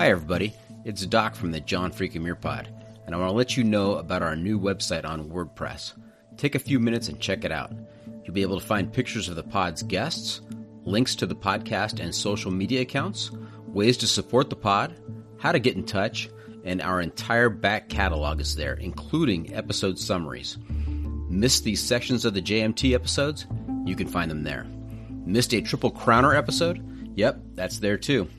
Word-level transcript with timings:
Hi, 0.00 0.08
everybody. 0.08 0.54
It's 0.86 1.04
Doc 1.04 1.34
from 1.34 1.52
the 1.52 1.60
John 1.60 1.92
Freakin' 1.92 2.22
Muir 2.22 2.34
Pod, 2.34 2.72
and 3.04 3.14
I 3.14 3.18
want 3.18 3.28
to 3.32 3.36
let 3.36 3.58
you 3.58 3.64
know 3.64 3.96
about 3.96 4.22
our 4.22 4.34
new 4.34 4.58
website 4.58 5.04
on 5.04 5.28
WordPress. 5.28 5.92
Take 6.38 6.54
a 6.54 6.58
few 6.58 6.80
minutes 6.80 7.08
and 7.08 7.20
check 7.20 7.44
it 7.44 7.52
out. 7.52 7.70
You'll 8.24 8.32
be 8.32 8.40
able 8.40 8.58
to 8.58 8.66
find 8.66 8.90
pictures 8.90 9.28
of 9.28 9.36
the 9.36 9.42
pod's 9.42 9.82
guests, 9.82 10.40
links 10.84 11.14
to 11.16 11.26
the 11.26 11.34
podcast 11.34 12.00
and 12.02 12.14
social 12.14 12.50
media 12.50 12.80
accounts, 12.80 13.30
ways 13.66 13.98
to 13.98 14.06
support 14.06 14.48
the 14.48 14.56
pod, 14.56 14.98
how 15.36 15.52
to 15.52 15.58
get 15.58 15.76
in 15.76 15.84
touch, 15.84 16.30
and 16.64 16.80
our 16.80 17.02
entire 17.02 17.50
back 17.50 17.90
catalog 17.90 18.40
is 18.40 18.56
there, 18.56 18.76
including 18.76 19.54
episode 19.54 19.98
summaries. 19.98 20.56
Missed 21.28 21.64
these 21.64 21.82
sections 21.82 22.24
of 22.24 22.32
the 22.32 22.40
JMT 22.40 22.94
episodes? 22.94 23.46
You 23.84 23.96
can 23.96 24.08
find 24.08 24.30
them 24.30 24.44
there. 24.44 24.66
Missed 25.26 25.52
a 25.52 25.60
Triple 25.60 25.92
Crowner 25.92 26.34
episode? 26.34 26.82
Yep, 27.16 27.42
that's 27.54 27.80
there 27.80 27.98
too 27.98 28.30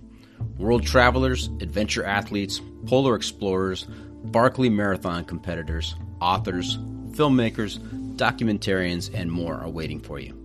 world 0.57 0.83
travelers, 0.83 1.47
adventure 1.59 2.03
athletes, 2.05 2.61
polar 2.85 3.15
explorers, 3.15 3.85
Barkley 4.23 4.69
Marathon 4.69 5.25
competitors, 5.25 5.95
authors, 6.19 6.77
filmmakers, 7.11 7.79
documentarians, 8.15 9.13
and 9.13 9.31
more 9.31 9.55
are 9.55 9.69
waiting 9.69 9.99
for 9.99 10.19
you. 10.19 10.37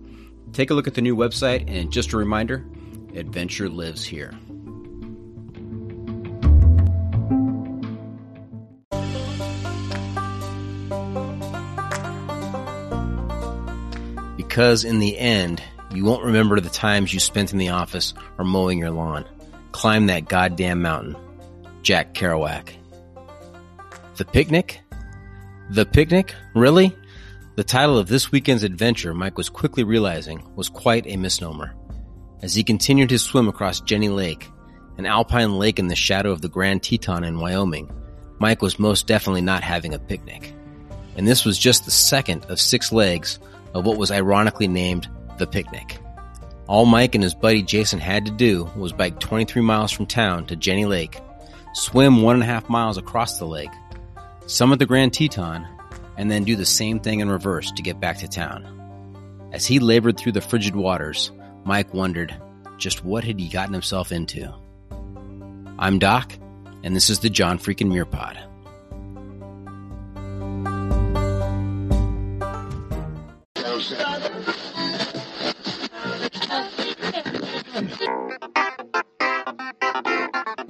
Take 0.53 0.71
a 0.71 0.73
look 0.73 0.87
at 0.87 0.95
the 0.95 1.01
new 1.01 1.15
website, 1.15 1.65
and 1.67 1.91
just 1.91 2.13
a 2.13 2.17
reminder 2.17 2.65
adventure 3.15 3.69
lives 3.69 4.03
here. 4.03 4.33
Because 14.37 14.83
in 14.83 14.99
the 14.99 15.17
end, 15.17 15.61
you 15.93 16.03
won't 16.03 16.23
remember 16.23 16.59
the 16.59 16.69
times 16.69 17.13
you 17.13 17.19
spent 17.19 17.51
in 17.53 17.59
the 17.59 17.69
office 17.69 18.13
or 18.37 18.45
mowing 18.45 18.79
your 18.79 18.91
lawn 18.91 19.25
climb 19.77 20.07
that 20.07 20.27
goddamn 20.27 20.81
mountain. 20.81 21.15
Jack 21.83 22.15
Kerouac. 22.15 22.73
The 24.15 24.25
picnic? 24.25 24.81
The 25.69 25.85
picnic? 25.85 26.33
Really? 26.55 26.95
The 27.57 27.63
title 27.63 27.99
of 27.99 28.07
this 28.07 28.31
weekend's 28.31 28.63
adventure, 28.63 29.13
Mike 29.13 29.37
was 29.37 29.49
quickly 29.49 29.83
realizing, 29.83 30.43
was 30.55 30.67
quite 30.67 31.05
a 31.05 31.15
misnomer. 31.15 31.75
As 32.41 32.55
he 32.55 32.63
continued 32.63 33.11
his 33.11 33.21
swim 33.21 33.47
across 33.47 33.79
Jenny 33.81 34.09
Lake, 34.09 34.49
an 34.97 35.05
alpine 35.05 35.59
lake 35.59 35.77
in 35.77 35.89
the 35.89 35.95
shadow 35.95 36.31
of 36.31 36.41
the 36.41 36.49
Grand 36.49 36.81
Teton 36.81 37.23
in 37.23 37.39
Wyoming, 37.39 37.87
Mike 38.39 38.63
was 38.63 38.79
most 38.79 39.05
definitely 39.05 39.41
not 39.41 39.61
having 39.61 39.93
a 39.93 39.99
picnic. 39.99 40.53
And 41.17 41.27
this 41.27 41.45
was 41.45 41.59
just 41.59 41.85
the 41.85 41.91
second 41.91 42.45
of 42.45 42.59
six 42.59 42.91
legs 42.91 43.37
of 43.75 43.85
what 43.85 43.99
was 43.99 44.09
ironically 44.09 44.67
named 44.67 45.07
the 45.37 45.45
picnic. 45.45 45.99
All 46.67 46.85
Mike 46.85 47.15
and 47.15 47.23
his 47.23 47.33
buddy 47.33 47.63
Jason 47.63 47.99
had 47.99 48.25
to 48.25 48.31
do 48.31 48.69
was 48.75 48.91
bike 48.91 49.19
23 49.19 49.61
miles 49.61 49.91
from 49.91 50.05
town 50.05 50.45
to 50.47 50.55
Jenny 50.57 50.85
Lake, 50.85 51.21
swim 51.73 52.21
one 52.21 52.35
and 52.35 52.43
a 52.43 52.47
half 52.47 52.69
miles 52.69 52.97
across 52.97 53.39
the 53.39 53.45
lake, 53.45 53.71
summit 54.47 54.79
the 54.79 54.85
Grand 54.85 55.13
Teton, 55.13 55.65
and 56.17 56.29
then 56.29 56.43
do 56.43 56.57
the 56.57 56.65
same 56.65 56.99
thing 56.99 57.21
in 57.21 57.29
reverse 57.29 57.71
to 57.71 57.81
get 57.81 58.01
back 58.01 58.17
to 58.17 58.27
town. 58.27 58.73
As 59.53 59.65
he 59.65 59.79
labored 59.79 60.17
through 60.17 60.33
the 60.33 60.41
frigid 60.41 60.75
waters, 60.75 61.31
Mike 61.63 61.93
wondered 61.93 62.35
just 62.77 63.03
what 63.05 63.23
had 63.23 63.39
he 63.39 63.47
gotten 63.47 63.73
himself 63.73 64.11
into. 64.11 64.53
I'm 65.79 65.99
Doc, 65.99 66.33
and 66.83 66.93
this 66.93 67.09
is 67.09 67.19
the 67.19 67.29
John 67.29 67.59
Freakin' 67.59 67.87
Muir 67.87 68.05
Pod. 68.05 68.37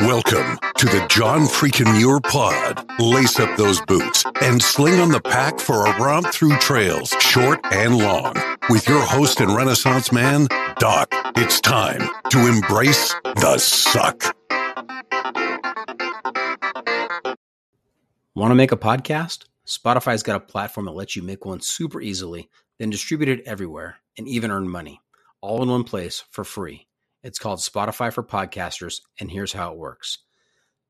Welcome 0.07 0.57
to 0.77 0.85
the 0.85 1.05
John 1.09 1.41
Freakin' 1.41 1.97
Muir 1.97 2.21
Pod. 2.21 2.81
Lace 2.97 3.41
up 3.41 3.57
those 3.57 3.81
boots 3.81 4.23
and 4.41 4.63
sling 4.63 5.01
on 5.01 5.11
the 5.11 5.19
pack 5.19 5.59
for 5.59 5.85
a 5.85 5.99
romp 5.99 6.27
through 6.27 6.57
trails, 6.59 7.09
short 7.19 7.59
and 7.73 7.97
long. 7.97 8.33
With 8.69 8.87
your 8.87 9.01
host 9.01 9.41
and 9.41 9.53
Renaissance 9.53 10.13
man, 10.13 10.47
Doc. 10.79 11.09
It's 11.35 11.59
time 11.59 12.09
to 12.29 12.47
embrace 12.47 13.13
the 13.21 13.57
suck. 13.57 14.33
Want 18.33 18.51
to 18.51 18.55
make 18.55 18.71
a 18.71 18.77
podcast? 18.77 19.43
Spotify's 19.65 20.23
got 20.23 20.37
a 20.37 20.39
platform 20.39 20.85
that 20.85 20.93
lets 20.95 21.17
you 21.17 21.21
make 21.21 21.43
one 21.43 21.59
super 21.59 21.99
easily, 21.99 22.49
then 22.79 22.89
distribute 22.89 23.27
it 23.27 23.45
everywhere 23.45 23.97
and 24.17 24.25
even 24.29 24.51
earn 24.51 24.69
money, 24.69 25.01
all 25.41 25.61
in 25.61 25.67
one 25.67 25.83
place 25.83 26.23
for 26.31 26.45
free. 26.45 26.86
It's 27.27 27.39
called 27.39 27.59
Spotify 27.59 28.13
for 28.13 28.23
Podcasters, 28.23 29.01
and 29.19 29.29
here's 29.29 29.51
how 29.51 29.73
it 29.73 29.77
works. 29.77 30.19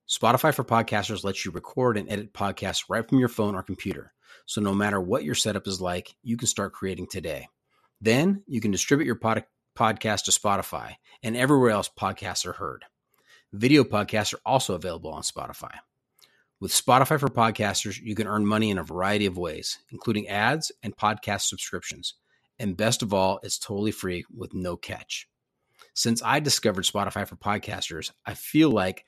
Spotify 0.07 0.53
for 0.53 0.63
Podcasters 0.63 1.23
lets 1.23 1.43
you 1.43 1.49
record 1.49 1.97
and 1.97 2.07
edit 2.11 2.31
podcasts 2.31 2.83
right 2.89 3.09
from 3.09 3.17
your 3.17 3.27
phone 3.27 3.55
or 3.55 3.63
computer. 3.63 4.13
So 4.45 4.61
no 4.61 4.71
matter 4.75 5.01
what 5.01 5.23
your 5.23 5.33
setup 5.33 5.65
is 5.65 5.81
like, 5.81 6.15
you 6.21 6.37
can 6.37 6.47
start 6.47 6.73
creating 6.73 7.07
today. 7.07 7.47
Then 8.01 8.43
you 8.45 8.61
can 8.61 8.69
distribute 8.69 9.07
your 9.07 9.15
pod- 9.15 9.45
podcast 9.75 10.25
to 10.25 10.31
Spotify 10.31 10.97
and 11.23 11.35
everywhere 11.35 11.71
else 11.71 11.89
podcasts 11.89 12.45
are 12.45 12.53
heard. 12.53 12.85
Video 13.51 13.83
podcasts 13.83 14.35
are 14.35 14.41
also 14.45 14.75
available 14.75 15.09
on 15.09 15.23
Spotify. 15.23 15.73
With 16.59 16.71
Spotify 16.71 17.19
for 17.19 17.29
Podcasters, 17.29 17.99
you 17.99 18.13
can 18.13 18.27
earn 18.27 18.45
money 18.45 18.69
in 18.69 18.77
a 18.77 18.83
variety 18.83 19.25
of 19.25 19.39
ways, 19.39 19.79
including 19.89 20.27
ads 20.27 20.71
and 20.83 20.95
podcast 20.95 21.47
subscriptions. 21.47 22.13
And 22.59 22.77
best 22.77 23.01
of 23.01 23.11
all, 23.11 23.39
it's 23.41 23.57
totally 23.57 23.89
free 23.89 24.23
with 24.31 24.53
no 24.53 24.77
catch. 24.77 25.27
Since 25.97 26.21
I 26.23 26.39
discovered 26.39 26.85
Spotify 26.85 27.27
for 27.27 27.35
podcasters, 27.37 28.11
I 28.23 28.35
feel 28.35 28.69
like 28.69 29.03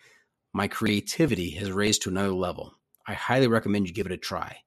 my 0.54 0.68
creativity 0.68 1.52
has 1.52 1.72
raised 1.72 2.02
to 2.02 2.10
another 2.10 2.32
level. 2.32 2.74
I 3.06 3.14
highly 3.14 3.48
recommend 3.48 3.86
you 3.86 3.94
give 3.94 4.08
it 4.08 4.12
a 4.12 4.18
try. 4.18 4.58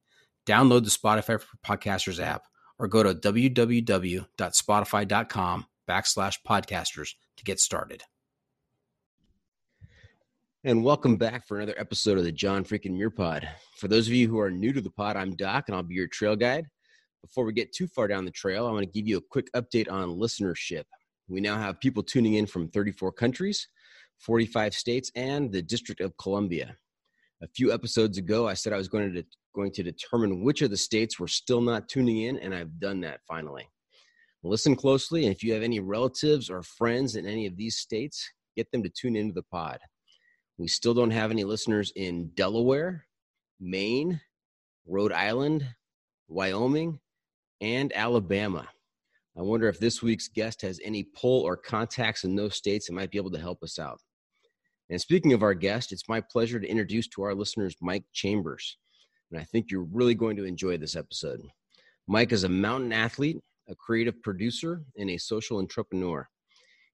Download 0.46 0.84
the 0.84 0.90
Spotify 0.90 1.40
for 1.40 1.48
Podcasters 1.66 2.22
app 2.22 2.44
or 2.78 2.86
go 2.86 3.02
to 3.02 3.12
www.spotify.com 3.12 5.66
backslash 5.90 6.36
podcasters 6.48 7.14
to 7.38 7.44
get 7.44 7.58
started. 7.58 8.04
And 10.62 10.84
welcome 10.84 11.16
back 11.16 11.48
for 11.48 11.56
another 11.56 11.74
episode 11.76 12.18
of 12.18 12.24
the 12.24 12.30
John 12.30 12.64
Freakin' 12.64 12.92
Muir 12.92 13.10
Pod. 13.10 13.48
For 13.78 13.88
those 13.88 14.06
of 14.06 14.14
you 14.14 14.28
who 14.28 14.38
are 14.38 14.48
new 14.48 14.72
to 14.72 14.80
the 14.80 14.90
pod, 14.90 15.16
I'm 15.16 15.34
Doc 15.34 15.64
and 15.66 15.74
I'll 15.74 15.82
be 15.82 15.96
your 15.96 16.06
trail 16.06 16.36
guide. 16.36 16.68
Before 17.20 17.44
we 17.44 17.52
get 17.52 17.72
too 17.72 17.88
far 17.88 18.06
down 18.06 18.24
the 18.24 18.30
trail, 18.30 18.68
I 18.68 18.70
want 18.70 18.84
to 18.84 18.92
give 18.92 19.08
you 19.08 19.16
a 19.16 19.22
quick 19.28 19.48
update 19.56 19.90
on 19.90 20.10
listenership. 20.10 20.84
We 21.28 21.40
now 21.40 21.58
have 21.58 21.80
people 21.80 22.02
tuning 22.02 22.34
in 22.34 22.46
from 22.46 22.68
34 22.68 23.12
countries, 23.12 23.68
45 24.18 24.74
states, 24.74 25.10
and 25.14 25.50
the 25.50 25.62
District 25.62 26.00
of 26.00 26.16
Columbia. 26.16 26.76
A 27.42 27.48
few 27.48 27.72
episodes 27.72 28.18
ago, 28.18 28.48
I 28.48 28.54
said 28.54 28.72
I 28.72 28.76
was 28.76 28.88
going 28.88 29.12
to, 29.14 29.24
going 29.54 29.72
to 29.72 29.82
determine 29.82 30.44
which 30.44 30.62
of 30.62 30.70
the 30.70 30.76
states 30.76 31.18
were 31.18 31.28
still 31.28 31.60
not 31.60 31.88
tuning 31.88 32.22
in, 32.22 32.38
and 32.38 32.54
I've 32.54 32.78
done 32.78 33.00
that 33.00 33.20
finally. 33.26 33.68
Listen 34.44 34.74
closely, 34.74 35.24
and 35.24 35.34
if 35.34 35.42
you 35.42 35.52
have 35.52 35.62
any 35.62 35.80
relatives 35.80 36.50
or 36.50 36.62
friends 36.62 37.16
in 37.16 37.26
any 37.26 37.46
of 37.46 37.56
these 37.56 37.76
states, 37.76 38.28
get 38.56 38.70
them 38.72 38.82
to 38.82 38.90
tune 38.90 39.16
into 39.16 39.34
the 39.34 39.44
pod. 39.44 39.78
We 40.58 40.68
still 40.68 40.94
don't 40.94 41.10
have 41.10 41.30
any 41.30 41.44
listeners 41.44 41.92
in 41.96 42.30
Delaware, 42.34 43.06
Maine, 43.60 44.20
Rhode 44.86 45.12
Island, 45.12 45.66
Wyoming, 46.28 47.00
and 47.60 47.92
Alabama. 47.94 48.68
I 49.36 49.42
wonder 49.42 49.68
if 49.68 49.80
this 49.80 50.02
week's 50.02 50.28
guest 50.28 50.60
has 50.62 50.78
any 50.84 51.04
pull 51.04 51.42
or 51.42 51.56
contacts 51.56 52.24
in 52.24 52.36
those 52.36 52.56
states 52.56 52.86
that 52.86 52.92
might 52.92 53.10
be 53.10 53.18
able 53.18 53.30
to 53.30 53.40
help 53.40 53.62
us 53.62 53.78
out. 53.78 53.98
And 54.90 55.00
speaking 55.00 55.32
of 55.32 55.42
our 55.42 55.54
guest, 55.54 55.90
it's 55.90 56.08
my 56.08 56.20
pleasure 56.20 56.60
to 56.60 56.68
introduce 56.68 57.08
to 57.08 57.22
our 57.22 57.34
listeners 57.34 57.74
Mike 57.80 58.04
Chambers. 58.12 58.76
And 59.30 59.40
I 59.40 59.44
think 59.44 59.70
you're 59.70 59.86
really 59.90 60.14
going 60.14 60.36
to 60.36 60.44
enjoy 60.44 60.76
this 60.76 60.96
episode. 60.96 61.40
Mike 62.06 62.32
is 62.32 62.44
a 62.44 62.48
mountain 62.48 62.92
athlete, 62.92 63.38
a 63.70 63.74
creative 63.74 64.20
producer, 64.22 64.82
and 64.98 65.08
a 65.08 65.16
social 65.16 65.58
entrepreneur. 65.58 66.28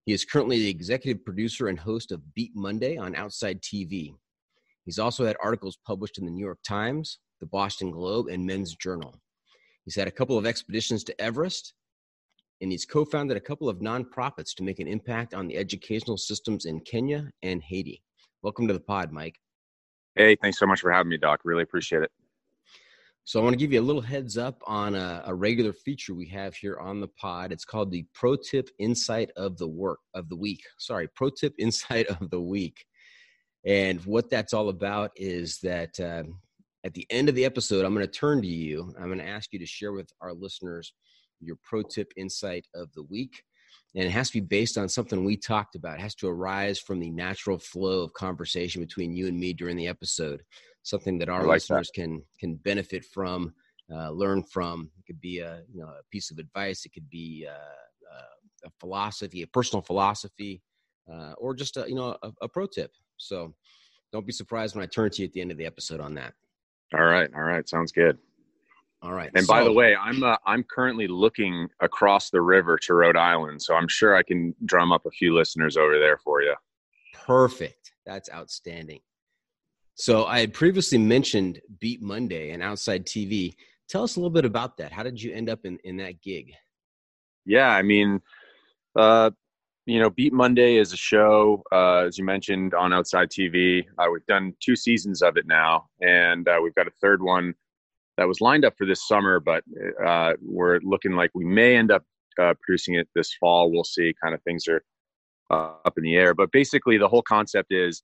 He 0.04 0.12
is 0.12 0.24
currently 0.24 0.58
the 0.58 0.70
executive 0.70 1.24
producer 1.24 1.68
and 1.68 1.78
host 1.78 2.12
of 2.12 2.34
Beat 2.34 2.52
Monday 2.54 2.96
on 2.96 3.16
Outside 3.16 3.60
TV. 3.62 4.14
He's 4.84 5.00
also 5.00 5.26
had 5.26 5.36
articles 5.42 5.78
published 5.84 6.18
in 6.18 6.24
the 6.24 6.30
New 6.30 6.44
York 6.44 6.60
Times, 6.66 7.18
the 7.40 7.46
Boston 7.46 7.90
Globe, 7.90 8.28
and 8.28 8.46
Men's 8.46 8.76
Journal. 8.76 9.14
He's 9.84 9.96
had 9.96 10.06
a 10.06 10.12
couple 10.12 10.38
of 10.38 10.46
expeditions 10.46 11.02
to 11.04 11.20
Everest, 11.20 11.74
and 12.60 12.72
he's 12.72 12.84
co 12.84 13.04
founded 13.04 13.36
a 13.36 13.40
couple 13.40 13.68
of 13.68 13.78
nonprofits 13.78 14.54
to 14.56 14.62
make 14.62 14.78
an 14.78 14.88
impact 14.88 15.34
on 15.34 15.46
the 15.46 15.56
educational 15.56 16.16
systems 16.16 16.64
in 16.64 16.80
Kenya 16.80 17.30
and 17.42 17.62
Haiti. 17.62 18.02
Welcome 18.42 18.66
to 18.68 18.74
the 18.74 18.80
pod, 18.80 19.12
Mike. 19.12 19.36
Hey, 20.14 20.36
thanks 20.36 20.58
so 20.58 20.66
much 20.66 20.80
for 20.80 20.90
having 20.90 21.10
me, 21.10 21.18
Doc. 21.18 21.40
Really 21.44 21.62
appreciate 21.62 22.02
it. 22.02 22.10
So, 23.24 23.40
I 23.40 23.42
want 23.42 23.52
to 23.52 23.58
give 23.58 23.72
you 23.72 23.80
a 23.80 23.82
little 23.82 24.02
heads 24.02 24.38
up 24.38 24.62
on 24.66 24.94
a, 24.94 25.22
a 25.26 25.34
regular 25.34 25.72
feature 25.72 26.14
we 26.14 26.26
have 26.28 26.54
here 26.54 26.78
on 26.78 27.00
the 27.00 27.08
pod. 27.08 27.52
It's 27.52 27.64
called 27.64 27.90
the 27.90 28.06
Pro 28.14 28.36
Tip 28.36 28.70
Insight 28.78 29.30
of 29.36 29.58
the 29.58 29.68
Work 29.68 29.98
of 30.14 30.28
the 30.28 30.36
Week. 30.36 30.60
Sorry, 30.78 31.08
Pro 31.14 31.30
Tip 31.30 31.54
Insight 31.58 32.06
of 32.06 32.30
the 32.30 32.40
Week. 32.40 32.84
And 33.66 34.00
what 34.06 34.30
that's 34.30 34.54
all 34.54 34.68
about 34.68 35.10
is 35.16 35.58
that 35.62 35.98
uh, 36.00 36.22
at 36.84 36.94
the 36.94 37.06
end 37.10 37.28
of 37.28 37.34
the 37.34 37.44
episode, 37.44 37.84
I'm 37.84 37.92
going 37.92 38.06
to 38.06 38.12
turn 38.12 38.40
to 38.40 38.48
you. 38.48 38.94
I'm 38.98 39.06
going 39.06 39.18
to 39.18 39.26
ask 39.26 39.52
you 39.52 39.58
to 39.58 39.66
share 39.66 39.92
with 39.92 40.10
our 40.20 40.32
listeners 40.32 40.94
your 41.40 41.56
pro 41.62 41.82
tip 41.82 42.12
insight 42.16 42.66
of 42.74 42.92
the 42.94 43.02
week. 43.04 43.42
And 43.94 44.04
it 44.04 44.10
has 44.10 44.28
to 44.30 44.40
be 44.40 44.46
based 44.46 44.76
on 44.76 44.88
something 44.88 45.24
we 45.24 45.36
talked 45.36 45.74
about. 45.74 45.98
It 45.98 46.02
has 46.02 46.14
to 46.16 46.28
arise 46.28 46.78
from 46.78 47.00
the 47.00 47.10
natural 47.10 47.58
flow 47.58 48.02
of 48.02 48.12
conversation 48.12 48.82
between 48.82 49.14
you 49.14 49.28
and 49.28 49.38
me 49.38 49.52
during 49.52 49.76
the 49.76 49.88
episode. 49.88 50.42
Something 50.82 51.18
that 51.18 51.28
our 51.28 51.40
like 51.40 51.56
listeners 51.56 51.90
that. 51.94 52.00
can 52.00 52.22
can 52.38 52.56
benefit 52.56 53.04
from, 53.04 53.54
uh, 53.92 54.10
learn 54.10 54.42
from. 54.42 54.90
It 54.98 55.06
could 55.06 55.20
be 55.20 55.38
a 55.40 55.62
you 55.72 55.80
know 55.80 55.88
a 55.88 56.02
piece 56.10 56.30
of 56.30 56.38
advice. 56.38 56.84
It 56.84 56.90
could 56.90 57.08
be 57.10 57.46
uh, 57.48 58.14
uh, 58.14 58.66
a 58.66 58.70
philosophy, 58.78 59.42
a 59.42 59.46
personal 59.46 59.82
philosophy, 59.82 60.62
uh, 61.12 61.32
or 61.38 61.54
just 61.54 61.76
a 61.76 61.86
you 61.88 61.94
know 61.94 62.16
a, 62.22 62.32
a 62.42 62.48
pro 62.48 62.66
tip. 62.66 62.92
So 63.16 63.54
don't 64.12 64.26
be 64.26 64.32
surprised 64.32 64.74
when 64.74 64.82
I 64.82 64.86
turn 64.86 65.10
to 65.10 65.22
you 65.22 65.28
at 65.28 65.32
the 65.32 65.40
end 65.40 65.50
of 65.50 65.58
the 65.58 65.66
episode 65.66 66.00
on 66.00 66.14
that. 66.14 66.34
All 66.94 67.04
right, 67.04 67.30
all 67.34 67.42
right, 67.42 67.68
sounds 67.68 67.92
good. 67.92 68.18
All 69.00 69.12
right. 69.12 69.30
And 69.34 69.46
so, 69.46 69.52
by 69.52 69.62
the 69.62 69.72
way, 69.72 69.94
I'm 69.94 70.24
uh, 70.24 70.36
I'm 70.44 70.64
currently 70.64 71.06
looking 71.06 71.68
across 71.80 72.30
the 72.30 72.40
river 72.40 72.76
to 72.78 72.94
Rhode 72.94 73.16
Island, 73.16 73.62
so 73.62 73.74
I'm 73.74 73.86
sure 73.86 74.16
I 74.16 74.22
can 74.22 74.54
drum 74.64 74.92
up 74.92 75.06
a 75.06 75.10
few 75.10 75.34
listeners 75.34 75.76
over 75.76 75.98
there 75.98 76.18
for 76.18 76.42
you. 76.42 76.54
Perfect. 77.14 77.92
That's 78.04 78.28
outstanding. 78.32 79.00
So 79.94 80.26
I 80.26 80.40
had 80.40 80.52
previously 80.52 80.98
mentioned 80.98 81.60
Beat 81.80 82.02
Monday 82.02 82.50
and 82.50 82.62
Outside 82.62 83.04
TV. 83.04 83.54
Tell 83.88 84.02
us 84.02 84.16
a 84.16 84.20
little 84.20 84.30
bit 84.30 84.44
about 84.44 84.76
that. 84.78 84.92
How 84.92 85.02
did 85.02 85.22
you 85.22 85.32
end 85.32 85.48
up 85.48 85.60
in 85.64 85.78
in 85.84 85.96
that 85.98 86.20
gig? 86.20 86.52
Yeah, 87.44 87.68
I 87.68 87.82
mean, 87.82 88.20
uh, 88.96 89.30
you 89.86 90.00
know, 90.00 90.10
Beat 90.10 90.32
Monday 90.32 90.76
is 90.76 90.92
a 90.92 90.96
show, 90.96 91.62
uh, 91.72 92.04
as 92.06 92.18
you 92.18 92.24
mentioned, 92.24 92.74
on 92.74 92.92
Outside 92.92 93.30
TV. 93.30 93.86
Uh, 93.96 94.06
we've 94.12 94.26
done 94.26 94.54
two 94.60 94.74
seasons 94.74 95.22
of 95.22 95.36
it 95.36 95.46
now, 95.46 95.88
and 96.02 96.48
uh, 96.48 96.58
we've 96.62 96.74
got 96.74 96.88
a 96.88 96.92
third 97.00 97.22
one 97.22 97.54
that 98.18 98.26
was 98.26 98.40
lined 98.40 98.64
up 98.64 98.74
for 98.76 98.84
this 98.84 99.06
summer, 99.06 99.40
but 99.40 99.62
uh, 100.04 100.32
we're 100.42 100.80
looking 100.82 101.12
like 101.12 101.30
we 101.34 101.44
may 101.44 101.76
end 101.76 101.92
up 101.92 102.02
uh, 102.38 102.52
producing 102.60 102.96
it 102.96 103.08
this 103.14 103.32
fall. 103.38 103.70
We'll 103.70 103.84
see. 103.84 104.12
Kind 104.22 104.34
of 104.34 104.42
things 104.42 104.66
are 104.66 104.82
uh, 105.50 105.74
up 105.86 105.96
in 105.96 106.02
the 106.02 106.16
air, 106.16 106.34
but 106.34 106.50
basically 106.52 106.98
the 106.98 107.08
whole 107.08 107.22
concept 107.22 107.72
is 107.72 108.02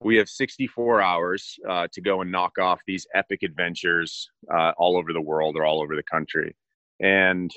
we 0.00 0.16
have 0.16 0.28
64 0.28 1.00
hours 1.00 1.54
uh, 1.70 1.86
to 1.92 2.00
go 2.02 2.20
and 2.20 2.32
knock 2.32 2.58
off 2.60 2.80
these 2.86 3.06
epic 3.14 3.42
adventures 3.44 4.28
uh, 4.52 4.72
all 4.76 4.98
over 4.98 5.12
the 5.12 5.20
world 5.20 5.56
or 5.56 5.64
all 5.64 5.80
over 5.80 5.94
the 5.94 6.02
country, 6.02 6.54
and 7.00 7.52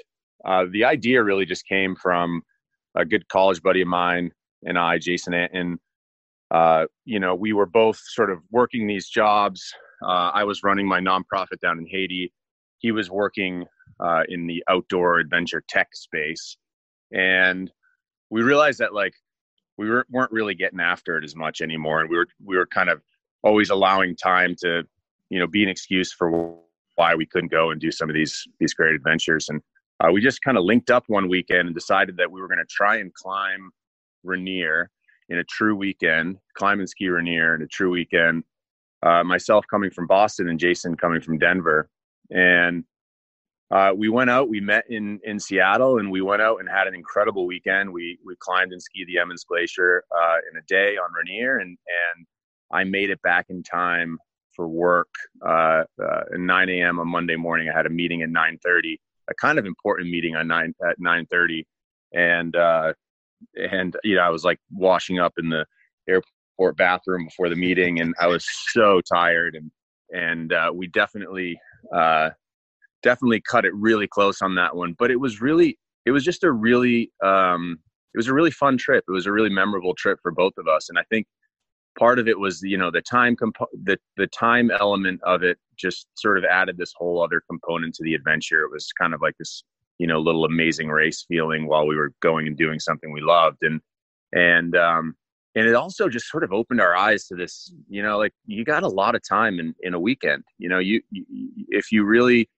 uh, 0.46 0.66
the 0.72 0.86
idea 0.86 1.24
really 1.24 1.46
just 1.46 1.68
came 1.68 1.96
from 1.96 2.44
a 2.96 3.06
good 3.06 3.28
college 3.28 3.62
buddy 3.62 3.82
of 3.82 3.88
mine 3.88 4.32
and 4.64 4.78
I, 4.78 5.00
Jason 5.00 5.34
Anton. 5.34 5.80
you 7.06 7.20
know, 7.20 7.34
we 7.34 7.54
were 7.54 7.66
both 7.66 8.00
sort 8.06 8.32
of 8.32 8.40
working 8.52 8.86
these 8.86 9.10
jobs 9.10 9.74
uh, 10.04 10.32
I 10.34 10.44
was 10.44 10.64
running 10.64 10.88
my 10.88 11.00
nonprofit 11.00 11.60
down 11.62 11.80
in 11.80 11.88
Haiti. 11.88 12.32
He 12.80 12.92
was 12.92 13.10
working 13.10 13.66
uh, 14.00 14.24
in 14.30 14.48
the 14.48 14.64
outdoor 14.70 15.20
adventure 15.20 15.64
tech 15.68 15.90
space, 15.94 16.58
and 17.12 17.72
we 18.30 18.44
realized 18.44 18.80
that 18.80 18.94
like 18.94 19.14
we 19.78 19.90
were, 19.90 20.06
weren't 20.10 20.32
really 20.32 20.56
getting 20.56 20.80
after 20.80 21.18
it 21.18 21.24
as 21.24 21.36
much 21.36 21.62
anymore, 21.62 22.02
and 22.02 22.10
we 22.10 22.18
were 22.18 22.28
we 22.44 22.58
were 22.58 22.68
kind 22.68 22.90
of 22.90 23.02
always 23.44 23.70
allowing 23.70 24.16
time 24.16 24.56
to 24.60 24.84
you 25.30 25.40
know 25.40 25.48
be 25.48 25.64
an 25.64 25.70
excuse 25.70 26.12
for 26.14 26.58
why 26.96 27.16
we 27.16 27.26
couldn't 27.26 27.52
go 27.52 27.72
and 27.72 27.82
do 27.82 27.92
some 27.92 28.10
of 28.10 28.14
these 28.14 28.48
these 28.60 28.74
great 28.74 28.94
adventures. 28.94 29.50
And 29.50 29.62
uh, 30.00 30.12
we 30.12 30.22
just 30.22 30.44
kind 30.44 30.58
of 30.58 30.64
linked 30.64 30.92
up 30.92 31.06
one 31.08 31.28
weekend 31.28 31.68
and 31.68 31.74
decided 31.74 32.18
that 32.18 32.32
we 32.32 32.40
were 32.40 32.48
going 32.48 32.60
to 32.60 32.66
try 32.66 32.98
and 32.98 33.12
climb 33.16 33.72
Rainier 34.24 34.92
in 35.30 35.40
a 35.40 35.44
true 35.44 35.76
weekend, 35.76 36.38
climb 36.54 36.80
and 36.80 36.90
ski 36.90 37.10
Rainier 37.10 37.56
in 37.56 37.64
a 37.64 37.68
true 37.68 37.90
weekend 37.90 38.44
uh, 39.04 39.24
myself 39.24 39.66
coming 39.70 39.92
from 39.92 40.08
Boston 40.08 40.50
and 40.50 40.60
Jason 40.60 40.96
coming 40.96 41.22
from 41.22 41.38
Denver. 41.38 41.90
And 42.30 42.84
uh, 43.70 43.92
we 43.96 44.10
went 44.10 44.30
out, 44.30 44.50
we 44.50 44.62
met 44.62 44.86
in, 44.90 45.20
in 45.24 45.40
Seattle 45.40 46.00
and 46.00 46.10
we 46.10 46.22
went 46.22 46.42
out 46.42 46.60
and 46.60 46.70
had 46.70 46.88
an 46.88 46.96
incredible 46.96 47.46
weekend. 47.46 47.92
We, 47.92 48.18
we 48.26 48.36
climbed 48.40 48.72
and 48.72 48.82
skied 48.82 49.08
the 49.08 49.20
Emmons 49.20 49.44
Glacier 49.44 50.04
uh, 50.18 50.38
in 50.52 50.58
a 50.58 50.62
day 50.68 50.96
on 50.98 51.10
Rainier 51.14 51.60
and, 51.60 51.70
and 51.70 52.26
I 52.72 52.84
made 52.84 53.10
it 53.10 53.22
back 53.22 53.46
in 53.50 53.64
time 53.64 54.18
for 54.58 54.68
work 54.68 55.08
uh, 55.46 55.84
uh, 56.02 56.22
at 56.34 56.40
9 56.40 56.70
a.m. 56.70 57.00
on 57.00 57.08
Monday 57.08 57.36
morning. 57.36 57.70
I 57.70 57.78
had 57.78 57.86
a 57.86 57.90
meeting 57.90 58.24
at 58.24 58.30
9:30, 58.30 58.98
a 59.30 59.34
kind 59.36 59.60
of 59.60 59.66
important 59.66 60.10
meeting 60.10 60.36
on 60.36 60.48
nine 60.48 60.74
at 60.86 61.00
9:30, 61.00 61.64
and 62.14 62.56
uh, 62.56 62.94
and 63.56 63.96
you 64.04 64.16
know 64.16 64.22
I 64.22 64.30
was 64.30 64.44
like 64.44 64.60
washing 64.72 65.20
up 65.20 65.34
in 65.38 65.50
the 65.50 65.66
airport 66.10 66.34
airport 66.58 66.78
bathroom 66.78 67.26
before 67.26 67.50
the 67.50 67.56
meeting, 67.56 68.00
and 68.00 68.14
I 68.20 68.28
was 68.28 68.46
so 68.70 69.02
tired. 69.02 69.56
And 69.56 69.72
and 70.12 70.54
uh, 70.54 70.72
we 70.74 70.88
definitely 70.88 71.60
uh, 71.94 72.30
definitely 73.04 73.42
cut 73.42 73.66
it 73.66 73.74
really 73.76 74.08
close 74.08 74.42
on 74.42 74.56
that 74.56 74.76
one. 74.76 74.96
But 74.98 75.12
it 75.12 75.20
was 75.20 75.42
really 75.42 75.78
it 76.06 76.12
was 76.12 76.24
just 76.24 76.44
a 76.44 76.52
really 76.52 77.12
um, 77.24 77.80
it 78.14 78.18
was 78.18 78.28
a 78.28 78.34
really 78.34 78.52
fun 78.52 78.78
trip. 78.78 79.04
It 79.08 79.12
was 79.12 79.26
a 79.26 79.32
really 79.32 79.50
memorable 79.50 79.94
trip 79.96 80.20
for 80.22 80.32
both 80.32 80.54
of 80.58 80.68
us, 80.68 80.90
and 80.90 80.98
I 80.98 81.04
think 81.10 81.28
part 82.00 82.20
of 82.20 82.28
it 82.28 82.40
was 82.40 82.62
you 82.62 82.78
know 82.78 82.92
the 82.92 83.02
time 83.02 83.36
compo- 83.36 83.68
the 83.84 83.98
the 84.18 84.28
time 84.28 84.72
element 84.72 85.22
of 85.24 85.44
it 85.44 85.58
just 85.78 86.08
sort 86.16 86.38
of 86.38 86.44
added 86.46 86.78
this 86.78 86.94
whole 86.96 87.24
other 87.24 87.42
component 87.50 87.94
to 87.96 88.04
the 88.04 88.16
adventure. 88.16 88.64
It 88.64 88.72
was 88.72 88.90
kind 89.00 89.14
of 89.14 89.22
like 89.22 89.36
this 89.38 89.64
you 90.00 90.08
know 90.08 90.20
little 90.20 90.46
amazing 90.46 90.90
race 90.90 91.26
feeling 91.28 91.68
while 91.68 91.88
we 91.88 91.96
were 91.96 92.14
going 92.22 92.48
and 92.48 92.58
doing 92.58 92.80
something 92.80 93.12
we 93.12 93.22
loved 93.22 93.58
and 93.62 93.82
and 94.34 94.76
um 94.76 95.16
and 95.56 95.68
it 95.68 95.76
also 95.76 96.08
just 96.08 96.28
sort 96.28 96.44
of 96.44 96.52
opened 96.52 96.82
our 96.82 96.96
eyes 96.96 97.26
to 97.26 97.36
this 97.36 97.74
you 97.90 98.02
know 98.02 98.18
like 98.18 98.34
you 98.46 98.64
got 98.64 98.84
a 98.84 98.88
lot 98.88 99.16
of 99.16 99.22
time 99.28 99.60
in 99.60 99.74
in 99.82 99.94
a 99.94 100.00
weekend 100.00 100.44
you 100.58 100.70
know 100.70 100.80
you, 100.80 101.02
you 101.12 101.26
if 101.70 101.92
you 101.92 102.04
really 102.04 102.50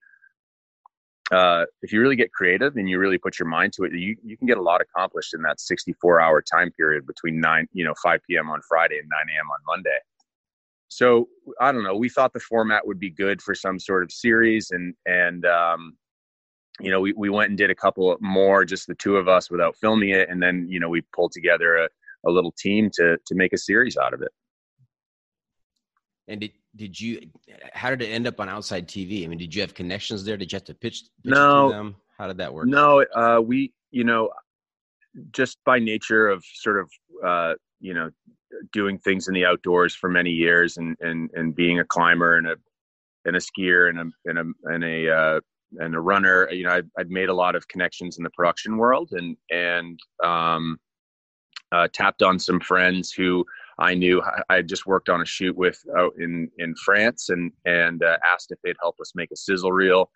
uh, 1.30 1.64
if 1.82 1.92
you 1.92 2.00
really 2.00 2.16
get 2.16 2.32
creative 2.32 2.76
and 2.76 2.88
you 2.90 2.98
really 2.98 3.18
put 3.18 3.38
your 3.38 3.46
mind 3.46 3.72
to 3.72 3.84
it, 3.84 3.92
you, 3.92 4.16
you 4.24 4.36
can 4.36 4.48
get 4.48 4.58
a 4.58 4.62
lot 4.62 4.80
accomplished 4.80 5.32
in 5.32 5.42
that 5.42 5.60
64 5.60 6.20
hour 6.20 6.42
time 6.42 6.72
period 6.72 7.06
between 7.06 7.40
9, 7.40 7.68
you 7.72 7.84
know, 7.84 7.94
5 8.02 8.20
p.m. 8.28 8.50
on 8.50 8.60
Friday 8.68 8.98
and 8.98 9.08
9 9.08 9.36
a.m. 9.36 9.48
on 9.48 9.58
Monday. 9.64 9.98
So 10.88 11.28
I 11.60 11.70
don't 11.70 11.84
know. 11.84 11.96
We 11.96 12.08
thought 12.08 12.32
the 12.32 12.40
format 12.40 12.84
would 12.84 12.98
be 12.98 13.10
good 13.10 13.40
for 13.40 13.54
some 13.54 13.78
sort 13.78 14.02
of 14.02 14.10
series, 14.10 14.72
and 14.72 14.92
and 15.06 15.46
um, 15.46 15.96
you 16.80 16.90
know, 16.90 17.00
we 17.00 17.12
we 17.12 17.30
went 17.30 17.50
and 17.50 17.56
did 17.56 17.70
a 17.70 17.76
couple 17.76 18.16
more, 18.20 18.64
just 18.64 18.88
the 18.88 18.96
two 18.96 19.16
of 19.16 19.28
us, 19.28 19.52
without 19.52 19.76
filming 19.76 20.10
it, 20.10 20.28
and 20.28 20.42
then 20.42 20.66
you 20.68 20.80
know 20.80 20.88
we 20.88 21.02
pulled 21.14 21.30
together 21.30 21.76
a 21.76 21.88
a 22.26 22.30
little 22.30 22.52
team 22.52 22.90
to 22.94 23.16
to 23.26 23.34
make 23.34 23.52
a 23.52 23.58
series 23.58 23.96
out 23.96 24.14
of 24.14 24.22
it. 24.22 24.32
And 26.28 26.40
did 26.40 26.52
did 26.76 27.00
you? 27.00 27.20
How 27.72 27.90
did 27.90 28.02
it 28.02 28.06
end 28.06 28.26
up 28.26 28.40
on 28.40 28.48
Outside 28.48 28.86
TV? 28.86 29.24
I 29.24 29.26
mean, 29.26 29.38
did 29.38 29.54
you 29.54 29.60
have 29.62 29.74
connections 29.74 30.24
there? 30.24 30.36
Did 30.36 30.52
you 30.52 30.56
have 30.56 30.64
to 30.64 30.74
pitch? 30.74 31.02
pitch 31.22 31.32
no. 31.32 31.70
them? 31.70 31.96
How 32.18 32.28
did 32.28 32.38
that 32.38 32.52
work? 32.52 32.66
No, 32.66 33.04
uh, 33.14 33.40
we 33.40 33.72
you 33.90 34.04
know 34.04 34.30
just 35.32 35.58
by 35.64 35.78
nature 35.78 36.28
of 36.28 36.44
sort 36.54 36.78
of 36.78 36.90
uh, 37.26 37.54
you 37.80 37.94
know 37.94 38.10
doing 38.72 38.98
things 38.98 39.28
in 39.28 39.34
the 39.34 39.44
outdoors 39.44 39.94
for 39.94 40.08
many 40.08 40.30
years 40.30 40.76
and 40.76 40.96
and 41.00 41.30
and 41.34 41.54
being 41.54 41.80
a 41.80 41.84
climber 41.84 42.36
and 42.36 42.46
a 42.46 42.56
and 43.24 43.36
a 43.36 43.40
skier 43.40 43.88
and 43.88 43.98
a 43.98 44.04
and 44.26 44.38
a 44.38 44.44
and 44.72 44.84
a 44.84 45.10
uh, 45.10 45.40
and 45.78 45.94
a 45.94 46.00
runner 46.00 46.50
you 46.50 46.64
know 46.64 46.72
I'd, 46.72 46.90
I'd, 46.98 47.10
made 47.10 47.28
a 47.28 47.34
lot 47.34 47.54
of 47.54 47.66
connections 47.68 48.18
in 48.18 48.24
the 48.24 48.30
production 48.30 48.76
world 48.76 49.10
and 49.12 49.36
and 49.50 49.98
um, 50.22 50.78
uh, 51.72 51.88
tapped 51.92 52.22
on 52.22 52.38
some 52.38 52.60
friends 52.60 53.12
who 53.12 53.44
I 53.78 53.94
knew 53.94 54.22
I 54.48 54.56
had 54.56 54.68
just 54.68 54.86
worked 54.86 55.08
on 55.08 55.22
a 55.22 55.26
shoot 55.26 55.56
with 55.56 55.82
out 55.96 56.12
in 56.18 56.50
in 56.58 56.74
France 56.74 57.28
and 57.28 57.52
and 57.64 58.02
uh, 58.02 58.18
asked 58.24 58.50
if 58.50 58.58
they'd 58.62 58.76
help 58.80 58.96
us 59.00 59.12
make 59.14 59.30
a 59.30 59.36
sizzle 59.36 59.72
reel 59.72 60.10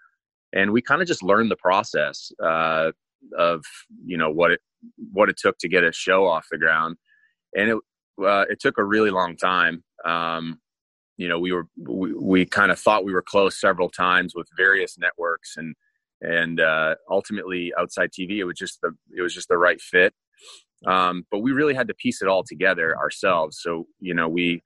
and 0.52 0.70
we 0.72 0.82
kind 0.82 1.02
of 1.02 1.08
just 1.08 1.22
learned 1.22 1.50
the 1.50 1.56
process 1.56 2.30
uh, 2.42 2.90
of 3.38 3.64
you 4.04 4.16
know 4.16 4.30
what 4.30 4.50
it 4.50 4.60
what 5.12 5.28
it 5.28 5.36
took 5.36 5.56
to 5.58 5.68
get 5.68 5.82
a 5.82 5.92
show 5.92 6.26
off 6.26 6.46
the 6.50 6.58
ground 6.58 6.96
and 7.54 7.70
it 7.70 7.78
uh, 8.22 8.44
it 8.48 8.60
took 8.60 8.78
a 8.78 8.84
really 8.84 9.10
long 9.10 9.36
time. 9.36 9.82
Um, 10.04 10.60
you 11.16 11.28
know, 11.28 11.38
we 11.38 11.52
were 11.52 11.66
we, 11.76 12.12
we 12.14 12.46
kind 12.46 12.70
of 12.70 12.78
thought 12.78 13.04
we 13.04 13.12
were 13.12 13.22
close 13.22 13.60
several 13.60 13.88
times 13.88 14.34
with 14.34 14.48
various 14.56 14.98
networks, 14.98 15.56
and 15.56 15.74
and 16.20 16.60
uh, 16.60 16.96
ultimately 17.10 17.72
outside 17.78 18.10
TV, 18.10 18.38
it 18.38 18.44
was 18.44 18.58
just 18.58 18.80
the 18.82 18.92
it 19.16 19.22
was 19.22 19.34
just 19.34 19.48
the 19.48 19.58
right 19.58 19.80
fit. 19.80 20.14
Um, 20.86 21.26
but 21.30 21.38
we 21.38 21.52
really 21.52 21.74
had 21.74 21.88
to 21.88 21.94
piece 21.94 22.20
it 22.22 22.28
all 22.28 22.44
together 22.44 22.96
ourselves. 22.96 23.58
So 23.60 23.86
you 24.00 24.14
know, 24.14 24.28
we 24.28 24.62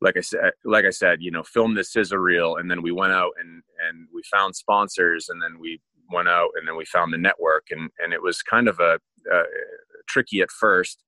like 0.00 0.16
I 0.16 0.20
said, 0.20 0.52
like 0.64 0.84
I 0.84 0.90
said, 0.90 1.18
you 1.20 1.30
know, 1.30 1.42
filmed 1.42 1.76
the 1.76 1.84
sizzle 1.84 2.18
reel, 2.18 2.56
and 2.56 2.70
then 2.70 2.82
we 2.82 2.92
went 2.92 3.12
out 3.12 3.32
and 3.40 3.62
and 3.88 4.08
we 4.14 4.22
found 4.30 4.56
sponsors, 4.56 5.28
and 5.28 5.42
then 5.42 5.58
we 5.60 5.80
went 6.10 6.28
out 6.28 6.48
and 6.56 6.66
then 6.66 6.76
we 6.76 6.84
found 6.86 7.12
the 7.12 7.18
network, 7.18 7.66
and 7.70 7.90
and 7.98 8.12
it 8.12 8.22
was 8.22 8.42
kind 8.42 8.68
of 8.68 8.78
a, 8.80 8.98
a 9.32 9.42
tricky 10.08 10.40
at 10.40 10.50
first 10.50 11.04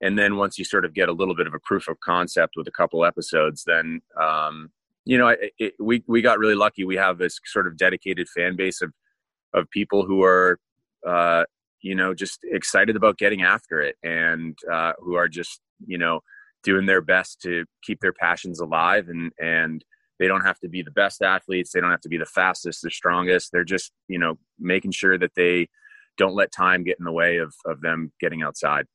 and 0.00 0.18
then 0.18 0.36
once 0.36 0.58
you 0.58 0.64
sort 0.64 0.84
of 0.84 0.94
get 0.94 1.08
a 1.08 1.12
little 1.12 1.34
bit 1.34 1.46
of 1.46 1.54
a 1.54 1.58
proof 1.60 1.88
of 1.88 1.98
concept 2.00 2.54
with 2.56 2.68
a 2.68 2.72
couple 2.72 3.04
episodes 3.04 3.64
then 3.66 4.00
um, 4.20 4.70
you 5.04 5.18
know 5.18 5.28
it, 5.28 5.52
it, 5.58 5.74
we 5.78 6.02
we 6.06 6.22
got 6.22 6.38
really 6.38 6.54
lucky 6.54 6.84
we 6.84 6.96
have 6.96 7.18
this 7.18 7.38
sort 7.46 7.66
of 7.66 7.76
dedicated 7.76 8.28
fan 8.28 8.56
base 8.56 8.80
of 8.80 8.92
of 9.54 9.68
people 9.70 10.04
who 10.04 10.22
are 10.22 10.58
uh, 11.06 11.44
you 11.80 11.94
know 11.94 12.14
just 12.14 12.40
excited 12.44 12.96
about 12.96 13.18
getting 13.18 13.42
after 13.42 13.80
it 13.80 13.96
and 14.02 14.58
uh, 14.72 14.92
who 14.98 15.14
are 15.14 15.28
just 15.28 15.60
you 15.86 15.98
know 15.98 16.20
doing 16.62 16.86
their 16.86 17.00
best 17.00 17.40
to 17.42 17.64
keep 17.82 18.00
their 18.00 18.12
passions 18.12 18.60
alive 18.60 19.08
and 19.08 19.32
and 19.40 19.84
they 20.18 20.26
don't 20.26 20.44
have 20.44 20.58
to 20.58 20.68
be 20.68 20.82
the 20.82 20.90
best 20.90 21.22
athletes 21.22 21.70
they 21.72 21.80
don't 21.80 21.90
have 21.90 22.00
to 22.00 22.08
be 22.08 22.18
the 22.18 22.26
fastest 22.26 22.82
the 22.82 22.90
strongest 22.90 23.50
they're 23.52 23.64
just 23.64 23.92
you 24.08 24.18
know 24.18 24.34
making 24.58 24.90
sure 24.90 25.16
that 25.18 25.34
they 25.36 25.68
don't 26.16 26.34
let 26.34 26.50
time 26.50 26.82
get 26.82 26.98
in 26.98 27.04
the 27.04 27.12
way 27.12 27.36
of 27.36 27.54
of 27.64 27.80
them 27.80 28.12
getting 28.20 28.42
outside 28.42 28.86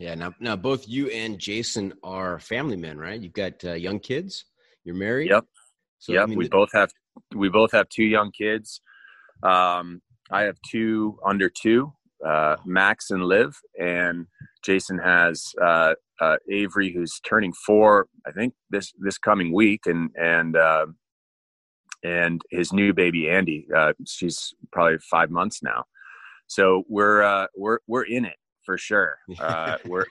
yeah. 0.00 0.14
Now, 0.14 0.34
now 0.40 0.56
both 0.56 0.88
you 0.88 1.08
and 1.08 1.38
Jason 1.38 1.92
are 2.02 2.40
family 2.40 2.78
men, 2.78 2.96
right? 2.96 3.20
You've 3.20 3.34
got 3.34 3.62
uh, 3.62 3.74
young 3.74 4.00
kids. 4.00 4.46
You're 4.82 4.94
married. 4.94 5.28
Yep. 5.28 5.44
So, 5.98 6.12
yep. 6.12 6.22
I 6.22 6.26
mean, 6.26 6.38
we 6.38 6.48
both 6.48 6.70
have 6.72 6.90
we 7.34 7.50
both 7.50 7.72
have 7.72 7.86
two 7.90 8.04
young 8.04 8.32
kids. 8.32 8.80
Um, 9.42 10.00
I 10.32 10.42
have 10.42 10.56
two 10.68 11.18
under 11.24 11.48
two, 11.48 11.92
uh, 12.24 12.56
Max 12.64 13.10
and 13.10 13.24
Liv, 13.24 13.56
and 13.78 14.26
Jason 14.62 14.98
has 14.98 15.52
uh, 15.60 15.94
uh, 16.20 16.36
Avery, 16.50 16.92
who's 16.92 17.20
turning 17.20 17.52
four. 17.52 18.06
I 18.26 18.32
think 18.32 18.54
this 18.70 18.92
this 18.98 19.18
coming 19.18 19.52
week, 19.52 19.86
and 19.86 20.10
and 20.16 20.56
uh, 20.56 20.86
and 22.04 22.42
his 22.50 22.72
new 22.72 22.92
baby 22.92 23.28
Andy. 23.28 23.66
Uh, 23.74 23.92
she's 24.06 24.54
probably 24.72 24.98
five 25.10 25.30
months 25.30 25.62
now. 25.62 25.84
So 26.46 26.84
we're 26.88 27.22
uh, 27.22 27.46
we're 27.56 27.78
we're 27.86 28.04
in 28.04 28.24
it 28.24 28.36
for 28.64 28.76
sure. 28.78 29.18
Uh, 29.40 29.78
we're 29.86 30.06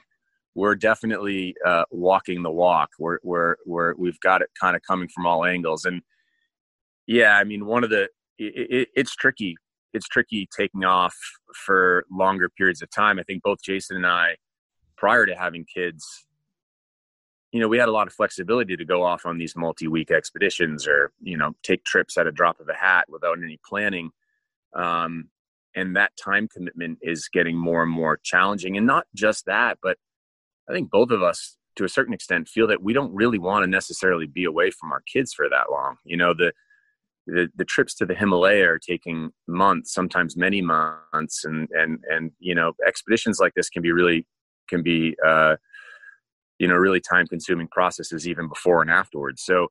we're 0.55 0.75
definitely 0.75 1.55
uh, 1.65 1.83
walking 1.91 2.43
the 2.43 2.51
walk. 2.51 2.89
We're 2.99 3.19
we're 3.23 3.55
we're 3.65 3.93
we've 3.95 4.19
got 4.19 4.41
it 4.41 4.49
kind 4.59 4.75
of 4.75 4.81
coming 4.87 5.09
from 5.13 5.25
all 5.25 5.45
angles, 5.45 5.85
and 5.85 6.01
yeah, 7.07 7.37
I 7.37 7.43
mean, 7.43 7.65
one 7.65 7.83
of 7.83 7.89
the 7.89 8.03
it, 8.37 8.71
it, 8.71 8.87
it's 8.95 9.15
tricky. 9.15 9.55
It's 9.93 10.07
tricky 10.07 10.47
taking 10.55 10.83
off 10.83 11.15
for 11.65 12.05
longer 12.11 12.49
periods 12.49 12.81
of 12.81 12.89
time. 12.91 13.19
I 13.19 13.23
think 13.23 13.43
both 13.43 13.61
Jason 13.61 13.97
and 13.97 14.07
I, 14.07 14.35
prior 14.97 15.25
to 15.25 15.35
having 15.35 15.65
kids, 15.65 16.05
you 17.51 17.59
know, 17.59 17.67
we 17.67 17.79
had 17.79 17.89
a 17.89 17.91
lot 17.91 18.07
of 18.07 18.13
flexibility 18.13 18.77
to 18.77 18.85
go 18.85 19.03
off 19.03 19.25
on 19.25 19.37
these 19.37 19.55
multi-week 19.55 20.11
expeditions 20.11 20.87
or 20.87 21.11
you 21.21 21.37
know 21.37 21.53
take 21.63 21.83
trips 21.83 22.17
at 22.17 22.27
a 22.27 22.31
drop 22.31 22.59
of 22.59 22.69
a 22.69 22.75
hat 22.75 23.05
without 23.09 23.37
any 23.41 23.59
planning. 23.65 24.11
Um, 24.75 25.29
and 25.75 25.95
that 25.95 26.15
time 26.17 26.47
commitment 26.47 26.99
is 27.01 27.29
getting 27.31 27.57
more 27.57 27.83
and 27.83 27.91
more 27.91 28.19
challenging 28.23 28.77
and 28.77 28.85
not 28.85 29.05
just 29.15 29.45
that 29.45 29.77
but 29.81 29.97
i 30.69 30.73
think 30.73 30.89
both 30.89 31.11
of 31.11 31.21
us 31.21 31.57
to 31.75 31.83
a 31.83 31.89
certain 31.89 32.13
extent 32.13 32.47
feel 32.47 32.67
that 32.67 32.83
we 32.83 32.93
don't 32.93 33.13
really 33.13 33.39
want 33.39 33.63
to 33.63 33.67
necessarily 33.67 34.25
be 34.25 34.43
away 34.43 34.71
from 34.71 34.91
our 34.91 35.01
kids 35.11 35.33
for 35.33 35.47
that 35.49 35.71
long 35.71 35.97
you 36.03 36.17
know 36.17 36.33
the 36.33 36.51
the, 37.27 37.47
the 37.55 37.65
trips 37.65 37.93
to 37.95 38.05
the 38.05 38.15
himalaya 38.15 38.67
are 38.67 38.79
taking 38.79 39.31
months 39.47 39.93
sometimes 39.93 40.35
many 40.35 40.61
months 40.61 41.43
and 41.45 41.67
and 41.71 41.99
and 42.09 42.31
you 42.39 42.55
know 42.55 42.73
expeditions 42.87 43.39
like 43.39 43.53
this 43.55 43.69
can 43.69 43.81
be 43.81 43.91
really 43.91 44.25
can 44.67 44.81
be 44.81 45.15
uh 45.25 45.55
you 46.59 46.67
know 46.67 46.75
really 46.75 47.01
time 47.01 47.25
consuming 47.25 47.67
processes 47.67 48.27
even 48.27 48.47
before 48.47 48.81
and 48.81 48.91
afterwards. 48.91 49.41
So 49.43 49.67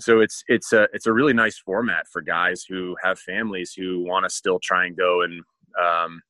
so 0.00 0.20
it's 0.20 0.42
it's 0.48 0.72
a 0.72 0.88
it's 0.92 1.06
a 1.06 1.12
really 1.12 1.32
nice 1.32 1.58
format 1.58 2.06
for 2.12 2.20
guys 2.20 2.64
who 2.68 2.96
have 3.02 3.18
families 3.18 3.72
who 3.72 4.04
want 4.04 4.24
to 4.24 4.30
still 4.30 4.58
try 4.62 4.86
and 4.86 4.96
go 4.96 5.22
and 5.22 5.40
um, 5.80 6.20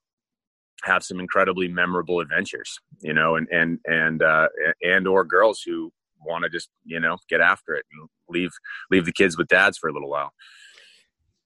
have 0.85 1.03
some 1.03 1.19
incredibly 1.19 1.67
memorable 1.67 2.21
adventures, 2.21 2.79
you 3.01 3.15
know, 3.15 3.37
and 3.37 3.49
and 3.51 3.79
and 3.87 4.23
uh, 4.23 4.49
and 4.83 5.09
or 5.09 5.25
girls 5.25 5.63
who 5.65 5.91
want 6.25 6.45
to 6.45 6.51
just 6.51 6.69
you 6.85 7.01
know 7.01 7.17
get 7.29 7.41
after 7.41 7.75
it 7.75 7.85
and 7.93 8.09
leave 8.29 8.51
leave 8.91 9.05
the 9.05 9.13
kids 9.13 9.37
with 9.37 9.49
dads 9.49 9.79
for 9.79 9.89
a 9.89 9.93
little 9.93 10.11
while. 10.11 10.33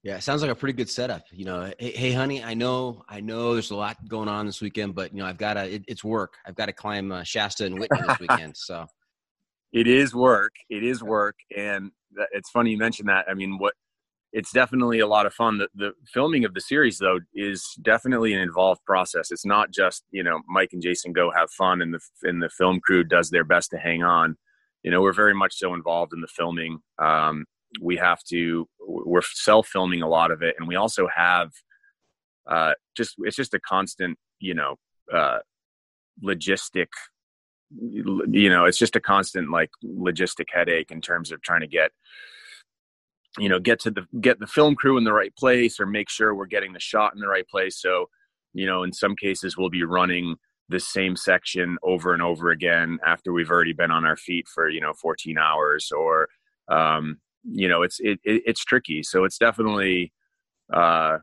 Yeah, 0.04 0.16
it 0.16 0.23
sounds 0.23 0.42
like 0.42 0.50
a 0.50 0.54
pretty 0.54 0.75
good 0.75 0.88
setup. 0.88 1.25
You 1.32 1.44
know, 1.44 1.73
hey, 1.78 1.90
hey, 1.90 2.12
honey, 2.12 2.42
I 2.42 2.54
know, 2.54 3.02
I 3.08 3.20
know, 3.20 3.54
there's 3.54 3.73
a 3.73 3.76
lot 3.76 3.97
going 4.08 4.28
on 4.28 4.47
this 4.47 4.61
weekend, 4.61 4.94
but 4.94 5.12
you 5.12 5.18
know, 5.18 5.26
I've 5.26 5.38
got 5.38 5.54
to. 5.54 5.68
It, 5.68 5.85
it's 5.88 6.04
work. 6.04 6.35
I've 6.47 6.54
got 6.54 6.66
to 6.66 6.73
climb 6.73 7.11
uh, 7.11 7.25
Shasta 7.25 7.66
and 7.66 7.78
Whitney 7.78 8.00
this 8.06 8.20
weekend. 8.20 8.56
So 8.56 8.87
it 9.73 9.87
is 9.87 10.14
work. 10.14 10.52
It 10.70 10.85
is 10.85 11.02
work, 11.02 11.37
and 11.56 11.90
it's 12.32 12.50
funny 12.50 12.70
you 12.70 12.78
mentioned 12.78 13.08
that. 13.08 13.26
I 13.28 13.35
mean, 13.35 13.58
what 13.58 13.75
it's 14.32 14.52
definitely 14.52 15.00
a 15.00 15.06
lot 15.06 15.26
of 15.26 15.32
fun. 15.32 15.58
The, 15.58 15.68
the 15.75 15.92
filming 16.12 16.44
of 16.44 16.54
the 16.54 16.61
series, 16.61 16.99
though, 16.99 17.18
is 17.35 17.64
definitely 17.82 18.35
an 18.35 18.40
involved 18.40 18.85
process. 18.85 19.30
It's 19.30 19.47
not 19.47 19.70
just 19.73 20.04
you 20.11 20.23
know 20.23 20.40
Mike 20.49 20.70
and 20.73 20.82
Jason 20.82 21.12
go 21.12 21.30
have 21.35 21.50
fun, 21.50 21.82
and 21.82 21.94
the 21.94 22.00
and 22.23 22.42
the 22.42 22.50
film 22.50 22.80
crew 22.80 23.04
does 23.04 23.30
their 23.30 23.44
best 23.44 23.70
to 23.70 23.78
hang 23.78 24.02
on. 24.02 24.37
You 24.82 24.90
know, 24.90 25.02
we're 25.02 25.12
very 25.12 25.35
much 25.35 25.54
so 25.56 25.75
involved 25.75 26.12
in 26.12 26.20
the 26.20 26.28
filming. 26.28 26.80
Um, 26.99 27.44
we 27.82 27.97
have 27.97 28.23
to 28.30 28.68
we're 28.80 29.23
self 29.23 29.68
filming 29.68 30.02
a 30.02 30.08
lot 30.08 30.30
of 30.30 30.42
it, 30.42 30.56
and 30.58 30.66
we 30.66 30.76
also 30.76 31.08
have 31.14 31.50
uh, 32.49 32.73
just 32.97 33.14
it's 33.18 33.37
just 33.37 33.54
a 33.54 33.61
constant 33.61 34.18
you 34.40 34.54
know 34.54 34.76
uh, 35.12 35.38
logistic 36.23 36.88
you 37.80 38.49
know 38.49 38.64
it's 38.64 38.78
just 38.78 38.97
a 38.97 39.00
constant 39.00 39.50
like 39.50 39.70
logistic 39.85 40.47
headache 40.50 40.90
in 40.90 41.02
terms 41.02 41.30
of 41.30 41.42
trying 41.42 41.61
to 41.61 41.66
get 41.66 41.90
you 43.38 43.49
know 43.49 43.58
get 43.58 43.78
to 43.78 43.90
the 43.90 44.06
get 44.20 44.38
the 44.38 44.47
film 44.47 44.75
crew 44.75 44.97
in 44.97 45.04
the 45.04 45.12
right 45.12 45.37
place 45.37 45.78
or 45.78 45.85
make 45.85 46.08
sure 46.08 46.35
we're 46.35 46.47
getting 46.47 46.73
the 46.73 46.80
shot 46.80 47.12
in 47.14 47.20
the 47.20 47.28
right 47.28 47.47
place 47.47 47.78
so 47.78 48.06
you 48.54 48.64
know 48.64 48.85
in 48.85 48.92
some 48.92 49.14
cases 49.14 49.58
we'll 49.58 49.68
be 49.68 49.85
running 49.85 50.37
the 50.68 50.80
same 50.80 51.16
section 51.16 51.78
over 51.82 52.12
and 52.12 52.22
over 52.22 52.50
again 52.50 52.98
after 53.06 53.32
we've 53.32 53.50
already 53.50 53.72
been 53.72 53.90
on 53.90 54.04
our 54.04 54.16
feet 54.16 54.46
for 54.48 54.68
you 54.68 54.80
know 54.80 54.92
14 54.92 55.38
hours 55.38 55.90
or 55.90 56.28
um 56.68 57.18
you 57.44 57.68
know 57.68 57.82
it's 57.82 57.98
it, 58.00 58.20
it 58.25 58.42
it's 58.46 58.64
tricky. 58.64 59.02
So 59.02 59.25
it's 59.25 59.38
definitely 59.38 60.12
uh 60.72 61.18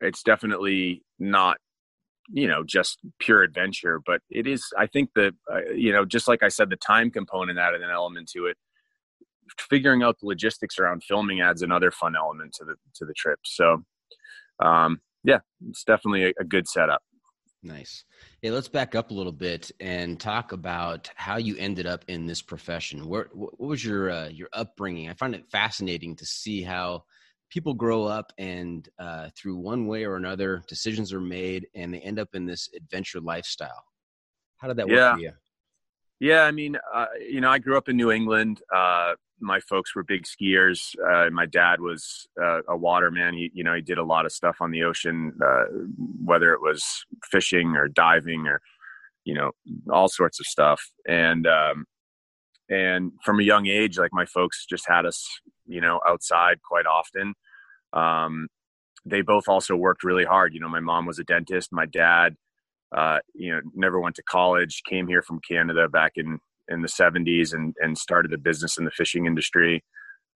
it's 0.00 0.22
definitely 0.22 1.02
not 1.18 1.58
you 2.28 2.48
know 2.48 2.62
just 2.64 2.98
pure 3.18 3.42
adventure 3.42 4.00
but 4.04 4.20
it 4.30 4.46
is 4.46 4.64
i 4.78 4.86
think 4.86 5.10
that 5.14 5.32
uh, 5.52 5.70
you 5.74 5.92
know 5.92 6.04
just 6.04 6.28
like 6.28 6.42
i 6.42 6.48
said 6.48 6.70
the 6.70 6.76
time 6.76 7.10
component 7.10 7.58
added 7.58 7.82
an 7.82 7.90
element 7.90 8.28
to 8.28 8.46
it. 8.46 8.56
Figuring 9.58 10.02
out 10.02 10.18
the 10.20 10.26
logistics 10.26 10.78
around 10.78 11.02
filming 11.04 11.40
adds 11.40 11.62
another 11.62 11.90
fun 11.90 12.14
element 12.16 12.54
to 12.54 12.64
the 12.64 12.74
to 12.94 13.04
the 13.04 13.12
trip. 13.12 13.40
So 13.44 13.84
um 14.60 15.00
yeah 15.24 15.40
it's 15.68 15.84
definitely 15.84 16.24
a, 16.26 16.32
a 16.40 16.44
good 16.44 16.68
setup 16.68 17.02
nice. 17.62 18.04
Hey 18.40 18.50
let's 18.50 18.68
back 18.68 18.94
up 18.94 19.10
a 19.10 19.14
little 19.14 19.32
bit 19.32 19.70
and 19.80 20.18
talk 20.18 20.52
about 20.52 21.10
how 21.14 21.36
you 21.36 21.56
ended 21.58 21.86
up 21.86 22.04
in 22.08 22.26
this 22.26 22.42
profession. 22.42 23.08
Where 23.08 23.28
what 23.32 23.58
was 23.60 23.84
your 23.84 24.10
uh, 24.10 24.28
your 24.28 24.48
upbringing? 24.52 25.08
I 25.08 25.14
find 25.14 25.34
it 25.34 25.48
fascinating 25.50 26.16
to 26.16 26.26
see 26.26 26.62
how 26.62 27.04
people 27.50 27.74
grow 27.74 28.04
up 28.04 28.32
and 28.38 28.88
uh, 28.98 29.28
through 29.36 29.56
one 29.56 29.86
way 29.86 30.04
or 30.04 30.16
another 30.16 30.62
decisions 30.68 31.12
are 31.12 31.20
made 31.20 31.66
and 31.74 31.92
they 31.92 32.00
end 32.00 32.18
up 32.18 32.34
in 32.34 32.46
this 32.46 32.68
adventure 32.74 33.20
lifestyle. 33.20 33.84
How 34.56 34.68
did 34.68 34.78
that 34.78 34.88
work 34.88 34.96
yeah. 34.96 35.14
for 35.14 35.20
you? 35.20 35.32
Yeah 36.20 36.42
i 36.42 36.52
mean 36.52 36.78
uh, 36.94 37.06
you 37.20 37.40
know 37.40 37.50
i 37.50 37.58
grew 37.58 37.76
up 37.76 37.88
in 37.88 37.96
new 37.96 38.12
england 38.12 38.62
uh, 38.72 39.14
my 39.42 39.60
folks 39.60 39.94
were 39.94 40.02
big 40.04 40.24
skiers. 40.24 40.94
Uh, 41.10 41.28
my 41.30 41.46
dad 41.46 41.80
was 41.80 42.28
uh, 42.40 42.60
a 42.68 42.76
waterman. 42.76 43.34
He, 43.34 43.50
you 43.52 43.64
know, 43.64 43.74
he 43.74 43.82
did 43.82 43.98
a 43.98 44.04
lot 44.04 44.24
of 44.24 44.32
stuff 44.32 44.56
on 44.60 44.70
the 44.70 44.84
ocean, 44.84 45.32
uh, 45.44 45.64
whether 46.24 46.52
it 46.52 46.60
was 46.60 46.84
fishing 47.30 47.74
or 47.76 47.88
diving 47.88 48.46
or, 48.46 48.60
you 49.24 49.34
know, 49.34 49.50
all 49.92 50.08
sorts 50.08 50.40
of 50.40 50.46
stuff. 50.46 50.80
And 51.06 51.46
um, 51.46 51.84
and 52.68 53.12
from 53.24 53.40
a 53.40 53.44
young 53.44 53.66
age, 53.66 53.98
like 53.98 54.12
my 54.12 54.24
folks 54.24 54.64
just 54.64 54.88
had 54.88 55.04
us, 55.04 55.26
you 55.66 55.80
know, 55.80 56.00
outside 56.08 56.62
quite 56.62 56.86
often. 56.86 57.34
Um, 57.92 58.48
they 59.04 59.20
both 59.20 59.48
also 59.48 59.76
worked 59.76 60.04
really 60.04 60.24
hard. 60.24 60.54
You 60.54 60.60
know, 60.60 60.68
my 60.68 60.80
mom 60.80 61.06
was 61.06 61.18
a 61.18 61.24
dentist. 61.24 61.72
My 61.72 61.86
dad, 61.86 62.36
uh, 62.96 63.18
you 63.34 63.52
know, 63.52 63.60
never 63.74 64.00
went 64.00 64.16
to 64.16 64.22
college. 64.22 64.82
Came 64.88 65.08
here 65.08 65.22
from 65.22 65.40
Canada 65.46 65.88
back 65.88 66.12
in 66.16 66.38
in 66.72 66.82
the 66.82 66.88
70s 66.88 67.52
and 67.52 67.74
and 67.80 67.96
started 67.96 68.32
a 68.32 68.38
business 68.38 68.78
in 68.78 68.84
the 68.84 68.90
fishing 68.90 69.26
industry 69.26 69.84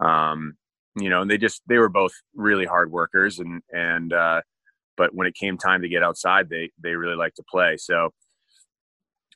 um, 0.00 0.54
you 0.96 1.10
know 1.10 1.22
and 1.22 1.30
they 1.30 1.38
just 1.38 1.62
they 1.68 1.78
were 1.78 1.88
both 1.88 2.12
really 2.34 2.66
hard 2.66 2.90
workers 2.90 3.38
and 3.38 3.62
and 3.72 4.12
uh, 4.12 4.40
but 4.96 5.14
when 5.14 5.26
it 5.26 5.34
came 5.34 5.58
time 5.58 5.82
to 5.82 5.88
get 5.88 6.02
outside 6.02 6.48
they 6.48 6.70
they 6.82 6.94
really 6.94 7.16
liked 7.16 7.36
to 7.36 7.44
play 7.50 7.76
so 7.76 8.10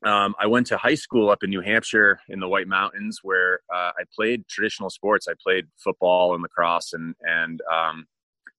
um, 0.02 0.34
I 0.38 0.46
went 0.46 0.66
to 0.68 0.78
high 0.78 0.94
school 0.94 1.30
up 1.30 1.42
in 1.42 1.50
New 1.50 1.60
Hampshire 1.60 2.20
in 2.28 2.40
the 2.40 2.48
White 2.48 2.68
Mountains, 2.68 3.18
where 3.22 3.60
uh, 3.72 3.90
I 3.98 4.04
played 4.16 4.48
traditional 4.48 4.88
sports. 4.88 5.28
I 5.28 5.34
played 5.42 5.66
football 5.76 6.32
and 6.32 6.42
lacrosse, 6.42 6.94
and 6.94 7.14
and 7.20 7.60
um, 7.70 8.06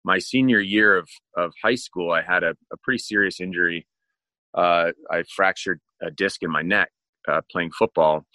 my 0.04 0.20
senior 0.20 0.60
year 0.60 0.96
of 0.96 1.10
of 1.36 1.52
high 1.64 1.76
school, 1.76 2.12
I 2.12 2.22
had 2.22 2.44
a, 2.44 2.56
a 2.72 2.78
pretty 2.84 3.00
serious 3.00 3.40
injury. 3.40 3.88
Uh, 4.54 4.92
I 5.10 5.24
fractured 5.36 5.80
a 6.02 6.12
disc 6.12 6.44
in 6.44 6.52
my 6.52 6.62
neck, 6.62 6.92
uh, 7.28 7.42
playing 7.52 7.72
football, 7.72 8.26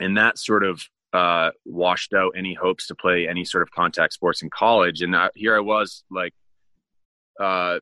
and 0.00 0.16
that 0.16 0.38
sort 0.38 0.64
of 0.64 0.82
uh, 1.12 1.50
washed 1.64 2.12
out 2.12 2.32
any 2.36 2.54
hopes 2.54 2.86
to 2.86 2.94
play 2.94 3.26
any 3.28 3.44
sort 3.44 3.62
of 3.62 3.70
contact 3.70 4.12
sports 4.12 4.42
in 4.42 4.50
college. 4.50 5.00
And 5.02 5.16
I, 5.16 5.30
here 5.34 5.56
I 5.56 5.60
was, 5.60 6.04
like, 6.10 6.34
uh, 7.40 7.78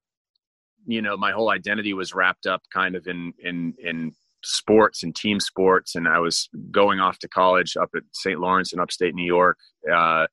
you 0.86 1.02
know, 1.02 1.16
my 1.16 1.32
whole 1.32 1.50
identity 1.50 1.92
was 1.92 2.14
wrapped 2.14 2.46
up 2.46 2.62
kind 2.72 2.94
of 2.94 3.06
in 3.06 3.32
in 3.42 3.74
in 3.82 4.12
sports 4.44 5.02
and 5.02 5.14
team 5.14 5.40
sports, 5.40 5.96
and 5.96 6.06
I 6.06 6.20
was 6.20 6.48
going 6.70 7.00
off 7.00 7.18
to 7.20 7.28
college 7.28 7.76
up 7.76 7.90
at 7.96 8.02
St. 8.12 8.38
Lawrence 8.38 8.72
in 8.72 8.80
upstate 8.80 9.14
New 9.14 9.26
York. 9.26 9.58
Uh, 9.92 10.26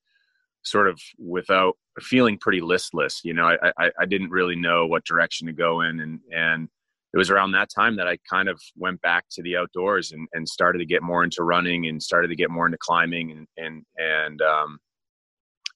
sort 0.64 0.88
of 0.88 1.00
without 1.18 1.76
feeling 2.00 2.38
pretty 2.38 2.62
listless 2.62 3.22
you 3.24 3.34
know 3.34 3.44
I, 3.44 3.72
I 3.78 3.92
i 4.00 4.06
didn't 4.06 4.30
really 4.30 4.56
know 4.56 4.86
what 4.86 5.06
direction 5.06 5.46
to 5.48 5.54
go 5.54 5.82
in 5.82 6.00
and 6.00 6.20
and 6.32 6.70
it 7.14 7.18
was 7.18 7.30
around 7.30 7.52
that 7.52 7.70
time 7.70 7.96
that 7.98 8.08
I 8.08 8.18
kind 8.30 8.50
of 8.50 8.60
went 8.76 9.02
back 9.02 9.26
to 9.32 9.44
the 9.44 9.56
outdoors 9.56 10.12
and, 10.12 10.28
and 10.34 10.50
started 10.50 10.80
to 10.80 10.86
get 10.86 11.04
more 11.04 11.24
into 11.24 11.44
running 11.44 11.88
and 11.88 12.02
started 12.02 12.30
to 12.30 12.36
get 12.36 12.50
more 12.50 12.66
into 12.66 12.78
climbing 12.80 13.32
and 13.32 13.48
and 13.58 13.86
and 13.98 14.42
um, 14.42 14.80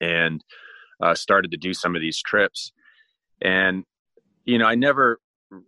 and 0.02 0.44
uh, 1.02 1.14
started 1.14 1.52
to 1.52 1.58
do 1.58 1.74
some 1.74 1.96
of 1.96 2.02
these 2.02 2.22
trips. 2.22 2.72
And 3.42 3.84
you 4.46 4.58
know, 4.58 4.66
I 4.66 4.76
never 4.76 5.20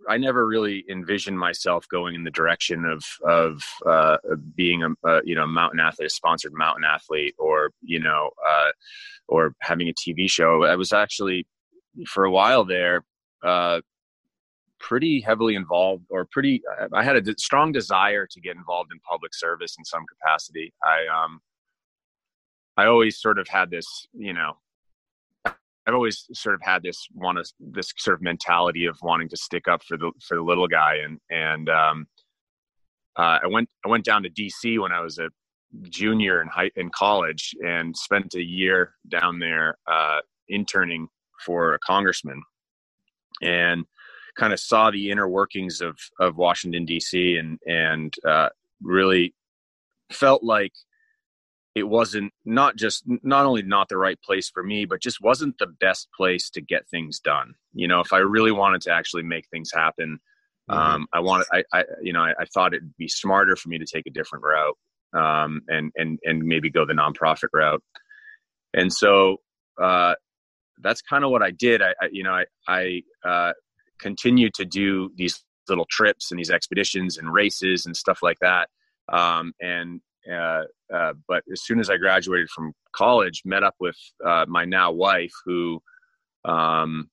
I 0.10 0.18
never 0.18 0.46
really 0.46 0.84
envisioned 0.90 1.38
myself 1.38 1.86
going 1.90 2.16
in 2.16 2.24
the 2.24 2.32
direction 2.32 2.86
of 2.86 3.04
of 3.24 3.62
uh, 3.86 4.18
being 4.56 4.84
a, 4.84 5.22
you 5.24 5.36
know 5.36 5.46
mountain 5.46 5.80
athlete, 5.80 6.08
a 6.08 6.10
sponsored 6.10 6.54
mountain 6.54 6.84
athlete, 6.84 7.36
or 7.38 7.72
you 7.82 8.00
know, 8.00 8.32
uh, 8.48 8.72
or 9.28 9.54
having 9.62 9.88
a 9.88 9.94
TV 9.94 10.30
show. 10.30 10.64
I 10.64 10.76
was 10.76 10.94
actually 10.94 11.46
for 12.08 12.26
a 12.26 12.32
while 12.32 12.66
there 12.66 13.04
uh, 13.44 13.82
pretty 14.80 15.20
heavily 15.22 15.56
involved 15.56 16.06
or 16.10 16.26
pretty 16.32 16.62
i 16.94 17.04
had 17.04 17.16
a 17.16 17.38
strong 17.38 17.72
desire 17.72 18.26
to 18.26 18.40
get 18.40 18.56
involved 18.56 18.92
in 18.94 19.00
public 19.00 19.34
service 19.34 19.76
in 19.78 19.86
some 19.86 20.06
capacity. 20.08 20.74
I 20.84 21.06
um 21.24 21.42
i 22.78 22.86
always 22.86 23.20
sort 23.20 23.40
of 23.40 23.48
had 23.48 23.70
this 23.70 24.08
you 24.14 24.34
know 24.34 24.54
i've 25.46 25.94
always 25.94 26.26
sort 26.34 26.56
of 26.56 26.62
had 26.64 26.84
this 26.84 27.08
want 27.14 27.38
to 27.38 27.54
this 27.60 27.92
sort 27.98 28.16
of 28.16 28.22
mentality 28.22 28.86
of 28.86 28.98
wanting 29.02 29.30
to 29.30 29.38
stick 29.38 29.68
up 29.68 29.84
for 29.84 29.98
the 29.98 30.12
for 30.26 30.36
the 30.36 30.44
little 30.44 30.68
guy. 30.68 30.98
And 31.04 31.20
and 31.30 31.70
um 31.70 32.08
uh, 33.18 33.40
i 33.44 33.48
went 33.48 33.70
i 33.86 33.90
went 33.90 34.06
down 34.06 34.24
to 34.24 34.30
dc 34.30 34.80
when 34.80 34.92
i 34.92 35.02
was 35.02 35.18
a 35.20 35.30
junior 35.84 36.42
in 36.42 36.48
high 36.48 36.72
in 36.76 36.90
college 36.90 37.54
and 37.66 37.96
spent 37.96 38.34
a 38.36 38.42
year 38.42 38.94
down 39.08 39.40
there 39.40 39.78
uh 39.88 40.20
interning 40.48 41.08
for 41.40 41.74
a 41.74 41.80
congressman. 41.80 42.42
And 43.42 43.86
kind 44.40 44.54
of 44.54 44.60
saw 44.60 44.90
the 44.90 45.12
inner 45.12 45.28
workings 45.28 45.82
of 45.82 45.98
of 46.20 46.38
Washington 46.38 46.86
D.C. 46.86 47.38
and 47.38 47.60
and 47.68 48.14
uh, 48.28 48.50
really 48.82 49.36
felt 50.12 50.44
like 50.44 50.72
it 51.76 51.84
wasn't 51.84 52.34
not 52.46 52.76
just 52.76 53.04
not 53.24 53.46
only 53.46 53.62
not 53.62 53.90
the 53.90 53.98
right 53.98 54.20
place 54.22 54.50
for 54.50 54.64
me, 54.64 54.86
but 54.86 55.02
just 55.02 55.22
wasn't 55.22 55.58
the 55.60 55.68
best 55.68 56.10
place 56.16 56.50
to 56.52 56.62
get 56.62 56.88
things 56.90 57.20
done. 57.20 57.54
You 57.74 57.88
know, 57.88 58.00
if 58.00 58.12
I 58.12 58.18
really 58.18 58.52
wanted 58.52 58.82
to 58.82 58.92
actually 58.92 59.24
make 59.24 59.46
things 59.52 59.72
happen, 59.74 60.20
mm-hmm. 60.70 60.80
um, 60.80 61.08
I 61.14 61.20
wanted 61.20 61.48
I, 61.54 61.64
I 61.74 61.84
you 62.02 62.14
know 62.14 62.22
I, 62.22 62.34
I, 62.40 62.46
thought 62.46 62.74
it'd 62.74 62.96
be 62.98 63.08
smarter 63.08 63.56
for 63.56 63.70
me 63.70 63.78
to 63.78 63.86
take 63.86 64.08
a 64.08 64.12
different 64.12 64.44
route 64.44 64.78
um, 65.14 65.62
and 65.68 65.92
and 65.96 66.20
and 66.24 66.44
maybe 66.44 66.70
go 66.70 66.86
the 66.86 66.94
nonprofit 66.94 67.50
route. 67.54 67.84
And 68.74 68.92
so 68.92 69.38
uh, 69.82 70.16
that's 70.82 71.02
kind 71.02 71.24
of 71.24 71.32
what 71.32 71.44
I 71.44 71.52
did. 71.52 71.82
I, 71.82 71.94
I 72.02 72.10
you 72.12 72.24
know 72.24 72.34
I 72.34 72.46
I 72.68 73.02
uh, 73.24 73.54
continue 74.00 74.50
to 74.52 74.66
do 74.66 75.12
these 75.16 75.44
little 75.68 75.86
trips 75.90 76.32
and 76.32 76.40
these 76.40 76.50
expeditions 76.50 77.18
and 77.18 77.32
races 77.32 77.86
and 77.86 77.96
stuff 77.96 78.20
like 78.24 78.40
that. 78.40 78.70
Um, 79.12 79.54
and 79.62 80.02
uh, 80.32 80.64
uh, 80.94 81.14
but 81.28 81.44
as 81.52 81.64
soon 81.64 81.80
as 81.80 81.90
I 81.90 81.98
graduated 81.98 82.50
from 82.50 82.74
college, 82.94 83.42
met 83.46 83.64
up 83.64 83.76
with 83.80 83.98
uh, 84.26 84.46
my 84.48 84.66
now 84.66 84.92
wife, 84.92 85.34
who 85.46 85.82
um, 86.46 87.10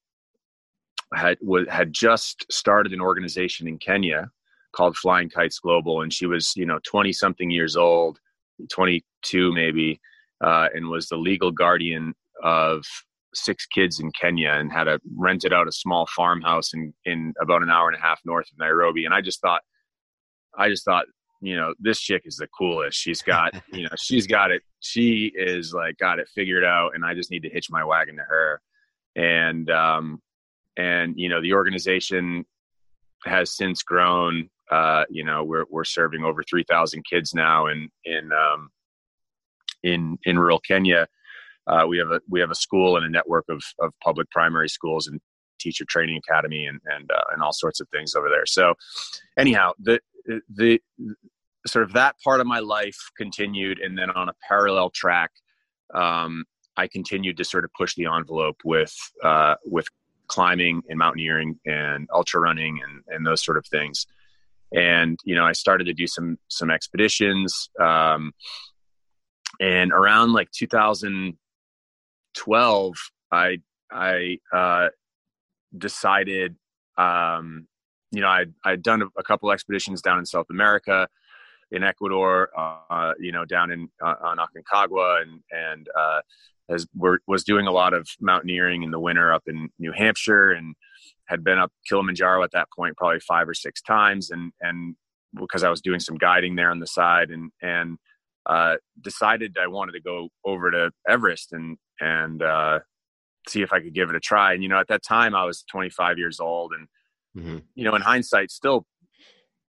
had 1.14 1.38
had 1.68 1.92
just 1.92 2.44
started 2.50 2.92
an 2.92 3.00
organization 3.00 3.68
in 3.68 3.78
Kenya 3.78 4.30
called 4.72 4.96
Flying 4.96 5.30
Kites 5.30 5.58
Global, 5.58 6.02
and 6.02 6.12
she 6.12 6.26
was 6.26 6.54
you 6.56 6.66
know 6.66 6.78
twenty 6.84 7.12
something 7.12 7.50
years 7.50 7.76
old, 7.76 8.18
twenty 8.68 9.04
two 9.22 9.52
maybe, 9.52 10.00
uh, 10.42 10.68
and 10.74 10.88
was 10.88 11.08
the 11.08 11.16
legal 11.16 11.50
guardian 11.50 12.14
of 12.42 12.84
six 13.36 13.66
kids 13.66 14.00
in 14.00 14.10
Kenya 14.12 14.50
and 14.50 14.72
had 14.72 14.88
a 14.88 15.00
rented 15.16 15.52
out 15.52 15.68
a 15.68 15.72
small 15.72 16.06
farmhouse 16.14 16.74
in 16.74 16.92
in 17.04 17.32
about 17.40 17.62
an 17.62 17.70
hour 17.70 17.88
and 17.88 17.96
a 17.96 18.00
half 18.00 18.20
north 18.24 18.50
of 18.50 18.58
Nairobi. 18.58 19.04
And 19.04 19.14
I 19.14 19.20
just 19.20 19.40
thought, 19.40 19.62
I 20.56 20.68
just 20.68 20.84
thought, 20.84 21.06
you 21.40 21.56
know, 21.56 21.74
this 21.78 22.00
chick 22.00 22.22
is 22.24 22.36
the 22.36 22.48
coolest. 22.48 22.98
She's 22.98 23.22
got, 23.22 23.54
you 23.72 23.82
know, 23.82 23.94
she's 24.00 24.26
got 24.26 24.50
it. 24.50 24.62
She 24.80 25.32
is 25.34 25.72
like 25.72 25.98
got 25.98 26.18
it 26.18 26.28
figured 26.34 26.64
out, 26.64 26.94
and 26.94 27.04
I 27.04 27.14
just 27.14 27.30
need 27.30 27.42
to 27.42 27.50
hitch 27.50 27.70
my 27.70 27.84
wagon 27.84 28.16
to 28.16 28.22
her. 28.22 28.60
And 29.16 29.70
um, 29.70 30.20
and 30.76 31.14
you 31.16 31.28
know, 31.28 31.40
the 31.40 31.52
organization 31.52 32.44
has 33.24 33.56
since 33.56 33.82
grown. 33.82 34.48
Uh, 34.70 35.04
you 35.08 35.24
know, 35.24 35.44
we're 35.44 35.66
we're 35.70 35.84
serving 35.84 36.24
over 36.24 36.42
three 36.42 36.64
thousand 36.68 37.04
kids 37.08 37.34
now 37.34 37.66
in 37.66 37.88
in 38.04 38.30
um, 38.32 38.70
in 39.82 40.18
in 40.24 40.38
rural 40.38 40.60
Kenya 40.60 41.06
uh, 41.66 41.84
we 41.88 41.98
have 41.98 42.10
a 42.10 42.20
we 42.28 42.40
have 42.40 42.50
a 42.50 42.54
school 42.54 42.96
and 42.96 43.04
a 43.04 43.10
network 43.10 43.44
of 43.48 43.62
of 43.80 43.92
public 44.02 44.30
primary 44.30 44.68
schools 44.68 45.06
and 45.06 45.20
teacher 45.58 45.84
training 45.88 46.18
academy 46.18 46.66
and 46.66 46.80
and 46.86 47.10
uh, 47.10 47.24
and 47.32 47.42
all 47.42 47.52
sorts 47.52 47.80
of 47.80 47.88
things 47.88 48.14
over 48.14 48.28
there. 48.28 48.46
So, 48.46 48.74
anyhow, 49.38 49.72
the 49.78 50.00
the 50.48 50.80
sort 51.66 51.84
of 51.84 51.92
that 51.94 52.16
part 52.22 52.40
of 52.40 52.46
my 52.46 52.60
life 52.60 52.98
continued, 53.16 53.80
and 53.80 53.98
then 53.98 54.10
on 54.10 54.28
a 54.28 54.34
parallel 54.46 54.90
track, 54.90 55.30
um, 55.94 56.44
I 56.76 56.86
continued 56.86 57.36
to 57.38 57.44
sort 57.44 57.64
of 57.64 57.70
push 57.76 57.94
the 57.94 58.06
envelope 58.06 58.60
with 58.64 58.94
uh, 59.24 59.56
with 59.64 59.88
climbing 60.28 60.82
and 60.88 60.98
mountaineering 60.98 61.58
and 61.66 62.08
ultra 62.12 62.40
running 62.40 62.80
and 62.82 63.02
and 63.08 63.26
those 63.26 63.44
sort 63.44 63.56
of 63.56 63.66
things. 63.66 64.06
And 64.72 65.18
you 65.24 65.34
know, 65.34 65.44
I 65.44 65.52
started 65.52 65.84
to 65.84 65.94
do 65.94 66.06
some 66.06 66.38
some 66.48 66.70
expeditions. 66.70 67.70
Um, 67.80 68.32
and 69.58 69.92
around 69.92 70.34
like 70.34 70.50
2000 70.50 71.36
12, 72.36 72.94
I 73.32 73.58
I 73.90 74.38
uh, 74.52 74.88
decided, 75.76 76.56
um, 76.96 77.66
you 78.12 78.20
know, 78.20 78.28
I 78.28 78.46
I'd 78.64 78.82
done 78.82 79.02
a, 79.16 79.22
couple 79.22 79.50
expeditions 79.50 80.02
down 80.02 80.18
in 80.18 80.26
South 80.26 80.46
America, 80.50 81.08
in 81.70 81.82
Ecuador, 81.82 82.50
uh, 82.56 83.12
you 83.18 83.32
know, 83.32 83.44
down 83.44 83.70
in 83.72 83.88
uh, 84.04 84.14
on 84.22 84.38
Aconcagua, 84.38 85.22
and 85.22 85.40
and 85.50 85.88
uh, 85.98 86.20
were, 86.94 87.20
was 87.26 87.44
doing 87.44 87.66
a 87.66 87.72
lot 87.72 87.94
of 87.94 88.08
mountaineering 88.20 88.82
in 88.82 88.90
the 88.90 89.00
winter 89.00 89.32
up 89.32 89.42
in 89.46 89.68
New 89.78 89.92
Hampshire, 89.92 90.52
and 90.52 90.74
had 91.26 91.42
been 91.42 91.58
up 91.58 91.72
Kilimanjaro 91.88 92.42
at 92.44 92.52
that 92.52 92.68
point 92.76 92.96
probably 92.96 93.20
five 93.20 93.48
or 93.48 93.54
six 93.54 93.82
times, 93.82 94.30
and 94.30 94.52
and 94.60 94.94
because 95.38 95.64
I 95.64 95.70
was 95.70 95.80
doing 95.80 96.00
some 96.00 96.16
guiding 96.16 96.54
there 96.54 96.70
on 96.70 96.80
the 96.80 96.86
side, 96.86 97.30
and 97.30 97.50
and 97.62 97.98
uh, 98.46 98.76
decided 99.00 99.56
I 99.60 99.66
wanted 99.66 99.92
to 99.92 100.00
go 100.00 100.28
over 100.44 100.70
to 100.70 100.90
Everest 101.08 101.52
and 101.52 101.76
and 102.00 102.42
uh, 102.42 102.80
see 103.48 103.62
if 103.62 103.72
I 103.72 103.80
could 103.80 103.94
give 103.94 104.10
it 104.10 104.16
a 104.16 104.20
try. 104.20 104.52
And 104.52 104.62
you 104.62 104.68
know, 104.68 104.78
at 104.78 104.88
that 104.88 105.02
time 105.02 105.34
I 105.34 105.44
was 105.44 105.64
25 105.70 106.18
years 106.18 106.40
old, 106.40 106.72
and 106.72 106.88
mm-hmm. 107.36 107.58
you 107.74 107.84
know, 107.84 107.94
in 107.94 108.02
hindsight, 108.02 108.50
still 108.50 108.86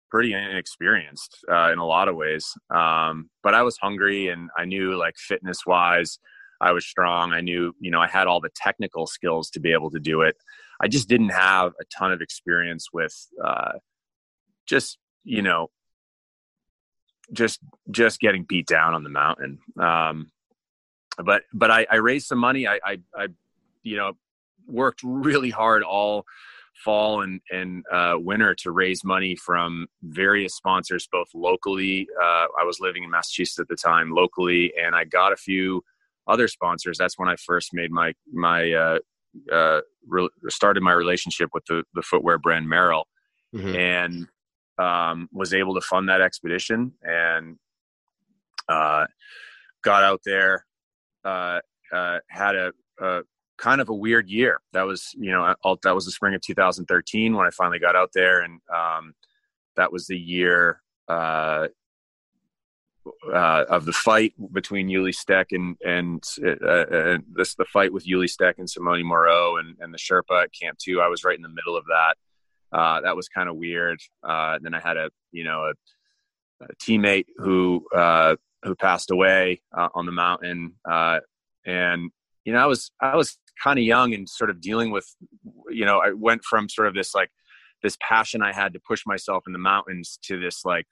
pretty 0.10 0.34
inexperienced 0.34 1.44
uh, 1.52 1.72
in 1.72 1.80
a 1.80 1.86
lot 1.86 2.08
of 2.08 2.16
ways. 2.16 2.54
Um, 2.74 3.30
but 3.44 3.54
I 3.54 3.64
was 3.64 3.78
hungry 3.78 4.30
and 4.30 4.50
I 4.58 4.66
knew 4.66 4.96
like 4.96 5.16
fitness 5.18 5.66
wise, 5.66 6.20
I 6.62 6.72
was 6.72 6.86
strong. 6.86 7.34
I 7.34 7.42
knew, 7.42 7.74
you 7.80 7.92
know, 7.92 8.00
I 8.00 8.08
had 8.08 8.28
all 8.28 8.40
the 8.40 8.52
technical 8.56 9.06
skills 9.06 9.50
to 9.52 9.60
be 9.60 9.74
able 9.74 9.92
to 9.92 10.00
do 10.00 10.22
it. 10.22 10.36
I 10.82 10.88
just 10.88 11.10
didn't 11.10 11.30
have 11.30 11.74
a 11.80 11.86
ton 11.86 12.12
of 12.12 12.22
experience 12.22 12.88
with 12.94 13.16
uh, 13.44 13.74
just, 14.66 14.98
you 15.24 15.42
know, 15.42 15.70
just 17.34 17.60
just 17.92 18.20
getting 18.22 18.44
beat 18.44 18.68
down 18.68 18.94
on 18.94 19.04
the 19.04 19.10
mountain. 19.10 19.60
Um, 19.78 20.32
but 21.24 21.44
but 21.54 21.72
I, 21.72 21.86
I 21.92 21.96
raised 21.96 22.28
some 22.28 22.40
money. 22.40 22.68
I, 22.68 22.80
I, 22.84 22.98
I 23.16 23.28
you 23.84 23.98
know 23.98 24.14
worked 24.68 25.02
really 25.04 25.50
hard 25.50 25.84
all 25.84 26.26
fall 26.84 27.22
and, 27.22 27.42
and 27.50 27.84
uh, 27.92 28.14
winter 28.18 28.54
to 28.54 28.72
raise 28.72 29.04
money 29.04 29.36
from 29.36 29.88
various 30.04 30.56
sponsors, 30.56 31.08
both 31.12 31.28
locally. 31.34 32.08
Uh, 32.22 32.46
I 32.60 32.64
was 32.66 32.80
living 32.80 33.04
in 33.04 33.10
Massachusetts 33.10 33.60
at 33.60 33.68
the 33.68 33.76
time, 33.76 34.12
locally, 34.12 34.74
and 34.80 34.96
I 34.96 35.04
got 35.06 35.34
a 35.34 35.38
few 35.38 35.84
other 36.28 36.48
sponsors. 36.48 36.98
That's 36.98 37.18
when 37.18 37.30
I 37.30 37.36
first 37.36 37.74
made 37.74 37.92
my 37.92 38.14
my 38.32 38.72
uh, 38.72 39.00
uh 39.52 39.82
re- 40.08 40.30
started 40.50 40.84
my 40.84 40.94
relationship 40.94 41.50
with 41.54 41.66
the 41.66 41.84
the 41.94 42.02
footwear 42.02 42.38
brand 42.38 42.68
Merrell, 42.68 43.06
mm-hmm. 43.56 43.76
and 43.76 44.28
um, 44.78 45.30
was 45.32 45.54
able 45.54 45.74
to 45.76 45.82
fund 45.82 46.10
that 46.10 46.22
expedition 46.22 46.94
and 47.02 47.58
uh, 48.70 49.06
got 49.84 50.04
out 50.04 50.22
there. 50.26 50.67
Uh, 51.28 52.20
had 52.30 52.56
a, 52.56 52.74
a 53.00 53.22
kind 53.58 53.82
of 53.82 53.90
a 53.90 53.94
weird 53.94 54.30
year. 54.30 54.62
That 54.74 54.84
was, 54.84 55.14
you 55.18 55.32
know, 55.32 55.56
that 55.84 55.96
was 55.96 56.06
the 56.06 56.12
spring 56.12 56.36
of 56.36 56.42
2013 56.42 57.36
when 57.36 57.46
I 57.46 57.50
finally 57.50 57.80
got 57.80 57.96
out 57.96 58.12
there, 58.14 58.42
and 58.42 58.60
um, 58.74 59.14
that 59.76 59.92
was 59.92 60.08
the 60.08 60.18
year 60.18 60.82
uh, 61.08 61.68
uh, 63.34 63.66
of 63.70 63.86
the 63.86 63.94
fight 63.94 64.34
between 64.52 64.90
Ueli 64.90 65.14
Steck 65.14 65.52
and 65.52 65.78
and 65.86 66.24
uh, 66.46 67.18
this 67.34 67.56
the 67.56 67.66
fight 67.72 67.94
with 67.94 68.06
Ueli 68.06 68.30
Steck 68.30 68.56
and 68.58 68.70
Simone 68.70 69.06
Moro 69.06 69.58
and, 69.58 69.76
and 69.80 69.94
the 69.94 69.98
Sherpa 69.98 70.44
at 70.44 70.54
Camp 70.54 70.78
Two. 70.78 71.02
I 71.02 71.08
was 71.08 71.24
right 71.24 71.36
in 71.36 71.44
the 71.44 71.50
middle 71.50 71.78
of 71.78 71.86
that. 71.86 72.16
Uh, 72.72 73.02
that 73.02 73.16
was 73.16 73.30
kind 73.30 73.50
of 73.50 73.56
weird. 73.56 74.00
Uh, 74.24 74.60
then 74.62 74.74
I 74.74 74.80
had 74.80 74.98
a 74.98 75.10
you 75.32 75.44
know 75.44 75.72
a, 75.72 76.66
a 76.66 76.76
teammate 76.82 77.28
who 77.38 77.86
uh, 77.96 78.36
who 78.64 78.76
passed 78.76 79.12
away 79.12 79.62
on 79.74 80.06
the 80.06 80.12
mountain, 80.12 80.74
and 81.66 82.12
you 82.46 82.54
know 82.54 82.60
I 82.60 82.66
was 82.66 82.92
I 83.02 83.16
was 83.16 83.38
kind 83.64 83.80
of 83.80 83.86
young 83.86 84.14
and 84.14 84.28
sort 84.28 84.50
of 84.50 84.62
dealing 84.62 84.92
with, 84.92 85.08
you 85.70 85.86
know, 85.86 86.00
I 86.00 86.12
went 86.12 86.44
from 86.44 86.70
sort 86.70 86.88
of 86.88 86.94
this 86.94 87.14
like 87.16 87.30
this 87.84 87.98
passion 88.02 88.42
I 88.42 88.54
had 88.54 88.74
to 88.74 88.80
push 88.88 89.04
myself 89.06 89.44
in 89.48 89.54
the 89.54 89.60
mountains 89.60 90.20
to 90.24 90.40
this 90.40 90.66
like 90.66 90.86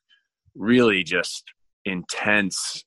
really 0.56 1.04
just 1.04 1.44
intense 1.84 2.84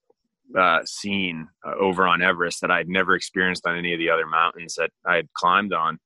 uh, 0.59 0.81
scene 0.85 1.49
uh, 1.67 1.75
over 1.79 2.07
on 2.07 2.23
Everest 2.23 2.61
that 2.61 2.71
I'd 2.71 2.89
never 2.89 3.15
experienced 3.15 3.67
on 3.67 3.77
any 3.77 3.93
of 3.93 3.99
the 3.99 4.11
other 4.11 4.27
mountains 4.27 4.75
that 4.77 4.91
I 5.07 5.17
had 5.17 5.33
climbed 5.35 5.73
on. 5.73 5.99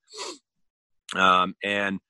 Um, 1.15 1.55
and 1.63 2.01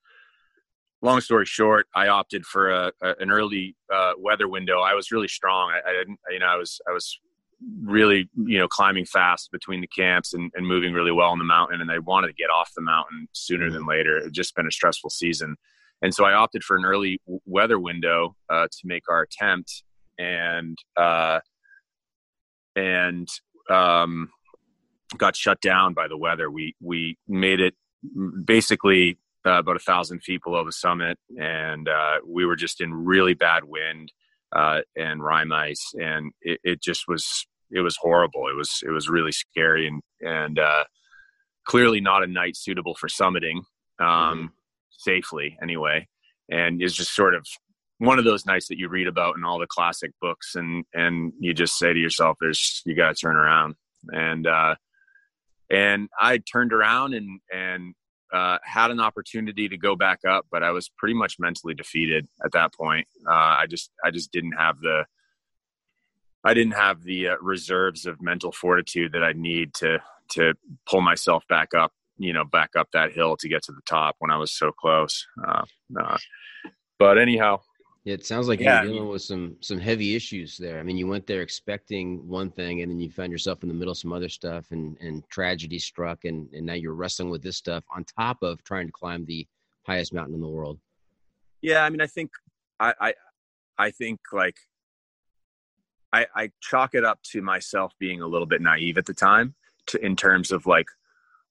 long 1.03 1.21
story 1.21 1.45
short, 1.45 1.87
I 1.95 2.09
opted 2.09 2.47
for 2.47 2.71
a, 2.71 2.93
a 3.03 3.15
an 3.19 3.31
early 3.31 3.77
uh, 3.93 4.13
weather 4.19 4.49
window. 4.49 4.81
I 4.81 4.95
was 4.95 5.11
really 5.11 5.29
strong. 5.29 5.71
I, 5.71 5.91
I, 5.91 5.93
didn't, 5.93 6.19
you 6.31 6.39
know, 6.39 6.47
I 6.47 6.57
was 6.57 6.81
I 6.89 6.93
was 6.93 7.19
really 7.83 8.29
you 8.45 8.59
know 8.59 8.69
climbing 8.69 9.05
fast 9.05 9.51
between 9.53 9.81
the 9.81 9.87
camps 9.87 10.35
and, 10.35 10.51
and 10.55 10.67
moving 10.67 10.93
really 10.93 11.13
well 11.13 11.31
on 11.31 11.39
the 11.39 11.45
mountain 11.45 11.81
and 11.81 11.91
i 11.91 11.99
wanted 11.99 12.27
to 12.27 12.33
get 12.33 12.51
off 12.51 12.71
the 12.75 12.83
mountain 12.83 13.29
sooner 13.33 13.71
than 13.71 13.87
later 13.87 14.17
it 14.17 14.33
just 14.33 14.55
been 14.57 14.67
a 14.67 14.71
stressful 14.71 15.11
season 15.11 15.57
and 16.01 16.15
so 16.15 16.25
i 16.25 16.33
opted 16.33 16.65
for 16.65 16.77
an 16.77 16.85
early 16.85 17.21
weather 17.47 17.79
window 17.79 18.35
uh, 18.51 18.67
to 18.71 18.79
make 18.85 19.05
our 19.09 19.23
attempt 19.23 19.85
and 20.19 20.77
uh, 20.97 21.41
and 22.75 23.29
um, 23.71 24.31
got 25.17 25.37
shut 25.37 25.61
down 25.61 25.95
by 25.95 26.09
the 26.09 26.17
weather 26.17 26.51
we 26.51 26.75
we 26.81 27.17
made 27.29 27.61
it 27.61 27.75
basically 28.45 29.19
uh, 29.47 29.59
about 29.59 29.77
a 29.77 29.81
thousand 29.81 30.21
feet 30.21 30.43
below 30.45 30.65
the 30.65 30.73
summit 30.73 31.19
and 31.39 31.89
uh, 31.89 32.19
we 32.27 32.45
were 32.45 32.57
just 32.57 32.81
in 32.81 32.93
really 32.93 33.35
bad 33.35 33.65
wind 33.65 34.13
uh, 34.55 34.81
and 34.97 35.23
rime 35.23 35.53
ice, 35.53 35.93
and 35.95 36.33
it, 36.43 36.61
it, 36.63 36.83
just 36.83 37.05
was 37.09 37.47
it 37.71 37.81
was 37.81 37.97
horrible. 37.99 38.49
It 38.49 38.57
was 38.57 38.83
it 38.87 38.91
was 38.91 39.09
really 39.09 39.33
scary 39.33 39.89
and 39.89 40.03
and 40.21 40.59
uh, 40.59 40.85
clearly 41.67 42.01
not 42.01 42.23
a 42.23 42.27
night 42.27 42.57
suitable 42.57 42.95
for 42.95 43.09
summiting 43.09 43.59
um, 43.99 44.05
mm-hmm. 44.07 44.47
safely 44.91 45.57
anyway. 45.63 46.07
And 46.51 46.83
it's 46.83 46.95
just 46.95 47.15
sort 47.15 47.35
of 47.35 47.47
one 47.99 48.19
of 48.19 48.25
those 48.25 48.45
nights 48.45 48.69
that 48.69 48.79
you 48.79 48.89
read 48.89 49.07
about 49.07 49.37
in 49.37 49.45
all 49.45 49.59
the 49.59 49.67
classic 49.67 50.11
books, 50.21 50.55
and 50.55 50.85
and 50.93 51.33
you 51.39 51.55
just 51.55 51.79
say 51.79 51.93
to 51.93 51.99
yourself, 51.99 52.37
"There's 52.41 52.83
you 52.85 52.95
got 52.95 53.17
to 53.17 53.21
turn 53.21 53.37
around." 53.37 53.77
And 54.09 54.47
uh, 54.47 54.75
and 55.71 56.09
I 56.21 56.39
turned 56.39 56.75
around 56.75 57.15
and 57.15 57.41
and 57.51 57.95
uh, 58.33 58.59
had 58.65 58.91
an 58.91 59.01
opportunity 59.01 59.69
to 59.69 59.77
go 59.77 59.95
back 59.95 60.21
up, 60.27 60.47
but 60.51 60.63
I 60.63 60.71
was 60.71 60.89
pretty 60.89 61.15
much 61.15 61.37
mentally 61.39 61.75
defeated 61.75 62.27
at 62.45 62.53
that 62.53 62.73
point. 62.75 63.07
Uh, 63.29 63.33
I 63.61 63.67
just 63.69 63.91
I 64.05 64.11
just 64.11 64.33
didn't 64.33 64.53
have 64.53 64.81
the 64.81 65.05
I 66.45 66.55
didn't 66.55 66.75
have 66.75 67.03
the 67.03 67.29
uh, 67.29 67.37
reserves 67.41 68.07
of 68.07 68.21
mental 68.21 68.53
fortitude 68.53 69.13
that 69.13 69.23
I 69.23 69.33
need 69.33 69.75
to 69.75 69.99
to 70.31 70.55
pull 70.89 71.03
myself 71.03 71.47
back 71.49 71.75
up, 71.75 71.93
you 72.19 72.33
know, 72.33 72.45
back 72.45 72.71
up 72.77 72.89
that 72.93 73.13
hill 73.13 73.37
to 73.37 73.49
get 73.49 73.63
to 73.65 73.73
the 73.73 73.83
top 73.87 74.17
when 74.19 74.31
I 74.31 74.39
was 74.39 74.53
so 74.53 74.73
close. 74.73 75.27
Uh, 75.47 75.65
uh, 76.01 76.19
but 76.99 77.19
anyhow, 77.19 77.61
it 78.05 78.27
sounds 78.27 78.49
like 78.49 78.59
yeah, 78.61 78.83
you're 78.83 78.93
dealing 78.93 79.09
with 79.09 79.23
some 79.23 79.57
some 79.61 79.79
heavy 79.79 80.17
issues 80.17 80.57
there. 80.57 80.81
I 80.81 80.83
mean, 80.83 80.97
you 80.97 81.07
went 81.07 81.27
there 81.27 81.43
expecting 81.43 82.27
one 82.27 82.51
thing, 82.51 82.83
and 82.83 82.91
then 82.91 82.99
you 82.99 83.11
found 83.11 83.31
yourself 83.31 83.63
in 83.63 83.69
the 83.69 83.75
middle 83.75 83.93
of 83.93 83.99
some 83.99 84.13
other 84.13 84.29
stuff, 84.29 84.67
and 84.73 84.97
and 85.01 85.29
tragedy 85.29 85.79
struck, 85.79 86.25
and 86.25 86.53
and 86.53 86.67
now 86.67 86.75
you're 86.75 86.95
wrestling 86.95 87.31
with 87.31 87.43
this 87.43 87.57
stuff 87.57 87.85
on 87.95 88.05
top 88.05 88.43
of 88.43 88.63
trying 88.65 88.87
to 88.87 88.93
climb 88.93 89.25
the 89.25 89.47
highest 89.87 90.13
mountain 90.13 90.35
in 90.35 90.41
the 90.41 90.49
world. 90.49 90.79
Yeah, 91.61 91.85
I 91.85 91.91
mean, 91.91 92.01
I 92.01 92.09
think 92.09 92.31
I 92.81 92.95
I, 93.01 93.15
I 93.79 93.91
think 93.93 94.21
like 94.33 94.57
I, 96.13 96.27
I 96.35 96.51
chalk 96.61 96.95
it 96.95 97.05
up 97.05 97.23
to 97.31 97.41
myself 97.41 97.95
being 97.99 98.21
a 98.21 98.27
little 98.27 98.47
bit 98.47 98.61
naive 98.61 98.99
at 98.99 99.07
the 99.07 99.15
time 99.15 99.55
to, 99.87 100.05
in 100.05 100.17
terms 100.17 100.53
of 100.53 100.67
like 100.67 100.87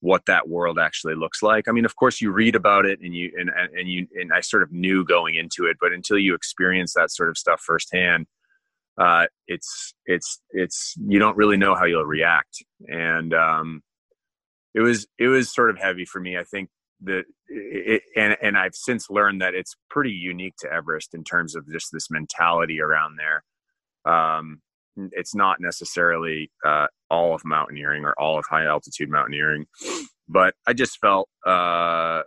what 0.02 0.26
that 0.26 0.50
world 0.50 0.78
actually 0.80 1.16
looks 1.16 1.42
like. 1.42 1.68
I 1.68 1.72
mean, 1.72 1.86
of 1.86 1.96
course 1.96 2.22
you 2.22 2.32
read 2.32 2.56
about 2.56 2.86
it 2.86 3.00
and 3.02 3.16
you, 3.16 3.32
and, 3.38 3.50
and 3.50 3.88
you, 3.88 4.08
and 4.16 4.34
I 4.34 4.42
sort 4.42 4.64
of 4.64 4.72
knew 4.72 5.06
going 5.06 5.36
into 5.36 5.66
it, 5.66 5.78
but 5.80 5.94
until 5.94 6.18
you 6.18 6.36
experience 6.36 6.94
that 6.96 7.12
sort 7.12 7.30
of 7.30 7.38
stuff 7.38 7.62
firsthand, 7.62 8.26
uh, 9.00 9.28
it's, 9.48 9.94
it's, 10.06 10.42
it's, 10.50 10.96
you 11.08 11.20
don't 11.20 11.38
really 11.38 11.58
know 11.58 11.76
how 11.76 11.86
you'll 11.86 12.04
react. 12.04 12.64
And, 12.88 13.34
um, 13.34 13.82
it 14.74 14.82
was, 14.82 15.08
it 15.18 15.28
was 15.28 15.54
sort 15.54 15.70
of 15.70 15.78
heavy 15.78 16.06
for 16.06 16.20
me. 16.20 16.38
I 16.38 16.44
think 16.44 16.70
that 17.04 17.26
it, 17.48 18.04
and, 18.16 18.38
and 18.42 18.58
I've 18.58 18.76
since 18.76 19.10
learned 19.10 19.42
that 19.42 19.54
it's 19.54 19.76
pretty 19.90 20.12
unique 20.12 20.56
to 20.62 20.72
Everest 20.72 21.14
in 21.14 21.24
terms 21.24 21.56
of 21.56 21.70
just 21.72 21.90
this 21.92 22.10
mentality 22.10 22.82
around 22.82 23.18
there 23.18 23.44
um, 24.12 24.62
it's 24.96 25.36
not 25.36 25.58
necessarily 25.60 26.52
uh, 26.66 26.88
all 27.10 27.34
of 27.34 27.44
mountaineering 27.46 28.04
or 28.04 28.14
all 28.20 28.38
of 28.38 28.46
high 28.50 28.66
altitude 28.66 29.10
mountaineering, 29.10 29.66
but 30.28 30.54
I 30.68 30.74
just 30.74 31.00
felt 31.00 31.30
uh, 31.46 32.22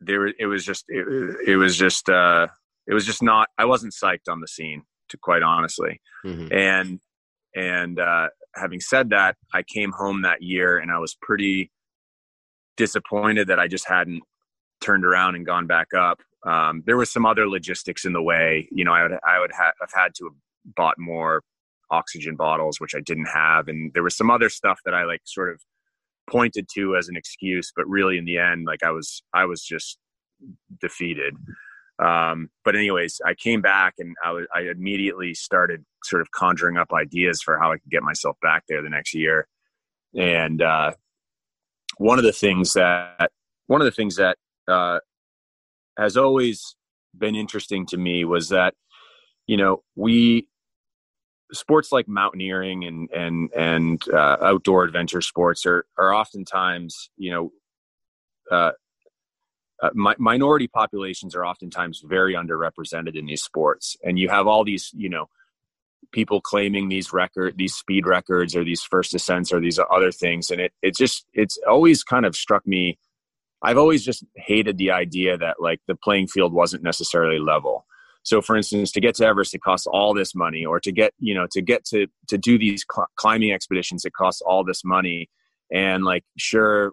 there. 0.00 0.26
It 0.26 0.46
was 0.46 0.64
just 0.64 0.84
it, 0.88 1.06
it 1.46 1.56
was 1.56 1.76
just 1.76 2.08
uh, 2.08 2.48
it 2.86 2.94
was 2.94 3.06
just 3.06 3.22
not. 3.22 3.48
I 3.58 3.64
wasn't 3.64 3.94
psyched 3.94 4.28
on 4.30 4.40
the 4.40 4.48
scene, 4.48 4.82
to 5.10 5.18
quite 5.18 5.42
honestly, 5.42 6.00
mm-hmm. 6.24 6.52
and 6.52 7.00
and 7.54 7.98
uh, 7.98 8.28
having 8.54 8.80
said 8.80 9.10
that, 9.10 9.36
I 9.54 9.62
came 9.62 9.92
home 9.92 10.22
that 10.22 10.42
year 10.42 10.78
and 10.78 10.90
I 10.90 10.98
was 10.98 11.16
pretty 11.20 11.70
disappointed 12.76 13.48
that 13.48 13.58
I 13.58 13.68
just 13.68 13.88
hadn't 13.88 14.22
turned 14.82 15.06
around 15.06 15.34
and 15.34 15.46
gone 15.46 15.66
back 15.66 15.88
up 15.96 16.20
um, 16.46 16.84
there 16.86 16.96
was 16.96 17.10
some 17.10 17.26
other 17.26 17.48
logistics 17.48 18.04
in 18.04 18.12
the 18.12 18.22
way. 18.22 18.68
You 18.70 18.84
know, 18.84 18.92
I 18.92 19.02
would 19.02 19.12
I 19.26 19.40
would 19.40 19.50
ha- 19.52 19.72
have 19.80 19.90
had 19.92 20.14
to 20.16 20.24
have 20.26 20.34
bought 20.74 20.98
more 20.98 21.42
oxygen 21.90 22.36
bottles, 22.36 22.80
which 22.80 22.94
I 22.94 23.00
didn't 23.00 23.26
have, 23.26 23.68
and 23.68 23.92
there 23.94 24.02
was 24.02 24.16
some 24.16 24.30
other 24.30 24.48
stuff 24.48 24.80
that 24.84 24.94
I 24.94 25.04
like 25.04 25.20
sort 25.24 25.50
of 25.50 25.60
pointed 26.28 26.68
to 26.74 26.96
as 26.96 27.08
an 27.08 27.16
excuse, 27.16 27.72
but 27.74 27.88
really 27.88 28.18
in 28.18 28.24
the 28.24 28.38
end, 28.38 28.66
like 28.66 28.82
I 28.82 28.90
was 28.90 29.22
I 29.32 29.44
was 29.44 29.62
just 29.62 29.98
defeated. 30.80 31.34
Um, 31.98 32.50
but 32.64 32.76
anyways, 32.76 33.20
I 33.24 33.32
came 33.34 33.62
back 33.62 33.94
and 33.98 34.14
I, 34.22 34.32
was, 34.32 34.46
I 34.54 34.62
immediately 34.62 35.32
started 35.32 35.84
sort 36.04 36.20
of 36.20 36.30
conjuring 36.30 36.76
up 36.76 36.92
ideas 36.92 37.40
for 37.40 37.58
how 37.58 37.72
I 37.72 37.78
could 37.78 37.90
get 37.90 38.02
myself 38.02 38.36
back 38.42 38.64
there 38.68 38.82
the 38.82 38.90
next 38.90 39.14
year. 39.14 39.48
And 40.14 40.60
uh, 40.60 40.92
one 41.96 42.18
of 42.18 42.24
the 42.24 42.32
things 42.32 42.74
that 42.74 43.30
one 43.66 43.80
of 43.80 43.86
the 43.86 43.92
things 43.92 44.16
that 44.16 44.36
uh, 44.68 44.98
has 45.98 46.16
always 46.16 46.76
been 47.16 47.34
interesting 47.34 47.86
to 47.86 47.96
me 47.96 48.24
was 48.24 48.50
that 48.50 48.74
you 49.46 49.56
know 49.56 49.82
we 49.94 50.48
sports 51.52 51.92
like 51.92 52.08
mountaineering 52.08 52.84
and 52.84 53.10
and 53.10 53.50
and 53.54 54.08
uh, 54.12 54.36
outdoor 54.42 54.84
adventure 54.84 55.20
sports 55.20 55.64
are 55.66 55.86
are 55.98 56.14
oftentimes 56.14 57.10
you 57.16 57.30
know 57.30 57.52
uh, 58.50 58.72
uh, 59.82 59.90
mi- 59.94 60.14
minority 60.18 60.66
populations 60.68 61.34
are 61.34 61.44
oftentimes 61.44 62.02
very 62.04 62.34
underrepresented 62.34 63.16
in 63.16 63.26
these 63.26 63.42
sports, 63.42 63.96
and 64.04 64.18
you 64.18 64.28
have 64.28 64.46
all 64.46 64.64
these 64.64 64.90
you 64.94 65.08
know 65.08 65.28
people 66.12 66.40
claiming 66.40 66.88
these 66.88 67.12
record 67.12 67.56
these 67.56 67.74
speed 67.74 68.06
records 68.06 68.54
or 68.54 68.64
these 68.64 68.82
first 68.82 69.14
ascents 69.14 69.52
or 69.52 69.60
these 69.60 69.78
other 69.90 70.12
things. 70.12 70.50
And 70.50 70.60
it 70.60 70.72
it 70.82 70.96
just 70.96 71.26
it's 71.32 71.58
always 71.68 72.02
kind 72.02 72.24
of 72.24 72.36
struck 72.36 72.66
me 72.66 72.98
i've 73.62 73.78
always 73.78 74.04
just 74.04 74.24
hated 74.36 74.78
the 74.78 74.90
idea 74.90 75.36
that 75.36 75.56
like 75.60 75.80
the 75.86 75.94
playing 75.94 76.26
field 76.28 76.52
wasn't 76.52 76.82
necessarily 76.82 77.38
level 77.38 77.86
so 78.26 78.42
for 78.42 78.56
instance 78.56 78.90
to 78.90 79.00
get 79.00 79.14
to 79.14 79.24
everest 79.24 79.54
it 79.54 79.62
costs 79.62 79.86
all 79.86 80.12
this 80.12 80.34
money 80.34 80.64
or 80.64 80.80
to 80.80 80.92
get 80.92 81.14
you 81.18 81.32
know 81.32 81.46
to 81.50 81.62
get 81.62 81.84
to 81.84 82.06
to 82.28 82.36
do 82.36 82.58
these 82.58 82.84
cl- 82.92 83.08
climbing 83.16 83.52
expeditions 83.52 84.04
it 84.04 84.12
costs 84.12 84.42
all 84.42 84.64
this 84.64 84.84
money 84.84 85.30
and 85.72 86.04
like 86.04 86.24
sure 86.36 86.92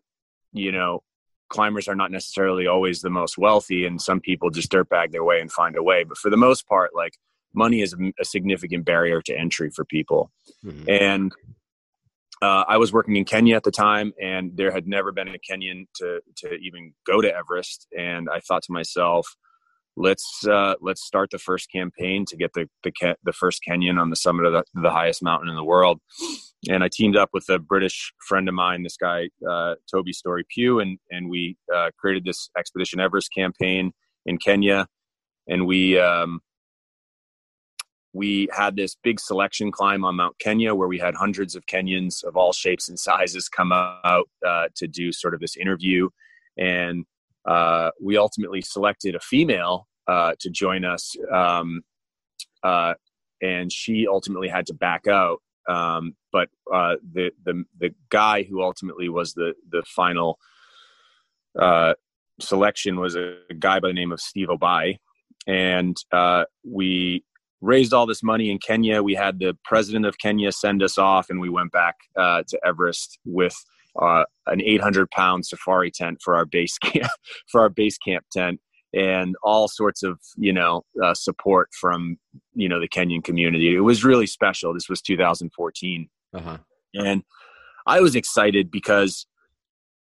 you 0.54 0.72
know 0.72 1.02
climbers 1.50 1.88
are 1.88 1.96
not 1.96 2.12
necessarily 2.12 2.68
always 2.68 3.02
the 3.02 3.10
most 3.10 3.38
wealthy 3.38 3.86
and 3.86 4.02
some 4.02 4.20
people 4.20 4.50
just 4.50 4.72
dirtbag 4.72 5.12
their 5.12 5.24
way 5.24 5.42
and 5.42 5.52
find 5.52 5.76
a 5.76 5.84
way 5.84 6.04
but 6.04 6.18
for 6.18 6.30
the 6.30 6.38
most 6.38 6.68
part 6.68 6.92
like 6.96 7.14
money 7.54 7.82
is 7.82 7.94
a, 7.94 8.26
significant 8.26 8.86
barrier 8.86 9.22
to 9.22 9.38
entry 9.38 9.70
for 9.70 9.86
people 9.86 10.32
mm-hmm. 10.64 10.86
and 10.88 11.34
uh, 12.42 12.66
I 12.68 12.76
was 12.76 12.92
working 12.92 13.16
in 13.16 13.24
Kenya 13.24 13.56
at 13.56 13.64
the 13.64 13.72
time, 13.72 14.12
and 14.22 14.52
there 14.58 14.70
had 14.70 14.86
never 14.86 15.14
been 15.14 15.30
a 15.30 15.38
Kenyan 15.40 15.88
to 15.96 16.20
to 16.38 16.56
even 16.56 16.94
go 17.08 17.22
to 17.22 17.34
Everest. 17.34 17.88
And 17.98 18.28
I 18.30 18.42
thought 18.42 18.64
to 18.64 18.74
myself, 18.74 19.34
let's 19.96 20.46
uh, 20.48 20.76
let's 20.82 21.04
start 21.04 21.30
the 21.32 21.40
first 21.40 21.72
campaign 21.72 22.26
to 22.26 22.38
get 22.38 22.54
the 22.54 22.68
the, 22.84 23.16
the 23.24 23.34
first 23.34 23.62
Kenyan 23.68 24.00
on 24.00 24.10
the 24.10 24.16
summit 24.16 24.46
of 24.46 24.54
the, 24.54 24.82
the, 24.82 24.90
highest 24.90 25.24
mountain 25.24 25.50
in 25.50 25.56
the 25.56 25.64
world. 25.64 26.00
And 26.70 26.84
I 26.84 26.90
teamed 26.92 27.18
up 27.18 27.30
with 27.34 27.50
a 27.50 27.60
British 27.60 28.14
friend 28.26 28.48
of 28.48 28.56
mine, 28.56 28.84
this 28.84 28.98
guy 28.98 29.30
uh, 29.48 29.76
Toby 29.92 30.14
Story 30.14 30.46
Pugh, 30.50 30.80
and 30.80 30.98
and 31.12 31.30
we 31.30 31.58
uh, 31.74 31.92
created 31.98 32.26
this 32.26 32.50
Expedition 32.58 33.00
Everest 33.00 33.32
campaign 33.34 33.92
in 34.26 34.38
Kenya, 34.38 34.88
and 35.48 35.68
we 35.68 36.00
um, 36.00 36.42
we 38.14 38.48
had 38.56 38.76
this 38.76 38.96
big 39.04 39.20
selection 39.20 39.72
climb 39.72 40.06
on 40.06 40.16
Mount 40.16 40.38
Kenya 40.40 40.74
where 40.74 40.88
we 40.88 41.00
had 41.00 41.16
hundreds 41.16 41.56
of 41.56 41.66
Kenyans 41.66 42.24
of 42.24 42.38
all 42.38 42.54
shapes 42.54 42.88
and 42.88 42.98
sizes 42.98 43.50
come 43.50 43.72
out 43.72 44.30
uh, 44.46 44.68
to 44.76 44.88
do 44.88 45.12
sort 45.12 45.34
of 45.34 45.40
this 45.40 45.58
interview, 45.58 46.10
and 46.58 47.06
uh, 47.46 47.92
we 48.02 48.18
ultimately 48.18 48.62
selected 48.62 49.16
a 49.16 49.20
female 49.20 49.88
uh, 50.08 50.34
to 50.40 50.50
join 50.50 50.86
us. 50.86 51.16
Um, 51.34 51.82
uh, 52.64 52.94
and 53.42 53.72
she 53.72 54.08
ultimately 54.08 54.48
had 54.48 54.66
to 54.68 54.74
back 54.74 55.08
out 55.08 55.42
um, 55.68 56.16
but 56.32 56.50
uh, 56.74 56.96
the 57.14 57.32
the 57.46 57.64
the 57.80 57.94
guy 58.10 58.44
who 58.44 58.62
ultimately 58.62 59.10
was 59.10 59.34
the 59.34 59.54
the 59.70 59.84
final 59.86 60.38
uh, 61.60 61.94
selection 62.40 63.00
was 63.00 63.16
a, 63.16 63.36
guy 63.60 63.80
by 63.80 63.90
the 63.90 63.94
name 63.94 64.12
of 64.12 64.20
Steve 64.20 64.50
Obbayi, 64.50 64.98
and 65.48 65.96
uh, 66.12 66.46
we 66.66 67.24
raised 67.62 67.94
all 67.94 68.06
this 68.06 68.24
money 68.24 68.52
in 68.52 68.58
Kenya. 68.58 69.02
We 69.02 69.14
had 69.14 69.40
the 69.40 69.58
president 69.64 70.06
of 70.06 70.18
Kenya 70.18 70.52
send 70.52 70.84
us 70.84 70.98
off, 70.98 71.30
and 71.30 71.40
we 71.40 71.50
went 71.50 71.72
back 71.72 71.96
uh, 72.18 72.44
to 72.48 72.60
Everest 72.66 73.20
with 73.26 73.56
uh, 74.02 74.24
an 74.48 74.62
800 74.62 75.10
pound 75.12 75.46
safari 75.46 75.92
tent 75.92 76.20
for 76.22 76.36
our 76.36 76.46
base 76.46 76.78
camp 76.78 77.12
for 77.48 77.62
our 77.62 77.70
base 77.70 77.98
camp 77.98 78.26
tent 78.32 78.60
and 78.94 79.36
all 79.44 79.68
sorts 79.68 80.04
of 80.04 80.20
you 80.38 80.54
know 80.54 80.84
uh, 81.04 81.14
support 81.14 81.70
from 81.80 82.18
you 82.54 82.70
know 82.70 82.80
the 82.80 82.88
Kenyan 82.88 83.24
community. 83.24 83.76
It 83.76 83.80
was 83.82 84.04
really 84.04 84.28
special. 84.28 84.74
This 84.74 84.90
was 84.90 85.02
2014, 85.02 86.10
uh-huh. 86.34 86.58
and 86.94 87.24
I 87.86 88.02
was 88.02 88.16
excited 88.16 88.72
because 88.72 89.26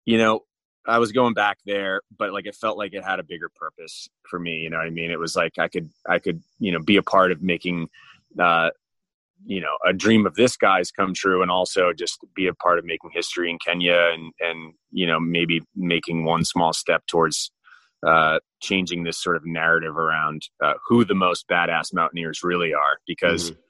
you 0.04 0.18
know 0.18 0.40
I 0.86 0.98
was 0.98 1.12
going 1.12 1.34
back 1.34 1.58
there, 1.64 2.02
but 2.18 2.32
like 2.32 2.46
it 2.46 2.54
felt 2.54 2.76
like 2.76 2.92
it 2.92 3.04
had 3.04 3.20
a 3.20 3.24
bigger 3.24 3.50
purpose 3.56 4.08
for 4.28 4.38
me. 4.38 4.56
You 4.56 4.70
know 4.70 4.78
what 4.78 4.86
I 4.86 4.90
mean? 4.90 5.10
It 5.10 5.18
was 5.18 5.34
like 5.34 5.58
I 5.58 5.68
could 5.68 5.88
I 6.08 6.18
could 6.18 6.42
you 6.58 6.72
know 6.72 6.80
be 6.80 6.96
a 6.96 7.02
part 7.02 7.32
of 7.32 7.42
making. 7.42 7.88
Uh, 8.38 8.70
you 9.46 9.60
know, 9.60 9.76
a 9.86 9.92
dream 9.92 10.26
of 10.26 10.34
this 10.34 10.56
guy's 10.56 10.90
come 10.90 11.14
true, 11.14 11.42
and 11.42 11.50
also 11.50 11.92
just 11.92 12.18
be 12.34 12.46
a 12.46 12.54
part 12.54 12.78
of 12.78 12.84
making 12.84 13.10
history 13.12 13.50
in 13.50 13.58
Kenya, 13.64 14.10
and 14.12 14.32
and 14.40 14.74
you 14.90 15.06
know 15.06 15.20
maybe 15.20 15.60
making 15.74 16.24
one 16.24 16.44
small 16.44 16.72
step 16.72 17.06
towards 17.06 17.50
uh, 18.06 18.38
changing 18.60 19.04
this 19.04 19.18
sort 19.18 19.36
of 19.36 19.46
narrative 19.46 19.96
around 19.96 20.42
uh, 20.62 20.74
who 20.86 21.04
the 21.04 21.14
most 21.14 21.48
badass 21.48 21.92
mountaineers 21.92 22.42
really 22.42 22.74
are 22.74 22.98
because 23.06 23.50
mm-hmm. 23.50 23.60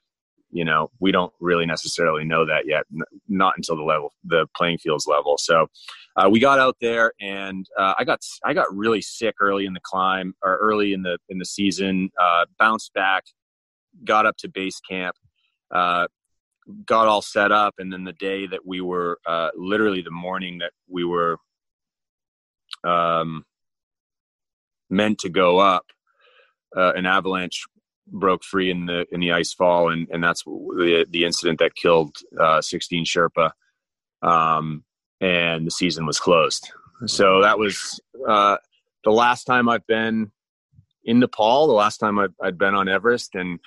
you 0.51 0.65
know 0.65 0.91
we 1.01 1.13
don't 1.13 1.33
really 1.41 1.67
necessarily 1.67 2.25
know 2.25 2.45
that 2.45 2.67
yet 2.67 2.85
n- 2.93 3.03
not 3.29 3.55
until 3.57 3.77
the 3.77 3.83
level 3.83 4.13
the 4.25 4.47
playing 4.57 4.79
fields 4.79 5.07
level 5.07 5.39
so 5.39 5.69
uh, 6.17 6.29
we 6.29 6.41
got 6.41 6.59
out 6.59 6.77
there 6.81 7.13
and 7.21 7.67
uh, 7.79 7.95
i 7.99 8.03
got 8.03 8.21
i 8.45 8.53
got 8.53 8.67
really 8.75 9.01
sick 9.01 9.37
early 9.41 9.67
in 9.67 9.73
the 9.73 9.81
climb 9.81 10.35
or 10.43 10.57
early 10.57 10.93
in 10.93 11.03
the 11.03 11.17
in 11.29 11.39
the 11.39 11.45
season 11.45 12.11
uh, 12.21 12.45
bounced 12.59 12.93
back 12.93 13.25
got 14.05 14.27
up 14.27 14.37
to 14.37 14.49
base 14.49 14.81
camp 14.81 15.15
uh, 15.71 16.07
got 16.87 17.09
all 17.09 17.23
set 17.23 17.53
up 17.53 17.75
and 17.79 17.93
then 17.93 18.05
the 18.05 18.13
day 18.15 18.47
that 18.47 18.67
we 18.67 18.81
were 18.81 19.19
literally 19.55 20.03
the 20.03 20.11
morning 20.11 20.59
that 20.59 20.73
we 20.89 21.05
were 21.05 21.39
um, 22.85 23.45
meant 24.91 25.19
to 25.21 25.29
go 25.29 25.59
up, 25.59 25.87
uh, 26.77 26.93
an 26.95 27.07
avalanche 27.07 27.67
broke 28.07 28.45
free 28.45 28.71
in 28.71 28.87
the 28.87 29.07
in 29.13 29.21
the 29.21 29.33
ice 29.33 29.53
fall, 29.53 29.91
and 29.91 30.09
and 30.11 30.23
that's 30.23 30.45
the 30.45 31.07
the 31.09 31.25
incident 31.25 31.59
that 31.59 31.75
killed 31.75 32.17
uh, 32.39 32.61
16 32.61 33.05
Sherpa, 33.05 33.51
um, 34.23 34.85
and 35.21 35.67
the 35.67 35.71
season 35.71 36.07
was 36.07 36.21
closed. 36.21 36.71
So 37.07 37.43
that 37.43 37.59
was 37.59 38.01
uh, 38.29 38.57
the 39.05 39.11
last 39.11 39.45
time 39.45 39.69
I've 39.69 39.87
been 39.87 40.31
in 41.05 41.19
Nepal. 41.19 41.67
The 41.67 41.73
last 41.73 41.99
time 41.99 42.19
i 42.19 42.29
had 42.43 42.59
been 42.59 42.75
on 42.75 42.89
Everest, 42.89 43.35
and 43.35 43.59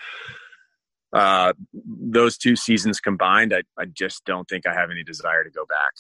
uh, 1.14 1.54
those 1.74 2.38
two 2.38 2.56
seasons 2.56 3.00
combined, 3.00 3.54
I, 3.54 3.64
I 3.80 3.86
just 3.86 4.26
don't 4.26 4.48
think 4.48 4.68
I 4.68 4.74
have 4.74 4.92
any 4.92 5.04
desire 5.04 5.44
to 5.44 5.50
go 5.50 5.66
back. 5.66 5.94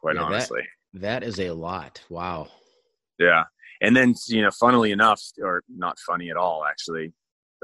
Quite 0.00 0.16
yeah, 0.16 0.22
honestly, 0.22 0.62
that, 0.92 1.00
that 1.00 1.22
is 1.22 1.40
a 1.40 1.50
lot. 1.50 2.02
Wow. 2.10 2.48
Yeah, 3.18 3.44
and 3.80 3.94
then 3.94 4.14
you 4.26 4.42
know 4.42 4.50
funnily 4.50 4.90
enough 4.90 5.22
or 5.40 5.62
not 5.68 5.98
funny 5.98 6.30
at 6.30 6.36
all 6.36 6.64
actually 6.68 7.12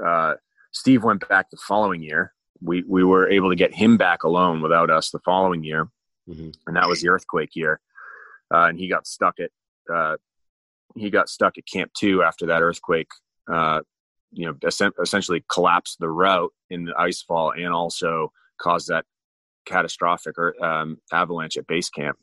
uh, 0.05 0.33
steve 0.71 1.03
went 1.03 1.27
back 1.27 1.49
the 1.49 1.57
following 1.67 2.01
year 2.01 2.33
we 2.61 2.83
we 2.87 3.03
were 3.03 3.29
able 3.29 3.49
to 3.49 3.55
get 3.55 3.73
him 3.73 3.97
back 3.97 4.23
alone 4.23 4.61
without 4.61 4.89
us 4.89 5.09
the 5.09 5.19
following 5.19 5.63
year 5.63 5.89
mm-hmm. 6.29 6.49
and 6.67 6.75
that 6.75 6.87
was 6.87 7.01
the 7.01 7.09
earthquake 7.09 7.55
year 7.55 7.79
uh, 8.53 8.65
and 8.65 8.79
he 8.79 8.87
got 8.87 9.07
stuck 9.07 9.35
at 9.39 9.51
uh, 9.93 10.15
he 10.95 11.09
got 11.09 11.29
stuck 11.29 11.57
at 11.57 11.65
camp 11.65 11.91
two 11.97 12.23
after 12.23 12.45
that 12.45 12.61
earthquake 12.61 13.09
uh, 13.51 13.81
you 14.31 14.45
know 14.45 14.91
essentially 15.01 15.43
collapse 15.51 15.97
the 15.99 16.09
route 16.09 16.51
in 16.69 16.85
the 16.85 16.93
ice 16.97 17.21
fall 17.21 17.51
and 17.51 17.73
also 17.73 18.31
cause 18.59 18.85
that 18.85 19.05
catastrophic 19.65 20.37
or, 20.37 20.55
um, 20.63 20.97
avalanche 21.11 21.57
at 21.57 21.67
base 21.67 21.89
camp 21.89 22.17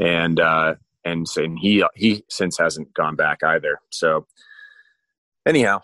and 0.00 0.40
uh, 0.40 0.74
and 1.04 1.26
and 1.36 1.58
he 1.58 1.84
he 1.94 2.24
since 2.28 2.58
hasn't 2.58 2.92
gone 2.94 3.16
back 3.16 3.42
either. 3.44 3.78
So 3.90 4.26
anyhow, 5.46 5.80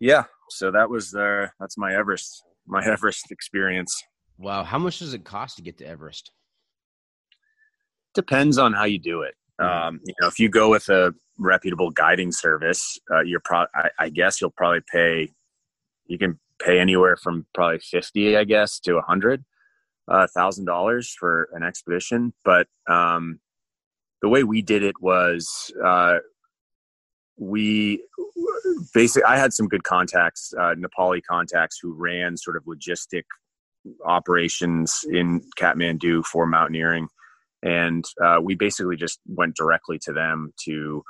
yeah. 0.00 0.24
So 0.50 0.70
that 0.70 0.90
was 0.90 1.14
uh 1.14 1.48
that's 1.58 1.78
my 1.78 1.94
Everest 1.94 2.42
my 2.66 2.84
Everest 2.92 3.30
experience. 3.30 4.02
Wow, 4.38 4.64
how 4.64 4.78
much 4.78 4.98
does 4.98 5.14
it 5.14 5.24
cost 5.24 5.56
to 5.56 5.62
get 5.62 5.78
to 5.78 5.86
Everest? 5.86 6.32
Depends 8.14 8.58
on 8.58 8.72
how 8.72 8.84
you 8.84 8.98
do 8.98 9.22
it. 9.22 9.34
Mm-hmm. 9.60 9.88
Um, 9.88 10.00
you 10.04 10.14
know, 10.20 10.28
if 10.28 10.38
you 10.38 10.48
go 10.48 10.70
with 10.70 10.88
a 10.88 11.14
reputable 11.38 11.90
guiding 11.90 12.32
service, 12.32 12.98
uh, 13.10 13.20
you're 13.20 13.40
pro- 13.44 13.66
I, 13.74 13.90
I 13.98 14.08
guess 14.08 14.40
you'll 14.40 14.50
probably 14.50 14.82
pay. 14.92 15.32
You 16.06 16.18
can 16.18 16.38
pay 16.62 16.78
anywhere 16.78 17.16
from 17.16 17.46
probably 17.54 17.78
fifty, 17.78 18.36
I 18.36 18.44
guess, 18.44 18.80
to 18.80 18.96
a 18.96 19.02
hundred 19.02 19.44
uh, 20.08 20.26
thousand 20.34 20.66
dollars 20.66 21.14
for 21.18 21.48
an 21.52 21.62
expedition. 21.62 22.32
But 22.44 22.68
um, 22.88 23.40
the 24.22 24.28
way 24.28 24.44
we 24.44 24.62
did 24.62 24.82
it 24.82 24.96
was 25.00 25.72
uh, 25.84 26.18
we 27.36 28.02
basically 28.94 29.24
I 29.24 29.36
had 29.36 29.52
some 29.52 29.68
good 29.68 29.84
contacts, 29.84 30.54
uh, 30.58 30.74
Nepali 30.74 31.20
contacts 31.28 31.78
who 31.80 31.92
ran 31.92 32.36
sort 32.36 32.56
of 32.56 32.64
logistic 32.64 33.24
operations 34.04 35.04
in 35.10 35.42
Kathmandu 35.58 36.24
for 36.24 36.46
mountaineering, 36.46 37.08
and 37.62 38.04
uh, 38.24 38.38
we 38.42 38.54
basically 38.54 38.96
just 38.96 39.20
went 39.26 39.54
directly 39.54 39.98
to 40.00 40.12
them 40.12 40.52
to 40.64 41.02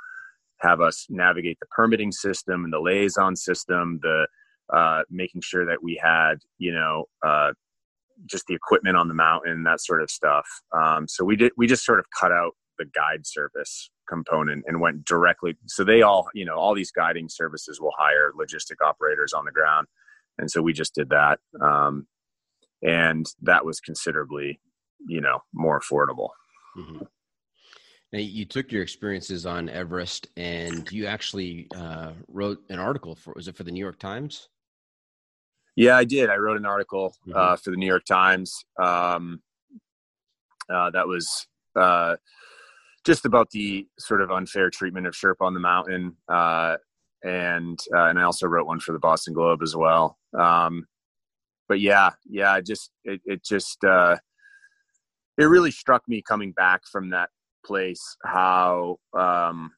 have 0.59 0.81
us 0.81 1.05
navigate 1.09 1.59
the 1.59 1.67
permitting 1.67 2.11
system 2.11 2.63
and 2.63 2.73
the 2.73 2.79
liaison 2.79 3.35
system, 3.35 3.99
the 4.01 4.27
uh, 4.73 5.03
making 5.09 5.41
sure 5.41 5.65
that 5.65 5.81
we 5.81 5.99
had 6.01 6.35
you 6.57 6.73
know 6.73 7.05
uh, 7.25 7.51
just 8.25 8.45
the 8.47 8.55
equipment 8.55 8.97
on 8.97 9.07
the 9.07 9.13
mountain, 9.13 9.63
that 9.63 9.81
sort 9.81 10.01
of 10.01 10.09
stuff. 10.09 10.47
Um, 10.75 11.07
so 11.07 11.23
we 11.23 11.35
did 11.35 11.51
we 11.57 11.67
just 11.67 11.85
sort 11.85 11.99
of 11.99 12.05
cut 12.19 12.31
out 12.31 12.53
the 12.77 12.85
guide 12.85 13.25
service 13.25 13.89
component 14.07 14.63
and 14.67 14.79
went 14.79 15.03
directly 15.05 15.55
so 15.65 15.83
they 15.83 16.01
all 16.01 16.29
you 16.33 16.45
know 16.45 16.55
all 16.55 16.73
these 16.73 16.91
guiding 16.91 17.27
services 17.29 17.81
will 17.81 17.93
hire 17.97 18.31
logistic 18.39 18.75
operators 18.85 19.33
on 19.33 19.45
the 19.45 19.51
ground 19.51 19.87
and 20.37 20.49
so 20.49 20.61
we 20.61 20.73
just 20.73 20.95
did 20.95 21.09
that 21.09 21.39
um, 21.61 22.07
and 22.81 23.25
that 23.41 23.65
was 23.65 23.79
considerably 23.79 24.59
you 25.07 25.19
know 25.19 25.39
more 25.53 25.79
affordable 25.79 26.29
mm-hmm. 26.77 27.03
Now, 28.13 28.19
you 28.19 28.45
took 28.45 28.71
your 28.71 28.83
experiences 28.83 29.45
on 29.45 29.67
Everest 29.67 30.29
and 30.37 30.89
you 30.91 31.07
actually 31.07 31.67
uh, 31.75 32.13
wrote 32.29 32.59
an 32.69 32.79
article 32.79 33.15
for, 33.15 33.33
was 33.35 33.49
it 33.49 33.57
for 33.57 33.63
the 33.63 33.71
New 33.71 33.81
York 33.81 33.99
Times? 33.99 34.47
Yeah, 35.75 35.97
I 35.97 36.05
did. 36.05 36.29
I 36.29 36.37
wrote 36.37 36.57
an 36.57 36.65
article 36.65 37.13
mm-hmm. 37.27 37.37
uh, 37.37 37.57
for 37.57 37.71
the 37.71 37.75
New 37.75 37.85
York 37.85 38.05
Times 38.05 38.63
um, 38.81 39.41
uh, 40.73 40.89
that 40.91 41.05
was 41.05 41.47
uh, 41.75 42.15
just 43.05 43.25
about 43.25 43.49
the 43.51 43.85
sort 43.99 44.21
of 44.21 44.31
unfair 44.31 44.69
treatment 44.69 45.05
of 45.05 45.13
Sherpa 45.13 45.41
on 45.41 45.53
the 45.53 45.59
mountain. 45.59 46.15
Uh, 46.29 46.77
and, 47.25 47.77
uh, 47.93 48.05
and 48.05 48.17
I 48.17 48.23
also 48.23 48.47
wrote 48.47 48.67
one 48.67 48.79
for 48.79 48.93
the 48.93 48.99
Boston 48.99 49.33
Globe 49.33 49.61
as 49.61 49.75
well. 49.75 50.17
Um, 50.33 50.87
but 51.67 51.81
yeah, 51.81 52.11
yeah, 52.25 52.61
just, 52.61 52.89
it, 53.03 53.19
it 53.25 53.43
just, 53.43 53.79
it 53.83 54.19
really 55.43 55.71
struck 55.71 56.03
me 56.07 56.21
coming 56.21 56.53
back 56.53 56.83
from 56.89 57.09
that 57.09 57.29
place 57.67 58.17
how 58.23 58.97
um, 59.17 59.71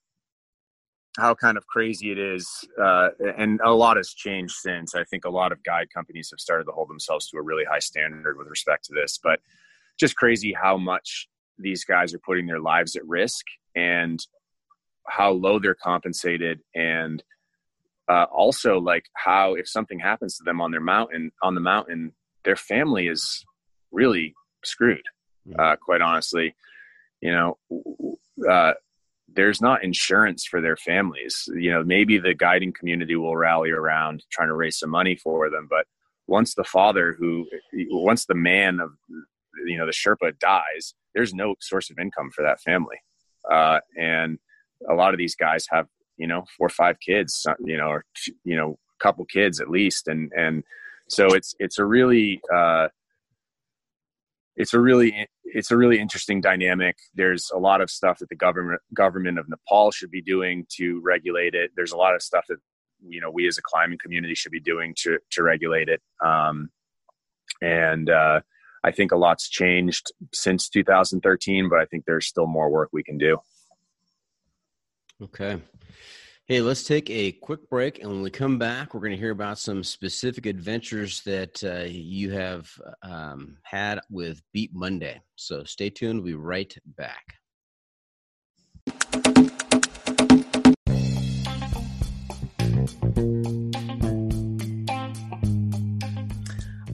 how 1.17 1.33
kind 1.35 1.57
of 1.57 1.67
crazy 1.67 2.11
it 2.11 2.19
is, 2.19 2.47
uh, 2.81 3.09
and 3.37 3.59
a 3.63 3.73
lot 3.73 3.97
has 3.97 4.13
changed 4.13 4.53
since. 4.53 4.95
I 4.95 5.03
think 5.03 5.25
a 5.25 5.29
lot 5.29 5.51
of 5.51 5.63
guide 5.63 5.87
companies 5.93 6.29
have 6.31 6.39
started 6.39 6.65
to 6.65 6.71
hold 6.71 6.89
themselves 6.89 7.29
to 7.29 7.37
a 7.37 7.41
really 7.41 7.65
high 7.65 7.79
standard 7.79 8.37
with 8.37 8.47
respect 8.47 8.85
to 8.85 8.93
this, 8.93 9.19
but 9.21 9.39
just 9.99 10.15
crazy 10.15 10.53
how 10.53 10.77
much 10.77 11.27
these 11.57 11.83
guys 11.83 12.13
are 12.13 12.19
putting 12.19 12.45
their 12.45 12.61
lives 12.61 12.95
at 12.95 13.05
risk 13.05 13.45
and 13.75 14.25
how 15.07 15.31
low 15.31 15.59
they're 15.59 15.75
compensated 15.75 16.59
and 16.73 17.23
uh, 18.09 18.25
also 18.31 18.79
like 18.79 19.05
how 19.15 19.55
if 19.55 19.67
something 19.67 19.99
happens 19.99 20.37
to 20.37 20.43
them 20.43 20.61
on 20.61 20.71
their 20.71 20.81
mountain 20.81 21.31
on 21.43 21.55
the 21.55 21.61
mountain 21.61 22.13
their 22.43 22.55
family 22.55 23.07
is 23.07 23.43
really 23.91 24.33
screwed 24.63 25.01
uh, 25.57 25.75
quite 25.83 26.01
honestly 26.01 26.55
you 27.21 27.31
know 27.31 27.57
uh, 28.49 28.73
there's 29.27 29.61
not 29.61 29.83
insurance 29.83 30.45
for 30.45 30.61
their 30.61 30.77
families. 30.77 31.47
You 31.53 31.71
know 31.71 31.83
maybe 31.83 32.17
the 32.17 32.33
guiding 32.33 32.73
community 32.73 33.15
will 33.15 33.37
rally 33.37 33.71
around 33.71 34.23
trying 34.31 34.49
to 34.49 34.55
raise 34.55 34.79
some 34.79 34.89
money 34.89 35.15
for 35.15 35.49
them 35.49 35.67
but 35.69 35.85
once 36.27 36.53
the 36.53 36.63
father 36.63 37.15
who 37.17 37.45
once 37.89 38.25
the 38.25 38.35
man 38.35 38.79
of 38.79 38.91
you 39.65 39.77
know 39.77 39.85
the 39.85 39.91
sherpa 39.91 40.37
dies 40.39 40.93
there's 41.13 41.33
no 41.33 41.55
source 41.59 41.89
of 41.89 41.99
income 41.99 42.31
for 42.31 42.43
that 42.43 42.61
family. 42.61 42.97
Uh, 43.49 43.79
and 43.97 44.37
a 44.89 44.93
lot 44.93 45.13
of 45.13 45.17
these 45.17 45.35
guys 45.35 45.65
have 45.69 45.87
you 46.17 46.27
know 46.27 46.43
four 46.57 46.67
or 46.67 46.69
five 46.69 46.99
kids 46.99 47.45
you 47.63 47.77
know 47.77 47.87
or 47.87 48.05
you 48.43 48.55
know 48.55 48.71
a 48.71 49.03
couple 49.03 49.25
kids 49.25 49.59
at 49.59 49.69
least. 49.69 50.07
And 50.07 50.31
and 50.37 50.63
so 51.07 51.27
it's 51.27 51.55
it's 51.59 51.79
a 51.79 51.85
really 51.85 52.41
uh, 52.53 52.87
it's 54.59 54.73
a 54.73 54.79
really 54.79 55.27
it's 55.45 55.71
a 55.71 55.77
really 55.77 55.99
interesting 55.99 56.41
dynamic. 56.41 56.97
There's 57.15 57.49
a 57.51 57.57
lot 57.57 57.81
of 57.81 57.89
stuff 57.89 58.19
that 58.19 58.29
the 58.29 58.35
government 58.35 58.81
government 58.93 59.39
of 59.39 59.47
Nepal 59.49 59.89
should 59.91 60.11
be 60.11 60.21
doing 60.21 60.67
to 60.77 60.99
regulate 61.01 61.55
it. 61.55 61.71
There's 61.75 61.93
a 61.93 61.97
lot 61.97 62.13
of 62.13 62.21
stuff 62.21 62.45
that 62.49 62.57
you 63.07 63.21
know 63.21 63.31
we 63.31 63.47
as 63.47 63.57
a 63.57 63.61
climbing 63.63 63.97
community 63.99 64.35
should 64.35 64.51
be 64.51 64.59
doing 64.59 64.93
to 64.99 65.17
to 65.31 65.43
regulate 65.43 65.87
it. 65.87 66.01
Um, 66.23 66.69
and 67.61 68.09
uh, 68.09 68.41
I 68.83 68.91
think 68.91 69.13
a 69.13 69.15
lot's 69.15 69.49
changed 69.49 70.11
since 70.33 70.69
2013, 70.69 71.69
but 71.69 71.79
I 71.79 71.85
think 71.85 72.03
there's 72.05 72.27
still 72.27 72.45
more 72.45 72.69
work 72.69 72.89
we 72.91 73.03
can 73.03 73.17
do. 73.17 73.37
Okay. 75.21 75.61
Hey, 76.49 76.61
let's 76.61 76.83
take 76.83 77.11
a 77.11 77.31
quick 77.31 77.69
break. 77.69 77.99
And 77.99 78.09
when 78.09 78.23
we 78.23 78.31
come 78.31 78.57
back, 78.57 78.95
we're 78.95 79.01
going 79.01 79.11
to 79.11 79.17
hear 79.17 79.29
about 79.29 79.59
some 79.59 79.83
specific 79.83 80.47
adventures 80.47 81.21
that 81.21 81.63
uh, 81.63 81.83
you 81.87 82.31
have 82.31 82.67
um, 83.03 83.57
had 83.61 83.99
with 84.09 84.41
Beat 84.51 84.73
Monday. 84.73 85.21
So 85.35 85.63
stay 85.63 85.91
tuned. 85.91 86.23
We'll 86.23 86.31
be 86.31 86.33
right 86.33 86.75
back. 86.97 87.35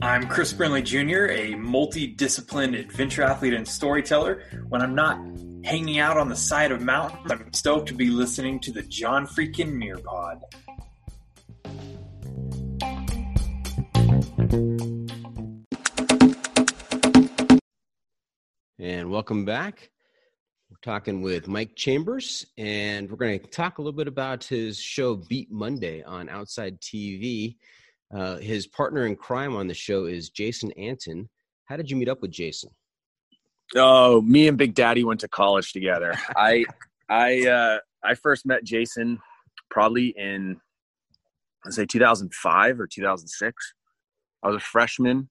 I'm 0.02 0.28
Chris 0.28 0.52
Brinlee 0.52 0.84
Jr., 0.84 1.32
a 1.32 1.54
multidisciplined 1.54 2.78
adventure 2.78 3.22
athlete 3.22 3.54
and 3.54 3.66
storyteller. 3.66 4.42
When 4.68 4.82
I'm 4.82 4.94
not 4.94 5.18
hanging 5.66 5.98
out 5.98 6.16
on 6.16 6.28
the 6.28 6.36
side 6.36 6.70
of 6.70 6.80
mountains, 6.80 7.28
I'm 7.28 7.52
stoked 7.52 7.88
to 7.88 7.94
be 7.94 8.08
listening 8.08 8.60
to 8.60 8.72
the 8.72 8.82
John 8.82 9.26
Freakin' 9.26 9.72
Muir 9.72 9.98
Pod. 9.98 10.40
And 18.78 19.10
welcome 19.10 19.44
back. 19.44 19.90
We're 20.70 20.76
talking 20.82 21.20
with 21.20 21.48
Mike 21.48 21.74
Chambers, 21.74 22.46
and 22.56 23.10
we're 23.10 23.16
going 23.16 23.40
to 23.40 23.46
talk 23.48 23.78
a 23.78 23.82
little 23.82 23.96
bit 23.96 24.06
about 24.06 24.44
his 24.44 24.78
show 24.78 25.16
Beat 25.16 25.50
Monday 25.50 26.04
on 26.04 26.28
Outside 26.28 26.80
TV. 26.80 27.56
Uh, 28.14 28.36
his 28.36 28.68
partner 28.68 29.04
in 29.04 29.16
crime 29.16 29.56
on 29.56 29.66
the 29.66 29.74
show 29.74 30.04
is 30.04 30.30
Jason 30.30 30.70
Antin. 30.72 31.28
How 31.64 31.76
did 31.76 31.90
you 31.90 31.96
meet 31.96 32.08
up 32.08 32.22
with 32.22 32.30
Jason? 32.30 32.70
Oh, 33.74 34.20
me 34.22 34.48
and 34.48 34.56
Big 34.56 34.74
Daddy 34.74 35.04
went 35.04 35.20
to 35.20 35.28
college 35.28 35.72
together. 35.72 36.14
I 36.36 36.64
I 37.08 37.46
uh, 37.46 37.78
I 38.04 38.14
first 38.14 38.46
met 38.46 38.64
Jason 38.64 39.18
probably 39.70 40.14
in 40.16 40.60
let's 41.64 41.76
say 41.76 41.86
2005 41.86 42.80
or 42.80 42.86
2006. 42.86 43.74
I 44.42 44.46
was 44.46 44.56
a 44.56 44.60
freshman 44.60 45.28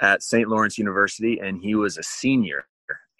at 0.00 0.22
St. 0.22 0.48
Lawrence 0.48 0.78
University, 0.78 1.38
and 1.38 1.60
he 1.62 1.74
was 1.74 1.96
a 1.96 2.02
senior, 2.02 2.66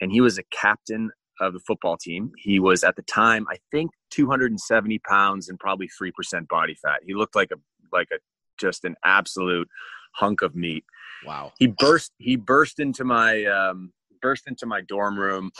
and 0.01 0.11
he 0.11 0.21
was 0.21 0.39
a 0.39 0.43
captain 0.51 1.11
of 1.41 1.53
the 1.53 1.61
football 1.61 1.97
team. 1.97 2.33
He 2.37 2.59
was 2.59 2.83
at 2.83 2.97
the 2.97 3.03
time, 3.03 3.47
I 3.49 3.59
think, 3.71 3.93
270 4.11 4.99
pounds 5.01 5.49
and 5.49 5.59
probably 5.59 5.89
three 5.89 6.13
percent 6.13 6.49
body 6.49 6.75
fat. 6.75 7.01
He 7.07 7.15
looked 7.15 7.37
like 7.37 7.51
a 7.53 7.57
like 7.93 8.09
a 8.13 8.19
just 8.59 8.85
an 8.85 8.97
absolute 9.05 9.69
hunk 10.15 10.43
of 10.43 10.55
meat. 10.55 10.85
Wow. 11.25 11.53
He 11.59 11.69
burst 11.69 12.13
he 12.19 12.37
burst 12.37 12.81
into 12.81 13.05
my 13.05 13.45
um, 13.45 13.93
burst 14.21 14.45
into 14.47 14.67
my 14.67 14.81
dorm 14.83 15.19
room 15.19 15.51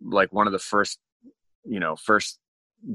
like 0.00 0.32
one 0.32 0.46
of 0.46 0.52
the 0.52 0.58
first 0.58 0.98
you 1.64 1.80
know 1.80 1.96
first 1.96 2.38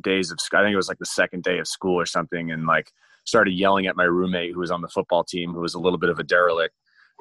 days 0.02 0.32
of 0.32 0.40
school. 0.40 0.60
i 0.60 0.64
think 0.64 0.74
it 0.74 0.78
was 0.78 0.88
like 0.88 1.00
the 1.00 1.06
second 1.06 1.44
day 1.44 1.60
of 1.60 1.68
school 1.68 2.00
or 2.00 2.06
something 2.06 2.52
and 2.52 2.66
like 2.66 2.92
started 3.26 3.52
yelling 3.52 3.88
at 3.88 3.96
my 3.96 4.04
roommate 4.04 4.54
who 4.54 4.60
was 4.60 4.72
on 4.72 4.82
the 4.82 4.88
football 4.88 5.24
team 5.24 5.54
who 5.54 5.62
was 5.62 5.74
a 5.74 5.80
little 5.80 6.00
bit 6.00 6.10
of 6.10 6.20
a 6.20 6.24
derelict 6.24 6.74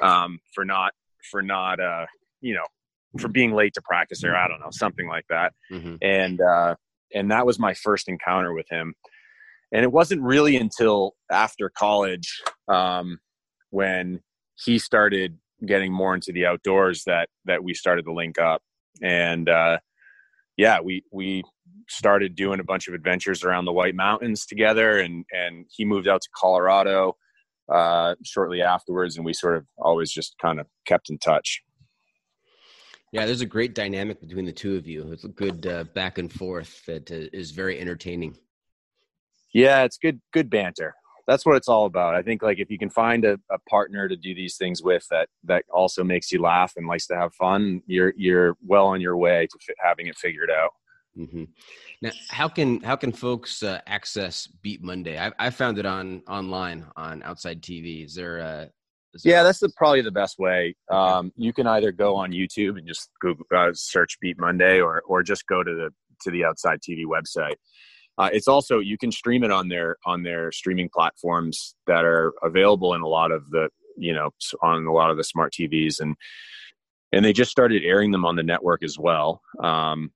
um, 0.03 0.39
for 0.55 0.65
not 0.65 0.93
for 1.31 1.43
not 1.43 1.81
uh 1.81 2.07
you 2.41 2.55
know 2.55 2.65
for 3.19 3.29
being 3.29 3.53
late 3.53 3.75
to 3.75 3.83
practice 3.83 4.23
or 4.23 4.37
i 4.37 4.47
don't 4.47 4.61
know 4.61 4.71
something 4.71 5.09
like 5.09 5.25
that 5.29 5.53
mm-hmm. 5.73 5.97
and 6.03 6.41
uh 6.41 6.75
and 7.15 7.31
that 7.31 7.45
was 7.45 7.59
my 7.59 7.75
first 7.75 8.09
encounter 8.09 8.53
with 8.53 8.67
him 8.71 8.95
and 9.73 9.83
it 9.83 9.91
wasn't 9.91 10.21
really 10.23 10.57
until 10.57 11.15
after 11.31 11.71
college 11.71 12.41
um 12.69 13.19
when 13.71 14.21
he 14.65 14.79
started 14.79 15.37
getting 15.67 15.93
more 15.93 16.15
into 16.15 16.33
the 16.33 16.47
outdoors 16.47 17.05
that 17.05 17.29
that 17.45 17.63
we 17.63 17.75
started 17.75 18.05
to 18.05 18.13
link 18.13 18.39
up. 18.39 18.63
And 19.03 19.49
uh 19.49 19.79
yeah 20.57 20.81
we 20.81 21.05
we 21.13 21.43
started 21.89 22.35
doing 22.35 22.61
a 22.61 22.65
bunch 22.65 22.89
of 22.89 22.95
adventures 22.95 23.43
around 23.43 23.65
the 23.65 23.73
white 23.73 23.95
mountains 23.95 24.47
together 24.47 24.99
and 24.99 25.25
and 25.33 25.67
he 25.71 25.85
moved 25.85 26.09
out 26.09 26.21
to 26.21 26.29
colorado 26.37 27.17
uh 27.73 28.15
shortly 28.23 28.61
afterwards 28.61 29.17
and 29.17 29.25
we 29.25 29.33
sort 29.33 29.57
of 29.57 29.65
always 29.79 30.11
just 30.11 30.37
kind 30.41 30.61
of 30.61 30.67
kept 30.87 31.11
in 31.11 31.19
touch. 31.19 31.63
Yeah 33.13 33.27
there's 33.27 33.41
a 33.41 33.47
great 33.47 33.75
dynamic 33.75 34.21
between 34.21 34.45
the 34.45 34.53
two 34.53 34.77
of 34.77 34.87
you. 34.87 35.13
It's 35.13 35.25
a 35.25 35.29
good 35.29 35.67
uh, 35.67 35.85
back 35.95 36.19
and 36.19 36.31
forth 36.31 36.85
that 36.87 37.11
uh, 37.11 37.29
is 37.33 37.53
very 37.53 37.81
entertaining. 37.81 38.37
Yeah 39.53 39.83
it's 39.85 39.99
good 39.99 40.21
good 40.33 40.51
banter 40.51 40.95
that's 41.29 41.45
what 41.45 41.57
it's 41.57 41.69
all 41.69 41.85
about. 41.85 42.15
I 42.15 42.23
think 42.23 42.43
like 42.43 42.59
if 42.59 42.71
you 42.71 42.79
can 42.79 42.89
find 42.89 43.25
a, 43.27 43.35
a 43.53 43.59
partner 43.69 44.09
to 44.09 44.17
do 44.17 44.35
these 44.35 44.57
things 44.57 44.83
with 44.83 45.07
that 45.11 45.29
that 45.45 45.63
also 45.71 46.03
makes 46.03 46.33
you 46.33 46.41
laugh 46.41 46.73
and 46.77 46.89
likes 46.89 47.07
to 47.09 47.17
have 47.17 47.35
fun, 47.35 47.83
you're 47.87 48.15
you're 48.17 48.57
well 48.67 48.87
on 48.87 49.01
your 49.03 49.17
way 49.19 49.47
to 49.47 49.59
f- 49.61 49.77
having 49.79 50.07
it 50.07 50.17
figured 50.17 50.51
out. 50.51 50.71
Mm-hmm. 51.19 51.45
Now, 52.01 52.11
how 52.31 52.49
can 52.49 52.81
how 52.81 52.97
can 52.97 53.13
folks 53.13 53.63
uh, 53.63 53.81
access 53.87 54.49
Beat 54.63 54.83
Monday? 54.83 55.19
I, 55.19 55.31
I 55.39 55.51
found 55.51 55.79
it 55.79 55.85
on 55.85 56.23
online 56.27 56.87
on 56.97 57.23
Outside 57.23 57.61
TV. 57.61 58.07
Is 58.07 58.15
there 58.15 58.39
a 58.39 58.71
yeah, 59.25 59.43
that's 59.43 59.59
the, 59.59 59.71
probably 59.77 60.03
the 60.03 60.11
best 60.11 60.39
way. 60.39 60.77
Um, 60.91 61.33
you 61.37 61.53
can 61.53 61.67
either 61.67 61.93
go 61.93 62.15
on 62.15 62.31
YouTube 62.31 62.79
and 62.79 62.87
just 62.87 63.11
Google, 63.21 63.45
uh, 63.55 63.71
search 63.75 64.19
Beat 64.21 64.39
Monday, 64.39 64.81
or 64.81 65.03
or 65.07 65.23
just 65.23 65.47
go 65.47 65.63
to 65.63 65.75
the 65.75 65.91
to 66.23 66.31
the 66.31 66.45
Outside 66.47 66.81
TV 66.81 67.05
website. 67.05 67.57
Uh, 68.19 68.31
it's 68.33 68.49
also 68.49 68.79
you 68.79 68.99
can 68.99 69.13
stream 69.13 69.45
it 69.45 69.51
on 69.51 69.69
their 69.69 69.97
on 70.05 70.23
their 70.23 70.51
streaming 70.53 70.89
platforms 70.93 71.75
that 71.87 72.05
are 72.05 72.33
available 72.43 72.95
in 72.95 73.01
a 73.01 73.07
lot 73.07 73.31
of 73.31 73.49
the 73.51 73.69
you 73.97 74.13
know 74.13 74.31
on 74.63 74.87
a 74.87 74.93
lot 74.93 75.11
of 75.11 75.17
the 75.17 75.25
smart 75.25 75.53
TVs 75.53 76.01
and 76.01 76.17
and 77.13 77.25
they 77.25 77.33
just 77.33 77.51
started 77.51 77.83
airing 77.85 78.11
them 78.11 78.25
on 78.25 78.37
the 78.37 78.43
network 78.43 78.83
as 78.83 78.99
well. 78.99 79.41
Um, 79.63 80.11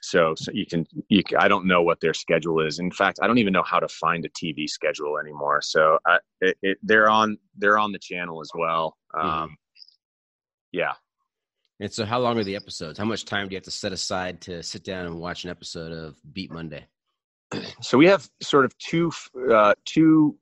so, 0.00 0.34
so 0.36 0.52
you 0.52 0.64
can 0.64 0.86
you 1.08 1.24
can, 1.24 1.38
I 1.38 1.48
don't 1.48 1.66
know 1.66 1.82
what 1.82 2.00
their 2.00 2.14
schedule 2.14 2.60
is. 2.60 2.78
In 2.78 2.90
fact, 2.90 3.18
I 3.22 3.26
don't 3.26 3.38
even 3.38 3.52
know 3.52 3.64
how 3.64 3.80
to 3.80 3.88
find 3.88 4.24
a 4.24 4.28
TV 4.30 4.68
schedule 4.68 5.18
anymore. 5.18 5.60
So 5.60 5.98
I, 6.06 6.18
it, 6.40 6.56
it, 6.62 6.78
they're 6.82 7.10
on 7.10 7.36
they're 7.56 7.78
on 7.78 7.92
the 7.92 7.98
channel 7.98 8.40
as 8.40 8.50
well. 8.54 8.96
Mm-hmm. 9.14 9.28
Um, 9.28 9.44
mm-hmm. 9.44 9.54
Yeah. 10.72 10.92
And 11.80 11.92
so, 11.92 12.04
how 12.04 12.18
long 12.18 12.38
are 12.38 12.44
the 12.44 12.56
episodes? 12.56 12.98
How 12.98 13.04
much 13.04 13.24
time 13.24 13.48
do 13.48 13.52
you 13.52 13.56
have 13.56 13.64
to 13.64 13.70
set 13.70 13.92
aside 13.92 14.40
to 14.42 14.62
sit 14.62 14.84
down 14.84 15.06
and 15.06 15.18
watch 15.18 15.44
an 15.44 15.50
episode 15.50 15.92
of 15.92 16.16
Beat 16.32 16.50
Monday? 16.50 16.86
So 17.80 17.96
we 17.96 18.06
have 18.06 18.28
sort 18.42 18.64
of 18.64 18.76
two 18.78 19.12
uh, 19.52 19.74
two 19.84 20.36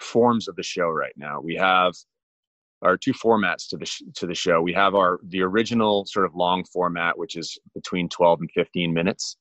forms 0.00 0.48
of 0.48 0.56
the 0.56 0.62
show 0.62 0.88
right 0.88 1.12
now. 1.16 1.40
We 1.40 1.56
have 1.56 1.94
our 2.82 2.96
two 2.96 3.12
formats 3.12 3.68
to 3.70 3.76
the 3.76 3.86
sh- 3.86 4.02
to 4.14 4.26
the 4.26 4.34
show. 4.34 4.60
We 4.62 4.72
have 4.72 4.94
our 4.94 5.20
the 5.28 5.42
original 5.42 6.06
sort 6.06 6.26
of 6.26 6.34
long 6.34 6.64
format, 6.64 7.18
which 7.18 7.36
is 7.36 7.58
between 7.74 8.08
twelve 8.08 8.40
and 8.40 8.50
fifteen 8.52 8.92
minutes, 8.94 9.36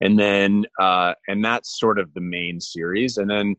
and 0.00 0.18
then 0.18 0.66
uh, 0.80 1.14
and 1.28 1.44
that's 1.44 1.78
sort 1.78 1.98
of 1.98 2.12
the 2.14 2.20
main 2.20 2.60
series. 2.60 3.16
And 3.16 3.28
then 3.30 3.56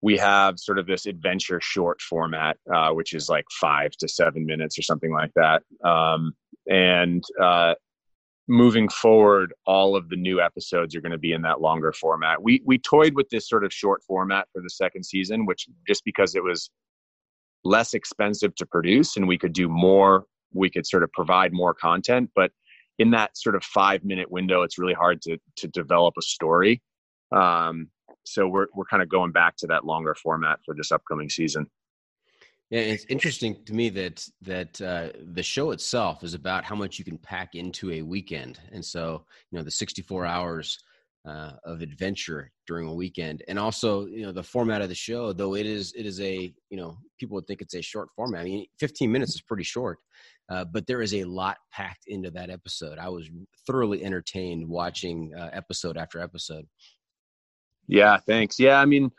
we 0.00 0.16
have 0.18 0.58
sort 0.58 0.78
of 0.78 0.86
this 0.86 1.06
adventure 1.06 1.60
short 1.60 2.00
format, 2.00 2.56
uh, 2.72 2.90
which 2.90 3.14
is 3.14 3.28
like 3.28 3.46
five 3.52 3.92
to 3.92 4.08
seven 4.08 4.44
minutes 4.44 4.78
or 4.78 4.82
something 4.82 5.12
like 5.12 5.30
that. 5.36 5.62
Um, 5.84 6.34
and 6.68 7.22
uh, 7.40 7.74
moving 8.48 8.88
forward, 8.88 9.54
all 9.66 9.96
of 9.96 10.08
the 10.08 10.16
new 10.16 10.40
episodes 10.40 10.94
are 10.94 11.00
going 11.00 11.12
to 11.12 11.18
be 11.18 11.32
in 11.32 11.42
that 11.42 11.60
longer 11.60 11.92
format. 11.92 12.42
We 12.42 12.62
we 12.64 12.78
toyed 12.78 13.14
with 13.14 13.28
this 13.30 13.48
sort 13.48 13.64
of 13.64 13.72
short 13.72 14.02
format 14.06 14.48
for 14.52 14.62
the 14.62 14.70
second 14.70 15.04
season, 15.04 15.46
which 15.46 15.66
just 15.86 16.04
because 16.04 16.34
it 16.34 16.42
was 16.42 16.70
less 17.64 17.94
expensive 17.94 18.54
to 18.56 18.66
produce 18.66 19.16
and 19.16 19.28
we 19.28 19.38
could 19.38 19.52
do 19.52 19.68
more, 19.68 20.24
we 20.52 20.68
could 20.68 20.86
sort 20.86 21.02
of 21.02 21.12
provide 21.12 21.52
more 21.52 21.74
content. 21.74 22.30
But 22.34 22.50
in 22.98 23.10
that 23.12 23.36
sort 23.36 23.54
of 23.54 23.62
five 23.62 24.04
minute 24.04 24.30
window, 24.30 24.62
it's 24.62 24.78
really 24.78 24.94
hard 24.94 25.22
to 25.22 25.38
to 25.56 25.68
develop 25.68 26.14
a 26.18 26.22
story. 26.22 26.82
Um, 27.34 27.88
so 28.24 28.48
we're 28.48 28.66
we're 28.74 28.84
kind 28.84 29.02
of 29.02 29.08
going 29.08 29.32
back 29.32 29.56
to 29.58 29.66
that 29.68 29.84
longer 29.84 30.14
format 30.14 30.60
for 30.64 30.74
this 30.74 30.92
upcoming 30.92 31.28
season. 31.28 31.66
Yeah, 32.72 32.80
it's 32.80 33.04
interesting 33.10 33.62
to 33.66 33.74
me 33.74 33.90
that 33.90 34.26
that 34.40 34.80
uh, 34.80 35.10
the 35.34 35.42
show 35.42 35.72
itself 35.72 36.24
is 36.24 36.32
about 36.32 36.64
how 36.64 36.74
much 36.74 36.98
you 36.98 37.04
can 37.04 37.18
pack 37.18 37.54
into 37.54 37.90
a 37.90 38.00
weekend, 38.00 38.60
and 38.72 38.82
so 38.82 39.26
you 39.50 39.58
know 39.58 39.62
the 39.62 39.70
64 39.70 40.24
hours 40.24 40.78
uh, 41.28 41.52
of 41.66 41.82
adventure 41.82 42.50
during 42.66 42.88
a 42.88 42.94
weekend, 42.94 43.42
and 43.46 43.58
also 43.58 44.06
you 44.06 44.22
know 44.22 44.32
the 44.32 44.42
format 44.42 44.80
of 44.80 44.88
the 44.88 44.94
show. 44.94 45.34
Though 45.34 45.54
it 45.54 45.66
is 45.66 45.92
it 45.92 46.06
is 46.06 46.18
a 46.22 46.50
you 46.70 46.78
know 46.78 46.96
people 47.20 47.34
would 47.34 47.46
think 47.46 47.60
it's 47.60 47.74
a 47.74 47.82
short 47.82 48.08
format. 48.16 48.40
I 48.40 48.44
mean, 48.44 48.64
15 48.80 49.12
minutes 49.12 49.34
is 49.34 49.42
pretty 49.42 49.64
short, 49.64 49.98
uh, 50.48 50.64
but 50.64 50.86
there 50.86 51.02
is 51.02 51.12
a 51.12 51.24
lot 51.24 51.58
packed 51.72 52.04
into 52.06 52.30
that 52.30 52.48
episode. 52.48 52.98
I 52.98 53.10
was 53.10 53.28
thoroughly 53.66 54.02
entertained 54.02 54.66
watching 54.66 55.30
uh, 55.38 55.50
episode 55.52 55.98
after 55.98 56.20
episode. 56.20 56.66
Yeah, 57.86 58.16
thanks. 58.16 58.58
Yeah, 58.58 58.80
I 58.80 58.86
mean, 58.86 59.12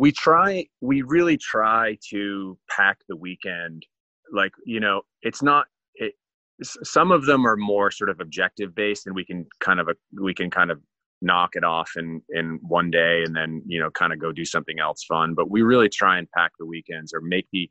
we 0.00 0.10
try, 0.12 0.64
we 0.80 1.02
really 1.02 1.36
try 1.36 1.94
to 2.08 2.56
pack 2.74 2.96
the 3.06 3.16
weekend. 3.16 3.84
Like, 4.32 4.52
you 4.64 4.80
know, 4.80 5.02
it's 5.20 5.42
not, 5.42 5.66
it, 5.94 6.14
some 6.62 7.12
of 7.12 7.26
them 7.26 7.46
are 7.46 7.58
more 7.58 7.90
sort 7.90 8.08
of 8.08 8.18
objective 8.18 8.74
based 8.74 9.06
and 9.06 9.14
we 9.14 9.26
can 9.26 9.44
kind 9.60 9.78
of, 9.78 9.88
a, 9.88 9.94
we 10.18 10.32
can 10.32 10.50
kind 10.50 10.70
of 10.70 10.80
knock 11.20 11.50
it 11.52 11.64
off 11.64 11.90
in, 11.98 12.22
in 12.30 12.58
one 12.62 12.90
day 12.90 13.24
and 13.26 13.36
then, 13.36 13.62
you 13.66 13.78
know, 13.78 13.90
kind 13.90 14.14
of 14.14 14.18
go 14.18 14.32
do 14.32 14.46
something 14.46 14.80
else 14.80 15.04
fun. 15.04 15.34
But 15.34 15.50
we 15.50 15.60
really 15.60 15.90
try 15.90 16.16
and 16.16 16.26
pack 16.30 16.52
the 16.58 16.64
weekends 16.64 17.12
or 17.12 17.20
make 17.20 17.46
the, 17.52 17.70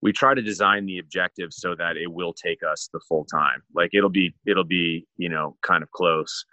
we 0.00 0.12
try 0.12 0.32
to 0.32 0.42
design 0.42 0.86
the 0.86 1.00
objective 1.00 1.48
so 1.52 1.74
that 1.74 1.96
it 1.96 2.12
will 2.12 2.34
take 2.34 2.60
us 2.62 2.88
the 2.92 3.00
full 3.08 3.24
time. 3.24 3.64
Like 3.74 3.90
it'll 3.94 4.10
be, 4.10 4.32
it'll 4.46 4.62
be, 4.62 5.08
you 5.16 5.28
know, 5.28 5.56
kind 5.62 5.82
of 5.82 5.90
close 5.90 6.44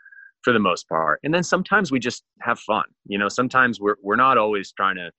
for 0.43 0.53
the 0.53 0.59
most 0.59 0.87
part. 0.89 1.19
And 1.23 1.33
then 1.33 1.43
sometimes 1.43 1.91
we 1.91 1.99
just 1.99 2.23
have 2.41 2.59
fun. 2.59 2.85
You 3.05 3.17
know, 3.17 3.29
sometimes 3.29 3.79
we're 3.79 3.95
we're 4.01 4.15
not 4.15 4.37
always 4.37 4.71
trying 4.71 4.95
to, 4.95 5.11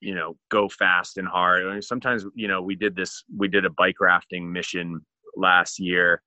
you 0.00 0.14
know, 0.14 0.36
go 0.50 0.68
fast 0.68 1.18
and 1.18 1.26
hard. 1.26 1.66
I 1.66 1.72
mean, 1.72 1.82
sometimes, 1.82 2.24
you 2.34 2.48
know, 2.48 2.62
we 2.62 2.74
did 2.74 2.94
this 2.96 3.24
we 3.36 3.48
did 3.48 3.64
a 3.64 3.70
bike 3.70 4.00
rafting 4.00 4.52
mission 4.52 5.00
last 5.36 5.78
year. 5.78 6.22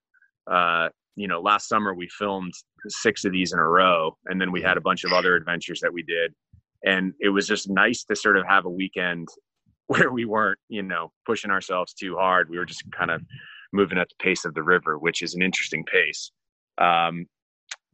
Uh, 0.49 0.89
you 1.15 1.27
know, 1.27 1.41
last 1.41 1.67
summer 1.67 1.93
we 1.93 2.07
filmed 2.07 2.53
six 2.87 3.25
of 3.25 3.31
these 3.31 3.51
in 3.53 3.59
a 3.59 3.67
row 3.67 4.15
and 4.27 4.39
then 4.39 4.51
we 4.51 4.61
had 4.61 4.77
a 4.77 4.81
bunch 4.81 5.03
of 5.03 5.11
other 5.11 5.35
adventures 5.35 5.79
that 5.81 5.93
we 5.93 6.03
did. 6.03 6.33
And 6.85 7.13
it 7.19 7.29
was 7.29 7.45
just 7.45 7.69
nice 7.69 8.05
to 8.05 8.15
sort 8.15 8.37
of 8.37 8.45
have 8.47 8.65
a 8.65 8.69
weekend 8.69 9.27
where 9.87 10.11
we 10.11 10.25
weren't, 10.25 10.59
you 10.69 10.83
know, 10.83 11.11
pushing 11.25 11.51
ourselves 11.51 11.93
too 11.93 12.15
hard. 12.15 12.49
We 12.49 12.57
were 12.57 12.65
just 12.65 12.83
kind 12.91 13.11
of 13.11 13.21
moving 13.73 13.97
at 13.97 14.07
the 14.09 14.23
pace 14.23 14.45
of 14.45 14.53
the 14.53 14.63
river, 14.63 14.97
which 14.97 15.21
is 15.21 15.33
an 15.33 15.41
interesting 15.41 15.83
pace. 15.83 16.31
Um, 16.77 17.25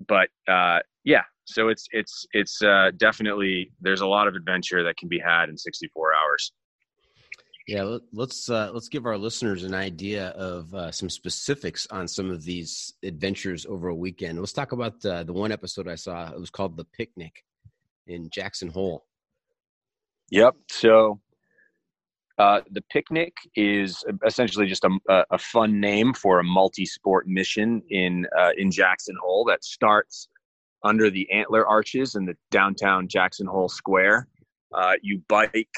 but 0.08 0.30
uh, 0.48 0.80
yeah, 1.04 1.24
so 1.46 1.70
it's 1.70 1.88
it's 1.92 2.26
it's 2.34 2.62
uh, 2.62 2.92
definitely 2.98 3.72
there's 3.82 4.02
a 4.02 4.08
lot 4.08 4.28
of 4.28 4.36
adventure 4.36 4.84
that 4.84 4.98
can 4.98 5.08
be 5.10 5.20
had 5.20 5.50
in 5.50 5.58
64 5.58 6.14
hours. 6.14 6.52
Yeah, 7.68 7.98
let's 8.14 8.50
uh, 8.50 8.70
let's 8.74 8.90
give 8.90 9.06
our 9.08 9.18
listeners 9.18 9.64
an 9.64 9.74
idea 9.74 10.30
of 10.30 10.74
uh, 10.74 10.92
some 10.92 11.10
specifics 11.10 11.88
on 11.90 12.08
some 12.08 12.30
of 12.30 12.44
these 12.44 12.94
adventures 13.04 13.66
over 13.66 13.88
a 13.88 13.96
weekend. 13.96 14.40
Let's 14.40 14.54
talk 14.54 14.72
about 14.72 15.02
the 15.02 15.24
the 15.24 15.34
one 15.34 15.52
episode 15.52 15.88
I 15.88 15.96
saw. 15.96 16.32
It 16.32 16.40
was 16.40 16.52
called 16.52 16.78
the 16.78 16.86
picnic 16.86 17.44
in 18.06 18.30
Jackson 18.30 18.70
Hole. 18.70 19.06
Yep. 20.30 20.56
So 20.70 21.20
uh, 22.38 22.62
the 22.72 22.82
picnic 22.92 23.34
is 23.56 24.04
essentially 24.26 24.68
just 24.68 24.84
a, 24.84 25.26
a, 25.32 25.38
fun 25.38 25.80
name 25.80 26.14
for 26.14 26.40
a 26.40 26.44
multi-sport 26.44 27.28
mission 27.28 27.82
in 27.90 28.28
uh, 28.38 28.50
in 28.58 28.70
Jackson 28.70 29.16
Hole 29.22 29.46
that 29.46 29.64
starts 29.64 30.28
under 30.84 31.10
the 31.10 31.30
antler 31.32 31.66
arches 31.66 32.16
in 32.16 32.26
the 32.26 32.36
downtown 32.52 33.08
Jackson 33.08 33.48
Hole 33.48 33.70
Square. 33.70 34.28
Uh, 34.74 34.94
you 35.02 35.22
bike 35.30 35.70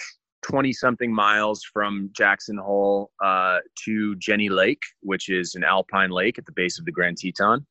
20 0.41 0.73
something 0.73 1.13
miles 1.13 1.63
from 1.71 2.09
Jackson 2.11 2.57
Hole 2.57 3.11
uh, 3.23 3.59
to 3.85 4.15
Jenny 4.15 4.49
Lake, 4.49 4.81
which 5.01 5.29
is 5.29 5.53
an 5.53 5.63
alpine 5.63 6.09
lake 6.09 6.39
at 6.39 6.45
the 6.47 6.53
base 6.53 6.79
of 6.79 6.85
the 6.85 6.91
Grand 6.91 7.17
Teton. 7.17 7.67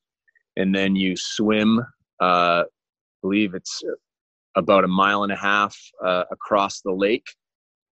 And 0.57 0.73
then 0.73 0.95
you 0.95 1.17
swim, 1.17 1.81
uh, 2.21 2.63
I 2.63 2.65
believe 3.21 3.55
it's 3.55 3.83
about 4.55 4.85
a 4.85 4.89
mile 4.89 5.25
and 5.25 5.33
a 5.33 5.37
half 5.37 5.77
across 6.31 6.83
the 6.83 6.93
lake. 6.93 7.27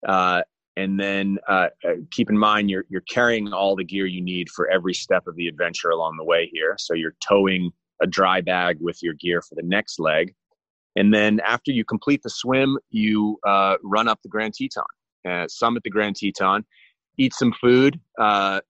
Uh, 0.08 0.42
and 0.78 0.99
then 0.99 1.39
uh, 1.49 1.67
uh, 1.84 1.93
keep 2.11 2.30
in 2.30 2.38
mind 2.38 2.69
you're 2.69 2.86
you're 2.88 3.01
carrying 3.01 3.51
all 3.51 3.75
the 3.75 3.84
gear 3.84 4.05
you 4.05 4.21
need 4.21 4.47
for 4.49 4.69
every 4.69 4.93
step 4.93 5.25
of 5.28 5.36
the 5.36 5.47
adventure 5.47 5.89
along 5.89 6.15
the 6.17 6.23
way 6.23 6.49
here. 6.53 6.75
So 6.78 6.93
you're 6.93 7.15
towing 7.28 7.71
a 8.01 8.07
dry 8.07 8.41
bag 8.41 8.78
with 8.80 9.01
your 9.01 9.15
gear 9.15 9.41
for 9.41 9.55
the 9.55 9.63
next 9.63 9.99
leg, 9.99 10.34
and 10.95 11.13
then 11.13 11.39
after 11.41 11.71
you 11.71 11.84
complete 11.84 12.21
the 12.23 12.30
swim, 12.30 12.78
you 12.91 13.39
uh, 13.45 13.78
run 13.84 14.07
up 14.07 14.19
the 14.21 14.30
Grand 14.30 14.53
Teton, 14.53 14.86
uh, 15.28 15.47
summit 15.49 15.84
the 15.84 15.89
Grand 15.89 16.15
Teton, 16.15 16.63
eat 17.17 17.34
some 17.34 17.53
food. 17.59 17.99
Uh, 18.19 18.61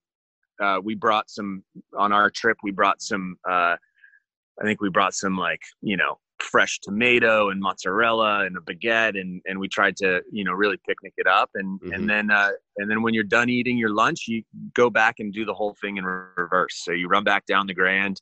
uh, 0.60 0.80
we 0.82 0.94
brought 0.94 1.30
some 1.30 1.62
on 1.96 2.12
our 2.12 2.30
trip. 2.30 2.56
We 2.62 2.72
brought 2.72 3.02
some. 3.02 3.36
I 3.46 4.64
think 4.64 4.80
we 4.80 4.88
brought 4.90 5.14
some 5.14 5.36
like 5.36 5.60
you 5.82 5.96
know 5.96 6.18
fresh 6.50 6.80
tomato 6.80 7.50
and 7.50 7.60
mozzarella 7.60 8.44
and 8.46 8.56
a 8.56 8.60
baguette 8.60 9.20
and 9.20 9.40
and 9.46 9.58
we 9.58 9.68
tried 9.68 9.96
to 9.96 10.22
you 10.32 10.44
know 10.44 10.52
really 10.52 10.76
picnic 10.86 11.12
it 11.16 11.26
up 11.26 11.50
and 11.54 11.80
mm-hmm. 11.80 11.92
and 11.92 12.08
then 12.08 12.30
uh, 12.30 12.50
and 12.78 12.90
then 12.90 13.02
when 13.02 13.14
you're 13.14 13.24
done 13.24 13.48
eating 13.48 13.76
your 13.76 13.90
lunch 13.94 14.24
you 14.26 14.42
go 14.74 14.88
back 14.88 15.16
and 15.18 15.32
do 15.32 15.44
the 15.44 15.54
whole 15.54 15.76
thing 15.80 15.96
in 15.96 16.04
reverse 16.04 16.82
so 16.84 16.92
you 16.92 17.08
run 17.08 17.24
back 17.24 17.44
down 17.46 17.66
the 17.66 17.74
grand 17.74 18.20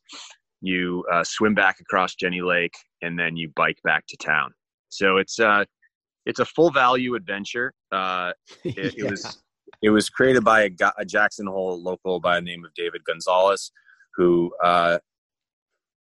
you 0.61 1.05
uh, 1.11 1.23
swim 1.23 1.53
back 1.53 1.79
across 1.79 2.15
jenny 2.15 2.41
lake 2.41 2.75
and 3.01 3.17
then 3.17 3.37
you 3.37 3.49
bike 3.55 3.79
back 3.83 4.05
to 4.07 4.17
town 4.17 4.51
so 4.89 5.17
it's 5.17 5.39
uh 5.39 5.63
it's 6.25 6.39
a 6.39 6.45
full 6.45 6.71
value 6.71 7.15
adventure 7.15 7.73
uh 7.91 8.31
it, 8.63 8.95
yeah. 8.97 9.05
it 9.05 9.09
was 9.09 9.41
it 9.81 9.89
was 9.89 10.09
created 10.09 10.43
by 10.43 10.63
a, 10.63 10.69
a 10.97 11.05
jackson 11.05 11.47
hole 11.47 11.81
local 11.81 12.19
by 12.19 12.35
the 12.35 12.41
name 12.41 12.65
of 12.65 12.73
david 12.73 13.01
gonzalez 13.05 13.71
who 14.15 14.51
uh 14.63 14.97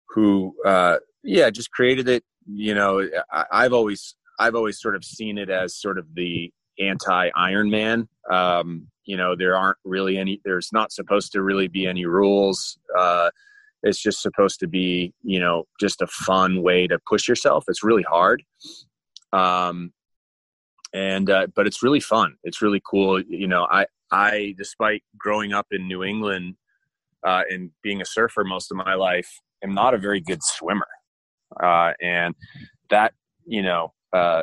who 0.09 0.55
uh 0.67 0.99
yeah 1.25 1.51
just 1.51 1.71
created 1.71 2.09
it 2.09 2.25
you 2.47 2.75
know 2.75 3.07
I, 3.31 3.63
have 3.63 3.73
always 3.73 4.17
i've 4.39 4.55
always 4.55 4.81
sort 4.81 4.97
of 4.97 5.05
seen 5.05 5.39
it 5.39 5.51
as 5.51 5.77
sort 5.77 5.99
of 5.99 6.07
the 6.15 6.53
anti 6.79 7.31
iron 7.37 7.71
man. 7.71 8.09
Um, 8.31 8.89
you 9.05 9.17
know 9.17 9.35
there 9.37 9.57
aren't 9.57 9.79
really 9.85 10.17
any 10.17 10.41
there's 10.45 10.71
not 10.73 10.93
supposed 10.93 11.33
to 11.33 11.43
really 11.43 11.69
be 11.69 11.87
any 11.87 12.07
rules. 12.07 12.79
Uh, 12.97 13.31
it's 13.83 14.01
just 14.01 14.23
supposed 14.23 14.61
to 14.61 14.69
be 14.69 15.13
you 15.23 15.41
know 15.41 15.65
just 15.81 16.03
a 16.03 16.07
fun 16.07 16.63
way 16.63 16.87
to 16.87 16.99
push 17.09 17.29
yourself. 17.29 17.65
It's 17.69 17.83
really 17.83 18.05
hard. 18.05 18.43
Um, 19.33 19.93
and 20.95 21.31
uh, 21.31 21.47
but 21.55 21.67
it's 21.67 21.83
really 21.83 22.01
fun. 22.01 22.37
It's 22.45 22.63
really 22.63 22.83
cool. 22.89 23.21
You 23.21 23.49
know 23.49 23.67
i 23.71 23.87
i 24.11 24.55
despite 24.59 25.03
growing 25.17 25.53
up 25.53 25.67
in 25.71 25.89
new 25.89 26.05
england 26.05 26.55
uh, 27.27 27.43
and 27.49 27.71
being 27.83 28.03
a 28.03 28.05
surfer 28.05 28.45
most 28.45 28.71
of 28.71 28.77
my 28.77 28.95
life 28.95 29.41
am 29.65 29.73
not 29.73 29.95
a 29.95 29.99
very 29.99 30.21
good 30.21 30.43
swimmer 30.43 30.87
uh, 31.63 31.93
and 32.01 32.35
that 32.91 33.15
you 33.47 33.63
know 33.63 33.93
uh, 34.13 34.43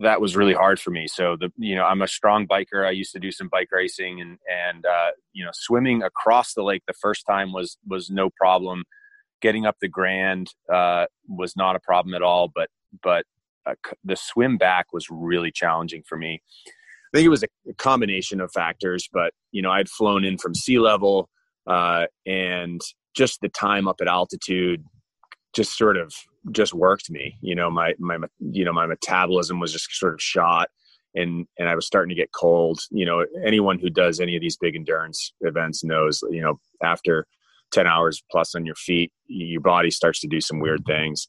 that 0.00 0.20
was 0.20 0.36
really 0.36 0.54
hard 0.54 0.80
for 0.80 0.90
me. 0.90 1.06
So 1.08 1.36
the 1.38 1.50
you 1.56 1.74
know 1.74 1.84
I'm 1.84 2.02
a 2.02 2.08
strong 2.08 2.46
biker. 2.46 2.86
I 2.86 2.90
used 2.90 3.12
to 3.12 3.20
do 3.20 3.32
some 3.32 3.48
bike 3.48 3.68
racing 3.72 4.20
and 4.20 4.38
and 4.48 4.84
uh, 4.86 5.10
you 5.32 5.44
know 5.44 5.50
swimming 5.54 6.02
across 6.02 6.54
the 6.54 6.62
lake 6.62 6.82
the 6.86 6.94
first 6.94 7.24
time 7.26 7.52
was 7.52 7.78
was 7.86 8.10
no 8.10 8.30
problem. 8.30 8.84
Getting 9.40 9.66
up 9.66 9.76
the 9.80 9.88
Grand 9.88 10.48
uh, 10.72 11.06
was 11.28 11.56
not 11.56 11.76
a 11.76 11.80
problem 11.80 12.14
at 12.14 12.22
all. 12.22 12.50
But 12.54 12.68
but 13.02 13.24
uh, 13.66 13.74
the 14.04 14.16
swim 14.16 14.58
back 14.58 14.86
was 14.92 15.08
really 15.10 15.50
challenging 15.52 16.02
for 16.08 16.16
me. 16.18 16.42
I 17.14 17.16
think 17.16 17.26
it 17.26 17.30
was 17.30 17.44
a 17.44 17.74
combination 17.78 18.40
of 18.40 18.52
factors, 18.52 19.08
but 19.12 19.32
you 19.52 19.62
know 19.62 19.70
I'd 19.70 19.88
flown 19.88 20.24
in 20.24 20.38
from 20.38 20.54
sea 20.54 20.78
level. 20.78 21.28
uh, 21.66 22.06
and 22.26 22.80
just 23.14 23.40
the 23.40 23.48
time 23.48 23.88
up 23.88 23.96
at 24.00 24.08
altitude 24.08 24.84
just 25.58 25.76
sort 25.76 25.96
of 25.96 26.14
just 26.52 26.72
worked 26.72 27.10
me. 27.10 27.36
You 27.40 27.54
know, 27.56 27.68
my 27.70 27.94
my 27.98 28.16
you 28.38 28.64
know 28.64 28.72
my 28.72 28.86
metabolism 28.86 29.58
was 29.58 29.72
just 29.72 29.92
sort 29.92 30.14
of 30.14 30.22
shot, 30.22 30.68
and 31.14 31.46
and 31.58 31.68
I 31.68 31.74
was 31.74 31.86
starting 31.86 32.10
to 32.10 32.14
get 32.14 32.30
cold. 32.32 32.78
You 32.90 33.04
know, 33.04 33.26
anyone 33.44 33.78
who 33.78 33.90
does 33.90 34.20
any 34.20 34.36
of 34.36 34.40
these 34.40 34.56
big 34.56 34.76
endurance 34.76 35.32
events 35.40 35.82
knows. 35.82 36.22
You 36.30 36.40
know, 36.40 36.60
after 36.82 37.26
ten 37.72 37.88
hours 37.88 38.22
plus 38.30 38.54
on 38.54 38.64
your 38.64 38.76
feet, 38.76 39.12
your 39.26 39.60
body 39.60 39.90
starts 39.90 40.20
to 40.20 40.28
do 40.28 40.40
some 40.40 40.60
weird 40.60 40.84
things. 40.86 41.28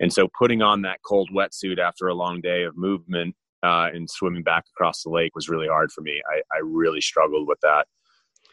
And 0.00 0.12
so, 0.12 0.28
putting 0.36 0.60
on 0.60 0.82
that 0.82 0.98
cold 1.06 1.30
wetsuit 1.32 1.78
after 1.78 2.08
a 2.08 2.14
long 2.14 2.40
day 2.40 2.64
of 2.64 2.76
movement 2.76 3.36
uh, 3.62 3.88
and 3.94 4.10
swimming 4.10 4.42
back 4.42 4.64
across 4.74 5.04
the 5.04 5.10
lake 5.10 5.34
was 5.36 5.48
really 5.48 5.68
hard 5.68 5.92
for 5.92 6.00
me. 6.00 6.20
I, 6.28 6.40
I 6.52 6.60
really 6.64 7.00
struggled 7.00 7.46
with 7.46 7.58
that. 7.62 7.86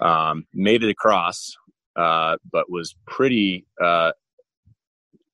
Um, 0.02 0.46
made 0.54 0.84
it 0.84 0.90
across, 0.90 1.56
uh, 1.96 2.38
but 2.52 2.70
was 2.70 2.96
pretty 3.08 3.66
uh, 3.82 4.12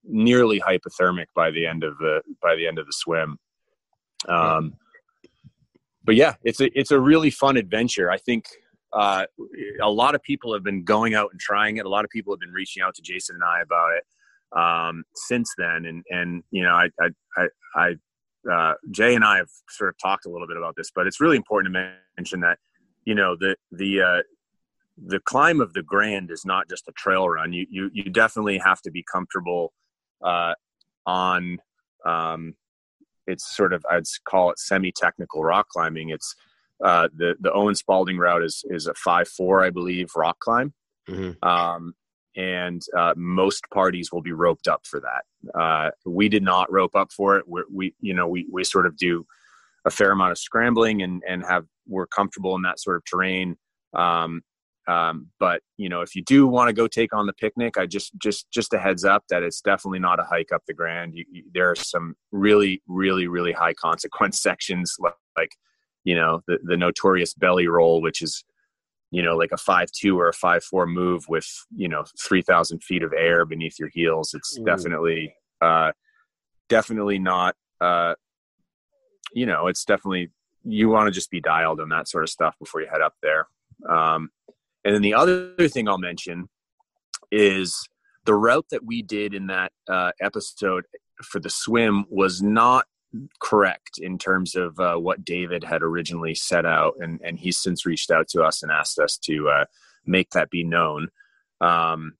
nearly 0.03 0.59
hypothermic 0.59 1.27
by 1.35 1.51
the 1.51 1.65
end 1.65 1.83
of 1.83 1.97
the 1.97 2.21
by 2.41 2.55
the 2.55 2.67
end 2.67 2.79
of 2.79 2.85
the 2.85 2.93
swim. 2.93 3.37
Um, 4.27 4.75
but 6.03 6.15
yeah, 6.15 6.35
it's 6.43 6.59
a 6.59 6.77
it's 6.77 6.91
a 6.91 6.99
really 6.99 7.29
fun 7.29 7.57
adventure. 7.57 8.09
I 8.09 8.17
think 8.17 8.45
uh, 8.93 9.25
a 9.81 9.89
lot 9.89 10.15
of 10.15 10.23
people 10.23 10.53
have 10.53 10.63
been 10.63 10.83
going 10.83 11.13
out 11.13 11.29
and 11.31 11.39
trying 11.39 11.77
it. 11.77 11.85
A 11.85 11.89
lot 11.89 12.03
of 12.03 12.11
people 12.11 12.33
have 12.33 12.39
been 12.39 12.51
reaching 12.51 12.83
out 12.83 12.95
to 12.95 13.01
Jason 13.01 13.35
and 13.35 13.43
I 13.43 13.61
about 13.61 13.91
it 13.95 14.03
um, 14.57 15.03
since 15.15 15.53
then. 15.57 15.85
And 15.85 16.03
and 16.09 16.43
you 16.51 16.63
know, 16.63 16.71
I 16.73 16.89
I 16.99 17.09
I, 17.37 17.47
I 17.75 18.51
uh, 18.51 18.73
Jay 18.89 19.15
and 19.15 19.23
I 19.23 19.37
have 19.37 19.49
sort 19.69 19.89
of 19.89 19.95
talked 20.01 20.25
a 20.25 20.29
little 20.29 20.47
bit 20.47 20.57
about 20.57 20.75
this, 20.75 20.91
but 20.93 21.07
it's 21.07 21.21
really 21.21 21.37
important 21.37 21.73
to 21.73 21.93
mention 22.17 22.41
that 22.41 22.57
you 23.05 23.15
know 23.15 23.35
the 23.39 23.55
the 23.71 24.01
uh, 24.01 24.21
the 25.05 25.19
climb 25.21 25.61
of 25.61 25.73
the 25.73 25.83
Grand 25.83 26.31
is 26.31 26.45
not 26.45 26.69
just 26.69 26.87
a 26.87 26.91
trail 26.93 27.29
run. 27.29 27.53
You 27.53 27.65
you 27.69 27.89
you 27.93 28.03
definitely 28.05 28.57
have 28.57 28.81
to 28.81 28.91
be 28.91 29.03
comfortable 29.11 29.73
uh, 30.23 30.53
on 31.05 31.57
um, 32.05 32.55
it's 33.27 33.55
sort 33.55 33.73
of 33.73 33.85
I'd 33.89 34.03
call 34.25 34.51
it 34.51 34.59
semi-technical 34.59 35.43
rock 35.43 35.69
climbing. 35.69 36.09
It's 36.09 36.35
uh, 36.83 37.09
the 37.15 37.35
the 37.39 37.51
Owen 37.53 37.75
Spalding 37.75 38.17
route 38.17 38.43
is 38.43 38.63
is 38.69 38.87
a 38.87 38.93
five 38.95 39.27
four 39.27 39.63
I 39.63 39.69
believe 39.69 40.09
rock 40.15 40.39
climb, 40.39 40.73
mm-hmm. 41.09 41.47
um, 41.47 41.93
and 42.35 42.81
uh, 42.97 43.13
most 43.15 43.63
parties 43.73 44.11
will 44.11 44.21
be 44.21 44.31
roped 44.31 44.67
up 44.67 44.85
for 44.85 44.99
that. 45.01 45.59
Uh, 45.59 45.91
we 46.05 46.29
did 46.29 46.43
not 46.43 46.71
rope 46.71 46.95
up 46.95 47.11
for 47.11 47.37
it. 47.37 47.45
We're, 47.47 47.65
we 47.71 47.93
you 47.99 48.13
know 48.13 48.27
we 48.27 48.47
we 48.51 48.63
sort 48.63 48.85
of 48.85 48.97
do 48.97 49.25
a 49.85 49.91
fair 49.91 50.11
amount 50.11 50.31
of 50.31 50.37
scrambling 50.37 51.01
and 51.01 51.21
and 51.27 51.43
have 51.43 51.65
we're 51.87 52.07
comfortable 52.07 52.55
in 52.55 52.61
that 52.63 52.79
sort 52.79 52.97
of 52.97 53.05
terrain. 53.05 53.57
Um, 53.93 54.41
um, 54.87 55.27
but 55.39 55.61
you 55.77 55.89
know, 55.89 56.01
if 56.01 56.15
you 56.15 56.23
do 56.23 56.47
want 56.47 56.69
to 56.69 56.73
go 56.73 56.87
take 56.87 57.13
on 57.13 57.27
the 57.27 57.33
picnic, 57.33 57.77
I 57.77 57.85
just 57.85 58.17
just 58.17 58.49
just 58.51 58.73
a 58.73 58.79
heads 58.79 59.05
up 59.05 59.23
that 59.29 59.43
it's 59.43 59.61
definitely 59.61 59.99
not 59.99 60.19
a 60.19 60.23
hike 60.23 60.51
up 60.51 60.63
the 60.67 60.73
Grand. 60.73 61.13
You, 61.15 61.25
you, 61.31 61.43
there 61.53 61.69
are 61.69 61.75
some 61.75 62.15
really 62.31 62.81
really 62.87 63.27
really 63.27 63.51
high 63.51 63.73
consequence 63.73 64.41
sections 64.41 64.95
like, 64.99 65.13
like 65.37 65.51
you 66.03 66.15
know 66.15 66.41
the 66.47 66.57
the 66.63 66.77
notorious 66.77 67.33
belly 67.33 67.67
roll, 67.67 68.01
which 68.01 68.21
is 68.21 68.43
you 69.11 69.21
know 69.21 69.37
like 69.37 69.51
a 69.51 69.57
five 69.57 69.91
two 69.91 70.19
or 70.19 70.29
a 70.29 70.33
five 70.33 70.63
four 70.63 70.87
move 70.87 71.25
with 71.29 71.47
you 71.75 71.87
know 71.87 72.03
three 72.19 72.41
thousand 72.41 72.83
feet 72.83 73.03
of 73.03 73.13
air 73.13 73.45
beneath 73.45 73.77
your 73.79 73.89
heels. 73.89 74.33
It's 74.33 74.57
definitely 74.65 75.35
uh, 75.61 75.91
definitely 76.69 77.19
not. 77.19 77.55
Uh, 77.79 78.15
you 79.33 79.45
know, 79.45 79.67
it's 79.67 79.85
definitely 79.85 80.31
you 80.63 80.89
want 80.89 81.07
to 81.07 81.11
just 81.11 81.29
be 81.29 81.39
dialed 81.39 81.79
on 81.79 81.89
that 81.89 82.07
sort 82.07 82.23
of 82.23 82.29
stuff 82.29 82.55
before 82.59 82.81
you 82.81 82.87
head 82.91 83.01
up 83.01 83.13
there. 83.21 83.47
Um, 83.87 84.29
and 84.83 84.95
then 84.95 85.01
the 85.01 85.13
other 85.13 85.67
thing 85.67 85.87
I'll 85.87 85.97
mention 85.97 86.49
is 87.31 87.87
the 88.25 88.35
route 88.35 88.65
that 88.71 88.85
we 88.85 89.01
did 89.01 89.33
in 89.33 89.47
that 89.47 89.71
uh, 89.89 90.11
episode 90.21 90.85
for 91.23 91.39
the 91.39 91.49
swim 91.49 92.05
was 92.09 92.41
not 92.41 92.85
correct 93.39 93.97
in 93.97 94.17
terms 94.17 94.55
of 94.55 94.79
uh, 94.79 94.95
what 94.95 95.25
David 95.25 95.63
had 95.63 95.81
originally 95.81 96.35
set 96.35 96.65
out, 96.65 96.95
and 96.99 97.19
and 97.23 97.39
he's 97.39 97.59
since 97.59 97.85
reached 97.85 98.11
out 98.11 98.27
to 98.29 98.43
us 98.43 98.63
and 98.63 98.71
asked 98.71 98.99
us 98.99 99.17
to 99.23 99.49
uh, 99.49 99.65
make 100.05 100.29
that 100.31 100.49
be 100.49 100.63
known. 100.63 101.09
Um, 101.59 102.13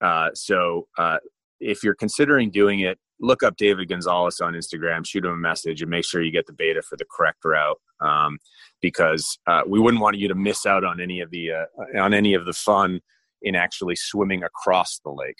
uh, 0.00 0.30
so 0.34 0.88
uh, 0.96 1.18
if 1.60 1.82
you're 1.82 1.94
considering 1.94 2.50
doing 2.50 2.80
it, 2.80 2.98
look 3.20 3.42
up 3.42 3.56
David 3.56 3.88
Gonzalez 3.88 4.40
on 4.40 4.54
Instagram, 4.54 5.06
shoot 5.06 5.24
him 5.24 5.32
a 5.32 5.36
message, 5.36 5.82
and 5.82 5.90
make 5.90 6.04
sure 6.04 6.22
you 6.22 6.32
get 6.32 6.46
the 6.46 6.52
beta 6.52 6.82
for 6.82 6.96
the 6.96 7.04
correct 7.10 7.44
route. 7.44 7.78
Um, 8.00 8.38
because 8.80 9.38
uh, 9.46 9.62
we 9.66 9.80
wouldn't 9.80 10.02
want 10.02 10.18
you 10.18 10.28
to 10.28 10.34
miss 10.34 10.64
out 10.64 10.84
on 10.84 11.00
any 11.00 11.20
of 11.20 11.30
the 11.30 11.50
uh, 11.52 12.00
on 12.00 12.14
any 12.14 12.34
of 12.34 12.44
the 12.44 12.52
fun 12.52 13.00
in 13.42 13.54
actually 13.54 13.96
swimming 13.96 14.42
across 14.44 15.00
the 15.04 15.10
lake. 15.10 15.38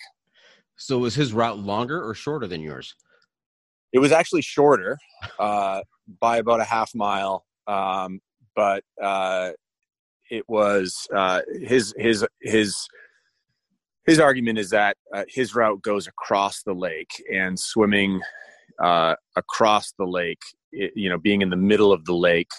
So 0.76 0.98
was 0.98 1.14
his 1.14 1.32
route 1.32 1.58
longer 1.58 2.02
or 2.02 2.14
shorter 2.14 2.46
than 2.46 2.60
yours? 2.60 2.94
It 3.92 3.98
was 3.98 4.12
actually 4.12 4.42
shorter 4.42 4.98
uh, 5.38 5.80
by 6.20 6.38
about 6.38 6.60
a 6.60 6.64
half 6.64 6.94
mile, 6.94 7.44
um, 7.66 8.20
but 8.54 8.84
uh, 9.02 9.52
it 10.30 10.44
was 10.48 11.06
uh, 11.14 11.42
his 11.60 11.94
his 11.96 12.26
his 12.42 12.76
his 14.08 14.18
argument 14.18 14.58
is 14.58 14.70
that 14.70 14.96
uh, 15.14 15.24
his 15.28 15.54
route 15.54 15.82
goes 15.82 16.06
across 16.06 16.62
the 16.62 16.72
lake 16.72 17.22
and 17.32 17.60
swimming 17.60 18.20
uh, 18.82 19.14
across 19.36 19.92
the 19.98 20.06
lake, 20.06 20.40
it, 20.72 20.92
you 20.96 21.10
know, 21.10 21.18
being 21.18 21.42
in 21.42 21.50
the 21.50 21.56
middle 21.56 21.92
of 21.92 22.04
the 22.06 22.14
lake, 22.14 22.50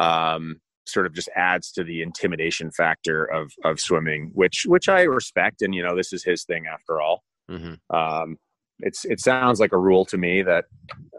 um, 0.00 0.60
sort 0.86 1.04
of 1.04 1.12
just 1.12 1.28
adds 1.36 1.70
to 1.72 1.84
the 1.84 2.00
intimidation 2.00 2.70
factor 2.70 3.24
of 3.24 3.52
of 3.64 3.78
swimming, 3.78 4.30
which 4.32 4.64
which 4.66 4.88
I 4.88 5.02
respect, 5.02 5.60
and 5.60 5.74
you 5.74 5.82
know, 5.82 5.94
this 5.94 6.12
is 6.12 6.24
his 6.24 6.44
thing 6.44 6.64
after 6.66 7.00
all. 7.00 7.22
Mm-hmm. 7.50 7.94
Um, 7.94 8.36
it's 8.78 9.04
it 9.04 9.20
sounds 9.20 9.60
like 9.60 9.72
a 9.72 9.78
rule 9.78 10.06
to 10.06 10.16
me 10.16 10.42
that 10.42 10.64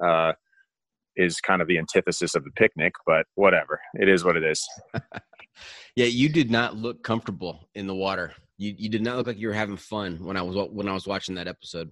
uh, 0.03 0.34
is 1.15 1.39
kind 1.41 1.61
of 1.61 1.67
the 1.67 1.78
antithesis 1.78 2.34
of 2.34 2.43
the 2.43 2.51
picnic, 2.51 2.93
but 3.05 3.28
whatever, 3.36 3.80
it 3.95 4.09
is 4.09 4.24
what 4.24 4.36
it 4.36 4.43
is. 4.43 4.67
yeah, 5.95 6.05
you 6.05 6.28
did 6.30 6.49
not 6.49 6.76
look 6.76 7.03
comfortable 7.03 7.70
in 7.76 7.86
the 7.86 7.95
water 7.95 8.34
you 8.60 8.76
you 8.78 8.89
did 8.89 9.01
not 9.01 9.18
look 9.18 9.26
like 9.26 9.39
you 9.39 9.47
were 9.47 9.53
having 9.53 9.78
fun 9.78 10.24
when 10.24 10.38
I 10.38 10.41
was 10.41 10.70
when 10.72 10.88
I 10.88 10.93
was 10.93 11.07
watching 11.07 11.36
that 11.36 11.47
episode. 11.47 11.89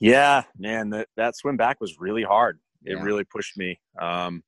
Yeah, 0.00 0.44
man, 0.56 0.90
that 0.90 1.08
that 1.16 1.36
swim 1.36 1.56
back 1.56 1.80
was 1.80 1.96
really 1.98 2.22
hard. 2.22 2.60
It 2.84 2.96
yeah. 2.96 3.02
really 3.02 3.24
pushed 3.24 3.58
me. 3.58 3.80
Um, 4.00 4.44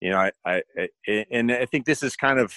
you 0.00 0.10
know, 0.10 0.18
I, 0.18 0.32
I, 0.44 0.62
I, 1.08 1.24
and 1.30 1.52
I 1.52 1.66
think 1.66 1.86
this 1.86 2.02
is 2.02 2.16
kind 2.16 2.40
of 2.40 2.52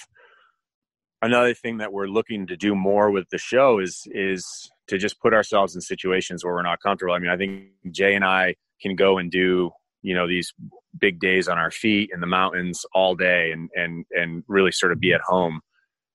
another 1.22 1.54
thing 1.54 1.78
that 1.78 1.92
we're 1.92 2.08
looking 2.08 2.48
to 2.48 2.56
do 2.56 2.74
more 2.74 3.10
with 3.10 3.28
the 3.30 3.38
show 3.38 3.78
is 3.78 4.02
is 4.06 4.44
to 4.88 4.98
just 4.98 5.20
put 5.20 5.32
ourselves 5.32 5.76
in 5.76 5.80
situations 5.80 6.44
where 6.44 6.52
we're 6.52 6.62
not 6.62 6.82
comfortable. 6.82 7.14
I 7.14 7.20
mean, 7.20 7.30
I 7.30 7.36
think 7.36 7.68
Jay 7.92 8.14
and 8.14 8.24
I 8.24 8.56
can 8.82 8.96
go 8.96 9.18
and 9.18 9.30
do 9.30 9.70
you 10.02 10.14
know 10.14 10.26
these 10.26 10.52
big 10.98 11.20
days 11.20 11.46
on 11.46 11.58
our 11.58 11.70
feet 11.70 12.10
in 12.12 12.20
the 12.20 12.26
mountains 12.26 12.84
all 12.92 13.14
day 13.14 13.52
and 13.52 13.70
and 13.76 14.04
and 14.10 14.42
really 14.48 14.72
sort 14.72 14.90
of 14.90 14.98
be 14.98 15.12
at 15.12 15.20
home. 15.20 15.60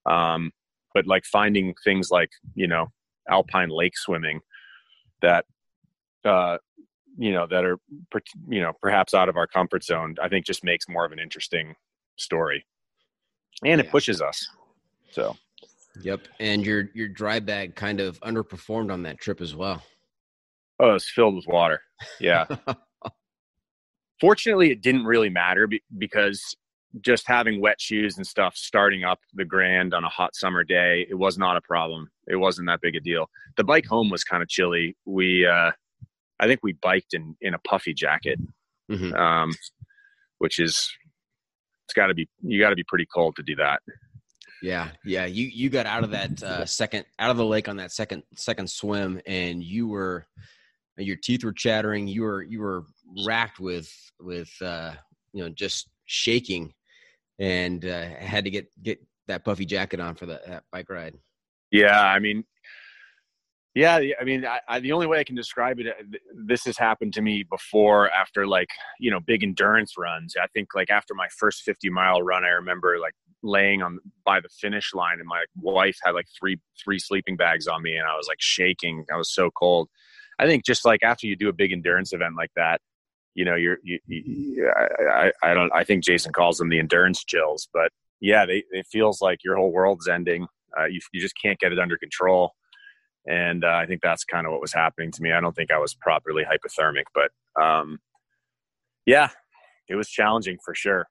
Um, 0.06 0.52
but 0.96 1.06
like 1.06 1.26
finding 1.26 1.76
things 1.84 2.10
like 2.10 2.32
you 2.56 2.68
know 2.68 2.88
alpine 3.30 3.70
lake 3.70 3.96
swimming 3.96 4.40
that 5.22 5.46
uh 6.26 6.58
you 7.18 7.32
know 7.32 7.46
that 7.46 7.64
are 7.64 7.78
you 8.50 8.62
know 8.62 8.74
perhaps 8.82 9.14
out 9.14 9.30
of 9.30 9.38
our 9.38 9.48
comfort 9.48 9.84
zone 9.84 10.16
i 10.22 10.28
think 10.28 10.46
just 10.46 10.64
makes 10.64 10.90
more 10.90 11.06
of 11.06 11.12
an 11.12 11.20
interesting 11.20 11.76
story. 12.18 12.66
And 13.64 13.80
it 13.80 13.90
pushes 13.90 14.22
us 14.22 14.48
so. 15.12 15.36
Yep 16.02 16.28
and 16.40 16.66
your 16.66 16.90
your 16.94 17.08
dry 17.08 17.40
bag 17.40 17.76
kind 17.76 18.02
of 18.02 18.20
underperformed 18.20 18.92
on 18.92 19.04
that 19.04 19.20
trip 19.20 19.40
as 19.40 19.56
well. 19.56 19.82
Oh 20.80 20.96
it's 20.96 21.10
filled 21.10 21.36
with 21.36 21.48
water. 21.48 21.82
Yeah. 22.20 22.46
Fortunately 24.20 24.72
it 24.72 24.82
didn't 24.82 25.06
really 25.06 25.30
matter 25.30 25.70
because 25.98 26.56
just 27.02 27.28
having 27.28 27.62
wet 27.62 27.80
shoes 27.80 28.18
and 28.18 28.26
stuff 28.26 28.56
starting 28.56 29.04
up 29.04 29.20
the 29.34 29.46
grand 29.46 29.94
on 29.94 30.04
a 30.04 30.10
hot 30.10 30.36
summer 30.36 30.64
day 30.64 31.06
it 31.10 31.16
was 31.16 31.38
not 31.38 31.58
a 31.58 31.62
problem. 31.62 32.10
It 32.28 32.38
wasn't 32.38 32.68
that 32.68 32.82
big 32.82 32.96
a 32.96 33.00
deal. 33.00 33.30
The 33.58 33.64
bike 33.64 33.86
home 33.86 34.10
was 34.10 34.24
kind 34.24 34.42
of 34.42 34.50
chilly. 34.50 34.96
We 35.06 35.46
uh 35.46 35.72
i 36.40 36.48
think 36.48 36.60
we 36.64 36.74
biked 36.74 37.14
in 37.14 37.36
in 37.40 37.54
a 37.54 37.60
puffy 37.60 37.94
jacket 37.94 38.38
mm-hmm. 38.92 39.14
um 39.16 39.54
which 40.40 40.60
is 40.60 40.92
it's 41.86 41.94
got 41.94 42.08
to 42.08 42.14
be 42.14 42.28
you 42.42 42.60
got 42.60 42.70
to 42.70 42.76
be 42.76 42.84
pretty 42.88 43.08
cold 43.14 43.36
to 43.38 43.44
do 43.44 43.56
that. 43.56 43.80
Yeah 44.62 44.90
yeah 45.04 45.26
you 45.26 45.48
you 45.48 45.70
got 45.70 45.86
out 45.86 46.04
of 46.04 46.12
that 46.12 46.42
uh 46.44 46.66
second 46.82 47.06
out 47.20 47.32
of 47.32 47.38
the 47.38 47.46
lake 47.46 47.68
on 47.70 47.78
that 47.78 47.92
second 47.92 48.24
second 48.36 48.70
swim 48.70 49.22
and 49.26 49.64
you 49.64 49.88
were 49.88 50.28
your 50.98 51.18
teeth 51.18 51.44
were 51.44 51.54
chattering. 51.54 52.08
You 52.08 52.24
were 52.24 52.42
you 52.42 52.62
were 52.62 52.86
racked 53.26 53.60
with 53.60 53.92
with 54.20 54.50
uh 54.62 54.94
you 55.34 55.44
know 55.44 55.50
just 55.50 55.90
shaking 56.06 56.74
and 57.40 57.86
uh, 57.86 58.10
had 58.20 58.46
to 58.46 58.52
get 58.52 58.68
get 58.82 59.00
that 59.28 59.44
puffy 59.44 59.66
jacket 59.66 60.00
on 60.00 60.16
for 60.16 60.26
the, 60.26 60.40
that 60.48 60.64
bike 60.72 60.90
ride. 60.90 61.16
Yeah, 61.72 62.02
I 62.02 62.20
mean, 62.20 62.44
Yeah, 63.76 64.00
I 64.20 64.24
mean, 64.24 64.46
I, 64.46 64.62
I, 64.70 64.80
the 64.80 64.94
only 64.94 65.06
way 65.06 65.20
I 65.20 65.26
can 65.26 65.36
describe 65.36 65.80
it, 65.82 65.88
uh, 65.88 66.18
this 66.34 66.64
has 66.64 66.78
happened 66.78 67.14
to 67.16 67.22
me 67.22 67.44
before 67.44 68.10
after 68.10 68.48
like, 68.48 68.70
you 69.00 69.12
know, 69.12 69.20
big 69.20 69.44
endurance 69.44 69.96
runs. 69.98 70.36
I 70.42 70.48
think 70.48 70.70
like 70.74 70.90
after 70.90 71.14
my 71.14 71.28
first 71.38 71.64
50 71.64 71.90
mile 71.90 72.22
run, 72.22 72.46
I 72.46 72.50
remember 72.50 72.98
like 73.00 73.14
laying 73.44 73.82
on 73.82 74.00
by 74.24 74.40
the 74.40 74.48
finish 74.48 74.94
line 74.94 75.20
and 75.20 75.28
my 75.28 75.44
wife 75.62 75.98
had 76.02 76.12
like 76.12 76.28
three, 76.40 76.58
three 76.82 77.00
sleeping 77.00 77.36
bags 77.36 77.68
on 77.68 77.84
me 77.84 77.98
and 77.98 78.08
I 78.08 78.16
was 78.16 78.28
like 78.30 78.40
shaking. 78.40 79.06
I 79.14 79.18
was 79.18 79.34
so 79.34 79.52
cold. 79.52 79.90
I 80.40 80.46
think 80.46 80.64
just 80.64 80.86
like 80.86 81.04
after 81.04 81.28
you 81.28 81.36
do 81.36 81.50
a 81.50 81.54
big 81.54 81.74
endurance 81.74 82.14
event 82.14 82.36
like 82.38 82.52
that, 82.56 82.80
you 83.36 83.46
know, 83.46 83.56
you're, 83.56 83.78
you, 83.84 84.00
you 84.08 84.72
I, 84.76 85.28
I, 85.28 85.52
I 85.52 85.54
don't, 85.54 85.72
I 85.74 85.84
think 85.84 86.04
Jason 86.04 86.34
calls 86.34 86.58
them 86.58 86.70
the 86.70 86.80
endurance 86.80 87.24
chills, 87.24 87.68
but 87.74 87.92
yeah, 88.20 88.46
they, 88.46 88.64
it 88.72 88.88
feels 88.88 89.22
like 89.22 89.44
your 89.44 89.58
whole 89.58 89.72
world's 89.72 90.08
ending. 90.08 90.48
Uh, 90.78 90.86
you, 90.86 91.00
you 91.14 91.22
just 91.22 91.36
can't 91.40 91.60
get 91.60 91.72
it 91.72 91.80
under 91.80 91.98
control 91.98 92.54
and 93.28 93.64
uh, 93.64 93.70
I 93.76 93.86
think 93.86 94.02
that's 94.02 94.24
kind 94.24 94.46
of 94.46 94.52
what 94.52 94.62
was 94.62 94.74
happening 94.74 95.12
to 95.12 95.22
me. 95.22 95.32
I 95.32 95.42
don't 95.42 95.56
think 95.56 95.72
I 95.72 95.80
was 95.80 95.94
properly 95.96 96.44
hypothermic, 96.44 97.06
but 97.14 97.32
um, 97.62 98.00
yeah, 99.06 99.30
it 99.90 99.96
was 99.96 100.10
challenging 100.10 100.58
for 100.64 100.76
sure. 100.76 101.08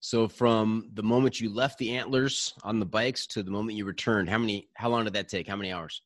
So 0.00 0.26
from 0.26 0.90
the 0.94 1.02
moment 1.02 1.40
you 1.40 1.52
left 1.52 1.78
the 1.78 1.96
antlers 1.96 2.54
on 2.64 2.80
the 2.80 2.86
bikes 2.86 3.26
to 3.28 3.42
the 3.42 3.50
moment 3.50 3.76
you 3.76 3.84
returned, 3.84 4.28
how 4.28 4.38
many? 4.38 4.68
How 4.74 4.88
long 4.88 5.04
did 5.04 5.12
that 5.12 5.28
take? 5.28 5.46
How 5.46 5.56
many 5.56 5.70
hours? 5.70 6.02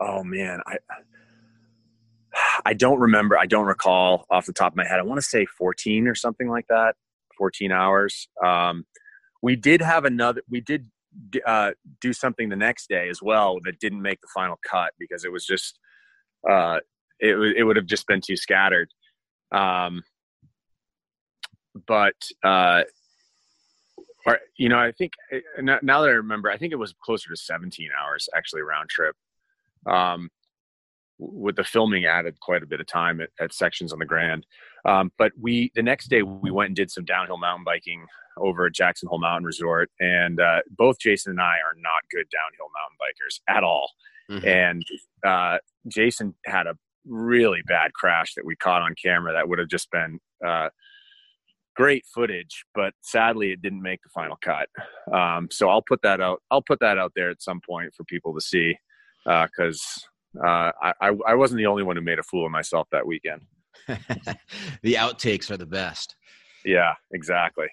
Oh 0.00 0.22
man, 0.22 0.60
I 0.66 0.76
I 2.64 2.74
don't 2.74 2.98
remember. 2.98 3.38
I 3.38 3.46
don't 3.46 3.66
recall 3.66 4.26
off 4.30 4.46
the 4.46 4.52
top 4.52 4.72
of 4.72 4.76
my 4.76 4.86
head. 4.86 4.98
I 4.98 5.02
want 5.02 5.18
to 5.18 5.26
say 5.26 5.46
14 5.46 6.06
or 6.06 6.14
something 6.14 6.48
like 6.48 6.66
that. 6.68 6.94
14 7.36 7.72
hours. 7.72 8.28
Um, 8.44 8.84
we 9.42 9.56
did 9.56 9.80
have 9.80 10.04
another. 10.04 10.42
We 10.48 10.60
did 10.60 10.90
uh, 11.46 11.72
do 12.00 12.12
something 12.12 12.48
the 12.48 12.56
next 12.56 12.88
day 12.88 13.08
as 13.08 13.22
well 13.22 13.58
that 13.64 13.80
didn't 13.80 14.02
make 14.02 14.20
the 14.20 14.28
final 14.34 14.58
cut 14.68 14.92
because 14.98 15.24
it 15.24 15.32
was 15.32 15.46
just 15.46 15.78
uh, 16.48 16.80
it 17.18 17.36
it 17.56 17.64
would 17.64 17.76
have 17.76 17.86
just 17.86 18.06
been 18.06 18.20
too 18.20 18.36
scattered. 18.36 18.90
Um, 19.52 20.02
but 21.86 22.14
uh, 22.44 22.82
or, 24.26 24.38
you 24.56 24.68
know, 24.68 24.78
I 24.78 24.92
think 24.92 25.12
eh, 25.32 25.40
now 25.60 26.00
that 26.02 26.08
I 26.08 26.12
remember, 26.12 26.50
I 26.50 26.56
think 26.56 26.72
it 26.72 26.76
was 26.76 26.94
closer 27.02 27.30
to 27.30 27.36
17 27.36 27.88
hours 27.98 28.28
actually 28.34 28.62
round 28.62 28.88
trip. 28.90 29.16
Um, 29.86 30.30
with 31.20 31.56
the 31.56 31.64
filming 31.64 32.06
added 32.06 32.40
quite 32.40 32.62
a 32.62 32.66
bit 32.66 32.80
of 32.80 32.86
time 32.86 33.20
at, 33.20 33.28
at 33.38 33.52
sections 33.52 33.92
on 33.92 33.98
the 33.98 34.06
Grand. 34.06 34.46
Um, 34.84 35.12
but 35.18 35.32
we 35.38 35.70
the 35.74 35.82
next 35.82 36.08
day 36.08 36.22
we 36.22 36.50
went 36.50 36.68
and 36.68 36.76
did 36.76 36.90
some 36.90 37.04
downhill 37.04 37.38
mountain 37.38 37.64
biking 37.64 38.06
over 38.38 38.66
at 38.66 38.74
Jackson 38.74 39.08
Hole 39.08 39.20
Mountain 39.20 39.44
Resort, 39.44 39.90
and 40.00 40.40
uh, 40.40 40.60
both 40.70 40.98
Jason 40.98 41.32
and 41.32 41.40
I 41.40 41.56
are 41.56 41.76
not 41.76 42.02
good 42.10 42.26
downhill 42.30 42.70
mountain 42.74 42.98
bikers 42.98 43.56
at 43.56 43.64
all. 43.64 43.90
Mm-hmm. 44.30 44.48
And 44.48 44.82
uh, 45.26 45.58
Jason 45.88 46.34
had 46.46 46.66
a 46.66 46.74
really 47.06 47.60
bad 47.66 47.92
crash 47.92 48.34
that 48.34 48.46
we 48.46 48.56
caught 48.56 48.82
on 48.82 48.94
camera 49.02 49.32
that 49.32 49.48
would 49.48 49.58
have 49.58 49.68
just 49.68 49.90
been 49.90 50.18
uh, 50.46 50.68
great 51.76 52.04
footage, 52.14 52.64
but 52.74 52.94
sadly 53.02 53.52
it 53.52 53.62
didn't 53.62 53.82
make 53.82 54.00
the 54.02 54.10
final 54.14 54.38
cut. 54.42 54.68
Um, 55.12 55.48
so 55.50 55.68
I'll 55.68 55.82
put 55.86 56.00
that 56.02 56.20
out. 56.20 56.42
I'll 56.50 56.62
put 56.62 56.80
that 56.80 56.98
out 56.98 57.12
there 57.16 57.30
at 57.30 57.42
some 57.42 57.60
point 57.68 57.92
for 57.96 58.04
people 58.04 58.34
to 58.34 58.40
see 58.40 58.76
because 59.24 59.82
uh, 60.38 60.70
I, 60.82 61.12
I 61.26 61.34
wasn't 61.34 61.58
the 61.58 61.66
only 61.66 61.82
one 61.82 61.96
who 61.96 62.02
made 62.02 62.18
a 62.18 62.22
fool 62.22 62.46
of 62.46 62.52
myself 62.52 62.88
that 62.92 63.06
weekend. 63.06 63.42
the 64.82 64.94
outtakes 64.94 65.50
are 65.50 65.56
the 65.56 65.66
best. 65.66 66.16
Yeah, 66.64 66.92
exactly. 67.12 67.66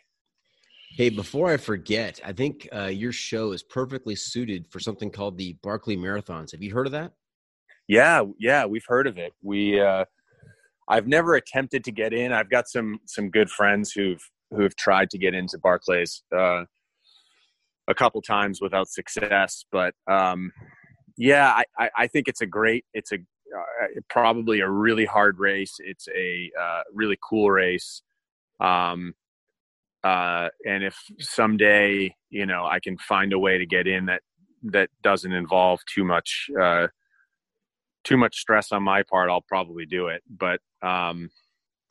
Hey, 0.92 1.10
before 1.10 1.52
I 1.52 1.58
forget, 1.58 2.20
I 2.26 2.32
think 2.32 2.68
uh, 2.74 2.86
your 2.86 3.12
show 3.12 3.52
is 3.52 3.62
perfectly 3.62 4.16
suited 4.16 4.66
for 4.70 4.80
something 4.80 5.12
called 5.12 5.38
the 5.38 5.58
Barkley 5.62 5.98
Marathons. 5.98 6.52
Have 6.52 6.64
you 6.64 6.74
heard 6.74 6.88
of 6.88 6.94
that? 6.94 7.12
Yeah, 7.88 8.24
yeah, 8.40 8.66
we've 8.66 8.86
heard 8.88 9.06
of 9.08 9.18
it. 9.18 9.34
We, 9.42 9.80
uh, 9.80 10.06
I've 10.90 11.08
never 11.08 11.36
attempted 11.36 11.84
to 11.84 11.92
get 11.92 12.14
in. 12.14 12.32
I've 12.32 12.50
got 12.50 12.68
some 12.68 13.00
some 13.06 13.30
good 13.30 13.50
friends 13.50 13.92
who've 13.92 14.22
who've 14.52 14.76
tried 14.76 15.10
to 15.10 15.18
get 15.18 15.34
into 15.34 15.58
Barkleys 15.58 16.22
uh, 16.36 16.64
a 17.88 17.94
couple 17.96 18.22
times 18.22 18.60
without 18.62 18.88
success. 18.88 19.66
But 19.72 19.94
um, 20.10 20.52
yeah, 21.18 21.62
I, 21.78 21.90
I 21.98 22.08
think 22.08 22.28
it's 22.28 22.42
a 22.42 22.46
great. 22.46 22.86
It's 22.94 23.12
a 23.12 23.16
uh, 23.16 23.88
probably 24.10 24.60
a 24.60 24.70
really 24.70 25.06
hard 25.06 25.40
race. 25.40 25.76
It's 25.80 26.08
a 26.16 26.52
uh, 26.60 26.82
really 26.94 27.18
cool 27.28 27.50
race. 27.50 28.02
Um, 28.60 29.14
uh, 30.04 30.50
and 30.66 30.84
if 30.84 30.98
someday 31.20 32.16
you 32.30 32.46
know 32.46 32.66
I 32.66 32.80
can 32.80 32.98
find 32.98 33.34
a 33.34 33.40
way 33.40 33.58
to 33.58 33.66
get 33.66 33.88
in 33.88 34.06
that 34.06 34.22
that 34.64 34.90
doesn't 35.02 35.34
involve 35.34 35.80
too 35.94 36.04
much 36.04 36.50
uh, 36.60 36.88
too 38.04 38.18
much 38.18 38.38
stress 38.38 38.72
on 38.72 38.84
my 38.84 39.04
part, 39.04 39.30
I'll 39.30 39.42
probably 39.42 39.86
do 39.86 40.08
it. 40.08 40.24
But 40.30 40.62
um, 40.82 41.30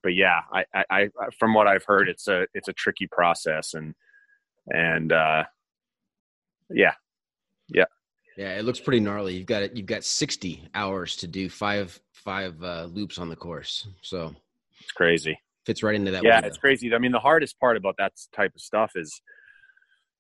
but 0.03 0.15
yeah, 0.15 0.41
I, 0.53 0.65
I, 0.75 0.85
I 0.91 1.09
from 1.39 1.53
what 1.53 1.67
I've 1.67 1.85
heard, 1.85 2.09
it's 2.09 2.29
a 2.29 2.47
it's 2.55 2.69
a 2.69 2.73
tricky 2.73 3.09
process 3.09 3.75
and 3.75 3.95
and 4.69 5.13
uh, 5.13 5.45
yeah, 6.71 6.95
yeah. 7.69 7.87
Yeah, 8.37 8.59
it 8.59 8.65
looks 8.65 8.81
pretty 8.81 9.01
gnarly. 9.01 9.35
You've 9.37 9.47
got 9.47 9.63
it. 9.63 9.77
You've 9.77 9.87
got 9.87 10.05
sixty 10.05 10.69
hours 10.75 11.17
to 11.17 11.27
do 11.27 11.49
five 11.49 11.99
five 12.13 12.63
uh, 12.63 12.85
loops 12.85 13.19
on 13.19 13.29
the 13.29 13.37
course. 13.37 13.89
So 14.03 14.35
it's 14.81 14.93
crazy 14.93 15.39
fits 15.67 15.83
right 15.83 15.97
into 15.97 16.13
that. 16.13 16.23
Yeah, 16.23 16.37
window. 16.37 16.49
it's 16.49 16.57
crazy. 16.57 16.95
I 16.95 16.99
mean, 16.99 17.13
the 17.13 17.19
hardest 17.19 17.59
part 17.59 17.77
about 17.77 17.97
that 17.99 18.13
type 18.35 18.53
of 18.55 18.61
stuff 18.61 18.93
is 18.95 19.21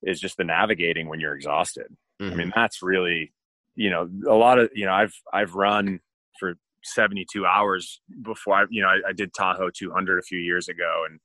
is 0.03 0.21
just 0.21 0.37
the 0.37 0.45
navigating 0.45 1.09
when 1.09 1.21
you're 1.21 1.35
exhausted. 1.35 1.87
Mm-hmm. 2.21 2.33
I 2.33 2.37
mean, 2.37 2.53
that's 2.55 2.83
really, 2.83 3.33
you 3.75 3.89
know, 3.89 4.09
a 4.29 4.35
lot 4.35 4.59
of, 4.59 4.71
you 4.75 4.85
know, 4.85 4.93
I've 4.93 5.15
I've 5.33 5.55
run 5.55 6.01
for 6.39 6.55
72 6.85 7.47
hours 7.47 8.01
before 8.23 8.55
I, 8.55 8.65
you 8.71 8.83
know, 8.83 8.89
I, 8.89 9.09
I 9.09 9.13
did 9.13 9.33
Tahoe 9.33 9.71
200 9.71 10.19
a 10.19 10.23
few 10.23 10.39
years 10.39 10.69
ago, 10.69 11.05
and 11.09 11.21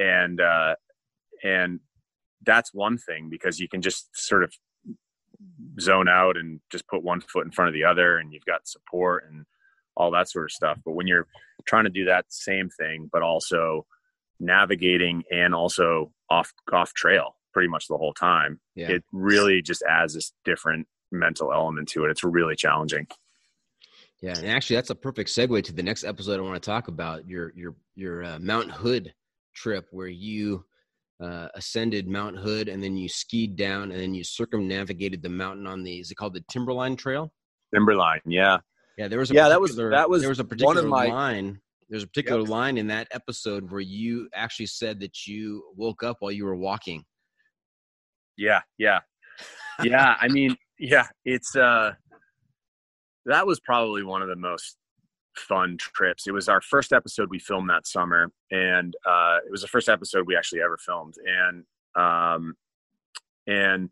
and 0.00 0.40
uh, 0.40 0.76
and 1.42 1.80
that's 2.44 2.72
one 2.72 2.96
thing 2.96 3.28
because 3.28 3.58
you 3.58 3.68
can 3.68 3.82
just 3.82 4.08
sort 4.14 4.44
of 4.44 4.52
zone 5.80 6.08
out 6.08 6.36
and 6.36 6.60
just 6.70 6.86
put 6.88 7.02
one 7.02 7.20
foot 7.20 7.44
in 7.44 7.52
front 7.52 7.68
of 7.68 7.74
the 7.74 7.84
other, 7.84 8.18
and 8.18 8.32
you've 8.32 8.44
got 8.44 8.68
support 8.68 9.24
and 9.30 9.46
all 9.96 10.10
that 10.10 10.28
sort 10.28 10.46
of 10.46 10.52
stuff. 10.52 10.78
But 10.84 10.92
when 10.92 11.06
you're 11.06 11.26
trying 11.66 11.84
to 11.84 11.90
do 11.90 12.04
that 12.06 12.26
same 12.28 12.68
thing, 12.68 13.08
but 13.12 13.22
also 13.22 13.86
navigating 14.38 15.22
and 15.30 15.54
also 15.54 16.12
off 16.30 16.52
off 16.72 16.92
trail 16.92 17.36
pretty 17.52 17.68
much 17.68 17.88
the 17.88 17.96
whole 17.96 18.12
time, 18.12 18.60
yeah. 18.74 18.88
it 18.88 19.04
really 19.12 19.62
just 19.62 19.82
adds 19.88 20.14
this 20.14 20.32
different 20.44 20.86
mental 21.10 21.52
element 21.52 21.88
to 21.88 22.04
it. 22.04 22.10
It's 22.10 22.24
really 22.24 22.54
challenging. 22.54 23.06
Yeah, 24.20 24.36
and 24.36 24.46
actually, 24.46 24.76
that's 24.76 24.90
a 24.90 24.94
perfect 24.94 25.30
segue 25.30 25.62
to 25.64 25.72
the 25.72 25.82
next 25.82 26.04
episode 26.04 26.38
I 26.38 26.42
want 26.42 26.62
to 26.62 26.66
talk 26.66 26.88
about 26.88 27.28
your 27.28 27.52
your 27.54 27.74
your 27.94 28.24
uh, 28.24 28.38
Mount 28.38 28.70
Hood 28.70 29.14
trip, 29.54 29.86
where 29.90 30.06
you 30.06 30.64
uh, 31.20 31.48
ascended 31.54 32.08
Mount 32.08 32.36
Hood 32.36 32.68
and 32.68 32.82
then 32.82 32.96
you 32.96 33.08
skied 33.08 33.56
down 33.56 33.90
and 33.90 34.00
then 34.00 34.14
you 34.14 34.24
circumnavigated 34.24 35.22
the 35.22 35.28
mountain 35.28 35.66
on 35.66 35.82
the 35.82 35.98
is 35.98 36.10
it 36.10 36.16
called 36.16 36.34
the 36.34 36.44
Timberline 36.50 36.96
Trail? 36.96 37.32
Timberline, 37.74 38.20
yeah. 38.26 38.58
Yeah, 38.98 39.08
there 39.08 39.18
was 39.18 39.30
a 39.30 39.34
yeah 39.34 39.48
that 39.48 39.60
was 39.60 39.76
that 39.76 40.08
was 40.08 40.22
there 40.22 40.30
was 40.30 40.40
a 40.40 40.44
particular 40.44 40.82
my, 40.82 41.06
line. 41.06 41.60
There's 41.88 42.02
a 42.02 42.06
particular 42.06 42.40
yep. 42.40 42.48
line 42.48 42.78
in 42.78 42.86
that 42.88 43.08
episode 43.10 43.70
where 43.70 43.80
you 43.80 44.28
actually 44.34 44.66
said 44.66 45.00
that 45.00 45.26
you 45.26 45.62
woke 45.76 46.02
up 46.02 46.16
while 46.20 46.32
you 46.32 46.44
were 46.44 46.56
walking. 46.56 47.04
Yeah, 48.38 48.60
yeah, 48.78 49.00
yeah. 49.82 50.16
I 50.18 50.28
mean, 50.28 50.56
yeah, 50.78 51.06
it's 51.26 51.54
uh, 51.54 51.92
that 53.26 53.46
was 53.46 53.60
probably 53.60 54.02
one 54.02 54.22
of 54.22 54.28
the 54.28 54.36
most 54.36 54.78
fun 55.38 55.76
trips. 55.78 56.26
It 56.26 56.32
was 56.32 56.48
our 56.48 56.60
first 56.60 56.92
episode 56.92 57.30
we 57.30 57.38
filmed 57.38 57.70
that 57.70 57.86
summer, 57.86 58.30
and 58.50 58.94
uh, 59.06 59.38
it 59.46 59.50
was 59.50 59.62
the 59.62 59.68
first 59.68 59.88
episode 59.88 60.26
we 60.26 60.36
actually 60.36 60.62
ever 60.62 60.78
filmed. 60.78 61.14
And 61.24 61.64
um, 61.94 62.54
and 63.46 63.90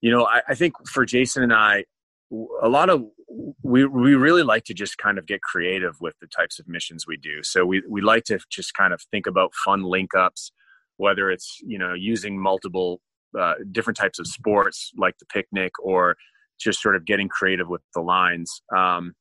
you 0.00 0.10
know, 0.10 0.26
I, 0.26 0.42
I 0.48 0.54
think 0.54 0.74
for 0.88 1.04
Jason 1.04 1.42
and 1.42 1.52
I, 1.52 1.84
a 2.62 2.68
lot 2.68 2.90
of 2.90 3.04
we 3.62 3.84
we 3.84 4.14
really 4.14 4.42
like 4.42 4.64
to 4.64 4.74
just 4.74 4.98
kind 4.98 5.18
of 5.18 5.26
get 5.26 5.42
creative 5.42 5.96
with 6.00 6.14
the 6.20 6.26
types 6.26 6.58
of 6.58 6.68
missions 6.68 7.06
we 7.06 7.16
do. 7.16 7.42
So 7.42 7.64
we 7.64 7.82
we 7.88 8.00
like 8.00 8.24
to 8.24 8.38
just 8.50 8.74
kind 8.74 8.92
of 8.92 9.02
think 9.10 9.26
about 9.26 9.54
fun 9.54 9.82
link 9.82 10.14
ups, 10.14 10.52
whether 10.96 11.30
it's 11.30 11.58
you 11.66 11.78
know 11.78 11.94
using 11.94 12.40
multiple 12.40 13.00
uh, 13.38 13.54
different 13.72 13.96
types 13.96 14.18
of 14.18 14.26
sports 14.26 14.92
like 14.96 15.18
the 15.18 15.26
picnic 15.26 15.72
or 15.82 16.16
just 16.60 16.80
sort 16.80 16.96
of 16.96 17.04
getting 17.04 17.28
creative 17.28 17.68
with 17.68 17.82
the 17.94 18.00
lines. 18.00 18.62
Um, 18.76 19.14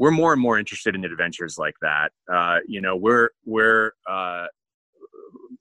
we're 0.00 0.10
more 0.10 0.32
and 0.32 0.40
more 0.40 0.58
interested 0.58 0.94
in 0.94 1.04
adventures 1.04 1.58
like 1.58 1.74
that. 1.82 2.10
Uh, 2.32 2.60
you 2.66 2.80
know, 2.80 2.96
we're 2.96 3.28
we're 3.44 3.92
uh, 4.08 4.46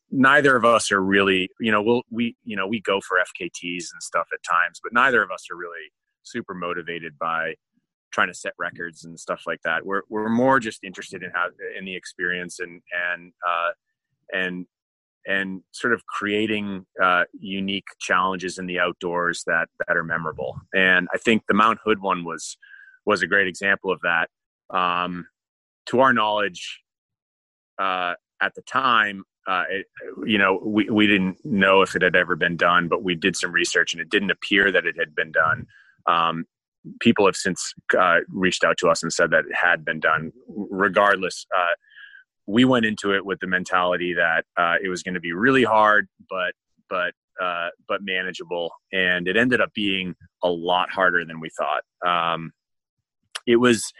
neither 0.09 0.55
of 0.55 0.63
us 0.63 0.93
are 0.93 1.03
really 1.03 1.49
you 1.59 1.71
know 1.71 1.81
we'll 1.81 2.03
we 2.09 2.37
you 2.45 2.55
know 2.55 2.65
we 2.65 2.79
go 2.79 3.01
for 3.01 3.17
FKTs 3.17 3.85
and 3.91 4.01
stuff 4.01 4.27
at 4.33 4.39
times, 4.49 4.79
but 4.81 4.93
neither 4.93 5.21
of 5.21 5.29
us 5.29 5.45
are 5.51 5.57
really 5.57 5.91
super 6.23 6.53
motivated 6.53 7.19
by 7.19 7.53
trying 8.11 8.29
to 8.29 8.33
set 8.33 8.53
records 8.57 9.03
and 9.03 9.19
stuff 9.19 9.43
like 9.45 9.59
that. 9.65 9.85
We're 9.85 10.03
we're 10.09 10.29
more 10.29 10.61
just 10.61 10.85
interested 10.85 11.21
in 11.21 11.31
how 11.33 11.47
in 11.77 11.83
the 11.83 11.95
experience 11.95 12.61
and 12.61 12.81
and 13.11 13.33
uh, 13.45 13.71
and 14.33 14.65
and 15.27 15.63
sort 15.71 15.93
of 15.93 16.05
creating 16.05 16.85
uh, 17.03 17.25
unique 17.37 17.87
challenges 17.99 18.57
in 18.57 18.67
the 18.67 18.79
outdoors 18.79 19.43
that 19.47 19.67
that 19.85 19.97
are 19.97 20.03
memorable. 20.05 20.55
And 20.73 21.09
I 21.13 21.17
think 21.17 21.43
the 21.49 21.53
Mount 21.53 21.79
Hood 21.83 21.99
one 21.99 22.23
was 22.23 22.57
was 23.09 23.23
a 23.23 23.27
great 23.27 23.47
example 23.47 23.91
of 23.91 23.99
that. 24.01 24.29
Um, 24.69 25.27
to 25.87 26.01
our 26.01 26.13
knowledge, 26.13 26.81
uh, 27.79 28.13
at 28.39 28.53
the 28.53 28.61
time, 28.61 29.23
uh, 29.47 29.63
it, 29.67 29.85
you 30.27 30.37
know, 30.37 30.61
we, 30.63 30.87
we 30.91 31.07
didn't 31.07 31.43
know 31.43 31.81
if 31.81 31.95
it 31.95 32.03
had 32.03 32.15
ever 32.15 32.35
been 32.35 32.55
done, 32.55 32.87
but 32.87 33.03
we 33.03 33.15
did 33.15 33.35
some 33.35 33.51
research 33.51 33.93
and 33.93 34.01
it 34.01 34.11
didn't 34.11 34.29
appear 34.29 34.71
that 34.71 34.85
it 34.85 34.95
had 34.99 35.15
been 35.15 35.31
done. 35.31 35.65
Um, 36.05 36.45
people 36.99 37.25
have 37.25 37.35
since 37.35 37.73
uh, 37.97 38.19
reached 38.27 38.63
out 38.63 38.77
to 38.77 38.89
us 38.89 39.01
and 39.01 39.11
said 39.11 39.31
that 39.31 39.45
it 39.45 39.55
had 39.55 39.83
been 39.83 39.99
done. 39.99 40.31
Regardless, 40.47 41.47
uh, 41.57 41.73
we 42.45 42.63
went 42.63 42.85
into 42.85 43.15
it 43.15 43.25
with 43.25 43.39
the 43.39 43.47
mentality 43.47 44.13
that 44.13 44.45
uh, 44.55 44.75
it 44.83 44.89
was 44.89 45.01
going 45.01 45.15
to 45.15 45.19
be 45.19 45.33
really 45.33 45.63
hard, 45.63 46.07
but 46.29 46.53
but 46.87 47.13
uh, 47.41 47.69
but 47.87 48.01
manageable, 48.03 48.71
and 48.93 49.27
it 49.27 49.35
ended 49.35 49.61
up 49.61 49.73
being 49.73 50.13
a 50.43 50.49
lot 50.49 50.89
harder 50.91 51.25
than 51.25 51.39
we 51.39 51.49
thought. 51.57 51.83
Um, 52.05 52.51
it 53.49 53.57
was, 53.57 53.91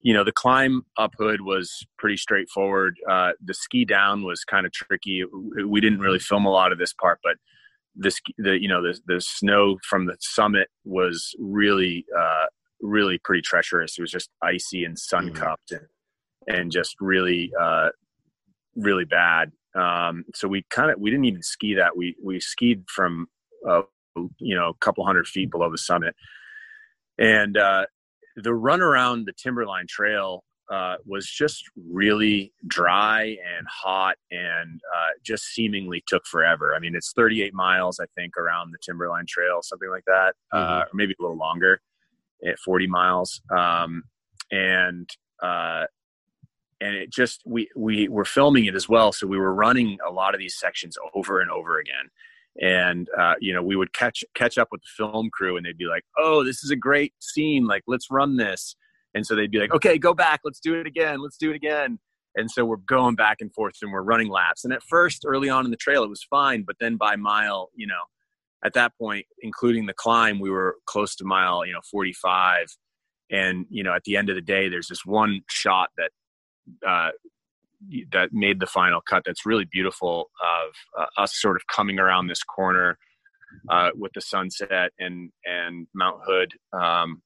you 0.00 0.14
know, 0.14 0.24
the 0.24 0.32
climb 0.32 0.82
up 0.96 1.12
hood 1.18 1.42
was 1.42 1.86
pretty 1.98 2.16
straightforward. 2.16 2.96
Uh, 3.08 3.32
the 3.44 3.52
ski 3.52 3.84
down 3.84 4.24
was 4.24 4.44
kind 4.44 4.64
of 4.64 4.72
tricky. 4.72 5.22
We 5.66 5.80
didn't 5.80 6.00
really 6.00 6.18
film 6.18 6.46
a 6.46 6.50
lot 6.50 6.72
of 6.72 6.78
this 6.78 6.94
part, 6.94 7.20
but 7.22 7.36
this 7.94 8.18
the 8.38 8.60
you 8.60 8.68
know 8.68 8.82
the 8.82 8.98
the 9.06 9.20
snow 9.20 9.78
from 9.88 10.06
the 10.06 10.16
summit 10.20 10.68
was 10.84 11.34
really 11.38 12.04
uh, 12.18 12.46
really 12.80 13.18
pretty 13.22 13.42
treacherous. 13.42 13.98
It 13.98 14.00
was 14.00 14.10
just 14.10 14.30
icy 14.42 14.84
and 14.84 14.98
sun 14.98 15.32
cupped 15.32 15.72
and 15.72 15.86
and 16.48 16.72
just 16.72 16.96
really 17.00 17.52
uh, 17.60 17.90
really 18.74 19.04
bad. 19.04 19.52
Um, 19.74 20.24
so 20.34 20.48
we 20.48 20.64
kind 20.70 20.90
of 20.90 20.98
we 20.98 21.10
didn't 21.10 21.26
even 21.26 21.42
ski 21.42 21.74
that. 21.74 21.96
We 21.96 22.16
we 22.22 22.40
skied 22.40 22.84
from 22.88 23.28
uh, 23.68 23.82
you 24.38 24.56
know 24.56 24.70
a 24.70 24.84
couple 24.84 25.04
hundred 25.04 25.26
feet 25.26 25.50
below 25.50 25.70
the 25.70 25.78
summit, 25.78 26.16
and 27.18 27.56
uh, 27.56 27.86
the 28.36 28.54
run 28.54 28.80
around 28.80 29.26
the 29.26 29.32
Timberline 29.32 29.86
Trail 29.88 30.44
uh, 30.70 30.96
was 31.04 31.26
just 31.26 31.64
really 31.76 32.52
dry 32.66 33.24
and 33.24 33.66
hot 33.68 34.16
and 34.30 34.80
uh, 34.96 35.10
just 35.22 35.44
seemingly 35.44 36.02
took 36.06 36.24
forever. 36.26 36.74
I 36.74 36.78
mean, 36.78 36.94
it's 36.94 37.12
38 37.12 37.52
miles, 37.52 38.00
I 38.00 38.06
think, 38.16 38.36
around 38.36 38.72
the 38.72 38.78
Timberline 38.82 39.26
Trail, 39.28 39.60
something 39.62 39.90
like 39.90 40.04
that, 40.06 40.34
uh, 40.52 40.56
mm-hmm. 40.56 40.82
or 40.82 40.88
maybe 40.94 41.14
a 41.18 41.22
little 41.22 41.36
longer 41.36 41.80
at 42.46 42.58
40 42.58 42.86
miles. 42.86 43.42
Um, 43.54 44.04
and 44.50 45.08
uh, 45.42 45.84
and 46.80 46.94
it 46.94 47.10
just 47.10 47.42
we 47.46 47.68
we 47.76 48.08
were 48.08 48.24
filming 48.24 48.66
it 48.66 48.74
as 48.74 48.88
well, 48.88 49.12
so 49.12 49.26
we 49.26 49.38
were 49.38 49.54
running 49.54 49.98
a 50.06 50.10
lot 50.10 50.34
of 50.34 50.40
these 50.40 50.58
sections 50.58 50.96
over 51.14 51.40
and 51.40 51.50
over 51.50 51.78
again. 51.78 52.10
And 52.60 53.08
uh, 53.18 53.34
you 53.40 53.52
know, 53.52 53.62
we 53.62 53.76
would 53.76 53.92
catch 53.92 54.22
catch 54.34 54.58
up 54.58 54.68
with 54.70 54.82
the 54.82 54.88
film 54.96 55.28
crew, 55.32 55.56
and 55.56 55.66
they'd 55.66 55.76
be 55.76 55.86
like, 55.86 56.04
"Oh, 56.16 56.44
this 56.44 56.62
is 56.62 56.70
a 56.70 56.76
great 56.76 57.12
scene! 57.20 57.66
Like, 57.66 57.82
let's 57.86 58.10
run 58.10 58.36
this." 58.36 58.76
And 59.14 59.24
so 59.24 59.34
they'd 59.34 59.50
be 59.50 59.58
like, 59.58 59.72
okay, 59.72 59.96
go 59.96 60.12
back. 60.12 60.40
Let's 60.44 60.60
do 60.60 60.74
it 60.74 60.86
again. 60.86 61.20
Let's 61.22 61.36
do 61.36 61.50
it 61.50 61.56
again. 61.56 61.98
And 62.36 62.50
so 62.50 62.64
we're 62.64 62.76
going 62.76 63.14
back 63.14 63.36
and 63.40 63.52
forth 63.52 63.74
and 63.80 63.92
we're 63.92 64.02
running 64.02 64.28
laps. 64.28 64.64
And 64.64 64.72
at 64.72 64.82
first, 64.82 65.22
early 65.24 65.48
on 65.48 65.64
in 65.64 65.70
the 65.70 65.76
trail, 65.76 66.02
it 66.02 66.10
was 66.10 66.24
fine. 66.28 66.64
But 66.66 66.76
then 66.80 66.96
by 66.96 67.14
mile, 67.14 67.70
you 67.76 67.86
know, 67.86 67.94
at 68.64 68.72
that 68.74 68.92
point, 69.00 69.26
including 69.40 69.86
the 69.86 69.94
climb, 69.94 70.40
we 70.40 70.50
were 70.50 70.76
close 70.86 71.14
to 71.16 71.24
mile, 71.24 71.64
you 71.64 71.72
know, 71.72 71.80
45. 71.90 72.66
And, 73.30 73.66
you 73.70 73.84
know, 73.84 73.94
at 73.94 74.02
the 74.04 74.16
end 74.16 74.30
of 74.30 74.34
the 74.34 74.42
day, 74.42 74.68
there's 74.68 74.88
this 74.88 75.06
one 75.06 75.42
shot 75.48 75.90
that, 75.96 76.10
uh, 76.86 77.10
that 78.12 78.30
made 78.32 78.60
the 78.60 78.66
final 78.66 79.00
cut 79.00 79.22
that's 79.24 79.46
really 79.46 79.66
beautiful 79.70 80.30
of 80.42 80.74
uh, 80.98 81.20
us 81.20 81.40
sort 81.40 81.56
of 81.56 81.62
coming 81.66 81.98
around 81.98 82.26
this 82.26 82.42
corner 82.42 82.98
uh, 83.70 83.90
with 83.94 84.12
the 84.14 84.20
sunset 84.20 84.90
and 84.98 85.30
and 85.44 85.86
Mount 85.94 86.20
Hood 86.26 86.52
um, 86.72 87.22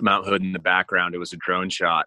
Mount 0.00 0.26
Hood 0.26 0.42
in 0.42 0.52
the 0.52 0.58
background. 0.58 1.14
It 1.14 1.18
was 1.18 1.32
a 1.32 1.38
drone 1.38 1.70
shot. 1.70 2.06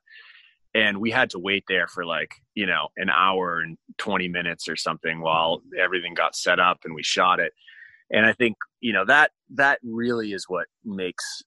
And 0.73 0.99
we 0.99 1.09
had 1.09 1.29
to 1.29 1.39
wait 1.39 1.63
there 1.69 1.87
for 1.87 2.05
like, 2.05 2.31
you 2.53 2.65
know, 2.65 2.89
an 2.97 3.09
hour 3.09 3.61
and 3.61 3.77
20 3.97 4.27
minutes 4.27 4.67
or 4.67 4.75
something 4.75 5.21
while 5.21 5.61
everything 5.79 6.13
got 6.13 6.35
set 6.35 6.59
up 6.59 6.79
and 6.83 6.93
we 6.93 7.03
shot 7.03 7.39
it. 7.39 7.53
And 8.11 8.25
I 8.25 8.33
think, 8.33 8.57
you 8.81 8.91
know, 8.91 9.05
that 9.05 9.31
that 9.53 9.79
really 9.83 10.33
is 10.33 10.45
what 10.47 10.67
makes 10.83 11.43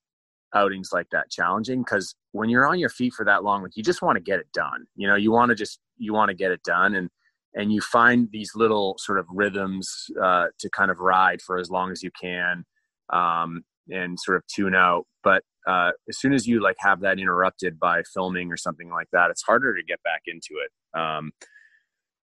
outings 0.54 0.90
like 0.92 1.08
that 1.12 1.30
challenging 1.30 1.82
because 1.82 2.14
when 2.32 2.48
you're 2.48 2.66
on 2.66 2.78
your 2.78 2.88
feet 2.88 3.12
for 3.12 3.24
that 3.26 3.44
long, 3.44 3.62
like 3.62 3.76
you 3.76 3.82
just 3.82 4.00
want 4.00 4.16
to 4.16 4.22
get 4.22 4.40
it 4.40 4.50
done. 4.54 4.86
You 4.96 5.06
know, 5.06 5.14
you 5.14 5.30
want 5.30 5.50
to 5.50 5.54
just 5.54 5.78
you 5.98 6.12
want 6.12 6.30
to 6.30 6.34
get 6.34 6.50
it 6.50 6.62
done 6.62 6.94
and 6.94 7.10
and 7.54 7.72
you 7.72 7.80
find 7.80 8.28
these 8.30 8.52
little 8.54 8.94
sort 8.98 9.18
of 9.18 9.26
rhythms 9.30 10.06
uh, 10.22 10.46
to 10.58 10.70
kind 10.70 10.90
of 10.90 11.00
ride 11.00 11.40
for 11.42 11.58
as 11.58 11.70
long 11.70 11.90
as 11.90 12.02
you 12.02 12.10
can 12.20 12.64
um, 13.10 13.64
and 13.90 14.18
sort 14.20 14.36
of 14.36 14.46
tune 14.46 14.74
out. 14.74 15.06
But 15.24 15.42
uh, 15.66 15.92
as 16.08 16.18
soon 16.18 16.34
as 16.34 16.46
you 16.46 16.62
like 16.62 16.76
have 16.78 17.00
that 17.00 17.18
interrupted 17.18 17.78
by 17.80 18.02
filming 18.14 18.52
or 18.52 18.56
something 18.56 18.90
like 18.90 19.08
that, 19.12 19.30
it's 19.30 19.42
harder 19.42 19.74
to 19.74 19.82
get 19.82 20.02
back 20.02 20.22
into 20.26 20.60
it. 20.62 20.98
Um, 20.98 21.32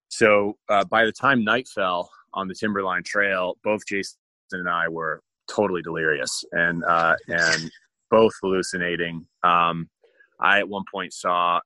so 0.10 0.58
uh, 0.70 0.86
by 0.86 1.06
the 1.06 1.12
time 1.12 1.44
night 1.44 1.68
fell 1.68 2.10
on 2.34 2.48
the 2.48 2.56
Timberline 2.56 3.04
Trail, 3.04 3.58
both 3.64 3.82
Jason 3.88 4.18
and 4.52 4.70
I 4.70 4.88
were 4.90 5.22
totally 5.50 5.82
delirious 5.82 6.44
and 6.52 6.84
uh, 6.86 7.16
and 7.28 7.72
both 8.10 8.34
hallucinating. 8.42 9.26
Um, 9.44 9.90
I 10.40 10.60
at 10.60 10.70
one 10.70 10.84
point 10.92 11.14
saw 11.14 11.60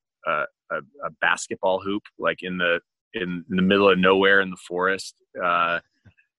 a, 0.71 0.77
a, 1.05 1.09
basketball 1.21 1.79
hoop 1.79 2.03
like 2.17 2.39
in 2.41 2.57
the 2.57 2.79
in, 3.13 3.43
in, 3.49 3.55
the 3.55 3.61
middle 3.61 3.89
of 3.89 3.97
nowhere 3.97 4.41
in 4.41 4.49
the 4.49 4.57
forest, 4.67 5.15
uh, 5.43 5.79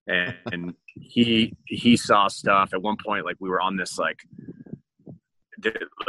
and, 0.07 0.35
and 0.53 0.75
he 0.95 1.57
he 1.67 1.97
saw 1.97 2.29
stuff. 2.29 2.71
At 2.73 2.83
one 2.83 2.97
point 3.05 3.25
like 3.25 3.37
we 3.41 3.49
were 3.49 3.61
on 3.61 3.77
this 3.77 3.99
like 3.99 4.19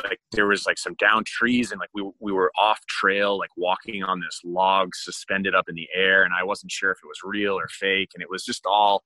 like 0.03 0.19
there 0.31 0.47
was 0.47 0.65
like 0.65 0.77
some 0.77 0.95
down 0.95 1.23
trees 1.25 1.71
and 1.71 1.79
like 1.79 1.89
we 1.93 2.09
we 2.19 2.31
were 2.31 2.51
off 2.57 2.79
trail 2.87 3.37
like 3.37 3.49
walking 3.57 4.03
on 4.03 4.19
this 4.19 4.39
log 4.45 4.95
suspended 4.95 5.53
up 5.53 5.65
in 5.67 5.75
the 5.75 5.89
air 5.93 6.23
and 6.23 6.33
I 6.33 6.43
wasn't 6.43 6.71
sure 6.71 6.91
if 6.91 6.99
it 7.03 7.07
was 7.07 7.19
real 7.23 7.53
or 7.53 7.67
fake 7.67 8.11
and 8.13 8.21
it 8.21 8.29
was 8.29 8.45
just 8.45 8.65
all 8.65 9.03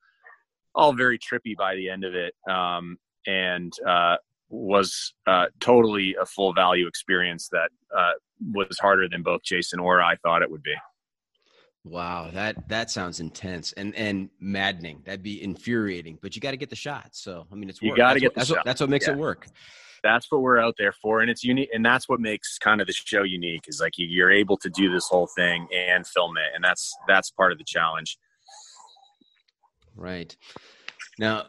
all 0.76 0.93
very 0.93 1.18
trippy 1.18 1.55
by 1.57 1.76
the 1.76 1.89
end 1.89 2.03
of 2.03 2.13
it. 2.13 2.36
Um, 2.49 2.97
and 3.26 3.74
uh, 3.88 4.18
was 4.56 5.14
uh, 5.28 5.45
totally 5.60 6.16
a 6.20 6.26
full 6.26 6.53
value 6.53 6.88
experience 6.88 7.49
that 7.51 7.70
uh, 7.95 8.14
was 8.53 8.78
harder 8.80 9.08
than 9.10 9.24
both 9.24 9.43
Jason 9.43 9.80
or 9.80 10.01
I 10.01 10.16
thought 10.18 10.41
it 10.41 10.49
would 10.49 10.64
be. 10.64 10.76
Wow, 11.84 12.32
that 12.34 12.68
that 12.70 12.89
sounds 12.89 13.20
intense 13.20 13.72
and 13.74 13.93
and 13.95 14.30
maddening. 14.39 15.03
That'd 15.06 15.22
be 15.22 15.43
infuriating, 15.43 16.18
but 16.20 16.36
you 16.36 16.41
got 16.41 16.51
to 16.51 16.58
get 16.58 16.72
the 16.72 16.76
shot. 16.76 17.10
So 17.12 17.45
I 17.51 17.56
mean, 17.56 17.70
it's 17.70 17.80
you 17.80 17.95
got 17.95 18.14
to 18.14 18.20
get 18.20 18.32
what, 18.32 18.36
that's 18.36 18.47
shot. 18.47 18.58
What, 18.58 18.66
that's 18.66 18.82
what 18.82 18.89
makes 18.89 19.06
yeah. 19.08 19.14
it 19.14 19.20
work 19.20 19.47
that's 20.06 20.32
what 20.32 20.41
we're 20.41 20.60
out 20.60 20.76
there 20.78 20.91
for 20.91 21.22
and 21.22 21.32
it's 21.32 21.43
unique 21.43 21.70
and 21.74 21.84
that's 21.84 22.08
what 22.08 22.20
makes 22.20 22.60
kind 22.60 22.80
of 22.80 22.86
the 22.86 22.93
show 22.93 23.24
unique 23.24 23.64
is 23.68 23.82
like 23.82 23.93
you're 23.97 24.32
able 24.32 24.56
to 24.56 24.70
do 24.70 24.91
this 24.91 25.08
whole 25.08 25.28
thing 25.36 25.68
and 25.76 26.06
film 26.06 26.38
it 26.38 26.53
and 26.53 26.64
that's 26.64 26.95
that's 27.08 27.32
part 27.32 27.51
of 27.51 27.58
the 27.58 27.64
challenge 27.64 28.20
right 29.95 30.38
now 31.18 31.45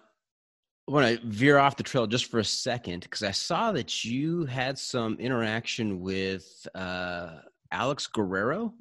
want 0.88 1.20
to 1.20 1.26
veer 1.26 1.58
off 1.58 1.76
the 1.76 1.82
trail 1.82 2.06
just 2.06 2.26
for 2.26 2.38
a 2.38 2.44
second 2.44 3.00
because 3.00 3.22
I 3.22 3.32
saw 3.32 3.72
that 3.72 4.04
you 4.04 4.44
had 4.44 4.78
some 4.78 5.16
interaction 5.18 6.00
with 6.00 6.66
uh, 6.74 7.38
Alex 7.72 8.06
Guerrero. 8.06 8.72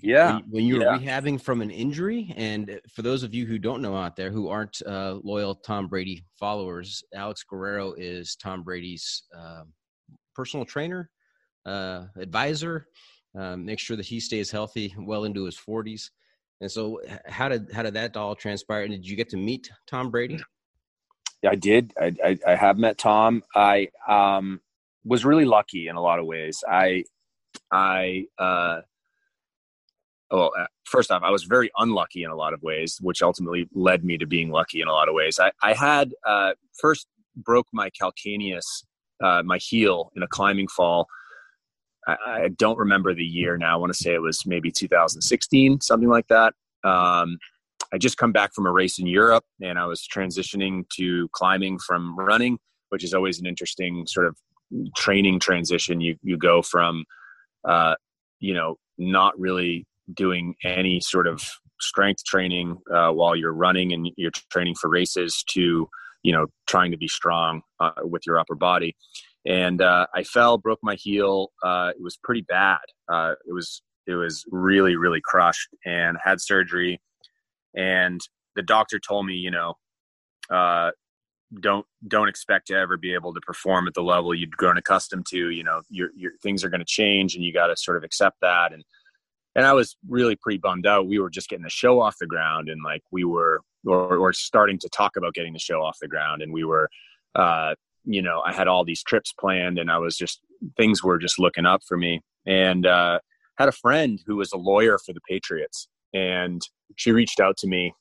Yeah. 0.00 0.34
When, 0.34 0.44
when 0.50 0.64
you 0.64 0.76
were 0.76 0.84
yeah. 0.84 0.98
rehabbing 0.98 1.40
from 1.40 1.60
an 1.60 1.70
injury. 1.70 2.32
And 2.36 2.80
for 2.92 3.02
those 3.02 3.22
of 3.22 3.34
you 3.34 3.46
who 3.46 3.58
don't 3.58 3.82
know 3.82 3.94
out 3.94 4.16
there 4.16 4.30
who 4.30 4.48
aren't 4.48 4.80
uh, 4.86 5.18
loyal 5.22 5.54
Tom 5.54 5.86
Brady 5.86 6.24
followers, 6.38 7.04
Alex 7.14 7.44
Guerrero 7.44 7.92
is 7.92 8.34
Tom 8.34 8.62
Brady's 8.62 9.24
uh, 9.36 9.62
personal 10.34 10.64
trainer, 10.64 11.10
uh, 11.66 12.06
advisor, 12.16 12.88
um, 13.38 13.64
make 13.64 13.78
sure 13.78 13.96
that 13.96 14.06
he 14.06 14.18
stays 14.18 14.50
healthy 14.50 14.94
well 14.98 15.24
into 15.24 15.44
his 15.44 15.56
40s. 15.56 16.10
And 16.60 16.70
so, 16.70 17.00
how 17.26 17.48
did 17.48 17.72
how 17.72 17.82
did 17.82 17.94
that 17.94 18.16
all 18.16 18.36
transpire? 18.36 18.82
And 18.82 18.92
did 18.92 19.06
you 19.06 19.16
get 19.16 19.28
to 19.30 19.36
meet 19.36 19.68
Tom 19.88 20.12
Brady? 20.12 20.40
I 21.46 21.54
did. 21.54 21.92
I, 22.00 22.14
I, 22.24 22.38
I 22.46 22.54
have 22.54 22.78
met 22.78 22.98
Tom. 22.98 23.42
I 23.54 23.88
um, 24.08 24.60
was 25.04 25.24
really 25.24 25.44
lucky 25.44 25.88
in 25.88 25.96
a 25.96 26.00
lot 26.00 26.18
of 26.18 26.26
ways. 26.26 26.62
I 26.68 27.04
I 27.70 28.26
uh, 28.38 28.80
well, 30.32 30.52
uh, 30.58 30.66
first 30.84 31.10
off, 31.10 31.22
I 31.22 31.30
was 31.30 31.44
very 31.44 31.70
unlucky 31.76 32.24
in 32.24 32.30
a 32.30 32.36
lot 32.36 32.54
of 32.54 32.62
ways, 32.62 32.98
which 33.00 33.22
ultimately 33.22 33.68
led 33.74 34.02
me 34.04 34.16
to 34.18 34.26
being 34.26 34.50
lucky 34.50 34.80
in 34.80 34.88
a 34.88 34.92
lot 34.92 35.08
of 35.08 35.14
ways. 35.14 35.38
I, 35.38 35.52
I 35.62 35.74
had 35.74 36.14
uh, 36.26 36.52
first 36.80 37.06
broke 37.36 37.66
my 37.72 37.90
calcaneus, 37.90 38.64
uh, 39.22 39.42
my 39.44 39.58
heel 39.58 40.10
in 40.16 40.22
a 40.22 40.28
climbing 40.28 40.68
fall. 40.68 41.06
I, 42.06 42.16
I, 42.26 42.48
don't 42.48 42.78
remember 42.78 43.14
the 43.14 43.24
year 43.24 43.56
now. 43.56 43.74
I 43.74 43.76
want 43.76 43.92
to 43.92 43.98
say 43.98 44.14
it 44.14 44.22
was 44.22 44.44
maybe 44.46 44.70
2016, 44.72 45.82
something 45.82 46.08
like 46.08 46.26
that. 46.28 46.54
Um, 46.82 47.38
I 47.92 47.98
just 47.98 48.16
come 48.16 48.32
back 48.32 48.54
from 48.54 48.66
a 48.66 48.72
race 48.72 48.98
in 48.98 49.06
Europe, 49.06 49.44
and 49.60 49.78
I 49.78 49.86
was 49.86 50.06
transitioning 50.06 50.84
to 50.96 51.28
climbing 51.32 51.78
from 51.78 52.16
running, 52.18 52.58
which 52.88 53.04
is 53.04 53.14
always 53.14 53.38
an 53.38 53.46
interesting 53.46 54.06
sort 54.06 54.26
of 54.26 54.36
training 54.96 55.40
transition. 55.40 56.00
You 56.00 56.16
you 56.22 56.36
go 56.36 56.62
from, 56.62 57.04
uh, 57.68 57.94
you 58.40 58.54
know, 58.54 58.76
not 58.98 59.38
really 59.38 59.86
doing 60.12 60.54
any 60.64 61.00
sort 61.00 61.26
of 61.26 61.42
strength 61.80 62.24
training 62.24 62.78
uh, 62.94 63.10
while 63.10 63.34
you're 63.34 63.52
running 63.52 63.92
and 63.92 64.08
you're 64.16 64.30
training 64.50 64.74
for 64.74 64.88
races 64.88 65.42
to 65.50 65.88
you 66.22 66.32
know 66.32 66.46
trying 66.68 66.92
to 66.92 66.96
be 66.96 67.08
strong 67.08 67.62
uh, 67.80 67.90
with 68.04 68.22
your 68.26 68.38
upper 68.38 68.54
body 68.54 68.94
and 69.44 69.82
uh, 69.82 70.06
I 70.14 70.22
fell, 70.22 70.58
broke 70.58 70.78
my 70.82 70.94
heel. 70.94 71.48
Uh, 71.62 71.90
it 71.96 72.02
was 72.02 72.16
pretty 72.22 72.42
bad. 72.42 72.78
Uh, 73.08 73.34
it 73.46 73.52
was 73.52 73.82
it 74.06 74.14
was 74.14 74.44
really 74.50 74.96
really 74.96 75.20
crushed, 75.20 75.68
and 75.84 76.16
had 76.22 76.40
surgery. 76.40 77.00
And 77.74 78.20
the 78.56 78.62
doctor 78.62 78.98
told 78.98 79.26
me, 79.26 79.34
you 79.34 79.50
know, 79.50 79.74
uh, 80.50 80.90
don't 81.60 81.84
don't 82.08 82.28
expect 82.28 82.68
to 82.68 82.74
ever 82.74 82.96
be 82.96 83.12
able 83.14 83.34
to 83.34 83.40
perform 83.40 83.86
at 83.86 83.94
the 83.94 84.02
level 84.02 84.34
you'd 84.34 84.56
grown 84.56 84.78
accustomed 84.78 85.26
to. 85.26 85.50
You 85.50 85.64
know, 85.64 85.82
your 85.90 86.10
your 86.16 86.32
things 86.42 86.64
are 86.64 86.68
going 86.68 86.80
to 86.80 86.86
change, 86.86 87.34
and 87.34 87.44
you 87.44 87.52
got 87.52 87.66
to 87.66 87.76
sort 87.76 87.96
of 87.96 88.04
accept 88.04 88.38
that. 88.40 88.72
And 88.72 88.84
and 89.54 89.66
I 89.66 89.72
was 89.74 89.96
really 90.08 90.36
pretty 90.36 90.58
bummed 90.58 90.86
out. 90.86 91.06
We 91.06 91.18
were 91.18 91.30
just 91.30 91.48
getting 91.48 91.64
the 91.64 91.70
show 91.70 92.00
off 92.00 92.16
the 92.20 92.26
ground, 92.26 92.68
and 92.68 92.82
like 92.82 93.02
we 93.10 93.24
were 93.24 93.60
or, 93.86 94.16
or 94.16 94.32
starting 94.32 94.78
to 94.78 94.88
talk 94.88 95.16
about 95.16 95.34
getting 95.34 95.52
the 95.52 95.58
show 95.58 95.82
off 95.82 95.98
the 96.00 96.08
ground, 96.08 96.42
and 96.42 96.52
we 96.52 96.64
were. 96.64 96.88
Uh, 97.34 97.74
you 98.04 98.22
know, 98.22 98.42
I 98.44 98.52
had 98.52 98.68
all 98.68 98.84
these 98.84 99.02
trips 99.02 99.32
planned 99.32 99.78
and 99.78 99.90
I 99.90 99.98
was 99.98 100.16
just, 100.16 100.40
things 100.76 101.02
were 101.02 101.18
just 101.18 101.38
looking 101.38 101.66
up 101.66 101.82
for 101.86 101.96
me. 101.96 102.20
And, 102.46 102.86
uh, 102.86 103.20
had 103.58 103.68
a 103.68 103.72
friend 103.72 104.20
who 104.26 104.36
was 104.36 104.52
a 104.52 104.56
lawyer 104.56 104.98
for 104.98 105.12
the 105.12 105.20
Patriots 105.28 105.88
and 106.14 106.60
she 106.96 107.12
reached 107.12 107.40
out 107.40 107.56
to 107.58 107.66
me 107.66 107.92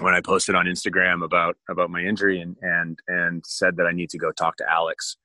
when 0.00 0.14
I 0.14 0.20
posted 0.20 0.54
on 0.54 0.66
Instagram 0.66 1.24
about, 1.24 1.56
about 1.68 1.90
my 1.90 2.00
injury 2.00 2.40
and, 2.40 2.56
and, 2.62 2.98
and 3.08 3.44
said 3.46 3.76
that 3.76 3.86
I 3.86 3.92
need 3.92 4.10
to 4.10 4.18
go 4.18 4.30
talk 4.32 4.56
to 4.56 4.70
Alex. 4.70 5.16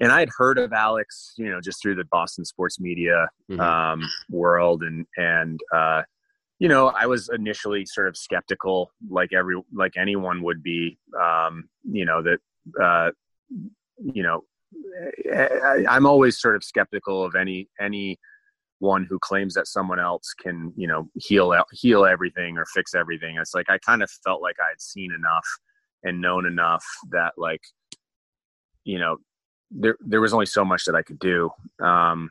And 0.00 0.10
I 0.10 0.20
had 0.20 0.30
heard 0.36 0.58
of 0.58 0.72
Alex, 0.72 1.34
you 1.36 1.50
know, 1.50 1.60
just 1.60 1.82
through 1.82 1.94
the 1.94 2.06
Boston 2.10 2.44
sports 2.44 2.80
media 2.80 3.28
mm-hmm. 3.50 3.60
um, 3.60 4.02
world, 4.30 4.82
and 4.82 5.04
and 5.18 5.60
uh, 5.74 6.02
you 6.58 6.68
know, 6.68 6.88
I 6.88 7.04
was 7.04 7.28
initially 7.34 7.84
sort 7.84 8.08
of 8.08 8.16
skeptical, 8.16 8.92
like 9.10 9.34
every 9.34 9.60
like 9.74 9.98
anyone 9.98 10.42
would 10.42 10.62
be, 10.62 10.98
um, 11.22 11.68
you 11.84 12.06
know, 12.06 12.22
that 12.22 12.38
uh, 12.82 13.10
you 13.98 14.22
know, 14.22 14.44
I, 15.30 15.84
I'm 15.86 16.06
always 16.06 16.40
sort 16.40 16.56
of 16.56 16.64
skeptical 16.64 17.22
of 17.22 17.34
any 17.34 17.68
any 17.78 18.18
one 18.80 19.04
who 19.04 19.18
claims 19.18 19.54
that 19.54 19.68
someone 19.68 20.00
else 20.00 20.34
can, 20.34 20.72
you 20.76 20.88
know, 20.88 21.08
heal 21.14 21.54
heal 21.72 22.04
everything 22.04 22.58
or 22.58 22.66
fix 22.66 22.94
everything. 22.94 23.36
It's 23.36 23.54
like 23.54 23.70
I 23.70 23.78
kind 23.78 24.02
of 24.02 24.10
felt 24.24 24.42
like 24.42 24.56
I 24.60 24.68
had 24.70 24.80
seen 24.80 25.12
enough 25.12 25.46
and 26.02 26.20
known 26.20 26.46
enough 26.46 26.84
that 27.10 27.34
like, 27.36 27.62
you 28.84 28.98
know, 28.98 29.18
there 29.70 29.96
there 30.00 30.20
was 30.20 30.32
only 30.32 30.46
so 30.46 30.64
much 30.64 30.84
that 30.86 30.94
I 30.94 31.02
could 31.02 31.18
do. 31.18 31.50
Um, 31.80 32.30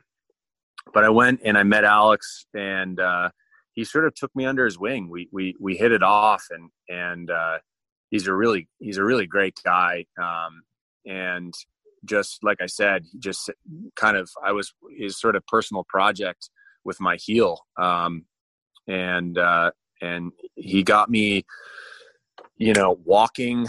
but 0.92 1.04
I 1.04 1.08
went 1.08 1.40
and 1.44 1.56
I 1.56 1.62
met 1.62 1.84
Alex, 1.84 2.46
and 2.54 2.98
uh, 3.00 3.30
he 3.72 3.84
sort 3.84 4.06
of 4.06 4.14
took 4.14 4.34
me 4.34 4.44
under 4.44 4.64
his 4.64 4.78
wing. 4.78 5.08
We 5.08 5.28
we 5.32 5.56
we 5.60 5.76
hit 5.76 5.92
it 5.92 6.02
off, 6.02 6.44
and 6.50 6.70
and 6.88 7.30
uh, 7.30 7.58
he's 8.10 8.26
a 8.26 8.34
really 8.34 8.68
he's 8.78 8.98
a 8.98 9.04
really 9.04 9.26
great 9.26 9.58
guy 9.64 10.04
um, 10.20 10.62
and 11.06 11.54
just 12.04 12.42
like 12.42 12.58
i 12.60 12.66
said 12.66 13.04
just 13.18 13.50
kind 13.96 14.16
of 14.16 14.30
i 14.44 14.52
was 14.52 14.72
his 14.96 15.18
sort 15.18 15.36
of 15.36 15.46
personal 15.46 15.84
project 15.88 16.50
with 16.84 17.00
my 17.00 17.16
heel 17.16 17.60
um, 17.80 18.24
and 18.88 19.38
uh, 19.38 19.70
and 20.00 20.32
he 20.56 20.82
got 20.82 21.10
me 21.10 21.44
you 22.56 22.72
know 22.72 22.98
walking 23.04 23.66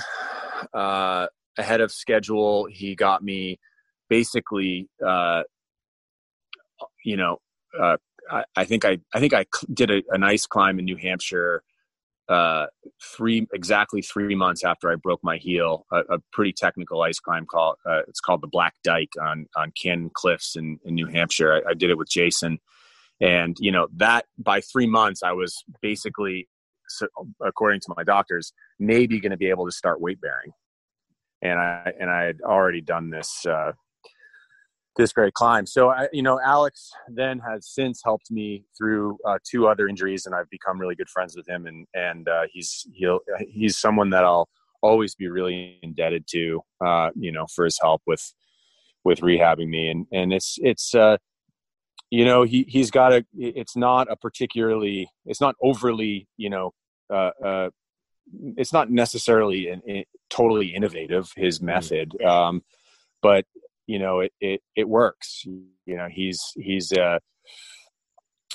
uh, 0.74 1.28
ahead 1.58 1.82
of 1.82 1.92
schedule. 1.92 2.68
He 2.70 2.96
got 2.96 3.24
me 3.24 3.60
basically 4.10 4.90
uh, 5.06 5.44
you 7.04 7.18
know 7.18 7.38
uh, 7.80 7.98
I, 8.30 8.44
I, 8.56 8.66
think 8.66 8.86
I 8.86 8.98
I 9.14 9.20
think 9.20 9.34
I 9.34 9.46
did 9.74 9.92
a, 9.92 10.02
a 10.10 10.18
nice 10.18 10.46
climb 10.46 10.80
in 10.80 10.86
New 10.86 10.98
Hampshire 10.98 11.64
uh, 12.30 12.68
three 13.18 13.48
exactly 13.54 14.02
three 14.02 14.36
months 14.36 14.64
after 14.64 14.92
I 14.92 14.96
broke 14.96 15.20
my 15.24 15.38
heel, 15.38 15.86
a, 15.92 16.00
a 16.16 16.20
pretty 16.32 16.54
technical 16.54 17.02
ice 17.02 17.20
climb 17.20 17.46
called 17.46 17.76
uh, 17.86 18.02
it's 18.08 18.20
called 18.20 18.42
the 18.42 18.48
Black 18.48 18.74
Dike 18.84 19.14
on 19.22 19.48
on 19.56 19.72
Cannon 19.82 20.12
Cliffs 20.14 20.56
in, 20.56 20.80
in 20.86 20.96
New 20.96 21.08
Hampshire. 21.08 21.54
I, 21.54 21.72
I, 21.72 21.74
did 21.74 21.90
it 21.90 21.98
with 21.98 22.10
Jason, 22.10 22.60
and 23.20 23.58
you 23.60 23.72
know 23.72 23.88
that 23.98 24.26
by 24.38 24.62
three 24.62 24.88
months 24.88 25.24
I 25.24 25.34
was 25.34 25.64
basically, 25.82 26.48
according 27.44 27.82
to 27.82 27.94
my 27.98 28.04
doctors, 28.04 28.54
maybe 28.80 29.20
going 29.20 29.32
to 29.32 29.38
be 29.38 29.50
able 29.50 29.66
to 29.66 29.72
start 29.72 30.00
weight 30.00 30.22
bearing, 30.22 30.52
and 31.42 31.60
I 31.60 31.92
and 32.00 32.10
I 32.10 32.24
had 32.24 32.42
already 32.42 32.82
done 32.82 33.10
this 33.10 33.46
uh, 33.46 33.74
this 34.98 35.14
great 35.14 35.34
climb. 35.34 35.66
So, 35.66 35.90
I, 35.90 36.08
you 36.12 36.22
know, 36.22 36.40
Alex 36.44 36.92
then 37.08 37.40
has 37.40 37.68
since 37.68 38.02
helped 38.04 38.30
me 38.30 38.66
through 38.78 39.18
uh, 39.26 39.38
two 39.50 39.68
other 39.68 39.88
injuries, 39.88 40.26
and 40.26 40.36
I've 40.36 40.50
become 40.50 40.80
really 40.80 40.96
good 40.96 41.10
friends 41.10 41.36
with 41.36 41.48
him. 41.48 41.66
And 41.66 41.88
and 41.94 42.28
uh, 42.28 42.44
he's 42.52 42.86
he'll 42.94 43.20
he's 43.40 43.78
someone 43.78 44.10
that 44.12 44.24
I'll 44.24 44.50
always 44.82 45.16
be 45.16 45.28
really 45.28 45.80
indebted 45.84 46.26
to, 46.32 46.62
uh, 46.86 47.10
you 47.16 47.32
know, 47.32 47.46
for 47.56 47.66
his 47.66 47.80
help 47.82 48.02
with 48.06 48.34
with 49.04 49.22
rehabbing 49.22 49.70
me. 49.70 49.90
And 49.90 50.06
and 50.12 50.34
it's 50.34 50.58
it's 50.62 50.94
uh, 50.94 51.18
you 52.10 52.26
know 52.26 52.44
he 52.44 52.66
he's 52.68 52.92
got 52.92 53.14
a 53.14 53.26
it's 53.38 53.78
not 53.78 54.12
a 54.12 54.16
particularly 54.16 55.10
it's 55.26 55.42
not 55.42 55.56
overly 55.62 56.28
you 56.38 56.50
know 56.50 56.74
uh, 57.12 57.32
uh, 57.44 57.70
it's 58.58 58.74
not 58.74 58.90
necessarily 58.90 59.70
an, 59.70 59.82
an, 59.88 60.04
totally 60.30 60.68
innovative 60.68 61.32
his 61.36 61.58
mm-hmm. 61.58 61.68
method. 61.68 62.22
Um, 62.24 62.64
but 63.22 63.46
you 63.92 64.00
know 64.00 64.22
it 64.22 64.32
it, 64.40 64.62
it 64.78 64.88
works. 64.88 65.44
You 65.46 65.98
know 65.98 66.08
he's 66.10 66.42
he's 66.56 66.94
uh 66.94 67.20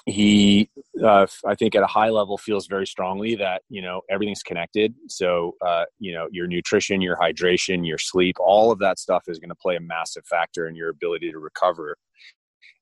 he 0.06 0.70
uh, 1.04 1.26
i 1.46 1.54
think 1.54 1.74
at 1.74 1.82
a 1.82 1.86
high 1.86 2.10
level 2.10 2.38
feels 2.38 2.68
very 2.68 2.86
strongly 2.86 3.34
that 3.34 3.62
you 3.68 3.82
know 3.82 4.00
everything's 4.10 4.42
connected. 4.42 4.94
So 5.08 5.52
uh, 5.66 5.84
you 5.98 6.14
know 6.14 6.26
your 6.30 6.46
nutrition 6.46 7.02
your 7.02 7.16
hydration 7.16 7.86
your 7.86 7.98
sleep 7.98 8.36
all 8.38 8.70
of 8.70 8.78
that 8.78 8.98
stuff 8.98 9.24
is 9.26 9.38
going 9.38 9.50
to 9.50 9.62
play 9.66 9.76
a 9.76 9.80
massive 9.80 10.24
factor 10.26 10.68
in 10.68 10.74
your 10.74 10.88
ability 10.88 11.30
to 11.32 11.38
recover. 11.38 11.96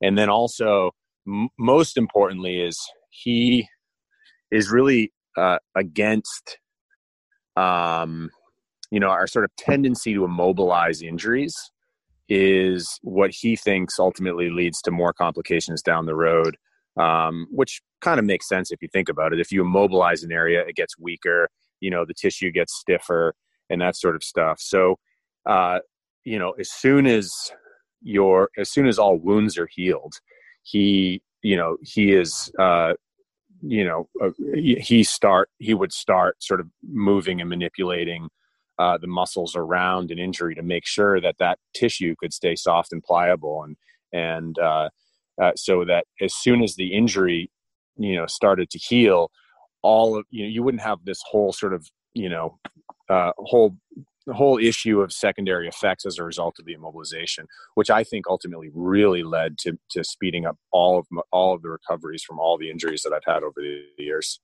And 0.01 0.17
then 0.17 0.29
also 0.29 0.93
m- 1.27 1.49
most 1.59 1.97
importantly 1.97 2.61
is 2.61 2.79
he 3.11 3.67
is 4.53 4.71
really 4.71 5.13
uh, 5.37 5.59
against 5.75 6.59
um 7.57 8.31
you 8.93 9.01
know 9.01 9.09
our 9.09 9.27
sort 9.27 9.45
of 9.45 9.51
tendency 9.57 10.15
to 10.15 10.25
immobilize 10.25 11.03
injuries 11.03 11.57
is 12.29 12.99
what 13.03 13.31
he 13.31 13.57
thinks 13.57 13.99
ultimately 13.99 14.51
leads 14.51 14.81
to 14.83 14.91
more 14.91 15.12
complications 15.12 15.83
down 15.83 16.07
the 16.07 16.14
road, 16.14 16.57
um, 16.97 17.47
which 17.51 17.83
kind 18.01 18.18
of 18.18 18.25
makes 18.25 18.49
sense 18.49 18.70
if 18.70 18.81
you 18.81 18.89
think 18.89 19.09
about 19.09 19.33
it. 19.33 19.41
If 19.41 19.53
you 19.53 19.62
immobilize 19.62 20.22
an 20.22 20.33
area, 20.33 20.64
it 20.66 20.77
gets 20.77 20.99
weaker, 20.99 21.49
you 21.81 21.91
know, 21.91 22.05
the 22.05 22.14
tissue 22.14 22.51
gets 22.51 22.75
stiffer 22.79 23.35
and 23.68 23.81
that 23.81 23.97
sort 23.97 24.14
of 24.14 24.22
stuff. 24.22 24.59
So, 24.61 24.99
uh, 25.47 25.81
you 26.25 26.39
know, 26.39 26.53
as 26.53 26.70
soon 26.70 27.07
as 27.07 27.31
your, 28.03 28.51
as 28.57 28.70
soon 28.70 28.87
as 28.87 28.99
all 28.99 29.18
wounds 29.18 29.59
are 29.59 29.68
healed, 29.70 30.14
he, 30.62 31.22
you 31.43 31.57
know, 31.57 31.77
he 31.83 32.12
is, 32.12 32.51
uh, 32.59 32.95
you 33.61 33.85
know, 33.85 34.09
uh, 34.22 34.31
he 34.55 35.03
start, 35.03 35.51
he 35.59 35.75
would 35.75 35.93
start 35.93 36.43
sort 36.43 36.61
of 36.61 36.68
moving 36.83 37.41
and 37.41 37.51
manipulating 37.51 38.29
uh, 38.79 38.99
the 38.99 39.07
muscles 39.07 39.55
around 39.57 40.11
an 40.11 40.18
injury 40.18 40.55
to 40.55 40.62
make 40.62 40.87
sure 40.87 41.20
that 41.20 41.37
that 41.39 41.59
tissue 41.75 42.14
could 42.18 42.33
stay 42.33 42.57
soft 42.57 42.93
and 42.93 43.03
pliable 43.03 43.62
and 43.62 43.77
and 44.12 44.59
uh, 44.59 44.89
uh, 45.43 45.53
so 45.57 45.85
that 45.85 46.07
as 46.20 46.35
soon 46.35 46.62
as 46.62 46.77
the 46.77 46.95
injury 46.95 47.51
you 47.97 48.16
know 48.16 48.27
started 48.27 48.70
to 48.70 48.79
heal 48.79 49.31
all 49.83 50.16
of 50.16 50.25
you 50.31 50.45
know 50.45 50.49
you 50.49 50.62
wouldn't 50.62 50.83
have 50.83 50.99
this 51.05 51.20
whole 51.31 51.53
sort 51.53 51.75
of 51.75 51.87
you 52.14 52.29
know 52.29 52.59
uh, 53.11 53.33
whole 53.39 53.77
whole 54.33 54.59
issue 54.59 55.01
of 55.01 55.12
secondary 55.12 55.68
effects 55.68 56.07
as 56.07 56.18
a 56.18 56.25
result 56.25 56.59
of 56.59 56.64
the 56.64 56.75
immobilization, 56.75 57.45
which 57.75 57.91
I 57.91 58.05
think 58.05 58.27
ultimately 58.27 58.70
really 58.72 59.22
led 59.22 59.59
to 59.59 59.79
to 59.91 60.03
speeding 60.03 60.47
up 60.47 60.57
all 60.72 60.99
of 60.99 61.07
all 61.31 61.55
of 61.55 61.62
the 61.62 61.70
recoveries 61.70 62.22
from 62.22 62.39
all 62.39 62.57
the 62.57 62.70
injuries 62.70 63.03
that 63.03 63.12
I've 63.12 63.33
had 63.33 63.43
over 63.43 63.55
the 63.57 63.83
years. 63.99 64.41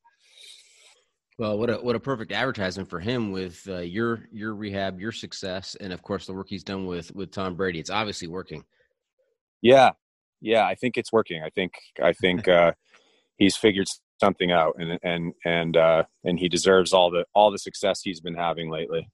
Well, 1.41 1.57
what 1.57 1.71
a 1.71 1.77
what 1.77 1.97
a 1.97 2.01
perfect 2.01 2.33
advertisement 2.33 2.91
for 2.91 3.01
him 3.01 3.33
with 3.33 3.67
uh, 3.67 3.79
your 3.79 4.29
your 4.31 4.55
rehab, 4.55 5.01
your 5.01 5.11
success, 5.11 5.75
and 5.81 5.91
of 5.91 6.03
course 6.03 6.27
the 6.27 6.35
work 6.35 6.51
he's 6.51 6.63
done 6.63 6.85
with 6.85 7.15
with 7.15 7.31
Tom 7.31 7.55
Brady. 7.55 7.79
It's 7.79 7.89
obviously 7.89 8.29
working. 8.29 8.63
Yeah, 9.63 9.93
yeah, 10.43 10.67
I 10.67 10.75
think 10.75 10.99
it's 10.99 11.11
working. 11.11 11.43
I 11.43 11.49
think 11.49 11.73
I 12.03 12.13
think 12.13 12.47
uh, 12.49 12.73
he's 13.39 13.57
figured 13.57 13.87
something 14.21 14.53
out, 14.53 14.75
and 14.79 14.99
and 15.03 15.33
and 15.47 15.79
uh, 15.79 16.03
and 16.25 16.39
he 16.39 16.51
deserves 16.51 16.93
all 16.93 17.11
the 17.11 17.25
all 17.35 17.51
the 17.51 17.59
success 17.59 18.03
he's 18.03 18.21
been 18.21 18.35
having 18.35 18.69
lately. 18.69 19.09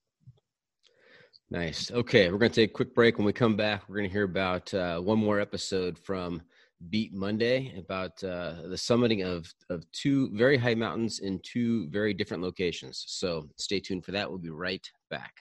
Nice. 1.48 1.92
Okay, 1.92 2.32
we're 2.32 2.38
going 2.38 2.50
to 2.50 2.60
take 2.60 2.70
a 2.70 2.74
quick 2.74 2.92
break. 2.92 3.18
When 3.18 3.24
we 3.24 3.32
come 3.34 3.54
back, 3.54 3.88
we're 3.88 3.98
going 3.98 4.08
to 4.08 4.12
hear 4.12 4.24
about 4.24 4.74
uh, 4.74 4.98
one 4.98 5.20
more 5.20 5.38
episode 5.38 5.96
from 5.96 6.42
Beat 6.90 7.12
Monday 7.14 7.74
about 7.78 8.22
uh, 8.22 8.62
the 8.68 8.76
summiting 8.76 9.24
of, 9.24 9.52
of 9.70 9.90
two 9.92 10.30
very 10.34 10.58
high 10.58 10.74
mountains 10.74 11.20
in 11.20 11.40
two 11.42 11.88
very 11.88 12.12
different 12.12 12.42
locations. 12.42 13.04
So 13.06 13.48
stay 13.56 13.80
tuned 13.80 14.04
for 14.04 14.12
that. 14.12 14.28
We'll 14.28 14.38
be 14.38 14.50
right 14.50 14.86
back. 15.10 15.32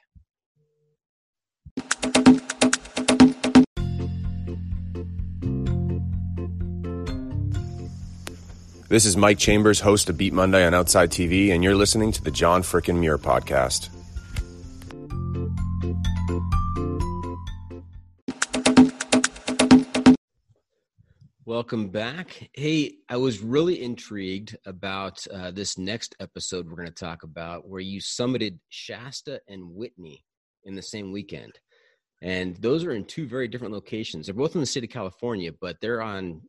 This 8.87 9.05
is 9.05 9.17
Mike 9.17 9.39
Chambers, 9.39 9.79
host 9.79 10.09
of 10.09 10.17
Beat 10.17 10.31
Monday 10.31 10.65
on 10.65 10.73
Outside 10.73 11.09
TV, 11.09 11.51
and 11.51 11.63
you're 11.63 11.75
listening 11.75 12.11
to 12.13 12.23
the 12.23 12.31
John 12.31 12.61
Frickin' 12.61 12.99
Muir 12.99 13.17
podcast. 13.17 13.89
Welcome 21.47 21.89
back. 21.89 22.49
Hey, 22.53 22.95
I 23.07 23.17
was 23.17 23.39
really 23.39 23.83
intrigued 23.83 24.57
about 24.65 25.25
uh, 25.31 25.51
this 25.51 25.77
next 25.77 26.15
episode 26.19 26.67
we're 26.67 26.75
going 26.75 26.87
to 26.87 26.93
talk 26.93 27.21
about, 27.21 27.69
where 27.69 27.81
you 27.81 28.01
summited 28.01 28.57
Shasta 28.69 29.39
and 29.47 29.69
Whitney 29.69 30.25
in 30.63 30.73
the 30.73 30.81
same 30.81 31.11
weekend. 31.11 31.53
And 32.23 32.55
those 32.57 32.83
are 32.83 32.93
in 32.93 33.05
two 33.05 33.27
very 33.27 33.47
different 33.47 33.75
locations. 33.75 34.25
They're 34.25 34.33
both 34.33 34.55
in 34.55 34.61
the 34.61 34.65
state 34.65 34.85
of 34.85 34.89
California, 34.89 35.51
but 35.61 35.77
they're 35.81 36.01
on 36.01 36.41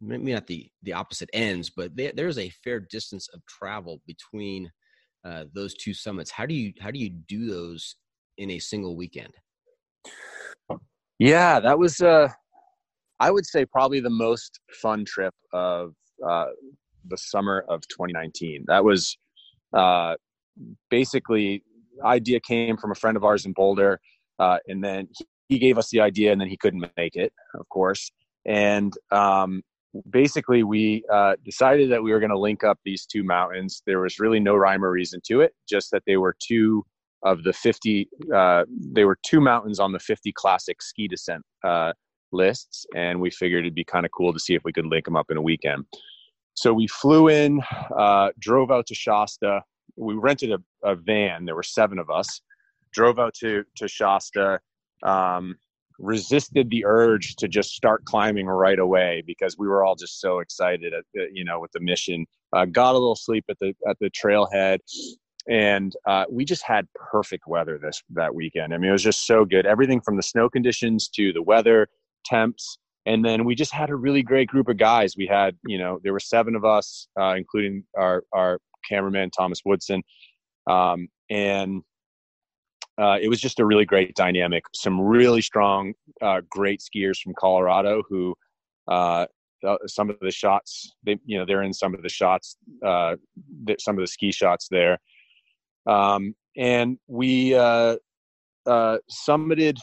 maybe 0.00 0.32
not 0.32 0.46
the, 0.46 0.70
the 0.84 0.92
opposite 0.92 1.30
ends, 1.32 1.70
but 1.70 1.96
they, 1.96 2.12
there's 2.12 2.38
a 2.38 2.52
fair 2.62 2.78
distance 2.78 3.28
of 3.34 3.44
travel 3.46 4.00
between 4.06 4.70
uh, 5.24 5.44
those 5.52 5.74
two 5.74 5.92
summits. 5.92 6.30
How 6.30 6.46
do 6.46 6.54
you 6.54 6.72
how 6.80 6.92
do 6.92 7.00
you 7.00 7.10
do 7.10 7.50
those 7.50 7.96
in 8.36 8.52
a 8.52 8.60
single 8.60 8.94
weekend? 8.94 9.34
Yeah, 11.18 11.58
that 11.58 11.76
was 11.76 12.00
uh 12.00 12.28
I 13.20 13.30
would 13.30 13.46
say 13.46 13.64
probably 13.64 14.00
the 14.00 14.10
most 14.10 14.60
fun 14.80 15.04
trip 15.04 15.34
of 15.52 15.94
uh, 16.26 16.46
the 17.06 17.16
summer 17.16 17.64
of 17.68 17.82
2019. 17.88 18.64
That 18.68 18.84
was 18.84 19.16
uh, 19.72 20.14
basically 20.90 21.62
idea 22.04 22.38
came 22.40 22.76
from 22.76 22.92
a 22.92 22.94
friend 22.94 23.16
of 23.16 23.24
ours 23.24 23.44
in 23.44 23.52
Boulder, 23.52 24.00
uh, 24.38 24.58
and 24.68 24.82
then 24.82 25.08
he 25.48 25.58
gave 25.58 25.78
us 25.78 25.90
the 25.90 26.00
idea, 26.00 26.30
and 26.30 26.40
then 26.40 26.48
he 26.48 26.56
couldn't 26.56 26.84
make 26.96 27.16
it, 27.16 27.32
of 27.58 27.68
course. 27.70 28.10
And 28.46 28.92
um, 29.10 29.62
basically, 30.10 30.62
we 30.62 31.04
uh, 31.12 31.34
decided 31.44 31.90
that 31.90 32.02
we 32.02 32.12
were 32.12 32.20
going 32.20 32.30
to 32.30 32.38
link 32.38 32.62
up 32.62 32.78
these 32.84 33.06
two 33.06 33.24
mountains. 33.24 33.82
There 33.86 34.00
was 34.00 34.20
really 34.20 34.40
no 34.40 34.54
rhyme 34.54 34.84
or 34.84 34.90
reason 34.90 35.20
to 35.26 35.40
it, 35.40 35.54
just 35.68 35.90
that 35.90 36.02
they 36.06 36.16
were 36.18 36.36
two 36.46 36.84
of 37.24 37.42
the 37.42 37.52
50. 37.52 38.08
Uh, 38.32 38.64
they 38.92 39.04
were 39.04 39.18
two 39.26 39.40
mountains 39.40 39.80
on 39.80 39.92
the 39.92 39.98
50 39.98 40.32
classic 40.32 40.82
ski 40.82 41.08
descent 41.08 41.42
uh, 41.64 41.92
lists, 42.32 42.86
and 42.94 43.20
we 43.20 43.30
figured 43.30 43.64
it'd 43.64 43.74
be 43.74 43.84
kind 43.84 44.04
of 44.04 44.12
cool 44.12 44.32
to 44.32 44.38
see 44.38 44.54
if 44.54 44.64
we 44.64 44.72
could 44.72 44.86
link 44.86 45.04
them 45.04 45.16
up 45.16 45.30
in 45.30 45.36
a 45.36 45.42
weekend. 45.42 45.84
So 46.54 46.72
we 46.72 46.88
flew 46.88 47.28
in, 47.28 47.60
uh, 47.96 48.30
drove 48.38 48.70
out 48.70 48.86
to 48.86 48.94
Shasta. 48.94 49.62
We 49.96 50.14
rented 50.14 50.50
a, 50.50 50.58
a, 50.82 50.96
van. 50.96 51.44
There 51.44 51.54
were 51.54 51.62
seven 51.62 51.98
of 51.98 52.10
us. 52.10 52.40
Drove 52.92 53.18
out 53.18 53.34
to 53.34 53.64
to 53.76 53.86
Shasta. 53.86 54.60
Um, 55.04 55.56
resisted 55.98 56.70
the 56.70 56.84
urge 56.84 57.34
to 57.36 57.48
just 57.48 57.70
start 57.70 58.04
climbing 58.04 58.46
right 58.46 58.78
away 58.78 59.22
because 59.26 59.56
we 59.58 59.66
were 59.66 59.84
all 59.84 59.96
just 59.96 60.20
so 60.20 60.38
excited 60.38 60.94
at 60.94 61.04
the, 61.14 61.28
you 61.32 61.44
know 61.44 61.60
with 61.60 61.72
the 61.72 61.80
mission. 61.80 62.26
Uh, 62.52 62.64
got 62.64 62.92
a 62.92 62.98
little 62.98 63.16
sleep 63.16 63.44
at 63.48 63.58
the 63.60 63.74
at 63.88 63.96
the 64.00 64.10
trailhead, 64.10 64.78
and 65.48 65.94
uh, 66.06 66.24
we 66.30 66.44
just 66.44 66.62
had 66.62 66.86
perfect 66.94 67.46
weather 67.46 67.78
this 67.78 68.02
that 68.10 68.34
weekend. 68.34 68.74
I 68.74 68.78
mean, 68.78 68.90
it 68.90 68.92
was 68.92 69.02
just 69.02 69.26
so 69.26 69.44
good. 69.44 69.66
Everything 69.66 70.00
from 70.00 70.16
the 70.16 70.22
snow 70.22 70.48
conditions 70.48 71.08
to 71.10 71.32
the 71.32 71.42
weather 71.42 71.88
and 73.08 73.24
then 73.24 73.44
we 73.44 73.54
just 73.54 73.72
had 73.72 73.88
a 73.88 73.96
really 73.96 74.22
great 74.22 74.48
group 74.48 74.68
of 74.68 74.76
guys. 74.76 75.14
We 75.16 75.26
had 75.26 75.56
you 75.66 75.78
know 75.78 75.98
there 76.04 76.12
were 76.12 76.20
seven 76.20 76.54
of 76.54 76.64
us 76.64 77.08
uh, 77.18 77.34
including 77.36 77.84
our 77.96 78.22
our 78.32 78.58
cameraman 78.88 79.30
thomas 79.30 79.60
woodson. 79.64 80.02
Um, 80.70 81.08
and 81.30 81.82
uh, 82.98 83.16
it 83.20 83.28
was 83.28 83.40
just 83.40 83.60
a 83.60 83.64
really 83.64 83.84
great 83.84 84.14
dynamic. 84.14 84.64
Some 84.74 85.00
really 85.00 85.40
strong 85.40 85.94
uh, 86.20 86.42
great 86.50 86.80
skiers 86.80 87.18
from 87.18 87.32
colorado 87.38 88.02
who 88.08 88.34
uh, 88.88 89.26
some 89.86 90.10
of 90.10 90.16
the 90.20 90.30
shots 90.30 90.92
they 91.04 91.18
you 91.24 91.38
know 91.38 91.46
they're 91.46 91.62
in 91.62 91.72
some 91.72 91.94
of 91.94 92.02
the 92.02 92.08
shots 92.08 92.56
uh, 92.84 93.16
some 93.80 93.96
of 93.96 94.02
the 94.02 94.06
ski 94.06 94.30
shots 94.32 94.68
there. 94.70 94.98
Um, 95.86 96.34
and 96.56 96.98
we 97.06 97.54
uh, 97.54 97.96
summited 98.66 99.78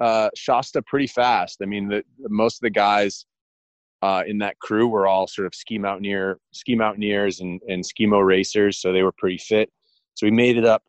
uh, 0.00 0.30
Shasta 0.34 0.82
pretty 0.82 1.06
fast. 1.06 1.58
I 1.62 1.66
mean, 1.66 1.88
the, 1.88 2.02
most 2.28 2.56
of 2.56 2.62
the 2.62 2.70
guys 2.70 3.26
uh, 4.02 4.22
in 4.26 4.38
that 4.38 4.58
crew 4.58 4.88
were 4.88 5.06
all 5.06 5.26
sort 5.26 5.46
of 5.46 5.54
ski 5.54 5.78
mountaineer, 5.78 6.38
ski 6.52 6.74
mountaineers, 6.74 7.40
and 7.40 7.60
and 7.68 7.82
skimo 7.84 8.24
racers, 8.24 8.80
so 8.80 8.92
they 8.92 9.02
were 9.02 9.12
pretty 9.12 9.38
fit. 9.38 9.70
So 10.14 10.26
we 10.26 10.30
made 10.30 10.56
it 10.56 10.64
up 10.64 10.82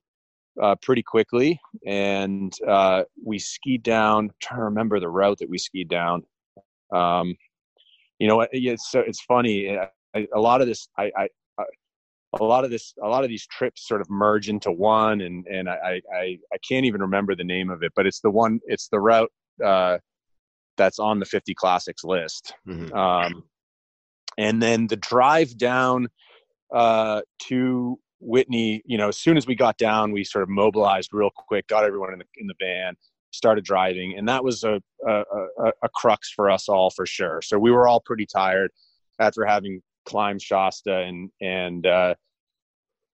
uh, 0.61 0.75
pretty 0.81 1.03
quickly, 1.03 1.59
and 1.85 2.53
uh, 2.67 3.03
we 3.23 3.39
skied 3.39 3.83
down. 3.83 4.25
I'm 4.25 4.31
trying 4.41 4.59
to 4.59 4.65
remember 4.65 4.99
the 4.99 5.09
route 5.09 5.39
that 5.39 5.49
we 5.49 5.57
skied 5.57 5.89
down. 5.89 6.23
Um, 6.93 7.35
you 8.19 8.27
know, 8.27 8.45
it's 8.51 8.91
so 8.91 8.99
it's 8.99 9.21
funny. 9.21 9.77
I, 9.77 10.27
a 10.33 10.39
lot 10.39 10.61
of 10.61 10.67
this, 10.67 10.87
I, 10.97 11.11
I 11.17 11.27
a 12.33 12.43
lot 12.43 12.65
of 12.65 12.71
this 12.71 12.93
a 13.01 13.07
lot 13.07 13.23
of 13.23 13.29
these 13.29 13.45
trips 13.47 13.87
sort 13.87 14.01
of 14.01 14.09
merge 14.09 14.49
into 14.49 14.71
one 14.71 15.21
and 15.21 15.45
and 15.47 15.69
I, 15.69 16.01
I 16.13 16.37
i 16.53 16.57
can't 16.67 16.85
even 16.85 17.01
remember 17.01 17.35
the 17.35 17.43
name 17.43 17.69
of 17.69 17.83
it 17.83 17.93
but 17.95 18.05
it's 18.05 18.19
the 18.19 18.29
one 18.29 18.59
it's 18.65 18.89
the 18.89 18.99
route 18.99 19.31
uh 19.63 19.97
that's 20.75 20.99
on 20.99 21.19
the 21.19 21.25
50 21.25 21.53
classics 21.55 22.03
list 22.03 22.53
mm-hmm. 22.67 22.93
um 22.93 23.43
and 24.37 24.61
then 24.61 24.87
the 24.87 24.97
drive 24.97 25.57
down 25.57 26.09
uh 26.73 27.21
to 27.43 27.97
whitney 28.19 28.81
you 28.85 28.97
know 28.97 29.07
as 29.07 29.17
soon 29.17 29.37
as 29.37 29.47
we 29.47 29.55
got 29.55 29.77
down 29.77 30.11
we 30.11 30.23
sort 30.23 30.43
of 30.43 30.49
mobilized 30.49 31.13
real 31.13 31.31
quick 31.35 31.67
got 31.67 31.83
everyone 31.83 32.11
in 32.11 32.19
the 32.19 32.25
in 32.37 32.47
the 32.47 32.55
van 32.59 32.95
started 33.31 33.63
driving 33.63 34.17
and 34.17 34.27
that 34.27 34.43
was 34.43 34.63
a 34.63 34.81
a, 35.07 35.23
a, 35.59 35.71
a 35.83 35.89
crux 35.93 36.31
for 36.31 36.49
us 36.49 36.67
all 36.67 36.89
for 36.89 37.05
sure 37.05 37.41
so 37.41 37.57
we 37.57 37.71
were 37.71 37.87
all 37.87 38.01
pretty 38.01 38.25
tired 38.25 38.71
after 39.19 39.45
having 39.45 39.81
climbed 40.07 40.41
Shasta 40.41 40.99
and 40.99 41.29
and 41.41 41.85
uh, 41.85 42.15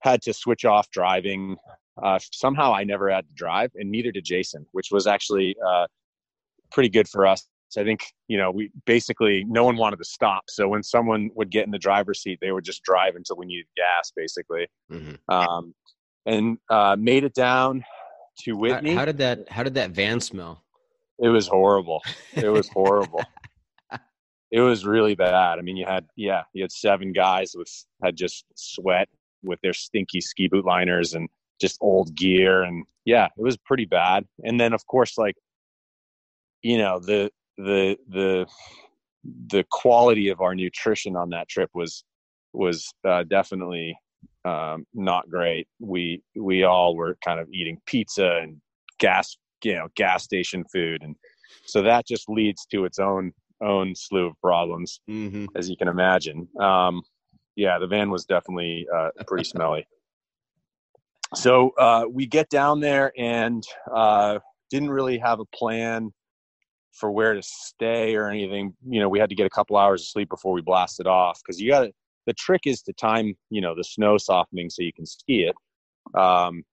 had 0.02 0.22
to 0.22 0.34
switch 0.34 0.64
off 0.64 0.90
driving. 0.92 1.58
Uh, 2.02 2.20
somehow 2.32 2.74
I 2.74 2.84
never 2.84 3.10
had 3.10 3.28
to 3.28 3.34
drive, 3.36 3.72
and 3.76 3.92
neither 3.92 4.12
did 4.12 4.24
Jason, 4.24 4.66
which 4.72 4.90
was 4.92 5.06
actually 5.08 5.56
uh, 5.68 5.88
pretty 6.72 6.90
good 6.90 7.08
for 7.10 7.28
us. 7.28 7.48
So 7.70 7.82
I 7.82 7.84
think 7.84 8.02
you 8.28 8.38
know 8.38 8.52
we 8.52 8.72
basically 8.86 9.44
no 9.48 9.64
one 9.64 9.76
wanted 9.76 9.98
to 9.98 10.06
stop. 10.06 10.44
So 10.48 10.68
when 10.68 10.84
someone 10.84 11.30
would 11.36 11.50
get 11.50 11.66
in 11.66 11.72
the 11.72 11.80
driver's 11.80 12.22
seat, 12.22 12.38
they 12.42 12.52
would 12.52 12.64
just 12.64 12.84
drive 12.84 13.16
until 13.16 13.38
we 13.38 13.48
needed 13.48 13.66
gas, 13.76 14.12
basically. 14.16 14.68
Mm-hmm. 14.92 15.34
Um, 15.34 15.74
and 16.26 16.58
uh, 16.70 16.96
made 16.98 17.24
it 17.24 17.34
down 17.34 17.84
to 18.42 18.54
Whitney. 18.54 18.92
How, 18.92 19.00
how 19.00 19.06
did 19.06 19.18
that? 19.18 19.50
How 19.50 19.64
did 19.64 19.74
that 19.74 19.92
van 19.92 20.22
smell? 20.22 20.64
It 21.20 21.30
was 21.30 21.48
horrible. 21.48 22.02
It 22.34 22.50
was 22.50 22.68
horrible. 22.70 23.22
it 24.54 24.62
was 24.62 24.86
really 24.86 25.16
bad. 25.16 25.58
I 25.58 25.64
mean, 25.64 25.76
you 25.76 25.86
had 25.86 26.06
yeah, 26.16 26.44
you 26.54 26.62
had 26.64 26.72
seven 26.72 27.12
guys 27.12 27.56
with 27.58 27.68
had 28.04 28.16
just 28.16 28.46
sweat 28.54 29.10
with 29.42 29.60
their 29.62 29.74
stinky 29.74 30.22
ski 30.22 30.48
boot 30.48 30.64
liners 30.64 31.16
and 31.16 31.28
just 31.60 31.80
old 31.82 32.16
gear, 32.16 32.62
and 32.62 32.86
yeah, 33.04 33.26
it 33.36 33.42
was 33.42 33.58
pretty 33.58 33.86
bad. 33.86 34.26
And 34.44 34.60
then 34.60 34.72
of 34.74 34.86
course, 34.86 35.18
like 35.18 35.36
you 36.62 36.78
know 36.78 37.00
the 37.00 37.32
the 37.58 37.98
the 38.08 38.46
the 39.48 39.66
quality 39.72 40.30
of 40.30 40.40
our 40.40 40.54
nutrition 40.54 41.16
on 41.16 41.32
that 41.32 41.50
trip 41.50 41.72
was 41.74 42.04
was 42.54 42.94
uh, 43.08 43.24
definitely 43.24 43.98
um, 44.46 44.86
not 44.94 45.28
great. 45.32 45.68
We 45.80 46.22
we 46.36 46.64
all 46.64 46.96
were 46.96 47.18
kind 47.26 47.40
of 47.40 47.50
eating 47.52 47.82
pizza 47.88 48.38
and 48.44 48.62
gas 49.00 49.36
you 49.64 49.74
know 49.74 49.88
gas 49.96 50.24
station 50.24 50.64
food, 50.72 51.02
and 51.02 51.16
so 51.66 51.82
that 51.82 52.06
just 52.06 52.30
leads 52.30 52.68
to 52.68 52.86
its 52.86 53.00
own 53.00 53.34
own 53.64 53.96
slew 53.96 54.28
of 54.28 54.40
problems, 54.42 55.00
mm-hmm. 55.10 55.46
as 55.56 55.70
you 55.70 55.78
can 55.78 55.88
imagine. 55.88 56.48
Um, 56.60 57.02
yeah, 57.56 57.80
the 57.80 57.88
van 57.88 58.10
was 58.10 58.26
definitely 58.26 58.88
uh, 58.94 59.10
pretty 59.28 59.44
smelly. 59.44 59.88
So 61.36 61.72
uh, 61.80 62.06
we 62.10 62.26
get 62.26 62.50
down 62.50 62.80
there 62.80 63.12
and 63.18 63.64
uh, 63.94 64.40
didn't 64.70 64.92
really 64.92 65.18
have 65.18 65.40
a 65.40 65.46
plan 65.46 66.12
for 66.92 67.12
where 67.12 67.34
to 67.34 67.42
stay 67.42 68.16
or 68.16 68.30
anything. 68.30 68.74
You 68.88 69.00
know, 69.00 69.10
we 69.10 69.20
had 69.20 69.30
to 69.30 69.36
get 69.36 69.48
a 69.48 69.50
couple 69.50 69.78
hours 69.78 70.02
of 70.02 70.08
sleep 70.08 70.30
before 70.30 70.54
we 70.54 70.62
blasted 70.62 71.08
off 71.08 71.42
because 71.44 71.60
you 71.60 71.72
got 71.72 71.82
to. 71.82 71.92
The 72.26 72.34
trick 72.34 72.62
is 72.66 72.82
to 72.84 72.94
time, 72.94 73.36
you 73.50 73.60
know, 73.60 73.76
the 73.76 73.84
snow 73.84 74.18
softening 74.18 74.70
so 74.70 74.82
you 74.82 74.94
can 74.94 75.06
ski 75.06 75.50
it. 75.50 76.18
Um, 76.18 76.64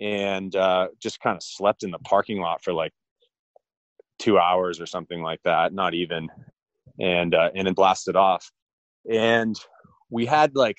and 0.00 0.54
uh, 0.56 0.88
just 1.00 1.20
kind 1.20 1.36
of 1.36 1.42
slept 1.42 1.82
in 1.82 1.90
the 1.90 1.98
parking 1.98 2.40
lot 2.40 2.62
for 2.62 2.72
like 2.72 2.92
two 4.18 4.38
hours 4.38 4.80
or 4.80 4.86
something 4.86 5.22
like 5.22 5.40
that, 5.44 5.72
not 5.72 5.94
even, 5.94 6.28
and 7.00 7.34
uh, 7.34 7.50
and 7.54 7.66
then 7.66 7.74
blasted 7.74 8.16
off. 8.16 8.50
And 9.10 9.58
we 10.10 10.26
had 10.26 10.54
like 10.54 10.78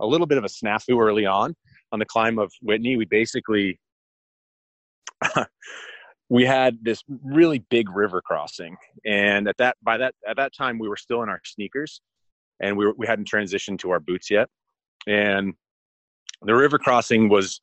a 0.00 0.06
little 0.06 0.26
bit 0.26 0.38
of 0.38 0.44
a 0.44 0.48
snafu 0.48 1.00
early 1.00 1.26
on 1.26 1.54
on 1.92 1.98
the 1.98 2.06
climb 2.06 2.38
of 2.38 2.52
Whitney. 2.62 2.96
We 2.96 3.04
basically 3.04 3.78
we 6.28 6.44
had 6.44 6.78
this 6.82 7.02
really 7.22 7.60
big 7.70 7.94
river 7.94 8.22
crossing, 8.22 8.76
and 9.04 9.48
at 9.48 9.56
that 9.58 9.76
by 9.82 9.98
that 9.98 10.14
at 10.26 10.36
that 10.36 10.52
time 10.56 10.78
we 10.78 10.88
were 10.88 10.96
still 10.96 11.22
in 11.22 11.28
our 11.28 11.40
sneakers, 11.44 12.00
and 12.60 12.76
we 12.76 12.86
were, 12.86 12.94
we 12.96 13.06
hadn't 13.06 13.30
transitioned 13.30 13.78
to 13.80 13.90
our 13.90 14.00
boots 14.00 14.30
yet, 14.30 14.48
and 15.06 15.54
the 16.42 16.54
river 16.54 16.78
crossing 16.78 17.28
was 17.28 17.60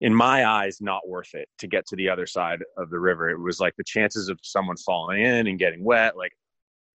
in 0.00 0.14
my 0.14 0.46
eyes 0.46 0.78
not 0.80 1.08
worth 1.08 1.34
it 1.34 1.48
to 1.58 1.66
get 1.66 1.86
to 1.86 1.96
the 1.96 2.08
other 2.08 2.26
side 2.26 2.60
of 2.76 2.90
the 2.90 2.98
river. 2.98 3.30
It 3.30 3.40
was 3.40 3.60
like 3.60 3.74
the 3.76 3.84
chances 3.84 4.28
of 4.28 4.38
someone 4.42 4.76
falling 4.76 5.22
in 5.22 5.46
and 5.46 5.58
getting 5.58 5.84
wet 5.84 6.16
like 6.16 6.32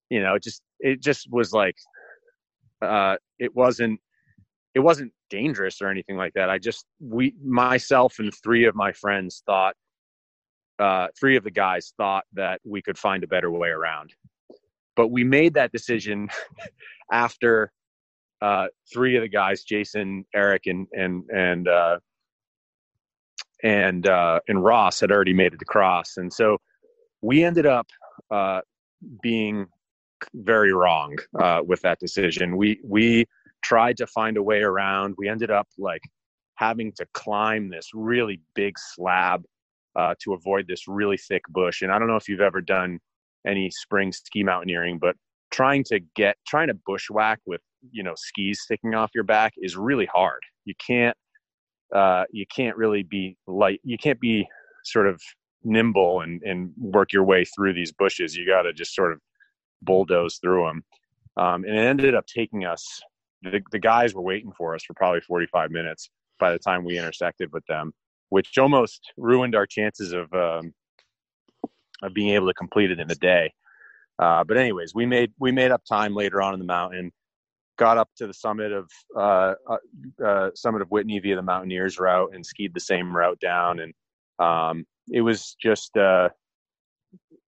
you 0.09 0.21
know 0.21 0.35
it 0.35 0.43
just 0.43 0.61
it 0.79 1.01
just 1.01 1.27
was 1.31 1.53
like 1.53 1.75
uh 2.81 3.15
it 3.39 3.55
wasn't 3.55 3.99
it 4.75 4.79
wasn't 4.79 5.11
dangerous 5.29 5.81
or 5.81 5.89
anything 5.89 6.17
like 6.17 6.33
that. 6.33 6.49
I 6.49 6.57
just 6.57 6.85
we 6.99 7.33
myself 7.43 8.19
and 8.19 8.31
three 8.43 8.65
of 8.65 8.75
my 8.75 8.91
friends 8.91 9.43
thought 9.45 9.75
uh 10.79 11.07
three 11.19 11.37
of 11.37 11.43
the 11.43 11.51
guys 11.51 11.93
thought 11.97 12.25
that 12.33 12.61
we 12.63 12.81
could 12.81 12.97
find 12.97 13.23
a 13.23 13.27
better 13.27 13.51
way 13.51 13.69
around. 13.69 14.13
But 14.95 15.07
we 15.07 15.23
made 15.23 15.53
that 15.55 15.71
decision 15.71 16.29
after 17.11 17.71
uh, 18.41 18.67
three 18.91 19.15
of 19.15 19.21
the 19.21 19.29
guys, 19.29 19.63
Jason, 19.63 20.25
Eric, 20.33 20.63
and 20.65 20.87
and 20.93 21.23
and 21.29 21.67
uh, 21.67 21.99
and 23.63 24.07
uh, 24.07 24.39
and 24.47 24.63
Ross 24.63 24.99
had 24.99 25.11
already 25.11 25.33
made 25.33 25.53
it 25.53 25.61
across, 25.61 26.17
and 26.17 26.31
so 26.31 26.57
we 27.21 27.43
ended 27.43 27.65
up 27.65 27.87
uh, 28.29 28.61
being 29.21 29.67
very 30.33 30.73
wrong 30.73 31.17
uh, 31.39 31.61
with 31.65 31.81
that 31.81 31.99
decision. 31.99 32.57
We 32.57 32.79
we 32.83 33.25
tried 33.63 33.97
to 33.97 34.07
find 34.07 34.37
a 34.37 34.43
way 34.43 34.61
around. 34.61 35.15
We 35.17 35.29
ended 35.29 35.51
up 35.51 35.67
like 35.77 36.01
having 36.55 36.91
to 36.93 37.05
climb 37.13 37.69
this 37.69 37.89
really 37.93 38.41
big 38.55 38.77
slab 38.77 39.43
uh, 39.95 40.15
to 40.23 40.33
avoid 40.33 40.67
this 40.67 40.87
really 40.87 41.17
thick 41.17 41.43
bush. 41.49 41.81
And 41.81 41.91
I 41.91 41.99
don't 41.99 42.07
know 42.07 42.15
if 42.15 42.29
you've 42.29 42.41
ever 42.41 42.61
done 42.61 42.99
any 43.45 43.71
spring 43.71 44.11
ski 44.11 44.43
mountaineering, 44.43 44.99
but 44.99 45.15
trying 45.51 45.83
to 45.85 45.99
get 46.15 46.37
trying 46.47 46.67
to 46.67 46.73
bushwhack 46.85 47.39
with 47.45 47.61
you 47.91 48.03
know 48.03 48.13
skis 48.15 48.61
sticking 48.61 48.93
off 48.93 49.11
your 49.13 49.23
back 49.23 49.53
is 49.57 49.75
really 49.75 50.05
hard. 50.05 50.41
You 50.65 50.73
can't 50.85 51.17
uh, 51.95 52.23
you 52.31 52.45
can't 52.53 52.77
really 52.77 53.03
be 53.03 53.37
light. 53.47 53.81
You 53.83 53.97
can't 53.97 54.19
be 54.19 54.47
sort 54.83 55.07
of 55.07 55.21
nimble 55.63 56.21
and 56.21 56.41
and 56.43 56.71
work 56.77 57.13
your 57.13 57.23
way 57.23 57.45
through 57.45 57.73
these 57.73 57.91
bushes. 57.91 58.35
You 58.35 58.45
got 58.47 58.63
to 58.63 58.73
just 58.73 58.95
sort 58.95 59.13
of 59.13 59.19
bulldoze 59.81 60.37
through 60.41 60.65
them. 60.65 60.83
Um, 61.37 61.63
and 61.63 61.77
it 61.77 61.81
ended 61.81 62.15
up 62.15 62.25
taking 62.27 62.65
us. 62.65 63.01
The, 63.41 63.61
the 63.71 63.79
guys 63.79 64.13
were 64.13 64.21
waiting 64.21 64.51
for 64.55 64.75
us 64.75 64.83
for 64.83 64.93
probably 64.93 65.21
45 65.21 65.71
minutes 65.71 66.09
by 66.39 66.51
the 66.51 66.59
time 66.59 66.83
we 66.83 66.97
intersected 66.97 67.51
with 67.51 67.65
them, 67.65 67.91
which 68.29 68.57
almost 68.57 69.01
ruined 69.17 69.55
our 69.55 69.65
chances 69.65 70.13
of 70.13 70.31
um, 70.33 70.73
of 72.03 72.13
being 72.13 72.29
able 72.29 72.47
to 72.47 72.53
complete 72.53 72.91
it 72.91 72.99
in 72.99 73.09
a 73.11 73.15
day. 73.15 73.53
Uh, 74.19 74.43
but 74.43 74.57
anyways, 74.57 74.93
we 74.93 75.05
made 75.05 75.31
we 75.39 75.51
made 75.51 75.71
up 75.71 75.83
time 75.85 76.13
later 76.13 76.41
on 76.41 76.53
in 76.53 76.59
the 76.59 76.65
mountain, 76.65 77.11
got 77.81 77.97
up 77.97 78.09
to 78.15 78.27
the 78.27 78.33
summit 78.33 78.71
of 78.71 78.87
uh, 79.17 79.53
uh, 79.67 80.23
uh, 80.23 80.49
summit 80.53 80.83
of 80.83 80.91
Whitney 80.91 81.17
via 81.17 81.35
the 81.35 81.41
Mountaineers 81.41 81.97
route 81.97 82.29
and 82.35 82.45
skied 82.45 82.75
the 82.75 82.79
same 82.79 83.17
route 83.17 83.39
down, 83.39 83.79
and 83.79 83.93
um, 84.37 84.85
it 85.09 85.21
was 85.21 85.55
just 85.59 85.97
uh, 85.97 86.29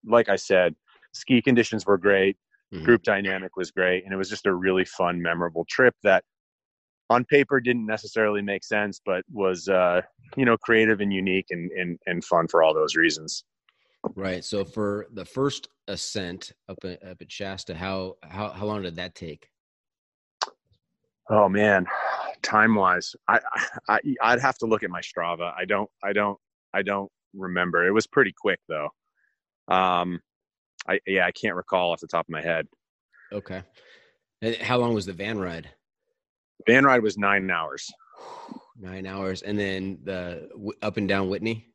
like 0.04 0.28
I 0.28 0.34
said, 0.34 0.74
ski 1.12 1.40
conditions 1.40 1.86
were 1.86 1.96
great, 1.96 2.36
mm-hmm. 2.74 2.84
group 2.84 3.04
dynamic 3.04 3.56
was 3.56 3.70
great, 3.70 4.04
and 4.04 4.12
it 4.12 4.16
was 4.16 4.28
just 4.28 4.46
a 4.46 4.52
really 4.52 4.84
fun, 4.84 5.22
memorable 5.22 5.64
trip 5.70 5.94
that 6.02 6.24
on 7.10 7.24
paper 7.26 7.60
didn't 7.60 7.86
necessarily 7.86 8.42
make 8.42 8.64
sense, 8.64 9.00
but 9.06 9.22
was 9.32 9.68
uh, 9.68 10.00
you 10.36 10.44
know 10.44 10.56
creative 10.56 11.00
and 11.00 11.12
unique 11.12 11.46
and, 11.50 11.70
and 11.70 11.96
and 12.06 12.24
fun 12.24 12.48
for 12.48 12.64
all 12.64 12.74
those 12.74 12.96
reasons. 12.96 13.44
Right. 14.16 14.44
So 14.44 14.64
for 14.64 15.06
the 15.14 15.24
first 15.24 15.68
ascent 15.86 16.52
up 16.68 16.78
at, 16.84 17.02
up 17.04 17.22
at 17.22 17.30
Shasta, 17.30 17.76
how 17.76 18.16
how 18.22 18.48
how 18.48 18.66
long 18.66 18.82
did 18.82 18.96
that 18.96 19.14
take? 19.14 19.48
Oh 21.30 21.48
man, 21.48 21.86
time 22.42 22.74
wise, 22.74 23.14
I, 23.28 23.40
I 23.88 24.00
I'd 24.22 24.40
have 24.40 24.58
to 24.58 24.66
look 24.66 24.82
at 24.82 24.90
my 24.90 25.00
Strava. 25.00 25.52
I 25.56 25.64
don't 25.64 25.88
I 26.02 26.12
don't 26.12 26.38
I 26.72 26.82
don't 26.82 27.10
remember. 27.34 27.86
It 27.86 27.92
was 27.92 28.06
pretty 28.06 28.32
quick 28.36 28.60
though. 28.68 28.90
Um, 29.68 30.20
I 30.86 31.00
yeah 31.06 31.26
I 31.26 31.32
can't 31.32 31.56
recall 31.56 31.92
off 31.92 32.00
the 32.00 32.06
top 32.06 32.26
of 32.26 32.30
my 32.30 32.42
head. 32.42 32.66
Okay. 33.32 33.62
And 34.42 34.56
how 34.56 34.78
long 34.78 34.94
was 34.94 35.06
the 35.06 35.12
van 35.12 35.38
ride? 35.38 35.70
Van 36.66 36.84
ride 36.84 37.02
was 37.02 37.16
nine 37.16 37.50
hours. 37.50 37.90
Nine 38.76 39.06
hours, 39.06 39.42
and 39.42 39.56
then 39.56 39.98
the 40.02 40.48
up 40.82 40.96
and 40.96 41.08
down 41.08 41.28
Whitney. 41.28 41.72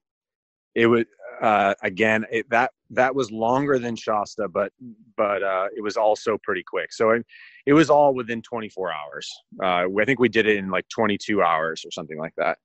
It 0.80 0.88
was 0.88 1.04
uh, 1.42 1.74
again 1.84 2.26
it, 2.32 2.50
that 2.50 2.72
that 2.92 3.14
was 3.14 3.32
longer 3.32 3.80
than 3.80 3.96
Shasta, 3.96 4.48
but 4.48 4.72
but 5.18 5.44
uh, 5.44 5.68
it 5.76 5.82
was 5.82 5.98
also 5.98 6.38
pretty 6.42 6.64
quick. 6.64 6.94
So 6.94 7.10
it, 7.12 7.26
it 7.66 7.74
was 7.74 7.90
all 7.90 8.14
within 8.14 8.42
24 8.42 8.94
hours. 8.94 9.30
Uh, 9.62 9.86
I 10.00 10.06
think 10.06 10.20
we 10.20 10.30
did 10.30 10.48
it 10.48 10.56
in 10.56 10.70
like 10.70 10.88
22 10.90 11.42
hours 11.42 11.84
or 11.86 11.92
something 11.92 12.18
like 12.18 12.34
that. 12.38 12.58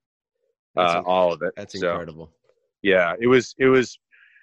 Uh, 0.76 1.02
all 1.04 1.32
of 1.32 1.42
it. 1.42 1.54
That's 1.56 1.74
incredible. 1.74 2.30
Yeah, 2.82 3.14
it 3.20 3.26
was 3.26 3.54
it 3.58 3.66
was 3.66 3.98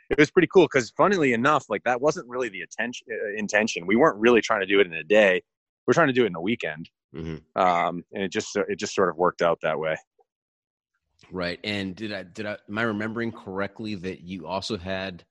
it 0.10 0.20
was 0.20 0.30
pretty 0.30 0.50
cool 0.54 0.66
because 0.66 0.92
funnily 0.92 1.32
enough, 1.32 1.66
like 1.70 1.84
that 1.84 2.02
wasn't 2.02 2.28
really 2.28 2.50
the 2.50 2.62
attention 2.62 3.08
uh, 3.10 3.38
intention. 3.38 3.88
We 3.88 3.96
weren't 3.96 4.18
really 4.18 4.42
trying 4.42 4.62
to 4.62 4.66
do 4.66 4.82
it 4.82 4.88
in 4.88 4.94
a 4.94 5.04
day. 5.04 5.42
We're 5.88 5.94
trying 5.94 6.08
to 6.08 6.14
do 6.14 6.24
it 6.24 6.28
in 6.28 6.36
a 6.36 6.42
weekend, 6.42 6.90
mm-hmm. 7.16 7.62
um, 7.62 8.04
and 8.12 8.24
it 8.24 8.32
just 8.32 8.56
it 8.56 8.78
just 8.78 8.94
sort 8.94 9.10
of 9.10 9.16
worked 9.18 9.42
out 9.42 9.60
that 9.62 9.80
way. 9.80 9.96
Right. 11.32 11.60
And 11.64 11.96
did 11.96 12.12
I 12.14 12.24
did 12.24 12.46
I 12.46 12.58
am 12.68 12.78
I 12.78 12.84
remembering 12.84 13.32
correctly 13.32 13.96
that 13.96 14.22
you 14.22 14.48
also 14.48 14.78
had 14.78 15.24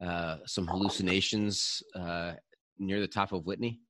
uh, 0.00 0.38
some 0.46 0.66
hallucinations 0.66 1.82
uh, 1.94 2.32
near 2.78 3.00
the 3.00 3.08
top 3.08 3.32
of 3.32 3.46
Whitney? 3.46 3.80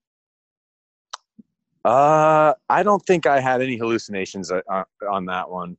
Uh, 1.84 2.54
I 2.68 2.82
don't 2.82 3.04
think 3.06 3.26
I 3.26 3.40
had 3.40 3.62
any 3.62 3.76
hallucinations 3.76 4.50
uh, 4.50 4.60
uh, 4.70 4.84
on 5.10 5.26
that 5.26 5.48
one. 5.48 5.76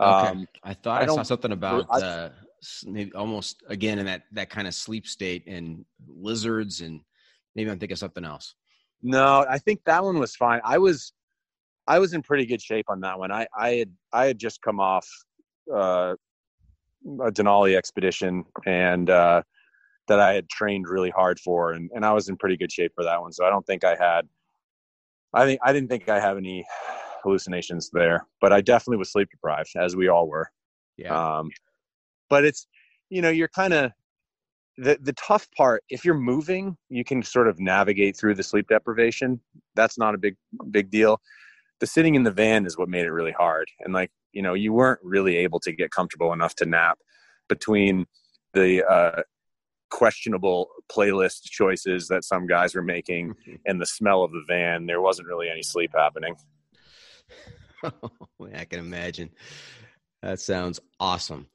Okay. 0.00 0.28
Um, 0.28 0.48
I 0.62 0.74
thought 0.74 1.02
I, 1.02 1.04
I 1.04 1.06
saw 1.06 1.22
something 1.22 1.52
about 1.52 1.86
I, 1.90 2.00
uh, 2.00 2.30
maybe 2.86 3.12
almost 3.12 3.62
again 3.68 3.98
in 3.98 4.06
that 4.06 4.22
that 4.32 4.50
kind 4.50 4.66
of 4.66 4.74
sleep 4.74 5.06
state 5.06 5.46
and 5.46 5.84
lizards 6.06 6.80
and 6.80 7.00
maybe 7.54 7.70
I'm 7.70 7.78
thinking 7.78 7.96
something 7.96 8.24
else. 8.24 8.54
No, 9.02 9.46
I 9.48 9.58
think 9.58 9.84
that 9.84 10.02
one 10.02 10.18
was 10.18 10.34
fine. 10.34 10.60
I 10.64 10.78
was 10.78 11.12
I 11.88 11.98
was 11.98 12.12
in 12.12 12.22
pretty 12.22 12.44
good 12.44 12.60
shape 12.60 12.86
on 12.88 13.00
that 13.00 13.18
one. 13.18 13.32
I, 13.32 13.46
I 13.58 13.70
had 13.70 13.90
I 14.12 14.26
had 14.26 14.38
just 14.38 14.60
come 14.60 14.78
off 14.78 15.08
uh, 15.74 16.14
a 17.04 17.32
Denali 17.32 17.76
expedition 17.76 18.44
and 18.66 19.08
uh, 19.08 19.42
that 20.06 20.20
I 20.20 20.34
had 20.34 20.48
trained 20.50 20.86
really 20.86 21.10
hard 21.10 21.40
for, 21.40 21.72
and, 21.72 21.90
and 21.94 22.04
I 22.04 22.12
was 22.12 22.28
in 22.28 22.36
pretty 22.36 22.58
good 22.58 22.70
shape 22.70 22.92
for 22.94 23.04
that 23.04 23.20
one. 23.20 23.32
So 23.32 23.46
I 23.46 23.50
don't 23.50 23.66
think 23.66 23.84
I 23.84 23.96
had. 23.96 24.28
I 25.32 25.46
think 25.46 25.60
I 25.64 25.72
didn't 25.72 25.88
think 25.88 26.08
I 26.10 26.20
have 26.20 26.36
any 26.36 26.64
hallucinations 27.22 27.90
there, 27.90 28.26
but 28.40 28.52
I 28.52 28.60
definitely 28.60 28.98
was 28.98 29.10
sleep 29.10 29.30
deprived, 29.30 29.70
as 29.76 29.96
we 29.96 30.08
all 30.08 30.28
were. 30.28 30.50
Yeah. 30.98 31.38
Um, 31.38 31.50
but 32.28 32.44
it's 32.44 32.66
you 33.08 33.22
know 33.22 33.30
you're 33.30 33.48
kind 33.48 33.72
of 33.72 33.92
the 34.76 34.98
the 35.00 35.14
tough 35.14 35.48
part 35.56 35.82
if 35.88 36.04
you're 36.04 36.14
moving 36.14 36.76
you 36.88 37.02
can 37.02 37.22
sort 37.22 37.48
of 37.48 37.58
navigate 37.58 38.16
through 38.16 38.34
the 38.34 38.42
sleep 38.42 38.68
deprivation 38.68 39.40
that's 39.74 39.98
not 39.98 40.14
a 40.14 40.18
big 40.18 40.36
big 40.70 40.88
deal 40.88 41.20
the 41.80 41.86
sitting 41.86 42.14
in 42.14 42.24
the 42.24 42.30
van 42.30 42.66
is 42.66 42.76
what 42.76 42.88
made 42.88 43.06
it 43.06 43.12
really 43.12 43.32
hard. 43.32 43.68
And 43.80 43.94
like, 43.94 44.10
you 44.32 44.42
know, 44.42 44.54
you 44.54 44.72
weren't 44.72 45.00
really 45.02 45.36
able 45.36 45.60
to 45.60 45.72
get 45.72 45.90
comfortable 45.90 46.32
enough 46.32 46.54
to 46.56 46.66
nap 46.66 46.98
between 47.48 48.06
the 48.52 48.84
uh, 48.84 49.22
questionable 49.90 50.68
playlist 50.90 51.42
choices 51.44 52.08
that 52.08 52.24
some 52.24 52.46
guys 52.46 52.74
were 52.74 52.82
making 52.82 53.30
mm-hmm. 53.30 53.54
and 53.66 53.80
the 53.80 53.86
smell 53.86 54.22
of 54.22 54.32
the 54.32 54.44
van. 54.46 54.86
There 54.86 55.00
wasn't 55.00 55.28
really 55.28 55.48
any 55.48 55.62
sleep 55.62 55.92
happening. 55.94 56.34
I 57.84 58.64
can 58.64 58.80
imagine. 58.80 59.30
That 60.22 60.40
sounds 60.40 60.80
awesome. 60.98 61.46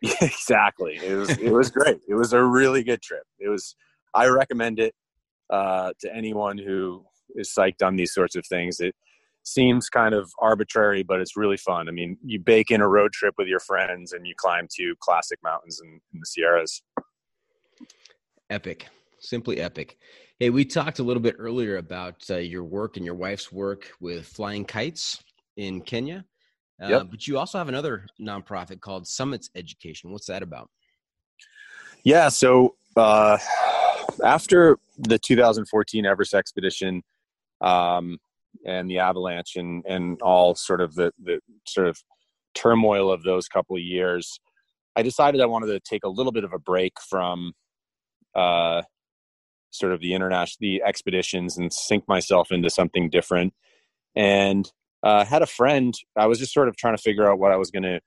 Yeah, 0.00 0.12
exactly. 0.20 0.98
It 1.02 1.14
was 1.14 1.30
it 1.38 1.50
was 1.50 1.70
great. 1.70 2.00
It 2.08 2.14
was 2.14 2.32
a 2.32 2.42
really 2.42 2.82
good 2.82 3.02
trip. 3.02 3.24
It 3.38 3.48
was 3.48 3.76
I 4.14 4.26
recommend 4.28 4.78
it 4.78 4.94
uh, 5.50 5.92
to 6.00 6.14
anyone 6.14 6.58
who 6.58 7.04
is 7.34 7.52
psyched 7.56 7.84
on 7.84 7.96
these 7.96 8.14
sorts 8.14 8.36
of 8.36 8.46
things. 8.46 8.80
It 8.80 8.94
seems 9.46 9.88
kind 9.88 10.12
of 10.12 10.30
arbitrary, 10.40 11.04
but 11.04 11.20
it's 11.20 11.36
really 11.36 11.56
fun. 11.56 11.88
I 11.88 11.92
mean, 11.92 12.18
you 12.24 12.40
bake 12.40 12.70
in 12.72 12.80
a 12.80 12.88
road 12.88 13.12
trip 13.12 13.34
with 13.38 13.46
your 13.46 13.60
friends 13.60 14.12
and 14.12 14.26
you 14.26 14.34
climb 14.36 14.66
two 14.74 14.94
classic 15.00 15.38
mountains 15.42 15.80
in, 15.82 16.00
in 16.12 16.20
the 16.20 16.26
Sierras. 16.26 16.82
Epic, 18.50 18.88
simply 19.20 19.60
epic. 19.60 19.98
Hey, 20.40 20.50
we 20.50 20.64
talked 20.64 20.98
a 20.98 21.04
little 21.04 21.22
bit 21.22 21.36
earlier 21.38 21.76
about 21.76 22.24
uh, 22.28 22.38
your 22.38 22.64
work 22.64 22.96
and 22.96 23.06
your 23.06 23.14
wife's 23.14 23.52
work 23.52 23.92
with 24.00 24.26
flying 24.26 24.64
kites 24.64 25.22
in 25.56 25.80
Kenya. 25.80 26.24
Uh, 26.82 26.88
yep. 26.88 27.06
But 27.10 27.26
you 27.26 27.38
also 27.38 27.56
have 27.58 27.68
another 27.68 28.04
nonprofit 28.20 28.80
called 28.80 29.06
Summits 29.06 29.48
Education. 29.54 30.10
What's 30.10 30.26
that 30.26 30.42
about? 30.42 30.68
Yeah, 32.02 32.28
so 32.30 32.74
uh, 32.96 33.38
after 34.24 34.76
the 34.98 35.18
2014 35.20 36.04
Everest 36.04 36.34
expedition, 36.34 37.02
um, 37.60 38.18
and 38.64 38.90
the 38.90 38.98
avalanche 38.98 39.56
and 39.56 39.84
and 39.86 40.20
all 40.22 40.54
sort 40.54 40.80
of 40.80 40.94
the 40.94 41.12
the 41.22 41.40
sort 41.66 41.88
of 41.88 41.98
turmoil 42.54 43.12
of 43.12 43.22
those 43.22 43.48
couple 43.48 43.76
of 43.76 43.82
years, 43.82 44.40
I 44.96 45.02
decided 45.02 45.40
I 45.40 45.46
wanted 45.46 45.66
to 45.66 45.80
take 45.80 46.04
a 46.04 46.08
little 46.08 46.32
bit 46.32 46.44
of 46.44 46.52
a 46.52 46.58
break 46.58 46.94
from 47.00 47.52
uh, 48.34 48.82
sort 49.70 49.92
of 49.92 50.00
the 50.00 50.14
international 50.14 50.56
the 50.60 50.82
expeditions 50.82 51.56
and 51.58 51.72
sink 51.72 52.08
myself 52.08 52.50
into 52.50 52.70
something 52.70 53.10
different. 53.10 53.52
And 54.14 54.70
uh, 55.02 55.24
had 55.24 55.42
a 55.42 55.46
friend. 55.46 55.94
I 56.16 56.26
was 56.26 56.38
just 56.38 56.52
sort 56.52 56.68
of 56.68 56.76
trying 56.76 56.96
to 56.96 57.02
figure 57.02 57.30
out 57.30 57.38
what 57.38 57.52
I 57.52 57.56
was 57.56 57.70
going 57.70 57.82
to. 57.84 58.00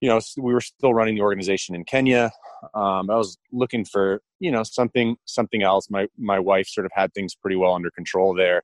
You 0.00 0.08
know, 0.08 0.20
we 0.36 0.54
were 0.54 0.60
still 0.60 0.94
running 0.94 1.16
the 1.16 1.22
organization 1.22 1.74
in 1.74 1.84
Kenya. 1.84 2.30
Um, 2.72 3.10
I 3.10 3.16
was 3.16 3.36
looking 3.52 3.84
for 3.84 4.20
you 4.38 4.50
know 4.50 4.62
something 4.62 5.16
something 5.24 5.62
else. 5.62 5.88
My 5.90 6.06
my 6.16 6.38
wife 6.38 6.68
sort 6.68 6.86
of 6.86 6.92
had 6.94 7.12
things 7.12 7.34
pretty 7.34 7.56
well 7.56 7.74
under 7.74 7.90
control 7.90 8.34
there, 8.34 8.62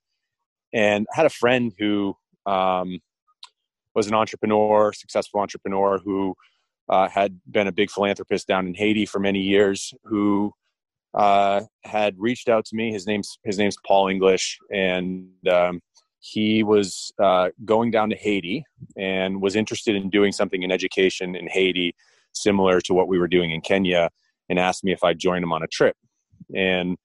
and 0.75 1.07
I 1.13 1.17
had 1.17 1.27
a 1.27 1.31
friend 1.31 1.73
who 1.79 2.15
um, 2.47 2.99
was 3.95 4.09
an 4.09 4.15
entrepreneur, 4.15 4.93
successful 4.93 5.41
entrepreneur 5.41 5.99
who 6.05 6.35
uh, 6.89 7.09
had 7.09 7.41
been 7.51 7.69
a 7.69 7.73
big 7.73 7.91
philanthropist 7.91 8.47
down 8.49 8.67
in 8.67 8.75
Haiti 8.75 9.07
for 9.07 9.21
many 9.21 9.41
years, 9.41 9.95
who 10.05 10.53
uh, 11.15 11.63
had 11.85 12.17
reached 12.19 12.49
out 12.49 12.65
to 12.67 12.77
me. 12.77 12.93
His 12.93 13.07
name's 13.07 13.39
his 13.45 13.57
name's 13.57 13.77
Paul 13.87 14.09
English, 14.09 14.59
and 14.71 15.29
um, 15.51 15.81
he 16.19 16.63
was 16.63 17.13
uh, 17.23 17.51
going 17.65 17.91
down 17.91 18.11
to 18.11 18.17
Haiti 18.17 18.65
and 18.99 19.41
was 19.41 19.57
interested 19.57 19.95
in 19.95 20.11
doing 20.11 20.33
something 20.33 20.63
in 20.63 20.73
education 20.73 21.37
in 21.37 21.47
Haiti, 21.49 21.95
similar 22.33 22.81
to 22.83 22.95
what 22.95 23.09
we 23.09 23.19
were 23.19 23.29
doing 23.29 23.53
in 23.53 23.61
Kenya, 23.61 24.11
and 24.49 24.59
asked 24.59 24.83
me 24.83 24.93
if 24.93 25.05
I'd 25.05 25.21
join 25.21 25.43
him 25.43 25.53
on 25.53 25.63
a 25.63 25.69
trip. 25.69 25.97
And 26.55 26.97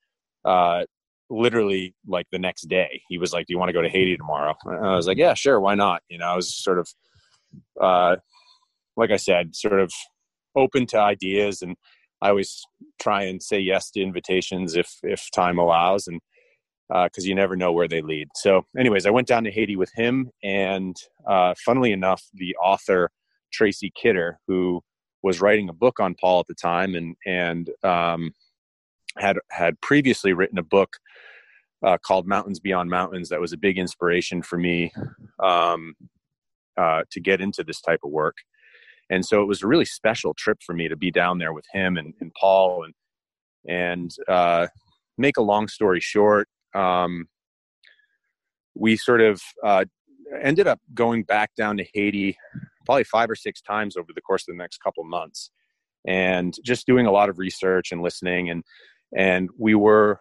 uh, 0.43 0.85
literally, 1.29 1.95
like 2.07 2.27
the 2.31 2.39
next 2.39 2.63
day, 2.63 3.01
he 3.07 3.17
was 3.17 3.33
like, 3.33 3.47
"Do 3.47 3.53
you 3.53 3.59
want 3.59 3.69
to 3.69 3.73
go 3.73 3.81
to 3.81 3.89
Haiti 3.89 4.17
tomorrow?" 4.17 4.55
And 4.65 4.85
I 4.85 4.95
was 4.95 5.07
like, 5.07 5.17
"Yeah, 5.17 5.33
sure, 5.33 5.59
why 5.59 5.75
not?" 5.75 6.01
You 6.09 6.17
know, 6.17 6.25
I 6.25 6.35
was 6.35 6.55
sort 6.55 6.79
of, 6.79 6.89
uh, 7.81 8.15
like 8.97 9.11
I 9.11 9.17
said, 9.17 9.55
sort 9.55 9.79
of 9.79 9.91
open 10.55 10.85
to 10.87 10.99
ideas 10.99 11.61
and 11.61 11.75
I 12.21 12.29
always 12.29 12.65
try 12.99 13.23
and 13.23 13.41
say 13.41 13.59
yes 13.59 13.91
to 13.91 14.01
invitations 14.01 14.75
if 14.75 14.97
if 15.03 15.29
time 15.31 15.57
allows, 15.57 16.07
and 16.07 16.19
because 16.89 17.25
uh, 17.25 17.27
you 17.27 17.35
never 17.35 17.55
know 17.55 17.71
where 17.71 17.87
they 17.87 18.01
lead. 18.01 18.27
So, 18.35 18.65
anyways, 18.77 19.05
I 19.05 19.11
went 19.11 19.27
down 19.27 19.43
to 19.45 19.51
Haiti 19.51 19.75
with 19.75 19.91
him, 19.95 20.29
and 20.43 20.95
uh, 21.27 21.53
funnily 21.65 21.91
enough, 21.91 22.23
the 22.33 22.55
author 22.57 23.09
Tracy 23.53 23.91
Kidder, 23.95 24.39
who 24.47 24.81
was 25.23 25.41
writing 25.41 25.69
a 25.69 25.73
book 25.73 25.99
on 25.99 26.15
Paul 26.19 26.41
at 26.41 26.47
the 26.47 26.55
time, 26.55 26.95
and 26.95 27.15
and 27.25 27.69
um, 27.83 28.31
had 29.17 29.37
had 29.49 29.79
previously 29.81 30.33
written 30.33 30.57
a 30.57 30.63
book 30.63 30.97
uh, 31.85 31.97
called 31.97 32.27
Mountains 32.27 32.59
Beyond 32.59 32.89
Mountains 32.89 33.29
that 33.29 33.41
was 33.41 33.53
a 33.53 33.57
big 33.57 33.77
inspiration 33.77 34.41
for 34.41 34.57
me 34.57 34.91
um, 35.41 35.95
uh, 36.77 37.03
to 37.11 37.19
get 37.19 37.41
into 37.41 37.63
this 37.63 37.81
type 37.81 38.01
of 38.03 38.11
work. 38.11 38.37
And 39.09 39.25
so 39.25 39.41
it 39.41 39.45
was 39.45 39.63
a 39.63 39.67
really 39.67 39.85
special 39.85 40.33
trip 40.33 40.59
for 40.63 40.73
me 40.73 40.87
to 40.87 40.95
be 40.95 41.09
down 41.09 41.39
there 41.39 41.53
with 41.53 41.65
him 41.73 41.97
and, 41.97 42.13
and 42.21 42.31
Paul 42.39 42.83
and 42.83 42.93
and 43.67 44.11
uh, 44.27 44.67
make 45.17 45.37
a 45.37 45.41
long 45.41 45.67
story 45.67 45.99
short, 45.99 46.47
um, 46.73 47.27
we 48.75 48.95
sort 48.95 49.21
of 49.21 49.41
uh, 49.63 49.85
ended 50.41 50.67
up 50.67 50.79
going 50.93 51.23
back 51.23 51.53
down 51.55 51.77
to 51.77 51.85
Haiti 51.93 52.37
probably 52.85 53.03
five 53.03 53.29
or 53.29 53.35
six 53.35 53.61
times 53.61 53.97
over 53.97 54.11
the 54.15 54.21
course 54.21 54.43
of 54.47 54.53
the 54.53 54.57
next 54.57 54.79
couple 54.79 55.03
months, 55.03 55.51
and 56.07 56.55
just 56.63 56.87
doing 56.87 57.05
a 57.05 57.11
lot 57.11 57.29
of 57.29 57.37
research 57.37 57.91
and 57.91 58.01
listening 58.01 58.49
and 58.49 58.63
and 59.15 59.49
we 59.57 59.75
were 59.75 60.19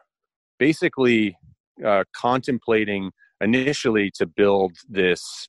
basically 0.58 1.36
uh, 1.84 2.04
contemplating 2.14 3.10
initially 3.40 4.10
to 4.16 4.26
build 4.26 4.72
this 4.88 5.48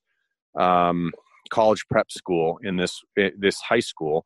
um, 0.60 1.12
college 1.50 1.86
prep 1.90 2.12
school 2.12 2.60
in 2.64 2.78
this 2.78 3.02
eh, 3.18 3.32
this 3.38 3.60
high 3.62 3.80
school 3.80 4.24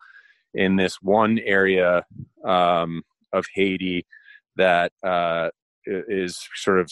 in 0.53 0.75
this 0.75 0.97
one 1.01 1.39
area 1.39 2.03
um, 2.45 3.01
of 3.31 3.45
Haiti 3.53 4.05
that 4.55 4.91
uh, 5.03 5.49
is 5.85 6.37
sort 6.55 6.79
of 6.79 6.89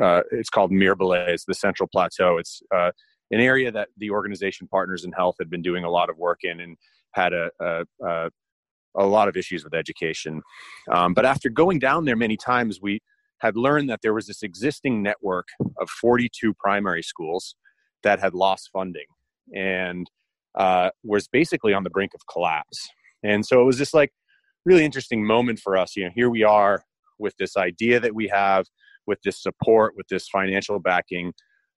uh, 0.00 0.22
it's 0.32 0.50
called 0.50 0.70
Mirebalais, 0.70 1.28
it's 1.28 1.44
the 1.44 1.54
Central 1.54 1.88
Plateau. 1.90 2.38
It's 2.38 2.62
uh, 2.74 2.90
an 3.30 3.40
area 3.40 3.70
that 3.72 3.88
the 3.96 4.10
organization 4.10 4.68
Partners 4.68 5.04
in 5.04 5.12
Health 5.12 5.36
had 5.38 5.50
been 5.50 5.62
doing 5.62 5.84
a 5.84 5.90
lot 5.90 6.10
of 6.10 6.18
work 6.18 6.40
in 6.42 6.60
and 6.60 6.76
had 7.12 7.32
a, 7.32 7.50
a, 7.60 7.84
a, 8.04 8.30
a 8.96 9.06
lot 9.06 9.28
of 9.28 9.36
issues 9.36 9.64
with 9.64 9.74
education. 9.74 10.42
Um, 10.90 11.14
but 11.14 11.24
after 11.24 11.48
going 11.48 11.78
down 11.78 12.04
there 12.04 12.16
many 12.16 12.36
times, 12.36 12.80
we 12.80 13.00
had 13.40 13.56
learned 13.56 13.88
that 13.88 14.00
there 14.02 14.14
was 14.14 14.26
this 14.26 14.42
existing 14.42 15.02
network 15.02 15.48
of 15.80 15.88
42 15.88 16.54
primary 16.54 17.02
schools 17.02 17.56
that 18.02 18.20
had 18.20 18.34
lost 18.34 18.70
funding 18.72 19.06
and 19.54 20.10
uh, 20.54 20.90
was 21.04 21.28
basically 21.28 21.72
on 21.72 21.84
the 21.84 21.90
brink 21.90 22.12
of 22.14 22.20
collapse. 22.30 22.88
And 23.22 23.44
so 23.44 23.60
it 23.60 23.64
was 23.64 23.78
just 23.78 23.94
like 23.94 24.12
really 24.64 24.84
interesting 24.84 25.26
moment 25.26 25.58
for 25.58 25.76
us. 25.76 25.96
You 25.96 26.04
know, 26.04 26.10
here 26.14 26.30
we 26.30 26.44
are 26.44 26.84
with 27.18 27.34
this 27.38 27.56
idea 27.56 28.00
that 28.00 28.14
we 28.14 28.28
have, 28.28 28.66
with 29.06 29.20
this 29.22 29.42
support, 29.42 29.94
with 29.96 30.08
this 30.08 30.28
financial 30.28 30.78
backing, 30.78 31.32